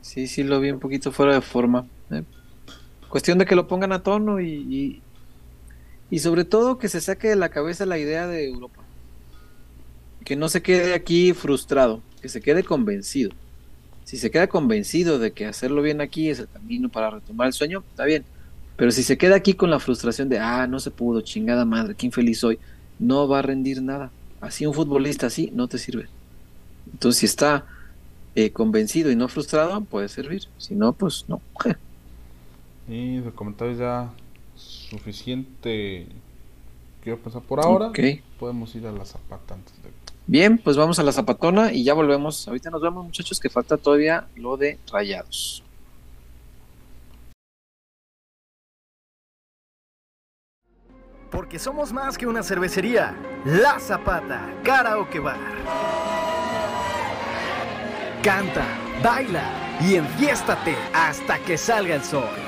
Sí, 0.00 0.26
sí, 0.26 0.42
lo 0.44 0.60
vi 0.60 0.70
un 0.70 0.80
poquito 0.80 1.12
fuera 1.12 1.34
de 1.34 1.40
forma. 1.42 1.86
Cuestión 3.08 3.38
de 3.38 3.46
que 3.46 3.56
lo 3.56 3.66
pongan 3.66 3.92
a 3.92 4.02
tono 4.02 4.40
y, 4.40 4.50
y, 4.50 5.02
y 6.10 6.18
sobre 6.18 6.44
todo 6.44 6.78
que 6.78 6.88
se 6.88 7.00
saque 7.00 7.28
de 7.28 7.36
la 7.36 7.48
cabeza 7.48 7.86
la 7.86 7.98
idea 7.98 8.26
de 8.26 8.46
Europa. 8.46 8.82
Que 10.24 10.36
no 10.36 10.48
se 10.48 10.62
quede 10.62 10.94
aquí 10.94 11.32
frustrado, 11.32 12.02
que 12.20 12.28
se 12.28 12.40
quede 12.40 12.64
convencido. 12.64 13.30
Si 14.04 14.16
se 14.16 14.30
queda 14.30 14.46
convencido 14.46 15.18
de 15.18 15.32
que 15.32 15.46
hacerlo 15.46 15.82
bien 15.82 16.00
aquí 16.00 16.30
es 16.30 16.38
el 16.38 16.48
camino 16.48 16.88
para 16.88 17.10
retomar 17.10 17.46
el 17.48 17.52
sueño, 17.52 17.84
está 17.90 18.04
bien. 18.04 18.24
Pero 18.76 18.90
si 18.90 19.02
se 19.02 19.18
queda 19.18 19.36
aquí 19.36 19.54
con 19.54 19.70
la 19.70 19.80
frustración 19.80 20.28
de, 20.28 20.38
ah, 20.38 20.66
no 20.66 20.80
se 20.80 20.90
pudo, 20.90 21.20
chingada 21.20 21.64
madre, 21.64 21.94
qué 21.94 22.06
infeliz 22.06 22.38
soy, 22.38 22.58
no 22.98 23.28
va 23.28 23.40
a 23.40 23.42
rendir 23.42 23.82
nada. 23.82 24.10
Así 24.40 24.66
un 24.66 24.72
futbolista 24.72 25.26
así 25.26 25.50
no 25.52 25.68
te 25.68 25.78
sirve. 25.78 26.08
Entonces, 26.92 27.20
si 27.20 27.26
está 27.26 27.66
eh, 28.34 28.50
convencido 28.50 29.10
y 29.10 29.16
no 29.16 29.28
frustrado, 29.28 29.80
puede 29.82 30.08
servir. 30.08 30.44
Si 30.58 30.74
no, 30.74 30.92
pues 30.92 31.24
no. 31.28 31.42
Y 32.88 33.18
de 33.18 33.30
comentarios 33.32 33.78
ya 33.78 34.10
suficiente. 34.56 36.06
Quiero 37.02 37.18
pensar 37.18 37.42
por 37.42 37.60
ahora. 37.60 37.88
Ok. 37.88 37.98
Podemos 38.38 38.74
ir 38.74 38.86
a 38.86 38.92
la 38.92 39.04
zapata 39.04 39.54
antes 39.54 39.74
de. 39.82 39.90
Bien, 40.26 40.58
pues 40.58 40.76
vamos 40.76 40.98
a 40.98 41.02
la 41.02 41.12
zapatona 41.12 41.72
y 41.72 41.84
ya 41.84 41.94
volvemos. 41.94 42.46
Ahorita 42.48 42.70
nos 42.70 42.82
vemos, 42.82 43.04
muchachos, 43.04 43.40
que 43.40 43.48
falta 43.48 43.76
todavía 43.76 44.26
lo 44.36 44.56
de 44.56 44.78
rayados. 44.92 45.62
Porque 51.30 51.58
somos 51.58 51.92
más 51.92 52.16
que 52.16 52.26
una 52.26 52.42
cervecería. 52.42 53.14
La 53.44 53.78
Zapata, 53.78 54.52
Karaoke 54.64 55.18
Bar. 55.18 55.38
Canta, 58.22 58.66
baila 59.02 59.78
y 59.80 59.94
enfiéstate 59.94 60.74
hasta 60.92 61.38
que 61.38 61.56
salga 61.56 61.94
el 61.94 62.02
sol. 62.02 62.47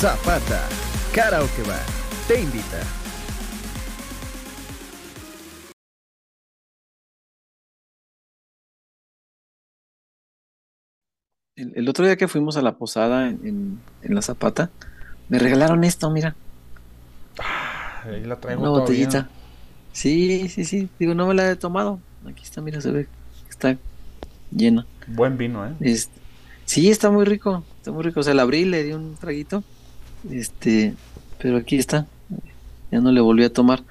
Zapata, 0.00 0.60
Karaoke 1.14 1.62
Bar, 1.62 1.84
te 2.26 2.40
invita. 2.40 2.80
El, 11.56 11.72
el 11.76 11.88
otro 11.88 12.04
día 12.06 12.16
que 12.16 12.28
fuimos 12.28 12.56
a 12.56 12.62
la 12.62 12.76
posada 12.76 13.28
en, 13.28 13.40
en- 13.46 13.80
en 14.02 14.14
la 14.14 14.22
Zapata, 14.22 14.70
me 15.28 15.38
regalaron 15.38 15.84
esto, 15.84 16.10
mira, 16.10 16.34
Ahí 18.04 18.24
la 18.24 18.36
traigo 18.40 18.62
una 18.62 18.70
todavía. 18.70 19.04
botellita. 19.06 19.28
Sí, 19.92 20.48
sí, 20.48 20.64
sí. 20.64 20.88
Digo, 20.98 21.14
no 21.14 21.26
me 21.26 21.34
la 21.34 21.50
he 21.50 21.56
tomado. 21.56 22.00
Aquí 22.26 22.42
está, 22.44 22.62
mira, 22.62 22.80
se 22.80 22.90
ve 22.90 23.08
está 23.50 23.76
llena. 24.50 24.86
Buen 25.06 25.36
vino, 25.36 25.66
¿eh? 25.66 25.74
Este, 25.80 26.18
sí, 26.64 26.90
está 26.90 27.10
muy 27.10 27.26
rico, 27.26 27.62
está 27.76 27.92
muy 27.92 28.02
rico. 28.02 28.20
O 28.20 28.22
sea, 28.22 28.32
la 28.32 28.40
abrí, 28.42 28.64
le 28.64 28.84
di 28.84 28.92
un 28.94 29.16
traguito. 29.16 29.62
Este, 30.28 30.94
pero 31.38 31.56
aquí 31.58 31.76
está. 31.76 32.06
Ya 32.90 33.00
no 33.00 33.12
le 33.12 33.20
volví 33.20 33.44
a 33.44 33.52
tomar. 33.52 33.82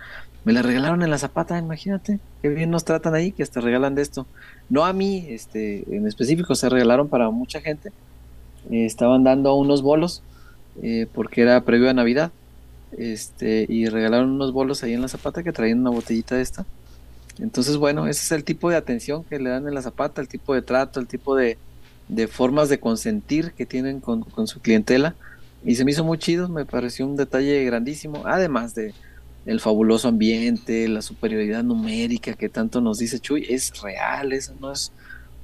Me 0.45 0.53
la 0.53 0.61
regalaron 0.61 1.01
en 1.01 1.09
la 1.09 1.17
zapata, 1.17 1.57
imagínate. 1.57 2.19
Qué 2.41 2.49
bien 2.49 2.69
nos 2.69 2.85
tratan 2.85 3.13
ahí, 3.15 3.31
que 3.31 3.43
hasta 3.43 3.61
regalan 3.61 3.95
de 3.95 4.01
esto. 4.01 4.25
No 4.69 4.85
a 4.85 4.93
mí, 4.93 5.25
este, 5.29 5.83
en 5.95 6.07
específico, 6.07 6.55
se 6.55 6.69
regalaron 6.69 7.07
para 7.07 7.29
mucha 7.29 7.61
gente. 7.61 7.91
Estaban 8.69 9.23
dando 9.23 9.55
unos 9.55 9.81
bolos, 9.81 10.21
eh, 10.81 11.07
porque 11.13 11.41
era 11.41 11.61
previo 11.61 11.89
a 11.89 11.93
Navidad. 11.93 12.31
Este, 12.97 13.65
y 13.69 13.87
regalaron 13.87 14.31
unos 14.31 14.51
bolos 14.51 14.83
ahí 14.83 14.93
en 14.93 15.01
la 15.01 15.07
zapata 15.07 15.43
que 15.43 15.51
traían 15.51 15.79
una 15.79 15.91
botellita 15.91 16.35
de 16.35 16.41
esta. 16.41 16.65
Entonces, 17.39 17.77
bueno, 17.77 18.07
ese 18.07 18.23
es 18.23 18.31
el 18.31 18.43
tipo 18.43 18.69
de 18.69 18.75
atención 18.75 19.23
que 19.23 19.39
le 19.39 19.49
dan 19.49 19.67
en 19.67 19.73
la 19.73 19.81
zapata, 19.81 20.21
el 20.21 20.27
tipo 20.27 20.53
de 20.53 20.61
trato, 20.61 20.99
el 20.99 21.07
tipo 21.07 21.35
de, 21.35 21.57
de 22.07 22.27
formas 22.27 22.69
de 22.69 22.79
consentir 22.79 23.53
que 23.53 23.65
tienen 23.65 24.01
con, 24.01 24.21
con 24.21 24.47
su 24.47 24.59
clientela. 24.59 25.15
Y 25.63 25.75
se 25.75 25.83
me 25.85 25.91
hizo 25.91 26.03
muy 26.03 26.17
chido, 26.17 26.47
me 26.47 26.65
pareció 26.65 27.05
un 27.05 27.15
detalle 27.15 27.63
grandísimo, 27.65 28.23
además 28.25 28.75
de, 28.75 28.93
el 29.45 29.59
fabuloso 29.59 30.07
ambiente, 30.07 30.87
la 30.87 31.01
superioridad 31.01 31.63
numérica 31.63 32.33
que 32.33 32.49
tanto 32.49 32.81
nos 32.81 32.99
dice 32.99 33.19
Chuy, 33.19 33.45
es 33.49 33.81
real, 33.81 34.33
eso 34.33 34.53
no 34.59 34.71
es, 34.71 34.91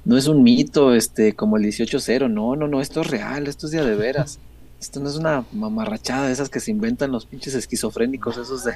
no 0.04 0.16
es 0.16 0.26
un 0.26 0.42
mito, 0.42 0.94
este, 0.94 1.34
como 1.34 1.56
el 1.56 1.64
18-0, 1.64 2.30
no, 2.30 2.56
no, 2.56 2.68
no, 2.68 2.80
esto 2.80 3.00
es 3.00 3.08
real, 3.08 3.46
esto 3.46 3.66
es 3.66 3.72
día 3.72 3.84
de 3.84 3.96
veras. 3.96 4.38
Esto 4.78 5.00
no 5.00 5.08
es 5.08 5.16
una 5.16 5.42
mamarrachada 5.52 6.26
de 6.26 6.34
esas 6.34 6.50
que 6.50 6.60
se 6.60 6.70
inventan 6.70 7.10
los 7.10 7.24
pinches 7.24 7.54
esquizofrénicos, 7.54 8.36
esos 8.36 8.62
de 8.62 8.74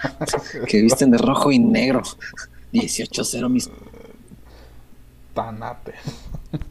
que 0.66 0.80
visten 0.80 1.10
de 1.10 1.18
rojo 1.18 1.52
y 1.52 1.58
negro. 1.58 2.02
18-0, 2.72 3.48
mis 3.50 3.70
Tanate. 5.34 5.92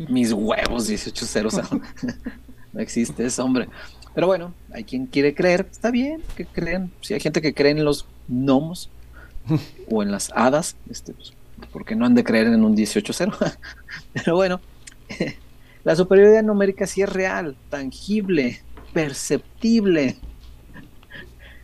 mis 0.10 0.34
huevos, 0.34 0.90
18-0, 0.90 1.46
o 1.46 1.52
sea, 1.52 1.64
no 2.76 2.82
existe 2.82 3.26
eso, 3.26 3.44
hombre. 3.44 3.70
Pero 4.14 4.28
bueno, 4.28 4.54
hay 4.72 4.84
quien 4.84 5.08
quiere 5.08 5.34
creer, 5.34 5.68
está 5.72 5.92
bien 5.92 6.22
que 6.36 6.46
crean. 6.46 6.92
Si 7.02 7.14
hay 7.14 7.22
gente 7.22 7.42
que 7.42 7.54
cree 7.54 7.72
en 7.72 7.86
los 7.86 8.06
gnomos 8.28 8.90
o 9.90 10.04
en 10.04 10.12
las 10.12 10.32
hadas, 10.36 10.76
este, 10.90 11.14
pues, 11.14 11.34
porque 11.72 11.96
no 11.96 12.06
han 12.06 12.16
de 12.16 12.24
creer 12.24 12.48
en 12.48 12.64
un 12.64 12.76
18-0. 12.76 13.58
Pero 14.14 14.36
bueno, 14.36 14.60
la 15.86 15.96
superioridad 15.96 16.44
numérica 16.44 16.86
sí 16.86 17.02
es 17.02 17.10
real, 17.10 17.56
tangible, 17.70 18.62
perceptible. 18.94 20.18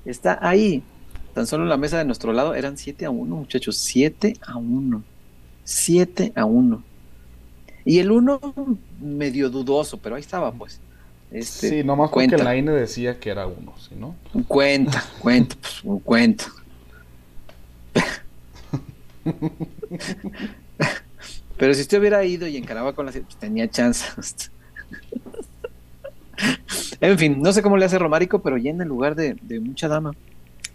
Está 0.05 0.39
ahí. 0.41 0.81
Tan 1.33 1.45
solo 1.45 1.65
la 1.65 1.77
mesa 1.77 1.97
de 1.97 2.05
nuestro 2.05 2.31
lado 2.31 2.55
eran 2.55 2.77
7 2.77 3.05
a 3.05 3.09
1, 3.09 3.35
muchachos. 3.35 3.77
7 3.77 4.35
a 4.41 4.57
1. 4.57 5.03
7 5.65 6.33
a 6.35 6.45
1. 6.45 6.83
Y 7.83 7.99
el 7.99 8.11
1 8.11 8.39
medio 9.01 9.49
dudoso, 9.49 9.97
pero 9.97 10.15
ahí 10.15 10.21
estaba, 10.21 10.51
pues. 10.53 10.79
Este, 11.31 11.69
sí, 11.69 11.83
nomás 11.83 12.09
cuenta. 12.09 12.35
porque 12.35 12.43
la 12.43 12.57
INE 12.57 12.71
decía 12.71 13.19
que 13.19 13.29
era 13.29 13.47
uno, 13.47 13.73
¿sí, 13.79 13.95
no? 13.95 14.15
Cuenta, 14.47 15.03
cuenta, 15.19 15.55
pues, 15.61 15.83
un 15.83 15.99
cuenta. 15.99 16.45
Pero 21.57 21.73
si 21.73 21.81
usted 21.81 21.99
hubiera 21.99 22.23
ido 22.25 22.47
y 22.47 22.57
encaraba 22.57 22.93
con 22.93 23.05
la 23.05 23.11
pues, 23.11 23.35
tenía 23.37 23.69
chance. 23.69 24.05
en 26.99 27.17
fin, 27.17 27.41
no 27.41 27.53
sé 27.53 27.61
cómo 27.61 27.77
le 27.77 27.85
hace 27.85 27.97
Romárico, 27.99 28.41
pero 28.41 28.57
en 28.57 28.81
el 28.81 28.87
lugar 28.87 29.15
de, 29.15 29.35
de 29.41 29.59
mucha 29.59 29.87
dama 29.87 30.11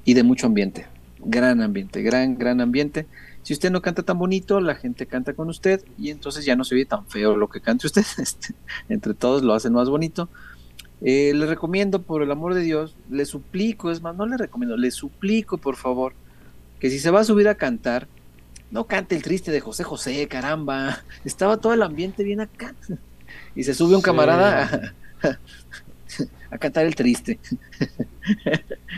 y 0.04 0.14
de 0.14 0.22
mucho 0.22 0.46
ambiente. 0.46 0.86
Gran 1.18 1.60
ambiente, 1.60 2.02
gran, 2.02 2.38
gran 2.38 2.60
ambiente. 2.60 3.06
Si 3.46 3.52
usted 3.52 3.70
no 3.70 3.80
canta 3.80 4.02
tan 4.02 4.18
bonito, 4.18 4.60
la 4.60 4.74
gente 4.74 5.06
canta 5.06 5.32
con 5.32 5.48
usted 5.48 5.80
y 5.96 6.10
entonces 6.10 6.44
ya 6.44 6.56
no 6.56 6.64
se 6.64 6.74
oye 6.74 6.84
tan 6.84 7.06
feo 7.06 7.36
lo 7.36 7.48
que 7.48 7.60
cante 7.60 7.86
usted. 7.86 8.04
Este, 8.18 8.54
entre 8.88 9.14
todos 9.14 9.44
lo 9.44 9.54
hacen 9.54 9.72
más 9.72 9.88
bonito. 9.88 10.28
Eh, 11.00 11.32
le 11.32 11.46
recomiendo, 11.46 12.02
por 12.02 12.24
el 12.24 12.32
amor 12.32 12.54
de 12.54 12.62
Dios, 12.62 12.96
le 13.08 13.24
suplico, 13.24 13.92
es 13.92 14.02
más, 14.02 14.16
no 14.16 14.26
le 14.26 14.36
recomiendo, 14.36 14.76
le 14.76 14.90
suplico, 14.90 15.58
por 15.58 15.76
favor, 15.76 16.14
que 16.80 16.90
si 16.90 16.98
se 16.98 17.12
va 17.12 17.20
a 17.20 17.24
subir 17.24 17.46
a 17.46 17.54
cantar, 17.54 18.08
no 18.72 18.88
cante 18.88 19.14
el 19.14 19.22
triste 19.22 19.52
de 19.52 19.60
José 19.60 19.84
José, 19.84 20.26
caramba. 20.26 21.04
Estaba 21.24 21.56
todo 21.58 21.72
el 21.72 21.82
ambiente 21.82 22.24
bien 22.24 22.40
acá. 22.40 22.74
Y 23.54 23.62
se 23.62 23.74
sube 23.74 23.94
un 23.94 24.02
Sí. 24.02 24.04
camarada 24.04 24.92
a, 25.22 25.38
a 26.50 26.58
cantar 26.58 26.84
el 26.84 26.96
triste. 26.96 27.38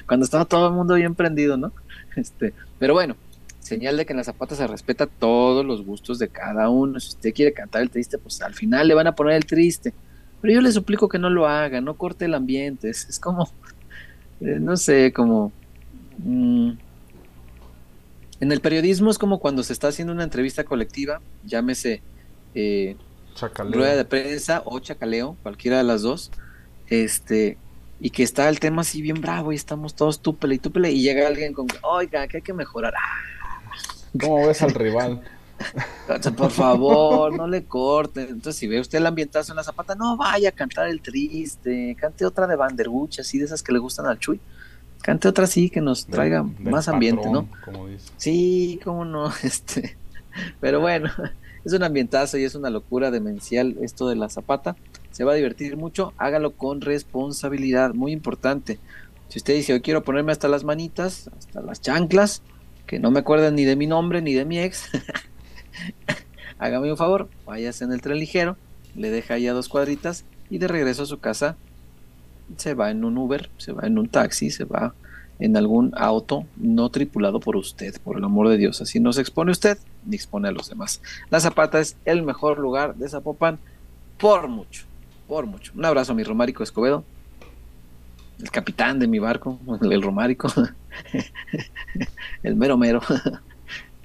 Cuando 0.07 0.25
estaba 0.25 0.47
todo 0.47 0.69
el 0.69 0.75
mundo 0.75 0.95
bien 0.95 1.15
prendido, 1.15 1.59
¿no? 1.59 1.73
Este, 2.17 2.55
pero 2.79 2.95
bueno, 2.95 3.17
señal 3.69 3.97
de 3.97 4.07
que 4.07 4.13
en 4.13 4.17
la 4.17 4.25
zapata 4.25 4.57
se 4.57 4.67
respeta 4.67 5.07
todos 5.07 5.65
los 5.65 5.85
gustos 5.85 6.19
de 6.19 6.29
cada 6.29 6.69
uno. 6.69 6.99
Si 6.99 7.09
usted 7.11 7.33
quiere 7.33 7.53
cantar 7.53 7.83
el 7.83 7.91
triste, 7.91 8.19
pues 8.19 8.41
al 8.43 8.55
final 8.55 8.89
le 8.89 8.95
van 8.95 9.07
a 9.07 9.15
poner 9.15 9.37
el 9.37 9.47
triste. 9.47 9.95
Pero 10.41 10.55
yo 10.55 10.61
le 10.61 10.73
suplico 10.73 11.09
que 11.09 11.19
no 11.19 11.31
lo 11.31 11.47
haga, 11.47 11.81
no 11.81 11.95
corte 11.95 12.25
el 12.25 12.35
ambiente. 12.35 12.91
Es, 12.91 13.09
es 13.09 13.21
como, 13.21 13.51
eh, 14.41 14.59
no 14.61 14.77
sé, 14.77 15.13
como... 15.13 15.53
mm, 16.19 16.73
en 18.41 18.53
el 18.53 18.61
periodismo 18.61 19.11
es 19.11 19.19
como 19.19 19.41
cuando 19.41 19.63
se 19.63 19.73
está 19.73 19.89
haciendo 19.89 20.13
una 20.13 20.23
entrevista 20.23 20.63
colectiva, 20.63 21.21
llámese 21.45 22.03
eh, 22.55 22.97
rueda 23.71 23.97
de 23.97 24.05
prensa 24.05 24.63
o 24.65 24.79
chacaleo, 24.79 25.37
cualquiera 25.43 25.79
de 25.79 25.85
las 25.85 26.03
dos, 26.03 26.31
este, 26.89 27.59
y 28.01 28.11
que 28.11 28.23
está 28.23 28.49
el 28.49 28.61
tema 28.61 28.83
así 28.83 29.03
bien 29.03 29.21
bravo 29.21 29.53
y 29.53 29.57
estamos 29.57 29.95
todos 29.95 30.21
túpele 30.21 30.55
y 30.55 30.59
túpele 30.59 30.93
y 30.93 31.03
llega 31.03 31.27
alguien 31.27 31.53
con, 31.53 31.67
oiga, 31.83 32.29
que 32.29 32.39
hay 32.39 32.43
que 32.43 32.53
mejorar. 32.53 32.95
Ah, 32.97 33.28
¿Cómo 34.21 34.47
ves 34.47 34.63
al 34.63 34.75
rival? 34.75 35.23
por 36.37 36.51
favor, 36.51 37.33
no 37.33 37.47
le 37.47 37.65
corten. 37.65 38.25
Entonces, 38.29 38.57
si 38.57 38.67
ve 38.67 38.81
usted 38.81 38.99
el 38.99 39.07
ambientazo 39.07 39.53
en 39.53 39.57
la 39.57 39.65
zapata, 39.65 39.95
no 39.95 40.17
vaya 40.17 40.51
a 40.51 40.53
cantar 40.53 40.89
el 40.89 41.01
triste, 41.03 41.97
cante 42.01 42.25
otra 42.25 42.47
de 42.47 42.57
Banderucha, 42.57 43.23
así 43.23 43.39
de 43.39 43.45
esas 43.45 43.63
que 43.63 43.73
le 43.73 43.79
gustan 43.79 44.07
al 44.07 44.19
Chuy. 44.19 44.41
Cante 45.03 45.29
otra 45.29 45.45
así 45.45 45.71
que 45.71 45.81
nos 45.81 46.07
traiga 46.07 46.43
Del- 46.43 46.55
del 46.65 46.73
más 46.73 46.89
ambiente, 46.89 47.29
¿no? 47.31 47.47
patrón, 47.47 47.75
Como 47.75 47.87
dice. 47.89 48.09
Sí, 48.17 48.81
cómo 48.85 49.05
no, 49.05 49.33
este, 49.43 49.97
pero 50.61 50.81
bueno, 50.81 51.11
es 51.65 51.73
un 51.73 51.83
ambientazo 51.83 52.39
y 52.39 52.45
es 52.45 52.55
una 52.55 52.71
locura 52.71 53.11
demencial 53.11 53.77
esto 53.83 54.09
de 54.09 54.17
la 54.17 54.29
zapata. 54.29 54.77
Se 55.11 55.25
va 55.25 55.33
a 55.33 55.37
divertir 55.37 55.77
mucho, 55.77 56.13
hágalo 56.17 56.53
con 56.53 56.81
responsabilidad, 56.81 57.95
muy 57.95 58.13
importante. 58.13 58.79
Si 59.29 59.39
usted 59.39 59.55
dice, 59.55 59.73
hoy 59.75 59.81
quiero 59.83 60.03
ponerme 60.05 60.33
hasta 60.33 60.49
las 60.49 60.65
manitas, 60.65 61.29
hasta 61.37 61.61
las 61.61 61.81
chanclas, 61.81 62.43
que 62.89 62.99
no 62.99 63.13
me 63.13 63.21
acuerdan 63.21 63.55
ni 63.55 63.65
de 63.65 63.77
mi 63.77 63.87
nombre 63.87 64.21
ni 64.23 64.33
de 64.35 64.45
mi 64.45 64.59
ex, 64.59 64.89
hágame 66.59 66.91
un 66.91 66.97
favor, 66.97 67.29
váyase 67.47 67.85
en 67.85 67.93
el 67.93 68.01
tren 68.01 68.19
ligero, 68.19 68.57
le 68.97 69.11
deja 69.11 69.35
ahí 69.35 69.47
a 69.47 69.53
dos 69.53 69.69
cuadritas 69.69 70.25
y 70.51 70.59
de 70.59 70.67
regreso 70.67 71.05
a 71.05 71.07
su 71.07 71.21
casa 71.21 71.57
se 72.57 72.73
va 72.75 72.91
en 72.91 73.05
un 73.05 73.19
Uber, 73.19 73.51
se 73.59 73.73
va 73.73 73.87
en 73.87 73.99
un 73.99 74.09
taxi, 74.09 74.51
se 74.51 74.65
va 74.65 74.95
en 75.39 75.57
algún 75.57 75.93
auto 75.97 76.47
no 76.57 76.89
tripulado 76.89 77.41
por 77.41 77.57
usted, 77.57 78.01
por 78.03 78.17
el 78.17 78.25
amor 78.25 78.49
de 78.49 78.57
Dios. 78.57 78.81
Así 78.81 78.99
no 78.99 79.13
se 79.13 79.21
expone 79.21 79.53
usted 79.53 79.79
ni 80.05 80.17
expone 80.17 80.49
a 80.49 80.53
los 80.53 80.69
demás. 80.69 81.01
La 81.31 81.41
Zapata 81.41 81.79
es 81.79 81.97
el 82.07 82.23
mejor 82.23 82.59
lugar 82.59 82.97
de 82.97 83.09
Zapopan 83.09 83.59
por 84.19 84.49
mucho, 84.49 84.85
por 85.29 85.47
mucho. 85.47 85.73
Un 85.77 85.85
abrazo 85.85 86.15
mi 86.15 86.25
Romárico 86.25 86.63
Escobedo, 86.63 87.05
el 88.41 88.51
capitán 88.51 88.99
de 88.99 89.09
mi 89.09 89.19
barco, 89.19 89.59
el, 89.81 90.03
Romárico, 90.03 90.49
el 92.43 92.57
mero 92.57 92.77
mero. 92.77 93.01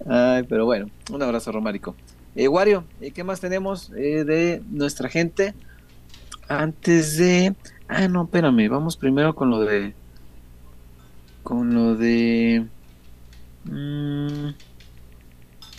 Ay, 0.06 0.44
pero 0.44 0.66
bueno, 0.66 0.90
un 1.12 1.22
abrazo 1.22 1.52
Romárico. 1.52 1.96
Eh, 2.36 2.48
Wario, 2.48 2.84
eh, 3.00 3.12
¿qué 3.12 3.24
más 3.24 3.40
tenemos 3.40 3.92
eh, 3.96 4.24
de 4.24 4.62
nuestra 4.70 5.08
gente? 5.08 5.54
Antes 6.48 7.18
de... 7.18 7.56
Ah, 7.88 8.08
no, 8.08 8.24
espérame, 8.24 8.70
vamos 8.70 8.98
primero 8.98 9.36
con 9.36 9.50
lo 9.50 9.60
de... 9.60 9.94
Con 11.44 11.74
lo 11.74 11.96
de... 11.96 12.66
mm, 13.66 14.50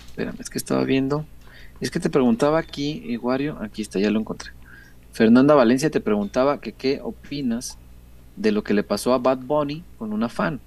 espérame, 0.07 0.37
es 0.39 0.49
que 0.49 0.59
estaba 0.59 0.85
viendo. 0.85 1.27
Es 1.81 1.91
que 1.91 1.99
te 2.01 2.09
preguntaba 2.09 2.59
aquí, 2.59 3.03
eh, 3.09 3.19
Wario, 3.19 3.59
aquí 3.61 3.83
está, 3.83 3.99
ya 3.99 4.11
lo 4.11 4.21
encontré. 4.21 4.53
Fernanda 5.13 5.55
Valencia 5.55 5.91
te 5.91 6.01
preguntaba 6.01 6.61
que 6.61 6.73
qué 6.73 7.01
opinas 7.03 7.79
de 8.37 8.53
lo 8.53 8.65
que 8.65 8.75
le 8.75 8.85
pasó 8.85 9.13
a 9.15 9.19
Bad 9.19 9.41
Bunny 9.45 9.87
con 9.97 10.13
una 10.13 10.29
fan. 10.29 10.63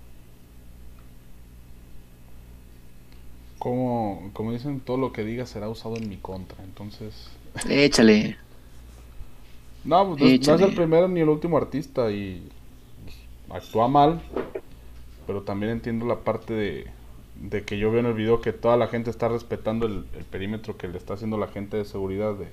Como, 3.60 4.32
como 4.34 4.52
dicen, 4.52 4.82
todo 4.82 4.98
lo 4.98 5.12
que 5.12 5.24
diga 5.24 5.46
será 5.46 5.70
usado 5.70 5.96
en 5.98 6.08
mi 6.10 6.20
contra. 6.20 6.64
Entonces, 6.64 7.38
Échale. 7.70 8.38
no, 9.84 10.08
pues, 10.08 10.20
no, 10.20 10.28
es- 10.28 10.40
no 10.40 10.56
es 10.56 10.62
Échale. 10.62 10.62
el 10.62 10.74
primero 10.74 11.08
ni 11.08 11.22
el 11.22 11.30
último 11.30 11.58
artista 11.58 12.12
y 12.12 12.50
actúa 13.50 13.88
mal. 13.88 14.22
Pero 15.28 15.44
también 15.44 15.72
entiendo 15.74 16.06
la 16.08 16.24
parte 16.24 16.54
de, 16.54 16.92
de 17.36 17.66
que 17.66 17.78
yo 17.78 17.92
veo 17.92 18.00
en 18.00 18.08
el 18.08 18.14
video 18.14 18.42
que 18.42 18.54
toda 18.54 18.78
la 18.78 18.88
gente 18.88 19.10
está 19.12 19.28
respetando 19.28 19.86
el, 19.86 20.08
el 20.14 20.26
perímetro 20.26 20.78
que 20.78 20.88
le 20.88 20.98
está 20.98 21.14
haciendo 21.16 21.38
la 21.38 21.48
gente 21.48 21.78
de 21.78 21.86
seguridad 21.86 22.34
de, 22.36 22.48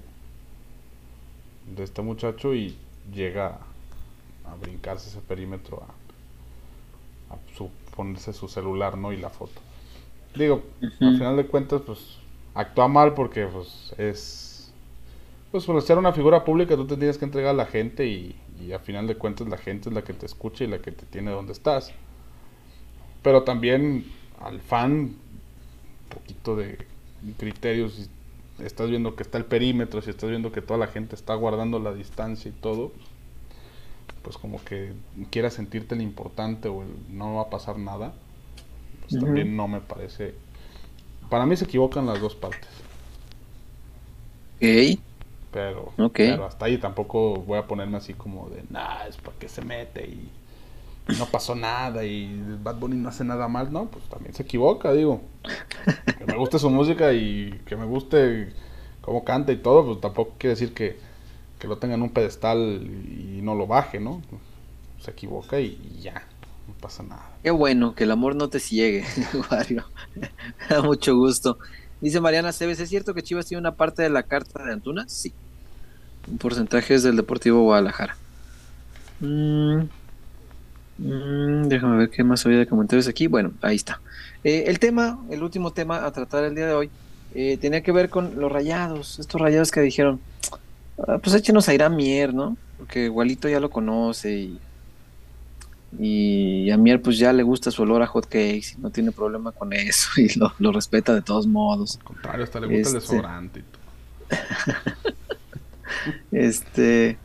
de 1.64 1.82
este 1.84 2.02
muchacho 2.02 2.54
y 2.54 2.78
llega 3.12 3.58
a, 4.44 4.52
a 4.52 4.56
brincarse 4.56 5.08
ese 5.10 5.20
perímetro 5.20 5.82
a, 5.82 7.34
a 7.34 7.38
su- 7.56 7.70
ponerse 7.94 8.32
su 8.32 8.48
celular, 8.48 8.96
¿no? 8.98 9.12
Y 9.12 9.16
la 9.16 9.30
foto. 9.30 9.60
Digo, 10.34 10.62
al 11.02 11.14
final 11.14 11.36
de 11.36 11.46
cuentas, 11.46 11.82
pues 11.86 12.18
actúa 12.54 12.88
mal 12.88 13.14
porque 13.14 13.46
pues 13.46 13.94
es 13.98 14.74
pues 15.52 15.66
por 15.66 15.80
ser 15.82 15.98
una 15.98 16.12
figura 16.12 16.44
pública 16.44 16.76
tú 16.76 16.86
te 16.86 16.96
tienes 16.96 17.18
que 17.18 17.24
entregar 17.26 17.52
a 17.52 17.54
la 17.54 17.66
gente 17.66 18.06
y, 18.06 18.36
y 18.60 18.72
al 18.72 18.80
final 18.80 19.06
de 19.06 19.16
cuentas 19.16 19.48
la 19.48 19.58
gente 19.58 19.88
es 19.90 19.94
la 19.94 20.04
que 20.04 20.14
te 20.14 20.26
escucha 20.26 20.64
y 20.64 20.68
la 20.68 20.80
que 20.80 20.92
te 20.92 21.06
tiene 21.06 21.30
donde 21.32 21.52
estás. 21.52 21.94
Pero 23.22 23.44
también 23.44 24.04
al 24.40 24.60
fan 24.60 24.92
un 24.92 26.08
poquito 26.08 26.56
de 26.56 26.86
criterios 27.38 27.94
si 27.94 28.64
estás 28.64 28.90
viendo 28.90 29.16
que 29.16 29.22
está 29.22 29.38
el 29.38 29.46
perímetro, 29.46 30.02
si 30.02 30.10
estás 30.10 30.30
viendo 30.30 30.52
que 30.52 30.62
toda 30.62 30.78
la 30.78 30.88
gente 30.88 31.14
está 31.14 31.34
guardando 31.34 31.78
la 31.80 31.94
distancia 31.94 32.50
y 32.50 32.54
todo, 32.54 32.92
pues 34.24 34.38
como 34.38 34.64
que 34.64 34.92
quieras 35.30 35.54
sentirte 35.54 35.94
el 35.94 36.00
importante 36.00 36.68
o 36.68 36.82
el 36.82 36.88
no 37.10 37.34
va 37.36 37.42
a 37.42 37.50
pasar 37.50 37.78
nada, 37.78 38.14
pues 39.02 39.22
también 39.22 39.56
no 39.56 39.68
me 39.68 39.80
parece. 39.80 40.34
Para 41.30 41.46
mí 41.46 41.56
se 41.56 41.66
equivocan 41.66 42.06
las 42.06 42.20
dos 42.20 42.34
partes. 42.34 42.70
Ok. 45.98 46.14
Pero, 46.16 46.46
hasta 46.46 46.64
ahí 46.64 46.78
tampoco 46.78 47.36
voy 47.36 47.58
a 47.58 47.66
ponerme 47.66 47.98
así 47.98 48.14
como 48.14 48.48
de, 48.48 48.64
nah, 48.70 49.04
es 49.06 49.16
para 49.18 49.38
que 49.38 49.48
se 49.48 49.62
mete 49.62 50.04
y 50.06 50.32
no 51.18 51.26
pasó 51.26 51.54
nada 51.54 52.04
y 52.04 52.42
Bad 52.62 52.78
Bunny 52.80 52.96
no 52.96 53.10
hace 53.10 53.24
nada 53.24 53.46
mal, 53.46 53.72
no, 53.72 53.86
pues 53.86 54.04
también 54.08 54.34
se 54.34 54.42
equivoca, 54.42 54.92
digo. 54.92 55.20
Que 56.18 56.24
me 56.26 56.36
guste 56.36 56.58
su 56.58 56.70
música 56.70 57.12
y 57.12 57.60
que 57.66 57.76
me 57.76 57.84
guste 57.84 58.52
cómo 59.00 59.22
canta 59.22 59.52
y 59.52 59.58
todo, 59.58 59.84
pues 59.84 60.00
tampoco 60.00 60.34
quiere 60.38 60.54
decir 60.54 60.74
que, 60.74 60.98
que 61.58 61.68
lo 61.68 61.78
tenga 61.78 61.94
en 61.94 62.02
un 62.02 62.10
pedestal 62.10 62.58
y 62.82 63.40
no 63.42 63.54
lo 63.54 63.66
baje, 63.66 64.00
¿no? 64.00 64.22
Se 65.00 65.10
equivoca 65.10 65.60
y, 65.60 66.00
ya, 66.00 66.26
no 66.66 66.74
pasa 66.74 67.02
nada. 67.02 67.30
Qué 67.42 67.50
bueno, 67.50 67.94
que 67.94 68.04
el 68.04 68.10
amor 68.10 68.36
no 68.36 68.48
te 68.48 68.60
ciegue, 68.60 69.04
Wario. 69.50 69.84
Me 70.14 70.30
da 70.68 70.82
mucho 70.82 71.16
gusto. 71.16 71.58
Dice 72.00 72.20
Mariana 72.20 72.52
Cebes, 72.52 72.80
¿es 72.80 72.88
cierto 72.88 73.14
que 73.14 73.22
Chivas 73.22 73.46
tiene 73.46 73.60
una 73.60 73.74
parte 73.76 74.02
de 74.02 74.10
la 74.10 74.24
carta 74.24 74.62
de 74.64 74.72
Antuna? 74.72 75.04
Sí. 75.08 75.32
Un 76.28 76.38
porcentaje 76.38 76.94
es 76.94 77.02
del 77.02 77.16
Deportivo 77.16 77.62
Guadalajara. 77.62 78.16
Mm, 79.20 79.84
mm, 80.98 81.68
déjame 81.68 81.96
ver 81.96 82.10
qué 82.10 82.24
más 82.24 82.44
había 82.44 82.58
de 82.58 82.66
comentarios 82.66 83.08
aquí. 83.08 83.26
Bueno, 83.26 83.52
ahí 83.62 83.76
está. 83.76 84.00
Eh, 84.42 84.64
el 84.66 84.78
tema, 84.78 85.18
el 85.30 85.42
último 85.42 85.72
tema 85.72 86.04
a 86.04 86.12
tratar 86.12 86.44
el 86.44 86.54
día 86.54 86.66
de 86.66 86.74
hoy, 86.74 86.90
eh, 87.34 87.56
tenía 87.58 87.82
que 87.82 87.92
ver 87.92 88.10
con 88.10 88.38
los 88.38 88.50
rayados. 88.50 89.18
Estos 89.18 89.40
rayados 89.40 89.70
que 89.70 89.80
dijeron, 89.80 90.20
"Ah, 90.52 90.58
pues 90.96 91.34
échenos 91.34 91.68
a 91.68 91.74
Irán 91.74 91.96
Mier, 91.96 92.34
¿no? 92.34 92.58
Porque 92.76 93.04
igualito 93.06 93.48
ya 93.48 93.60
lo 93.60 93.70
conoce 93.70 94.32
y, 94.38 94.62
y 95.92 96.70
a 96.70 96.76
Mier 96.78 97.02
pues 97.02 97.18
ya 97.18 97.32
le 97.32 97.42
gusta 97.42 97.70
su 97.70 97.82
olor 97.82 98.02
a 98.02 98.06
hot 98.06 98.24
cakes 98.26 98.74
y 98.76 98.80
no 98.80 98.90
tiene 98.90 99.12
problema 99.12 99.52
con 99.52 99.72
eso 99.72 100.08
y 100.16 100.34
lo, 100.38 100.52
lo 100.58 100.72
respeta 100.72 101.14
de 101.14 101.22
todos 101.22 101.46
modos. 101.46 101.96
Al 101.98 102.04
contrario, 102.04 102.44
hasta 102.44 102.60
le 102.60 102.68
gusta 102.68 102.88
el 102.88 102.96
Este. 102.96 103.00
desodorante 103.00 103.60
y 103.60 103.62
todo. 103.64 103.82
Este, 106.30 107.22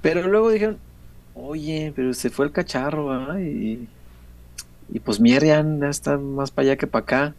pero 0.00 0.28
luego 0.28 0.50
dijeron, 0.50 0.82
oye, 1.34 1.92
pero 1.96 2.14
se 2.14 2.30
fue 2.30 2.46
el 2.46 2.52
cacharro, 2.52 3.06
¿verdad? 3.08 3.38
Y, 3.40 3.90
y 4.88 5.00
pues 5.00 5.20
Mier 5.20 5.44
ya 5.44 5.60
está 5.88 6.18
más 6.18 6.50
para 6.50 6.68
allá 6.68 6.76
que 6.78 6.86
para 6.86 7.02
acá. 7.04 7.36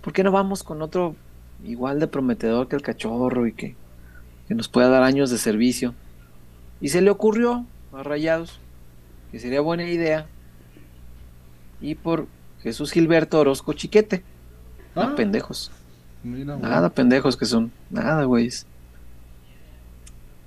¿Por 0.00 0.12
qué 0.12 0.24
no 0.24 0.32
vamos 0.32 0.62
con 0.64 0.82
otro 0.82 1.16
igual 1.64 2.00
de 2.00 2.08
prometedor 2.08 2.68
que 2.68 2.76
el 2.76 2.82
cachorro 2.82 3.46
y 3.46 3.54
que, 3.54 3.78
que 4.48 4.54
nos 4.54 4.68
pueda 4.68 4.88
dar 4.88 5.02
años 5.02 5.30
de 5.30 5.38
servicio? 5.38 5.94
Y 6.80 6.88
se 6.90 7.00
le 7.00 7.10
ocurrió 7.10 7.64
a 7.92 8.02
Rayados 8.02 8.60
que 9.32 9.40
sería 9.40 9.60
buena 9.60 9.84
idea 9.84 10.26
y 11.80 11.94
por 11.94 12.26
Jesús 12.62 12.90
Gilberto 12.92 13.38
Orozco 13.40 13.72
Chiquete. 13.72 14.22
Ah, 14.94 15.10
Ah. 15.12 15.14
pendejos. 15.16 15.70
Mira. 16.22 16.56
Nada 16.56 16.88
pendejos 16.90 17.36
que 17.36 17.44
son. 17.46 17.70
Nada, 17.90 18.24
güeyes. 18.24 18.66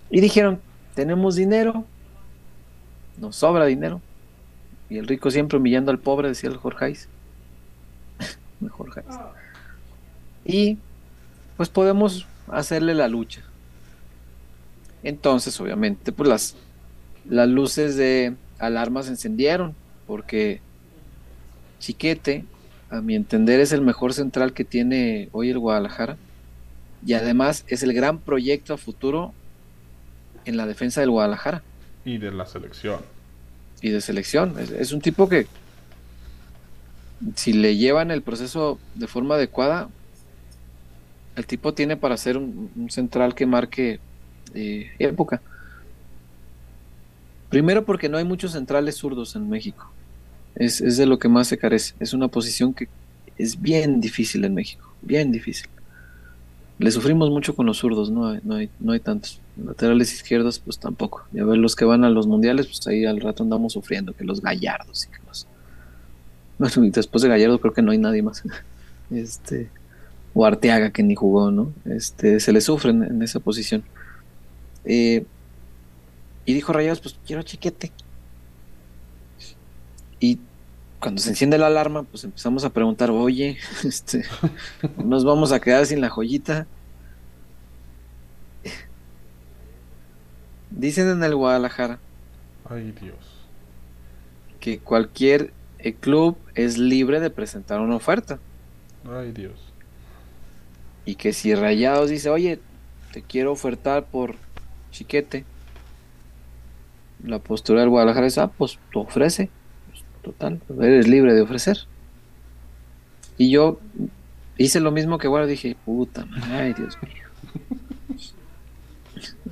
Y 0.10 0.22
dijeron, 0.22 0.60
tenemos 0.96 1.36
dinero. 1.36 1.86
Nos 3.18 3.36
sobra 3.36 3.66
dinero. 3.66 4.02
Y 4.90 4.98
el 4.98 5.08
rico 5.08 5.30
siempre 5.30 5.58
humillando 5.58 5.92
al 5.92 6.00
pobre, 6.00 6.30
decía 6.30 6.50
el 6.50 6.58
Jorgeis. 6.58 7.08
El 8.62 8.70
Jorgeis. 8.70 9.06
Y 10.46 10.78
pues 11.58 11.70
podemos 11.70 12.26
hacerle 12.48 12.96
la 12.96 13.08
lucha. 13.08 13.42
Entonces, 15.04 15.60
obviamente, 15.62 16.12
pues 16.12 16.30
las, 16.30 16.56
las 17.26 17.48
luces 17.50 17.96
de 17.96 18.36
alarma 18.60 19.04
se 19.04 19.12
encendieron. 19.12 19.76
Porque 20.06 20.62
Chiquete, 21.80 22.46
a 22.90 23.02
mi 23.02 23.16
entender, 23.16 23.60
es 23.60 23.72
el 23.72 23.82
mejor 23.82 24.14
central 24.14 24.54
que 24.54 24.66
tiene 24.66 25.30
hoy 25.32 25.50
el 25.50 25.60
Guadalajara. 25.60 26.18
Y 27.06 27.14
además 27.14 27.64
es 27.68 27.84
el 27.84 27.94
gran 27.94 28.20
proyecto 28.20 28.74
a 28.74 28.78
futuro 28.78 29.34
en 30.46 30.58
la 30.58 30.66
defensa 30.68 31.02
del 31.02 31.12
Guadalajara 31.12 31.64
Y 32.04 32.18
de 32.18 32.32
la 32.32 32.46
selección. 32.46 33.02
y 33.82 33.90
de 33.92 34.02
selección. 34.02 34.58
Es, 34.60 34.72
es 34.72 34.92
un 34.92 35.02
tipo 35.02 35.30
que, 35.30 35.48
si 37.36 37.54
le 37.54 37.78
llevan 37.78 38.12
el 38.12 38.22
proceso 38.24 38.80
de 38.96 39.08
forma 39.08 39.36
adecuada, 39.36 39.90
el 41.36 41.46
tipo 41.46 41.74
tiene 41.74 41.98
para 41.98 42.18
ser 42.18 42.38
un, 42.38 42.72
un 42.76 42.90
central 42.90 43.36
que 43.36 43.46
marque 43.46 44.02
eh, 44.54 44.92
época. 45.00 45.42
Primero 47.50 47.86
porque 47.86 48.10
no 48.10 48.18
hay 48.18 48.24
muchos 48.24 48.52
centrales 48.52 48.96
zurdos 48.96 49.36
en 49.36 49.50
México. 49.50 49.92
Es, 50.56 50.82
es 50.82 50.98
de 50.98 51.06
lo 51.06 51.20
que 51.20 51.30
más 51.30 51.48
se 51.48 51.58
carece. 51.58 51.96
Es 52.00 52.14
una 52.14 52.28
posición 52.28 52.74
que 52.74 52.88
es 53.38 53.60
bien 53.60 54.02
difícil 54.02 54.46
en 54.46 54.54
México. 54.54 54.94
Bien 55.02 55.32
difícil. 55.32 55.70
Le 56.80 56.92
sufrimos 56.92 57.30
mucho 57.30 57.56
con 57.56 57.66
los 57.66 57.78
zurdos, 57.78 58.10
no 58.10 58.30
hay, 58.30 58.40
no 58.44 58.56
hay, 58.56 58.70
no 58.80 58.94
hay 58.94 59.02
tantos. 59.02 59.42
Laterales 59.62 60.14
izquierdos, 60.14 60.60
pues 60.60 60.80
tampoco. 60.80 61.26
Y 61.34 61.40
a 61.40 61.46
ver, 61.46 61.58
los 61.58 61.76
que 61.76 61.84
van 61.84 62.06
a 62.06 62.10
los 62.10 62.26
mundiales, 62.26 62.68
pues 62.68 62.88
ahí 62.88 63.06
al 63.06 63.20
rato 63.20 63.44
andamos 63.44 63.74
sufriendo, 63.74 64.14
que 64.14 64.24
los 64.24 64.42
gallardos 64.42 65.06
y 65.06 65.10
que 65.10 65.18
los. 65.28 65.46
Bueno, 66.58 66.86
y 66.86 66.90
después 66.90 67.22
de 67.22 67.30
Gallardo 67.30 67.60
creo 67.60 67.74
que 67.74 67.82
no 67.82 67.92
hay 67.92 67.98
nadie 67.98 68.22
más. 68.22 68.44
Este. 69.12 69.70
O 70.36 70.46
Arteaga 70.46 70.92
que 70.92 71.02
ni 71.02 71.16
jugó, 71.16 71.50
¿no? 71.50 71.74
Este, 71.86 72.40
se 72.40 72.54
le 72.54 72.62
sufren 72.62 73.02
en 73.04 73.24
esa 73.24 73.40
posición. 73.40 73.84
Eh, 74.92 75.24
y 76.46 76.54
dijo 76.56 76.74
Rayados, 76.74 77.00
pues 77.00 77.16
quiero 77.28 77.44
chiquete. 77.44 77.92
Y 80.20 80.40
cuando 81.00 81.22
se 81.22 81.30
enciende 81.30 81.60
la 81.60 81.68
alarma, 81.68 82.02
pues 82.02 82.24
empezamos 82.24 82.66
a 82.66 82.72
preguntar, 82.72 83.12
oye, 83.12 83.60
este, 83.84 84.26
nos 84.98 85.24
vamos 85.24 85.52
a 85.52 85.60
quedar 85.60 85.86
sin 85.86 86.02
la 86.02 86.10
joyita. 86.10 86.66
Dicen 90.72 91.08
en 91.08 91.24
el 91.24 91.36
Guadalajara 91.36 92.00
Ay, 92.68 92.92
Dios. 93.00 93.18
que 94.60 94.80
cualquier 94.80 95.54
eh, 95.78 95.94
club 95.94 96.36
es 96.56 96.80
libre 96.80 97.20
de 97.20 97.30
presentar 97.30 97.80
una 97.80 97.96
oferta. 97.96 98.40
Ay, 99.08 99.34
Dios. 99.34 99.54
Y 101.06 101.14
que 101.14 101.32
si 101.32 101.54
Rayados 101.54 102.10
dice, 102.10 102.32
oye, 102.32 102.60
te 103.12 103.22
quiero 103.22 103.52
ofertar 103.52 104.06
por 104.06 104.36
chiquete, 104.92 105.46
la 107.24 107.40
postura 107.40 107.82
del 107.82 107.90
Guadalajara 107.90 108.28
es, 108.28 108.38
ah, 108.38 108.50
pues 108.50 108.80
tú 108.92 109.02
ofrece. 109.02 109.50
Pues, 109.90 110.04
total, 110.22 110.62
eres 110.82 111.08
libre 111.08 111.34
de 111.34 111.42
ofrecer. 111.42 111.78
Y 113.38 113.50
yo 113.52 113.80
hice 114.58 114.80
lo 114.80 114.92
mismo 114.92 115.18
que 115.18 115.28
Guardo, 115.28 115.48
dije, 115.48 115.76
puta 115.86 116.26
madre, 116.26 116.54
ay 116.54 116.74
Dios 116.74 116.98
mío. 117.02 117.24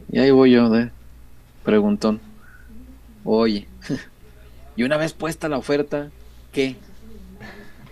Y 0.09 0.19
ahí 0.19 0.31
voy 0.31 0.51
yo 0.51 0.69
de 0.69 0.91
preguntón. 1.63 2.19
Oye, 3.23 3.67
y 4.75 4.83
una 4.83 4.97
vez 4.97 5.13
puesta 5.13 5.49
la 5.49 5.57
oferta, 5.57 6.09
¿qué? 6.51 6.75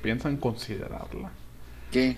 Piensan 0.01 0.37
considerarla. 0.37 1.31
¿Qué? 1.91 2.17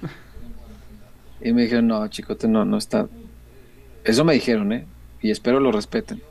Y 1.41 1.53
me 1.53 1.63
dijeron, 1.63 1.87
no, 1.87 2.07
chicote, 2.07 2.47
no, 2.47 2.65
no 2.65 2.77
está. 2.77 3.07
Eso 4.03 4.23
me 4.23 4.33
dijeron, 4.33 4.71
¿eh? 4.73 4.85
Y 5.22 5.31
espero 5.31 5.60
lo 5.60 5.72
respeten. 5.72 6.22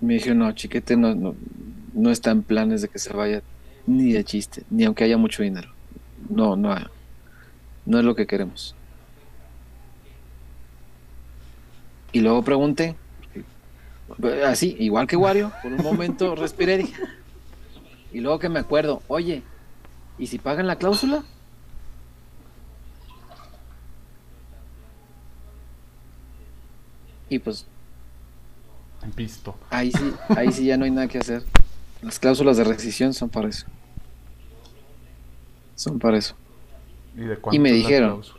Me 0.00 0.14
dijeron, 0.14 0.38
no, 0.38 0.52
chiquete, 0.52 0.96
no, 0.96 1.14
no, 1.14 1.34
no 1.92 2.10
está 2.10 2.30
en 2.30 2.42
planes 2.42 2.82
de 2.82 2.88
que 2.88 2.98
se 2.98 3.12
vaya 3.12 3.42
ni 3.86 4.12
de 4.12 4.24
chiste, 4.24 4.62
ni 4.70 4.84
aunque 4.84 5.04
haya 5.04 5.16
mucho 5.16 5.42
dinero. 5.42 5.72
No, 6.28 6.56
no, 6.56 6.76
no 7.86 7.98
es 7.98 8.04
lo 8.04 8.14
que 8.14 8.26
queremos. 8.26 8.74
Y 12.12 12.20
luego 12.20 12.42
pregunté, 12.42 12.96
así, 14.46 14.76
igual 14.78 15.06
que 15.06 15.16
Wario, 15.16 15.52
por 15.62 15.72
un 15.72 15.82
momento 15.82 16.34
respiré 16.36 16.74
y 16.74 16.78
dije, 16.78 17.02
y 18.12 18.20
luego 18.20 18.38
que 18.38 18.48
me 18.48 18.60
acuerdo, 18.60 19.02
oye, 19.08 19.42
¿y 20.18 20.26
si 20.26 20.38
pagan 20.38 20.66
la 20.66 20.76
cláusula? 20.76 21.24
Y 27.28 27.38
pues 27.38 27.66
Visto. 29.16 29.56
ahí 29.70 29.92
sí, 29.92 30.12
ahí 30.28 30.52
sí 30.52 30.66
ya 30.66 30.76
no 30.76 30.84
hay 30.84 30.90
nada 30.90 31.08
que 31.08 31.18
hacer. 31.18 31.42
Las 32.02 32.18
cláusulas 32.18 32.56
de 32.56 32.64
rescisión 32.64 33.14
son 33.14 33.28
para 33.28 33.48
eso. 33.48 33.66
Son 35.74 35.98
para 35.98 36.18
eso. 36.18 36.34
¿Y, 37.16 37.20
de 37.20 37.38
me 37.58 37.72
dijeron. 37.72 38.10
cláusula? 38.14 38.38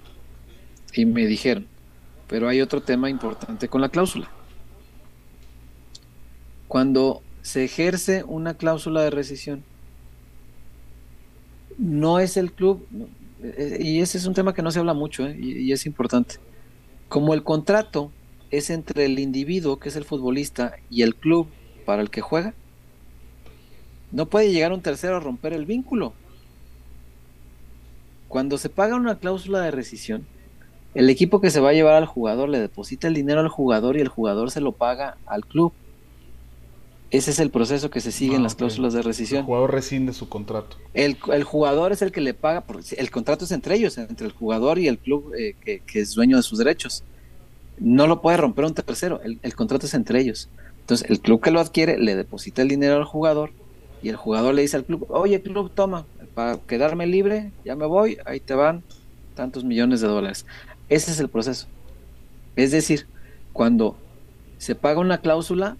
Y 0.94 1.06
me 1.06 1.26
dijeron, 1.26 1.68
pero 2.28 2.48
hay 2.48 2.62
otro 2.62 2.82
tema 2.82 3.10
importante 3.10 3.68
con 3.68 3.82
la 3.82 3.90
cláusula. 3.90 4.30
Cuando 6.68 7.22
se 7.42 7.64
ejerce 7.64 8.24
una 8.24 8.56
cláusula 8.56 9.02
de 9.02 9.10
rescisión, 9.10 9.64
no 11.78 12.20
es 12.20 12.38
el 12.38 12.52
club, 12.52 12.86
eh, 13.42 13.78
y 13.80 14.02
ese 14.02 14.18
es 14.18 14.26
un 14.26 14.34
tema 14.34 14.54
que 14.54 14.62
no 14.62 14.72
se 14.72 14.80
habla 14.80 14.94
mucho, 14.94 15.26
¿eh? 15.26 15.38
y, 15.40 15.60
y 15.60 15.72
es 15.72 15.86
importante. 15.86 16.36
Como 17.08 17.34
el 17.34 17.44
contrato 17.44 18.12
es 18.52 18.70
entre 18.70 19.06
el 19.06 19.20
individuo, 19.20 19.78
que 19.80 19.90
es 19.90 19.96
el 19.96 20.06
futbolista, 20.06 20.74
y 20.90 21.02
el 21.04 21.16
club 21.16 21.48
para 21.86 22.02
el 22.02 22.10
que 22.10 22.22
juega, 22.22 22.54
no 24.12 24.28
puede 24.28 24.52
llegar 24.52 24.72
un 24.74 24.82
tercero 24.82 25.18
a 25.18 25.20
romper 25.20 25.54
el 25.54 25.66
vínculo. 25.66 26.14
Cuando 28.28 28.58
se 28.58 28.70
paga 28.70 28.96
una 28.96 29.18
cláusula 29.20 29.62
de 29.62 29.72
rescisión, 29.72 30.26
el 30.94 31.10
equipo 31.10 31.42
que 31.42 31.50
se 31.52 31.60
va 31.60 31.70
a 31.70 31.74
llevar 31.74 31.96
al 31.96 32.06
jugador 32.06 32.50
le 32.50 32.60
deposita 32.60 33.08
el 33.08 33.14
dinero 33.14 33.40
al 33.40 33.48
jugador 33.50 33.98
y 33.98 34.02
el 34.02 34.08
jugador 34.08 34.52
se 34.52 34.62
lo 34.62 34.72
paga 34.72 35.18
al 35.26 35.46
club. 35.46 35.74
Ese 37.12 37.32
es 37.32 37.40
el 37.40 37.50
proceso 37.50 37.90
que 37.90 38.02
se 38.02 38.12
sigue 38.12 38.36
en 38.36 38.42
Ah, 38.42 38.44
las 38.44 38.56
cláusulas 38.56 38.94
de 38.94 39.00
El 39.00 39.06
rescisión. 39.06 39.44
jugador 39.46 39.72
rescinde 39.72 40.14
su 40.14 40.30
contrato. 40.30 40.78
El, 40.94 41.18
el 41.34 41.44
jugador 41.44 41.92
es 41.92 42.04
el 42.04 42.12
que 42.12 42.22
le 42.22 42.36
paga, 42.36 42.64
el 42.98 43.12
contrato 43.12 43.46
es 43.46 43.52
entre 43.52 43.76
ellos, 43.76 43.98
entre 43.98 44.28
el 44.28 44.34
jugador 44.34 44.78
y 44.78 44.88
el 44.88 45.00
club 45.00 45.34
eh, 45.38 45.56
que, 45.64 45.80
que 45.82 46.02
es 46.02 46.14
dueño 46.14 46.38
de 46.38 46.44
sus 46.44 46.60
derechos. 46.60 47.04
No 47.80 48.08
lo 48.08 48.22
puede 48.22 48.38
romper 48.38 48.66
un 48.66 48.74
tercero, 48.74 49.22
el, 49.24 49.40
el 49.42 49.56
contrato 49.56 49.86
es 49.86 49.94
entre 49.94 50.20
ellos. 50.20 50.50
Entonces, 50.82 51.10
el 51.10 51.20
club 51.20 51.42
que 51.42 51.52
lo 51.52 51.60
adquiere 51.60 51.98
le 51.98 52.16
deposita 52.16 52.62
el 52.62 52.68
dinero 52.68 52.96
al 52.96 53.06
jugador 53.06 53.52
y 54.02 54.10
el 54.10 54.16
jugador 54.16 54.54
le 54.54 54.62
dice 54.62 54.78
al 54.78 54.86
club, 54.86 55.06
oye 55.10 55.42
club, 55.42 55.72
toma, 55.74 56.06
para 56.34 56.58
quedarme 56.58 57.06
libre, 57.06 57.52
ya 57.66 57.76
me 57.76 57.86
voy, 57.86 58.18
ahí 58.26 58.40
te 58.40 58.54
van 58.54 58.84
tantos 59.36 59.64
millones 59.64 60.02
de 60.02 60.08
dólares. 60.08 60.46
Ese 60.90 61.12
es 61.12 61.20
el 61.20 61.30
proceso. 61.30 61.68
Es 62.56 62.72
decir, 62.72 63.08
cuando 63.54 63.98
se 64.58 64.76
paga 64.76 65.00
una 65.00 65.22
cláusula 65.22 65.78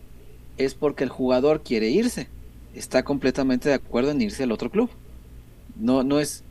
es 0.58 0.76
porque 0.76 1.04
el 1.04 1.10
jugador 1.10 1.62
quiere 1.64 1.90
irse, 1.90 2.28
está 2.74 3.04
completamente 3.04 3.70
de 3.70 3.76
acuerdo 3.76 4.12
en 4.12 4.22
irse 4.22 4.44
al 4.44 4.52
otro 4.52 4.70
club. 4.70 4.90
No, 5.76 6.04
no 6.04 6.20
es, 6.20 6.44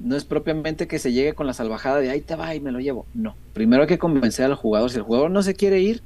no 0.00 0.16
es 0.16 0.24
propiamente 0.24 0.88
que 0.88 0.98
se 0.98 1.12
llegue 1.12 1.34
con 1.34 1.46
la 1.46 1.52
salvajada 1.52 2.00
de 2.00 2.10
ahí 2.10 2.22
te 2.22 2.34
va 2.34 2.54
y 2.54 2.60
me 2.60 2.72
lo 2.72 2.80
llevo. 2.80 3.06
No, 3.14 3.36
primero 3.52 3.82
hay 3.82 3.88
que 3.88 3.98
convencer 3.98 4.46
al 4.46 4.54
jugador. 4.54 4.90
Si 4.90 4.96
el 4.96 5.02
jugador 5.02 5.30
no 5.30 5.42
se 5.42 5.54
quiere 5.54 5.80
ir, 5.80 6.02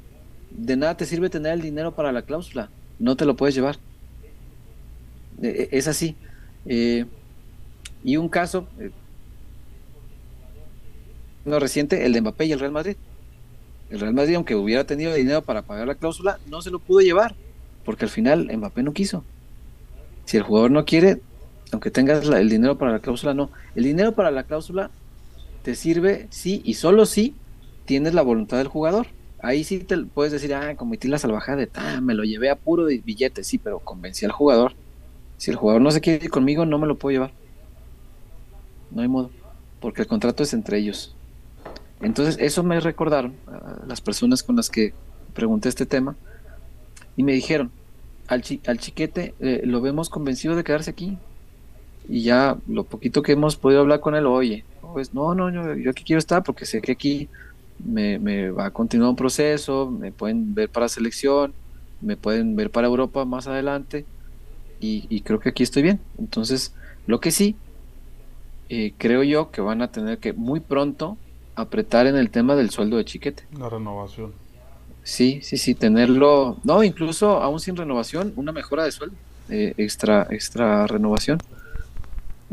de 0.51 0.77
nada 0.77 0.97
te 0.97 1.07
sirve 1.07 1.31
tener 1.31 1.53
el 1.53 1.63
dinero 1.63 1.95
para 1.95 2.13
la 2.13 2.23
cláusula. 2.23 2.71
No 2.99 3.17
te 3.17 3.25
lo 3.25 3.37
puedes 3.37 3.55
llevar. 3.55 3.77
Eh, 5.43 5.69
Es 5.71 5.89
así. 5.89 6.17
Eh, 6.67 7.07
y 8.03 8.17
un 8.17 8.29
caso, 8.29 8.67
eh, 8.79 8.91
no 11.45 11.59
reciente, 11.59 12.05
el 12.05 12.13
de 12.13 12.21
Mbappé 12.21 12.47
y 12.47 12.53
el 12.53 12.61
Real 12.61 12.73
Madrid. 12.73 12.97
El 13.91 14.01
Real 14.01 14.15
Madrid, 14.15 14.35
aunque 14.35 14.57
hubiera 14.57 14.85
tenido 14.85 15.15
dinero 15.15 15.43
para 15.43 15.63
pagar 15.63 15.87
la 15.87 15.95
cláusula, 15.95 16.39
no 16.47 16.63
se 16.63 16.71
lo 16.71 16.81
pudo 16.81 17.01
llevar, 17.01 17.35
porque 17.85 18.07
al 18.07 18.11
final 18.11 18.51
Mbappé 18.57 18.83
no 18.83 18.93
quiso. 18.93 19.25
Si 20.25 20.37
el 20.37 20.43
jugador 20.43 20.71
no 20.71 20.85
quiere, 20.85 21.21
aunque 21.75 21.91
tengas 21.91 22.27
el 22.27 22.49
dinero 22.49 22.79
para 22.79 22.93
la 22.93 23.01
cláusula, 23.01 23.35
no. 23.35 23.51
El 23.75 23.85
dinero 23.85 24.13
para 24.13 24.31
la 24.31 24.45
cláusula 24.45 24.91
te 25.63 25.75
sirve 25.75 26.27
sí 26.31 26.63
y 26.65 26.75
solo 26.75 27.05
si 27.05 27.35
tienes 27.85 28.15
la 28.15 28.23
voluntad 28.23 28.59
del 28.59 28.69
jugador. 28.69 29.09
Ahí 29.43 29.65
sí 29.65 29.81
te 29.81 29.99
puedes 29.99 30.33
decir, 30.33 30.55
ah, 30.55 30.75
cometí 30.77 31.09
la 31.09 31.19
salvajada 31.19 31.59
de, 31.59 31.71
ah, 31.75 32.01
me 32.01 32.15
lo 32.15 32.25
llevé 32.25 32.49
a 32.49 32.57
puro 32.57 32.87
de 32.87 32.99
billetes, 32.99 33.47
sí, 33.47 33.59
pero 33.59 33.79
convencí 33.81 34.25
al 34.25 34.33
jugador. 34.33 34.73
Si 35.37 35.51
el 35.51 35.57
jugador 35.57 35.83
no 35.83 35.91
se 35.91 36.01
quiere 36.01 36.25
ir 36.25 36.31
conmigo, 36.31 36.65
no 36.65 36.79
me 36.79 36.87
lo 36.87 36.97
puedo 36.97 37.13
llevar. 37.13 37.33
No 38.91 39.03
hay 39.03 39.09
modo, 39.09 39.31
porque 39.81 40.03
el 40.03 40.09
contrato 40.09 40.43
es 40.43 40.55
entre 40.55 40.79
ellos. 40.79 41.15
Entonces, 42.01 42.37
eso 42.41 42.63
me 42.63 42.81
recordaron 42.81 43.35
a 43.47 43.85
las 43.87 44.01
personas 44.01 44.43
con 44.43 44.57
las 44.57 44.71
que 44.71 44.95
pregunté 45.35 45.69
este 45.69 45.87
tema 45.87 46.17
y 47.17 47.23
me 47.23 47.33
dijeron, 47.33 47.71
al 48.29 48.43
chiquete 48.43 49.35
eh, 49.41 49.63
lo 49.65 49.81
vemos 49.81 50.09
convencido 50.09 50.57
de 50.57 50.65
quedarse 50.65 50.91
aquí. 50.91 51.19
Y 52.09 52.23
ya 52.23 52.57
lo 52.69 52.85
poquito 52.85 53.23
que 53.23 53.33
hemos 53.33 53.57
podido 53.57 53.81
hablar 53.81 54.01
con 54.01 54.15
él, 54.15 54.27
oye, 54.27 54.65
pues 54.93 55.15
no, 55.15 55.35
no, 55.35 55.51
yo, 55.51 55.75
yo 55.75 55.91
aquí 55.91 56.05
quiero 56.05 56.19
estar 56.19 56.43
porque 56.43 56.67
sé 56.67 56.81
que 56.81 56.93
aquí 56.93 57.29
me, 57.85 58.19
me 58.19 58.51
va 58.51 58.67
a 58.67 58.71
continuar 58.71 59.11
un 59.11 59.17
proceso, 59.17 59.91
me 59.91 60.13
pueden 60.13 60.55
ver 60.55 60.69
para 60.69 60.89
selección, 60.89 61.55
me 62.01 62.17
pueden 62.17 62.57
ver 62.57 62.71
para 62.71 62.87
Europa 62.87 63.25
más 63.25 63.47
adelante 63.47 64.05
y, 64.81 65.07
y 65.09 65.23
creo 65.23 65.41
que 65.41 65.49
aquí 65.49 65.63
estoy 65.63 65.83
bien. 65.83 66.01
Entonces, 66.19 66.75
lo 67.07 67.21
que 67.21 67.31
sí, 67.31 67.57
eh, 68.69 68.93
creo 68.99 69.23
yo 69.23 69.51
que 69.51 69.61
van 69.61 69.83
a 69.83 69.89
tener 69.89 70.19
que 70.19 70.33
muy 70.33 70.61
pronto 70.61 71.17
apretar 71.55 72.07
en 72.07 72.17
el 72.17 72.31
tema 72.31 72.57
del 72.57 72.71
sueldo 72.71 72.97
de 72.97 73.05
chiquete. 73.05 73.45
La 73.59 73.69
renovación. 73.69 74.33
Sí, 75.03 75.41
sí, 75.43 75.59
sí, 75.59 75.75
tenerlo, 75.75 76.57
no, 76.65 76.83
incluso 76.83 77.43
aún 77.43 77.61
sin 77.61 77.77
renovación, 77.77 78.33
una 78.37 78.53
mejora 78.53 78.85
de 78.85 78.93
sueldo, 78.93 79.17
eh, 79.51 79.75
extra, 79.77 80.27
extra 80.31 80.87
renovación, 80.87 81.39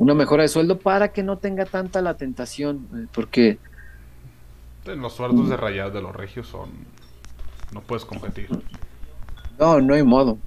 una 0.01 0.15
mejora 0.15 0.41
de 0.41 0.49
sueldo 0.49 0.79
para 0.79 1.11
que 1.11 1.21
no 1.21 1.37
tenga 1.37 1.63
tanta 1.65 2.01
la 2.01 2.17
tentación, 2.17 2.87
eh, 2.95 3.05
porque 3.13 3.59
Los 4.85 5.13
sueldos 5.13 5.47
de 5.47 5.55
rayados 5.55 5.93
de 5.93 6.01
los 6.01 6.15
regios 6.15 6.47
son. 6.47 6.71
No 7.71 7.81
puedes 7.81 8.03
competir. 8.03 8.49
no, 9.59 9.79
no 9.79 9.93
hay 9.93 10.01
modo. 10.01 10.39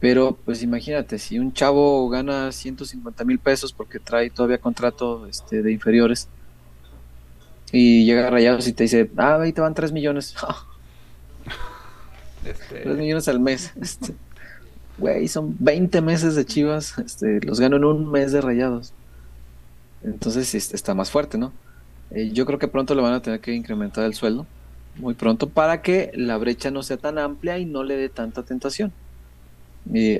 Pero 0.00 0.38
pues 0.46 0.62
imagínate, 0.62 1.18
si 1.18 1.38
un 1.38 1.52
chavo 1.52 2.08
gana 2.08 2.50
150 2.50 3.22
mil 3.24 3.38
pesos 3.38 3.74
porque 3.74 3.98
trae 3.98 4.30
todavía 4.30 4.58
contrato 4.58 5.26
este, 5.26 5.62
de 5.62 5.72
inferiores 5.72 6.28
y 7.72 8.06
llega 8.06 8.28
a 8.28 8.30
Rayados 8.30 8.66
y 8.66 8.72
te 8.72 8.84
dice, 8.84 9.10
ah, 9.18 9.40
ahí 9.42 9.52
te 9.52 9.60
van 9.60 9.74
3 9.74 9.92
millones. 9.92 10.34
3 12.42 12.56
Este, 12.58 12.86
millones 12.94 13.28
al 13.28 13.40
mes. 13.40 13.74
Este, 13.80 14.14
güey, 14.98 15.28
son 15.28 15.56
20 15.58 16.00
meses 16.00 16.34
de 16.34 16.44
Chivas, 16.44 16.98
este, 16.98 17.40
los 17.40 17.60
gano 17.60 17.76
en 17.76 17.84
un 17.84 18.10
mes 18.10 18.32
de 18.32 18.40
rayados. 18.40 18.92
Entonces 20.02 20.54
está 20.54 20.94
más 20.94 21.10
fuerte, 21.10 21.38
¿no? 21.38 21.52
Eh, 22.10 22.30
yo 22.32 22.46
creo 22.46 22.58
que 22.58 22.68
pronto 22.68 22.94
le 22.94 23.02
van 23.02 23.12
a 23.12 23.22
tener 23.22 23.40
que 23.40 23.52
incrementar 23.52 24.04
el 24.04 24.14
sueldo, 24.14 24.46
muy 24.96 25.14
pronto, 25.14 25.48
para 25.48 25.82
que 25.82 26.12
la 26.14 26.36
brecha 26.36 26.70
no 26.70 26.82
sea 26.82 26.96
tan 26.96 27.18
amplia 27.18 27.58
y 27.58 27.64
no 27.64 27.82
le 27.82 27.96
dé 27.96 28.08
tanta 28.08 28.42
tentación. 28.42 28.92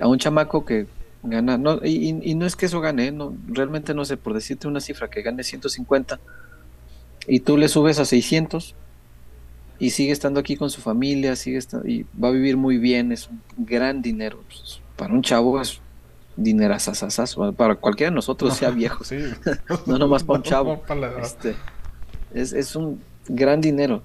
A 0.01 0.07
un 0.07 0.19
chamaco 0.19 0.65
que 0.65 0.87
gana, 1.23 1.59
no, 1.59 1.81
y 1.85 2.35
no 2.35 2.47
es 2.47 2.55
que 2.55 2.67
eso 2.67 2.81
gane, 2.81 3.09
¿eh? 3.09 3.13
no, 3.13 3.35
realmente 3.49 3.95
no 3.95 4.05
sé, 4.05 4.17
por 4.17 4.33
decirte 4.33 4.69
una 4.69 4.81
cifra, 4.81 5.09
que 5.09 5.23
gane 5.23 5.43
150 5.43 6.21
y 7.27 7.41
tú 7.41 7.57
le 7.57 7.69
subes 7.69 7.99
a 7.99 8.05
600 8.05 8.75
y 9.79 9.91
sigue 9.91 10.13
estando 10.13 10.41
aquí 10.41 10.57
con 10.57 10.71
su 10.71 10.81
familia, 10.81 11.37
sigue 11.37 11.59
esta- 11.59 11.83
y 11.85 12.05
va 12.23 12.29
a 12.29 12.33
vivir 12.33 12.57
muy 12.57 12.79
bien, 12.79 13.13
es 13.13 13.29
un 13.29 13.41
gran 13.67 14.03
dinero. 14.03 14.43
Pues, 14.49 14.81
para 14.97 15.13
un 15.13 15.23
chavo 15.23 15.61
es 15.61 15.81
dinero 16.37 16.75
para 17.57 17.75
cualquiera 17.77 18.11
de 18.11 18.15
nosotros, 18.15 18.57
sea 18.57 18.71
viejo, 18.71 19.05
sí. 19.05 19.17
no 19.87 19.99
nomás 19.99 20.23
para 20.23 20.39
un 20.39 20.43
chavo. 20.43 20.83
Este, 21.23 21.55
es, 22.35 22.53
es 22.53 22.77
un 22.77 23.01
gran 23.29 23.61
dinero. 23.61 24.03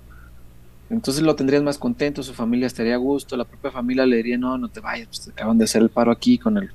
Entonces 0.89 1.23
lo 1.23 1.35
tendrías 1.35 1.63
más 1.63 1.77
contento, 1.77 2.21
su 2.21 2.33
familia 2.33 2.67
estaría 2.67 2.95
a 2.95 2.97
gusto, 2.97 3.37
la 3.37 3.45
propia 3.45 3.71
familia 3.71 4.05
le 4.05 4.17
diría, 4.17 4.37
no, 4.37 4.57
no 4.57 4.67
te 4.67 4.81
vayas, 4.81 5.07
pues 5.07 5.21
te 5.21 5.31
acaban 5.31 5.57
de 5.57 5.63
hacer 5.63 5.81
el 5.81 5.89
paro 5.89 6.11
aquí 6.11 6.37
con 6.37 6.57
el, 6.57 6.69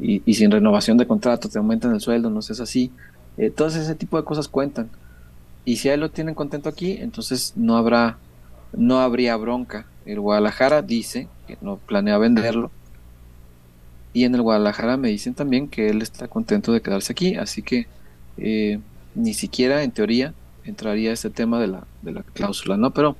y, 0.00 0.20
y 0.26 0.34
sin 0.34 0.50
renovación 0.50 0.96
de 0.98 1.06
contrato, 1.06 1.48
te 1.48 1.58
aumentan 1.58 1.94
el 1.94 2.00
sueldo, 2.00 2.28
no 2.28 2.42
sé, 2.42 2.54
es 2.54 2.60
así. 2.60 2.90
Eh, 3.36 3.50
todo 3.50 3.68
ese 3.68 3.94
tipo 3.94 4.16
de 4.16 4.24
cosas 4.24 4.48
cuentan. 4.48 4.90
Y 5.64 5.76
si 5.76 5.88
a 5.88 5.94
él 5.94 6.00
lo 6.00 6.10
tienen 6.10 6.34
contento 6.34 6.68
aquí, 6.68 6.92
entonces 7.00 7.52
no 7.54 7.76
habrá, 7.76 8.18
no 8.72 9.00
habría 9.00 9.36
bronca. 9.36 9.86
El 10.04 10.20
Guadalajara 10.20 10.82
dice 10.82 11.28
que 11.46 11.56
no 11.60 11.76
planea 11.76 12.18
venderlo. 12.18 12.70
Y 14.12 14.24
en 14.24 14.34
el 14.34 14.42
Guadalajara 14.42 14.96
me 14.96 15.08
dicen 15.08 15.34
también 15.34 15.68
que 15.68 15.88
él 15.88 16.02
está 16.02 16.28
contento 16.28 16.72
de 16.72 16.82
quedarse 16.82 17.12
aquí, 17.12 17.36
así 17.36 17.62
que 17.62 17.86
eh, 18.36 18.78
ni 19.14 19.34
siquiera 19.34 19.82
en 19.82 19.90
teoría 19.90 20.34
entraría 20.64 21.12
este 21.12 21.30
tema 21.30 21.60
de 21.60 21.68
la, 21.68 21.86
de 22.02 22.12
la 22.12 22.22
cláusula, 22.22 22.76
¿no? 22.76 22.92
Pero 22.92 23.16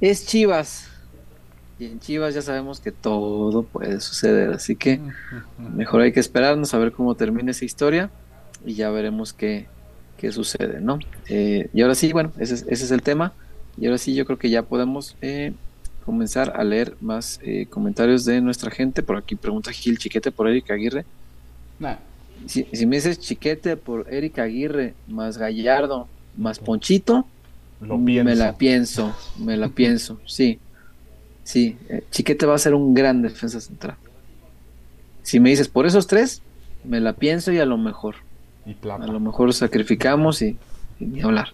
es 0.00 0.26
Chivas. 0.26 0.88
Y 1.78 1.86
en 1.86 2.00
Chivas 2.00 2.34
ya 2.34 2.42
sabemos 2.42 2.80
que 2.80 2.92
todo 2.92 3.62
puede 3.62 4.00
suceder, 4.00 4.50
así 4.50 4.76
que 4.76 5.00
mejor 5.58 6.02
hay 6.02 6.12
que 6.12 6.20
esperarnos 6.20 6.72
a 6.74 6.78
ver 6.78 6.92
cómo 6.92 7.14
termina 7.14 7.50
esa 7.50 7.64
historia 7.64 8.10
y 8.64 8.74
ya 8.74 8.90
veremos 8.90 9.32
qué, 9.32 9.66
qué 10.16 10.32
sucede, 10.32 10.80
¿no? 10.80 10.98
Eh, 11.28 11.68
y 11.74 11.82
ahora 11.82 11.94
sí, 11.94 12.12
bueno, 12.12 12.32
ese 12.38 12.54
es, 12.54 12.62
ese 12.68 12.84
es 12.84 12.90
el 12.90 13.02
tema. 13.02 13.32
Y 13.78 13.86
ahora 13.86 13.98
sí, 13.98 14.14
yo 14.14 14.24
creo 14.24 14.38
que 14.38 14.50
ya 14.50 14.62
podemos 14.62 15.16
eh, 15.20 15.52
comenzar 16.04 16.52
a 16.56 16.64
leer 16.64 16.96
más 17.00 17.40
eh, 17.42 17.66
comentarios 17.68 18.24
de 18.24 18.40
nuestra 18.40 18.70
gente. 18.70 19.02
Por 19.02 19.16
aquí 19.16 19.34
pregunta 19.36 19.72
Gil 19.72 19.98
Chiquete 19.98 20.30
por 20.32 20.48
Eric 20.48 20.70
Aguirre. 20.70 21.04
Nah, 21.78 21.96
Si, 22.46 22.66
si 22.72 22.86
me 22.86 22.96
dices 22.96 23.18
Chiquete 23.18 23.76
por 23.76 24.06
Eric 24.12 24.38
Aguirre, 24.38 24.94
más 25.08 25.36
Gallardo, 25.38 26.08
más 26.36 26.58
Ponchito, 26.58 27.26
lo 27.80 28.02
pienso. 28.02 28.24
me 28.24 28.36
la 28.36 28.56
pienso, 28.56 29.14
me 29.38 29.56
la 29.56 29.68
pienso, 29.68 30.20
sí. 30.26 30.58
Sí, 31.44 31.76
eh, 31.88 32.02
Chiquete 32.10 32.46
va 32.46 32.54
a 32.54 32.58
ser 32.58 32.74
un 32.74 32.94
gran 32.94 33.22
defensa 33.22 33.60
central. 33.60 33.96
Si 35.22 35.38
me 35.40 35.50
dices 35.50 35.68
por 35.68 35.86
esos 35.86 36.06
tres, 36.06 36.42
me 36.84 37.00
la 37.00 37.12
pienso 37.14 37.52
y 37.52 37.58
a 37.58 37.66
lo 37.66 37.76
mejor. 37.78 38.16
Y 38.64 38.74
plata. 38.74 39.04
A 39.04 39.06
lo 39.08 39.20
mejor 39.20 39.52
sacrificamos 39.52 40.42
y, 40.42 40.56
y 40.98 41.04
ni 41.06 41.20
hablar. 41.20 41.50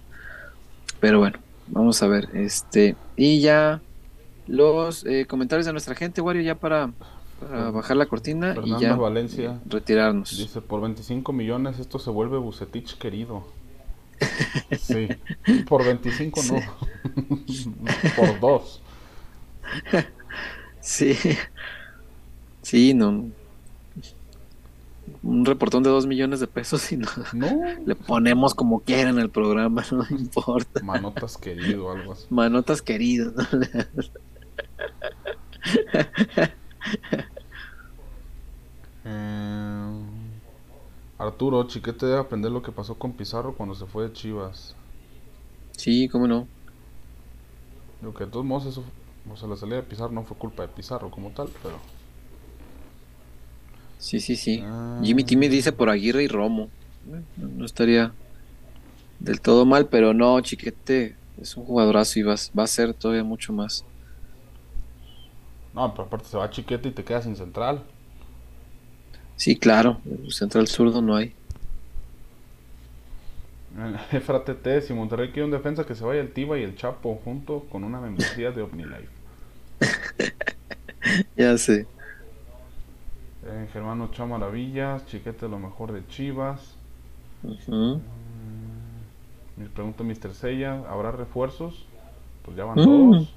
Pero 1.01 1.19
bueno, 1.19 1.39
vamos 1.67 2.03
a 2.03 2.07
ver. 2.07 2.29
Este, 2.35 2.97
y 3.17 3.41
ya 3.41 3.81
los 4.47 5.05
eh, 5.07 5.27
comentarios 5.27 5.67
de 5.67 5.73
nuestra 5.73 5.95
gente, 5.95 6.21
Wario, 6.21 6.43
ya 6.43 6.57
para, 6.57 6.93
para 7.41 7.71
bajar 7.71 7.97
la 7.97 8.07
cortina 8.07 8.53
y 8.53 8.55
Fernando 8.55 8.81
ya 8.81 8.95
Valencia 8.97 9.61
retirarnos. 9.67 10.37
dice: 10.37 10.61
Por 10.61 10.81
25 10.81 11.33
millones 11.33 11.79
esto 11.79 11.99
se 11.99 12.11
vuelve 12.11 12.39
Bucetich 12.39 12.97
querido. 12.99 13.45
Sí, 14.79 15.09
por 15.69 15.85
25 15.85 16.41
no. 16.45 16.61
por 18.17 18.41
dos. 18.41 18.81
Sí, 20.81 21.17
sí, 22.63 22.93
no. 22.93 23.31
Un 25.23 25.45
reportón 25.45 25.83
de 25.85 25.91
dos 25.91 26.07
millones 26.07 26.41
de 26.41 26.49
pesos 26.49 26.91
y 26.93 26.97
no, 26.97 27.09
No, 27.33 27.49
le 27.87 27.95
ponemos 27.95 28.55
como 28.55 28.81
quiera 28.81 29.11
en 29.11 29.19
el 29.19 29.31
programa, 29.31 29.85
no 29.93 30.05
importa. 30.11 30.83
manotas 30.83 31.37
querido, 31.39 31.91
algo 31.93 32.13
así. 32.13 32.27
Manotas 32.31 32.83
queridas. 32.83 33.33
¿no? 33.35 33.61
Eh, 39.05 40.03
Arturo, 41.19 41.67
Chiquete 41.67 42.07
debe 42.07 42.19
aprender 42.21 42.51
lo 42.53 42.63
que 42.63 42.73
pasó 42.73 42.95
con 42.97 43.13
Pizarro 43.13 43.55
cuando 43.55 43.75
se 43.75 43.87
fue 43.87 44.05
de 44.05 44.13
Chivas. 44.13 44.77
Sí, 45.73 46.09
cómo 46.09 46.27
no. 46.29 46.47
Digo 48.01 48.15
que 48.15 48.25
de 48.25 48.31
todos 48.31 48.45
modos 48.45 48.67
eso, 48.67 48.85
o 49.31 49.37
sea, 49.37 49.49
la 49.49 49.57
salida 49.57 49.77
de 49.77 49.83
Pizarro 49.85 50.13
no 50.13 50.25
fue 50.25 50.37
culpa 50.37 50.63
de 50.63 50.69
Pizarro 50.69 51.11
como 51.11 51.31
tal, 51.31 51.49
pero... 51.63 51.77
Sí, 54.03 54.19
sí, 54.19 54.35
sí. 54.35 54.61
Ah. 54.65 55.01
Jimmy 55.01 55.23
Timmy 55.23 55.47
dice 55.47 55.71
por 55.71 55.89
Aguirre 55.89 56.25
y 56.25 56.29
Romo. 56.29 56.69
No, 57.37 57.47
no 57.47 57.65
estaría 57.65 58.13
del 59.21 59.41
todo 59.41 59.65
mal, 59.65 59.87
pero 59.87 60.13
no, 60.13 60.41
Chiquete 60.41 61.15
es 61.41 61.57
un 61.57 61.65
jugadorazo 61.65 62.19
y 62.19 62.23
va, 62.23 62.35
va 62.59 62.65
a 62.65 62.67
ser 62.67 62.95
todavía 62.95 63.23
mucho 63.23 63.53
más. 63.53 63.85
No, 65.73 65.93
pero 65.93 66.09
aparte 66.09 66.27
se 66.29 66.37
va 66.37 66.51
Chiquete 66.51 66.89
y 66.89 66.93
te 66.93 67.05
quedas 67.05 67.23
sin 67.23 67.37
central. 67.37 67.85
Sí, 69.37 69.55
claro, 69.55 70.01
central 70.31 70.67
zurdo 70.67 71.01
no 71.01 71.15
hay. 71.15 71.33
Eh, 73.75 74.19
Efra 74.19 74.45
TT, 74.45 74.83
si 74.87 74.93
Monterrey 74.93 75.31
quiere 75.31 75.47
un 75.47 75.51
defensa 75.51 75.87
que 75.87 75.95
se 75.95 76.05
vaya 76.05 76.21
el 76.21 76.31
Tiba 76.35 76.59
y 76.59 76.63
el 76.63 76.77
Chapo 76.77 77.19
junto 77.25 77.61
con 77.71 77.85
una 77.85 78.01
membresía 78.03 78.51
de 78.51 78.61
OmniLife. 78.61 79.09
Ya 81.37 81.57
sé. 81.57 81.87
Eh, 83.45 83.69
Germán 83.73 84.01
Ochoa 84.01 84.27
Maravillas, 84.27 85.05
Chiquete 85.07 85.49
lo 85.49 85.59
mejor 85.59 85.93
de 85.93 86.07
Chivas. 86.07 86.61
Ujú. 87.43 88.01
Me 89.57 89.67
pregunta 89.69 90.05
Mr. 90.05 90.33
Sella, 90.35 90.83
¿habrá 90.89 91.11
refuerzos? 91.11 91.85
Pues 92.45 92.57
ya 92.57 92.65
van 92.65 92.79
Mm. 92.79 93.11
dos. 93.13 93.35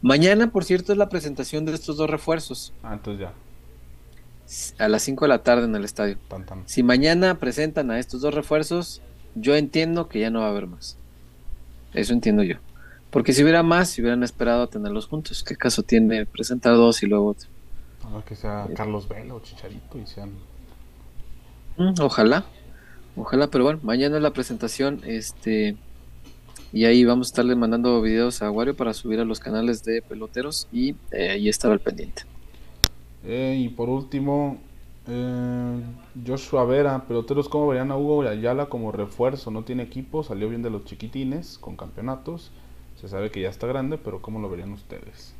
Mañana, 0.00 0.50
por 0.50 0.64
cierto, 0.64 0.92
es 0.92 0.98
la 0.98 1.08
presentación 1.08 1.64
de 1.64 1.74
estos 1.74 1.96
dos 1.96 2.08
refuerzos. 2.10 2.72
Ah, 2.82 2.94
entonces 2.94 3.20
ya, 3.20 3.32
A 4.84 4.88
las 4.88 5.02
5 5.02 5.24
de 5.24 5.28
la 5.30 5.42
tarde 5.42 5.64
en 5.64 5.74
el 5.76 5.84
estadio. 5.84 6.18
tan 6.28 6.44
tan. 6.44 6.62
Si 6.68 6.82
mañana 6.82 7.38
presentan 7.38 7.90
a 7.90 7.98
estos 7.98 8.20
dos 8.20 8.34
refuerzos, 8.34 9.00
yo 9.34 9.54
entiendo 9.56 10.08
que 10.08 10.20
ya 10.20 10.30
no 10.30 10.40
va 10.40 10.46
a 10.46 10.50
haber 10.50 10.66
más. 10.66 10.98
Eso 11.94 12.12
entiendo 12.12 12.42
yo. 12.42 12.56
Porque 13.10 13.32
si 13.32 13.42
hubiera 13.42 13.62
más, 13.62 13.90
si 13.90 14.02
hubieran 14.02 14.22
esperado 14.22 14.62
a 14.62 14.66
tenerlos 14.66 15.06
juntos. 15.06 15.42
¿Qué 15.42 15.56
caso 15.56 15.82
tiene 15.82 16.26
presentar 16.26 16.74
dos 16.74 17.02
y 17.02 17.06
luego 17.06 17.28
otro? 17.28 17.48
A 18.04 18.14
ver 18.14 18.24
que 18.24 18.34
sea 18.34 18.68
Carlos 18.74 19.08
Vela 19.08 19.34
o 19.34 19.40
Chicharito 19.40 19.98
y 19.98 20.06
sean. 20.06 20.30
Mm, 21.76 21.94
ojalá. 22.00 22.44
Ojalá, 23.16 23.48
pero 23.48 23.64
bueno, 23.64 23.80
mañana 23.82 24.16
es 24.16 24.22
la 24.22 24.32
presentación. 24.32 25.00
Este. 25.04 25.76
Y 26.72 26.86
ahí 26.86 27.04
vamos 27.04 27.28
a 27.28 27.30
estarle 27.30 27.54
mandando 27.54 28.00
videos 28.00 28.40
a 28.40 28.50
Wario 28.50 28.74
para 28.74 28.94
subir 28.94 29.20
a 29.20 29.24
los 29.24 29.40
canales 29.40 29.84
de 29.84 30.00
peloteros. 30.02 30.68
Y 30.72 30.96
eh, 31.10 31.30
ahí 31.30 31.48
estará 31.48 31.74
el 31.74 31.80
pendiente. 31.80 32.22
Eh, 33.24 33.56
y 33.60 33.68
por 33.68 33.88
último, 33.90 34.58
eh, 35.06 35.80
Joshua 36.26 36.64
Vera, 36.64 37.04
peloteros, 37.06 37.48
¿cómo 37.48 37.68
verían 37.68 37.90
a 37.90 37.96
Hugo 37.96 38.22
Ayala 38.22 38.66
como 38.66 38.92
refuerzo? 38.92 39.50
No 39.50 39.64
tiene 39.64 39.82
equipo, 39.82 40.22
salió 40.22 40.48
bien 40.48 40.62
de 40.62 40.70
los 40.70 40.84
chiquitines 40.84 41.58
con 41.58 41.76
campeonatos. 41.76 42.50
Se 43.00 43.08
sabe 43.08 43.30
que 43.30 43.40
ya 43.40 43.48
está 43.48 43.66
grande, 43.66 43.98
pero 43.98 44.22
¿cómo 44.22 44.38
lo 44.40 44.48
verían 44.48 44.72
ustedes? 44.72 45.34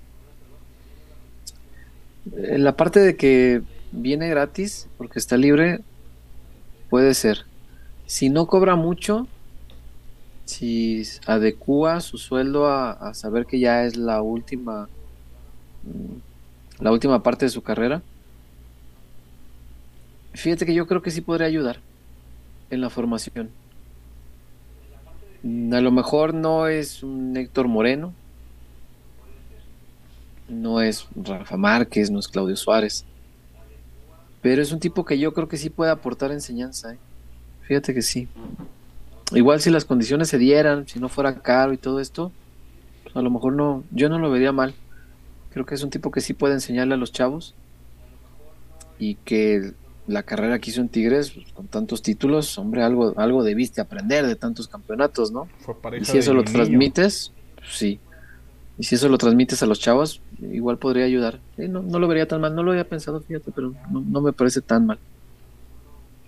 Eh, 2.31 2.59
La 2.59 2.77
parte 2.77 3.01
de 3.01 3.17
que 3.17 3.63
viene 3.91 4.29
gratis, 4.29 4.89
porque 4.97 5.19
está 5.19 5.37
libre, 5.37 5.81
puede 6.91 7.15
ser. 7.15 7.47
Si 8.07 8.29
no 8.29 8.47
cobra 8.47 8.77
mucho, 8.77 9.27
si 10.45 11.03
adecua 11.27 12.01
su 12.01 12.19
sueldo 12.19 12.69
a, 12.69 13.15
saber 13.15 13.47
que 13.47 13.59
ya 13.59 13.85
es 13.85 13.97
la 13.97 14.23
última, 14.23 14.89
mm, 15.85 16.83
la 16.85 16.93
última 16.93 17.23
parte 17.23 17.47
de 17.47 17.51
su 17.51 17.63
carrera, 17.63 18.03
fíjate 20.35 20.67
que 20.67 20.75
yo 20.75 20.87
creo 20.87 21.03
que 21.03 21.11
sí 21.11 21.21
podría 21.21 21.47
ayudar 21.47 21.81
en 22.71 22.81
la 22.81 22.91
formación. 22.91 23.51
Mm, 25.43 25.75
A 25.75 25.81
lo 25.81 25.91
mejor 25.91 26.35
no 26.35 26.67
es 26.69 27.03
un 27.03 27.37
Héctor 27.37 27.69
Moreno, 27.69 28.13
no 30.53 30.81
es 30.81 31.07
Rafa 31.17 31.57
Márquez, 31.57 32.11
no 32.11 32.19
es 32.19 32.29
Claudio 32.29 32.57
Suárez. 32.57 33.05
Pero 34.41 34.61
es 34.61 34.73
un 34.73 34.81
tipo 34.81 35.05
que 35.05 35.19
yo 35.19 35.33
creo 35.33 35.49
que 35.49 35.57
sí 35.57 35.71
puede 35.71 35.91
aportar 35.91 36.33
enseñanza. 36.33 36.95
¿eh? 36.95 36.99
Fíjate 37.63 37.95
que 37.95 38.03
sí. 38.03 38.29
Igual 39.33 39.61
si 39.61 39.71
las 39.71 39.85
condiciones 39.85 40.29
se 40.29 40.39
dieran, 40.39 40.87
si 40.87 41.01
no 41.01 41.09
fuera 41.09 41.41
caro 41.41 41.73
y 41.73 41.79
todo 41.79 42.01
esto, 42.01 42.33
pues 43.05 43.17
a 43.17 43.23
lo 43.23 43.31
mejor 43.31 43.55
no, 43.55 43.85
yo 43.91 44.09
no 44.09 44.19
lo 44.19 44.31
vería 44.31 44.53
mal. 44.53 44.75
Creo 45.53 45.65
que 45.65 45.75
es 45.75 45.83
un 45.83 45.91
tipo 45.91 46.11
que 46.11 46.21
sí 46.21 46.35
puede 46.35 46.55
enseñarle 46.55 46.95
a 46.95 46.99
los 46.99 47.13
chavos 47.13 47.55
y 48.99 49.15
que 49.17 49.73
la 50.07 50.23
carrera 50.23 50.59
que 50.59 50.71
hizo 50.71 50.81
en 50.81 50.89
Tigres, 50.89 51.31
pues, 51.31 51.53
con 51.53 51.69
tantos 51.69 52.03
títulos, 52.03 52.59
hombre, 52.59 52.83
algo, 52.83 53.15
algo 53.17 53.43
debiste 53.43 53.81
aprender 53.81 54.27
de 54.27 54.37
tantos 54.37 54.69
campeonatos, 54.69 55.31
¿no? 55.31 55.49
Fue 55.61 55.75
Y 56.01 56.05
si 56.05 56.19
eso 56.19 56.35
lo 56.35 56.43
transmites, 56.43 57.33
pues 57.57 57.71
sí. 57.71 58.01
Y 58.83 58.85
si 58.85 58.97
eso 58.97 59.09
lo 59.09 59.17
transmites 59.17 59.63
a 59.63 59.67
los 59.67 59.79
chavos, 59.79 60.21
igual 60.41 60.77
podría 60.77 61.05
ayudar. 61.05 61.39
No, 61.57 61.83
no 61.83 62.01
lo 62.01 62.09
vería 62.09 62.27
tan 62.27 62.41
mal, 62.41 62.53
no 62.53 62.65
lo 62.65 62.73
había 62.73 62.83
pensado, 62.83 63.21
fíjate, 63.21 63.53
pero 63.53 63.73
no, 63.93 64.01
no 64.01 64.21
me 64.21 64.33
parece 64.33 64.61
tan 64.61 64.87
mal. 64.87 64.99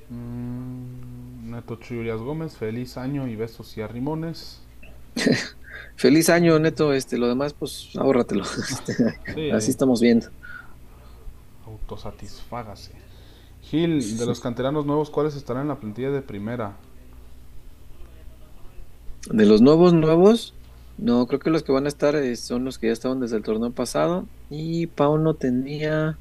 Mm, 0.08 1.50
Neto 1.50 1.74
Chuyurias 1.74 2.20
Gómez, 2.20 2.56
feliz 2.56 2.96
año 2.96 3.26
y 3.26 3.34
besos 3.34 3.76
y 3.76 3.80
arrimones. 3.80 4.60
Feliz 5.96 6.30
año, 6.30 6.56
Neto, 6.60 6.92
este, 6.92 7.18
lo 7.18 7.26
demás, 7.26 7.54
pues 7.54 7.90
ahórratelo. 7.96 8.44
Este, 8.70 8.94
Sí, 9.34 9.50
Así 9.50 9.72
estamos 9.72 10.00
viendo. 10.00 10.28
autosatisfágase. 11.66 12.92
Gil, 13.62 14.16
de 14.16 14.26
los 14.26 14.38
canteranos 14.38 14.86
nuevos, 14.86 15.10
¿cuáles 15.10 15.34
estarán 15.34 15.62
en 15.62 15.68
la 15.70 15.80
plantilla 15.80 16.12
de 16.12 16.22
primera? 16.22 16.76
De 19.28 19.44
los 19.44 19.60
nuevos, 19.60 19.92
nuevos, 19.92 20.53
no, 20.98 21.26
creo 21.26 21.40
que 21.40 21.50
los 21.50 21.62
que 21.62 21.72
van 21.72 21.86
a 21.86 21.88
estar 21.88 22.14
eh, 22.14 22.36
son 22.36 22.64
los 22.64 22.78
que 22.78 22.86
ya 22.86 22.92
estaban 22.92 23.20
desde 23.20 23.36
el 23.36 23.42
torneo 23.42 23.70
pasado. 23.72 24.26
Y 24.50 24.86
Pauno 24.86 25.34
tenía, 25.34 26.18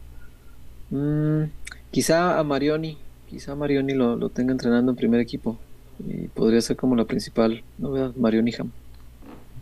mm, 0.90 1.44
quizá 1.92 2.40
a 2.40 2.44
Marioni, 2.44 2.98
quizá 3.30 3.52
a 3.52 3.56
Marioni 3.56 3.94
lo, 3.94 4.16
lo 4.16 4.30
tenga 4.30 4.52
entrenando 4.52 4.92
en 4.92 4.96
primer 4.96 5.20
equipo. 5.20 5.58
Y 6.00 6.28
podría 6.28 6.62
ser 6.62 6.76
como 6.76 6.96
la 6.96 7.06
principal 7.06 7.64
novedad, 7.78 8.16
Marioni 8.16 8.52
Ham. 8.58 8.72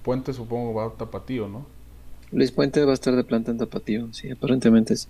Puente 0.03 0.33
supongo 0.33 0.73
va 0.73 0.85
a 0.85 0.89
tapatío, 0.91 1.47
¿no? 1.47 1.65
Luis 2.31 2.51
Puente 2.51 2.83
va 2.85 2.91
a 2.91 2.93
estar 2.93 3.13
de 3.15 3.25
planta 3.25 3.51
en 3.51 3.57
Tapatío, 3.57 4.07
sí, 4.13 4.31
aparentemente 4.31 4.95
sí. 4.95 5.07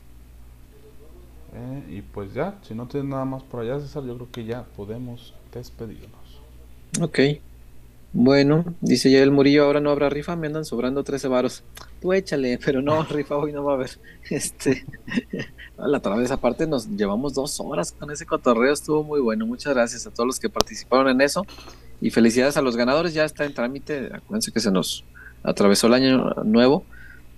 Eh, 1.54 1.98
y 1.98 2.02
pues 2.02 2.34
ya, 2.34 2.58
si 2.64 2.74
no 2.74 2.88
tienes 2.88 3.10
nada 3.10 3.26
más 3.26 3.44
por 3.44 3.62
allá, 3.62 3.80
César, 3.80 4.04
yo 4.06 4.16
creo 4.16 4.32
que 4.32 4.46
ya 4.46 4.64
podemos 4.64 5.36
despedirnos. 5.54 6.42
Ok. 7.00 7.20
Bueno, 8.14 8.66
dice 8.82 9.10
ya 9.10 9.24
el 9.24 9.32
Murillo, 9.32 9.64
ahora 9.64 9.80
no 9.80 9.90
habrá 9.90 10.10
rifa, 10.10 10.36
me 10.36 10.48
andan 10.48 10.66
sobrando 10.66 11.04
13 11.04 11.30
varos. 11.30 11.64
Tú 12.02 12.12
échale, 12.12 12.60
pero 12.66 12.82
no, 12.82 13.04
rifa 13.04 13.38
hoy 13.38 13.54
no 13.54 13.64
va 13.64 13.74
a 13.74 13.76
haber. 13.76 13.92
Este, 14.30 14.86
la 15.78 15.98
otra 15.98 16.16
vez 16.16 16.32
aparte 16.32 16.68
nos 16.68 16.88
llevamos 16.88 17.34
dos 17.34 17.60
horas 17.60 17.92
con 17.92 18.12
ese 18.12 18.26
cotorreo, 18.26 18.74
estuvo 18.74 19.04
muy 19.04 19.20
bueno. 19.20 19.46
Muchas 19.46 19.74
gracias 19.74 20.06
a 20.08 20.12
todos 20.12 20.28
los 20.28 20.40
que 20.40 20.50
participaron 20.50 21.10
en 21.10 21.22
eso. 21.22 21.46
Y 22.02 22.10
felicidades 22.10 22.58
a 22.58 22.62
los 22.62 22.76
ganadores, 22.76 23.14
ya 23.14 23.26
está 23.26 23.46
en 23.46 23.54
trámite. 23.54 24.10
Acuérdense 24.14 24.52
que 24.52 24.60
se 24.60 24.72
nos 24.72 25.04
atravesó 25.44 25.88
el 25.88 25.94
año 25.94 26.34
nuevo, 26.44 26.84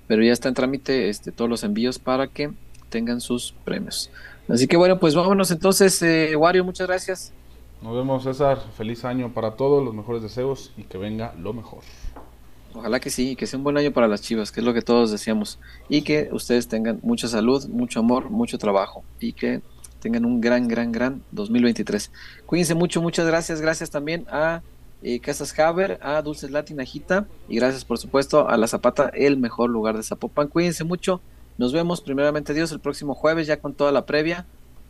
pero 0.08 0.24
ya 0.24 0.34
está 0.34 0.50
en 0.50 0.56
trámite 0.56 1.10
este, 1.10 1.32
todos 1.32 1.50
los 1.50 1.64
envíos 1.64 2.00
para 2.00 2.28
que 2.28 2.52
tengan 2.90 3.22
sus 3.22 3.54
premios. 3.66 4.10
Así 4.48 4.68
que 4.68 4.78
bueno, 4.78 5.00
pues 5.00 5.16
vámonos 5.16 5.52
entonces, 5.52 6.02
eh, 6.02 6.36
Wario, 6.36 6.64
muchas 6.64 6.88
gracias. 6.88 7.34
Nos 7.84 7.94
vemos, 7.94 8.24
César. 8.24 8.62
Feliz 8.78 9.04
año 9.04 9.34
para 9.34 9.58
todos, 9.58 9.84
los 9.84 9.94
mejores 9.94 10.22
deseos 10.22 10.72
y 10.78 10.84
que 10.84 10.98
venga 10.98 11.34
lo 11.38 11.52
mejor. 11.52 11.82
Ojalá 12.74 13.02
que 13.02 13.10
sí, 13.10 13.36
que 13.36 13.46
sea 13.46 13.58
un 13.58 13.66
buen 13.66 13.76
año 13.76 13.92
para 13.92 14.08
las 14.08 14.22
Chivas, 14.22 14.54
que 14.54 14.62
es 14.62 14.66
lo 14.66 14.74
que 14.74 14.82
todos 14.82 15.12
deseamos. 15.12 15.60
Y 15.90 16.04
que 16.04 16.30
ustedes 16.32 16.70
tengan 16.70 17.02
mucha 17.04 17.28
salud, 17.28 17.68
mucho 17.68 18.00
amor, 18.00 18.30
mucho 18.30 18.58
trabajo. 18.58 19.04
Y 19.20 19.34
que 19.34 19.62
tengan 20.00 20.24
un 20.24 20.40
gran, 20.40 20.70
gran, 20.70 20.94
gran 20.94 21.24
2023. 21.32 22.10
Cuídense 22.46 22.74
mucho, 22.74 23.02
muchas 23.02 23.28
gracias. 23.28 23.60
Gracias 23.60 23.90
también 23.90 24.26
a 24.32 24.62
eh, 25.02 25.20
Casas 25.20 25.60
Haber, 25.60 26.00
a 26.02 26.22
Dulces 26.22 26.52
Latin 26.52 26.80
Ajita. 26.80 27.28
Y 27.50 27.58
gracias, 27.58 27.84
por 27.84 27.98
supuesto, 27.98 28.48
a 28.48 28.56
La 28.56 28.68
Zapata, 28.68 29.10
el 29.14 29.36
mejor 29.36 29.70
lugar 29.70 29.98
de 29.98 30.04
Zapopan. 30.04 30.48
Cuídense 30.48 30.86
mucho. 30.86 31.20
Nos 31.58 31.74
vemos, 31.74 32.00
primeramente 32.00 32.54
Dios, 32.54 32.72
el 32.72 32.80
próximo 32.80 33.14
jueves, 33.14 33.46
ya 33.46 33.60
con 33.60 33.74
toda 33.74 33.92
la 33.92 34.06
previa 34.06 34.46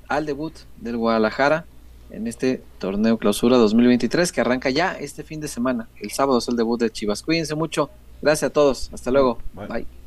al 0.07 0.27
debut 0.27 0.53
del 0.79 0.97
Guadalajara 0.97 1.65
en 2.13 2.27
este 2.27 2.61
torneo 2.77 3.17
clausura 3.17 3.57
2023 3.57 4.31
que 4.31 4.41
arranca 4.41 4.69
ya 4.69 4.93
este 4.93 5.23
fin 5.23 5.41
de 5.41 5.47
semana. 5.47 5.89
El 5.99 6.11
sábado 6.11 6.37
es 6.37 6.47
el 6.47 6.55
debut 6.55 6.79
de 6.79 6.91
Chivas. 6.91 7.23
Cuídense 7.23 7.55
mucho. 7.55 7.89
Gracias 8.21 8.49
a 8.49 8.53
todos. 8.53 8.89
Hasta 8.93 9.11
luego. 9.11 9.39
Bye. 9.53 9.67
Bye. 9.67 10.02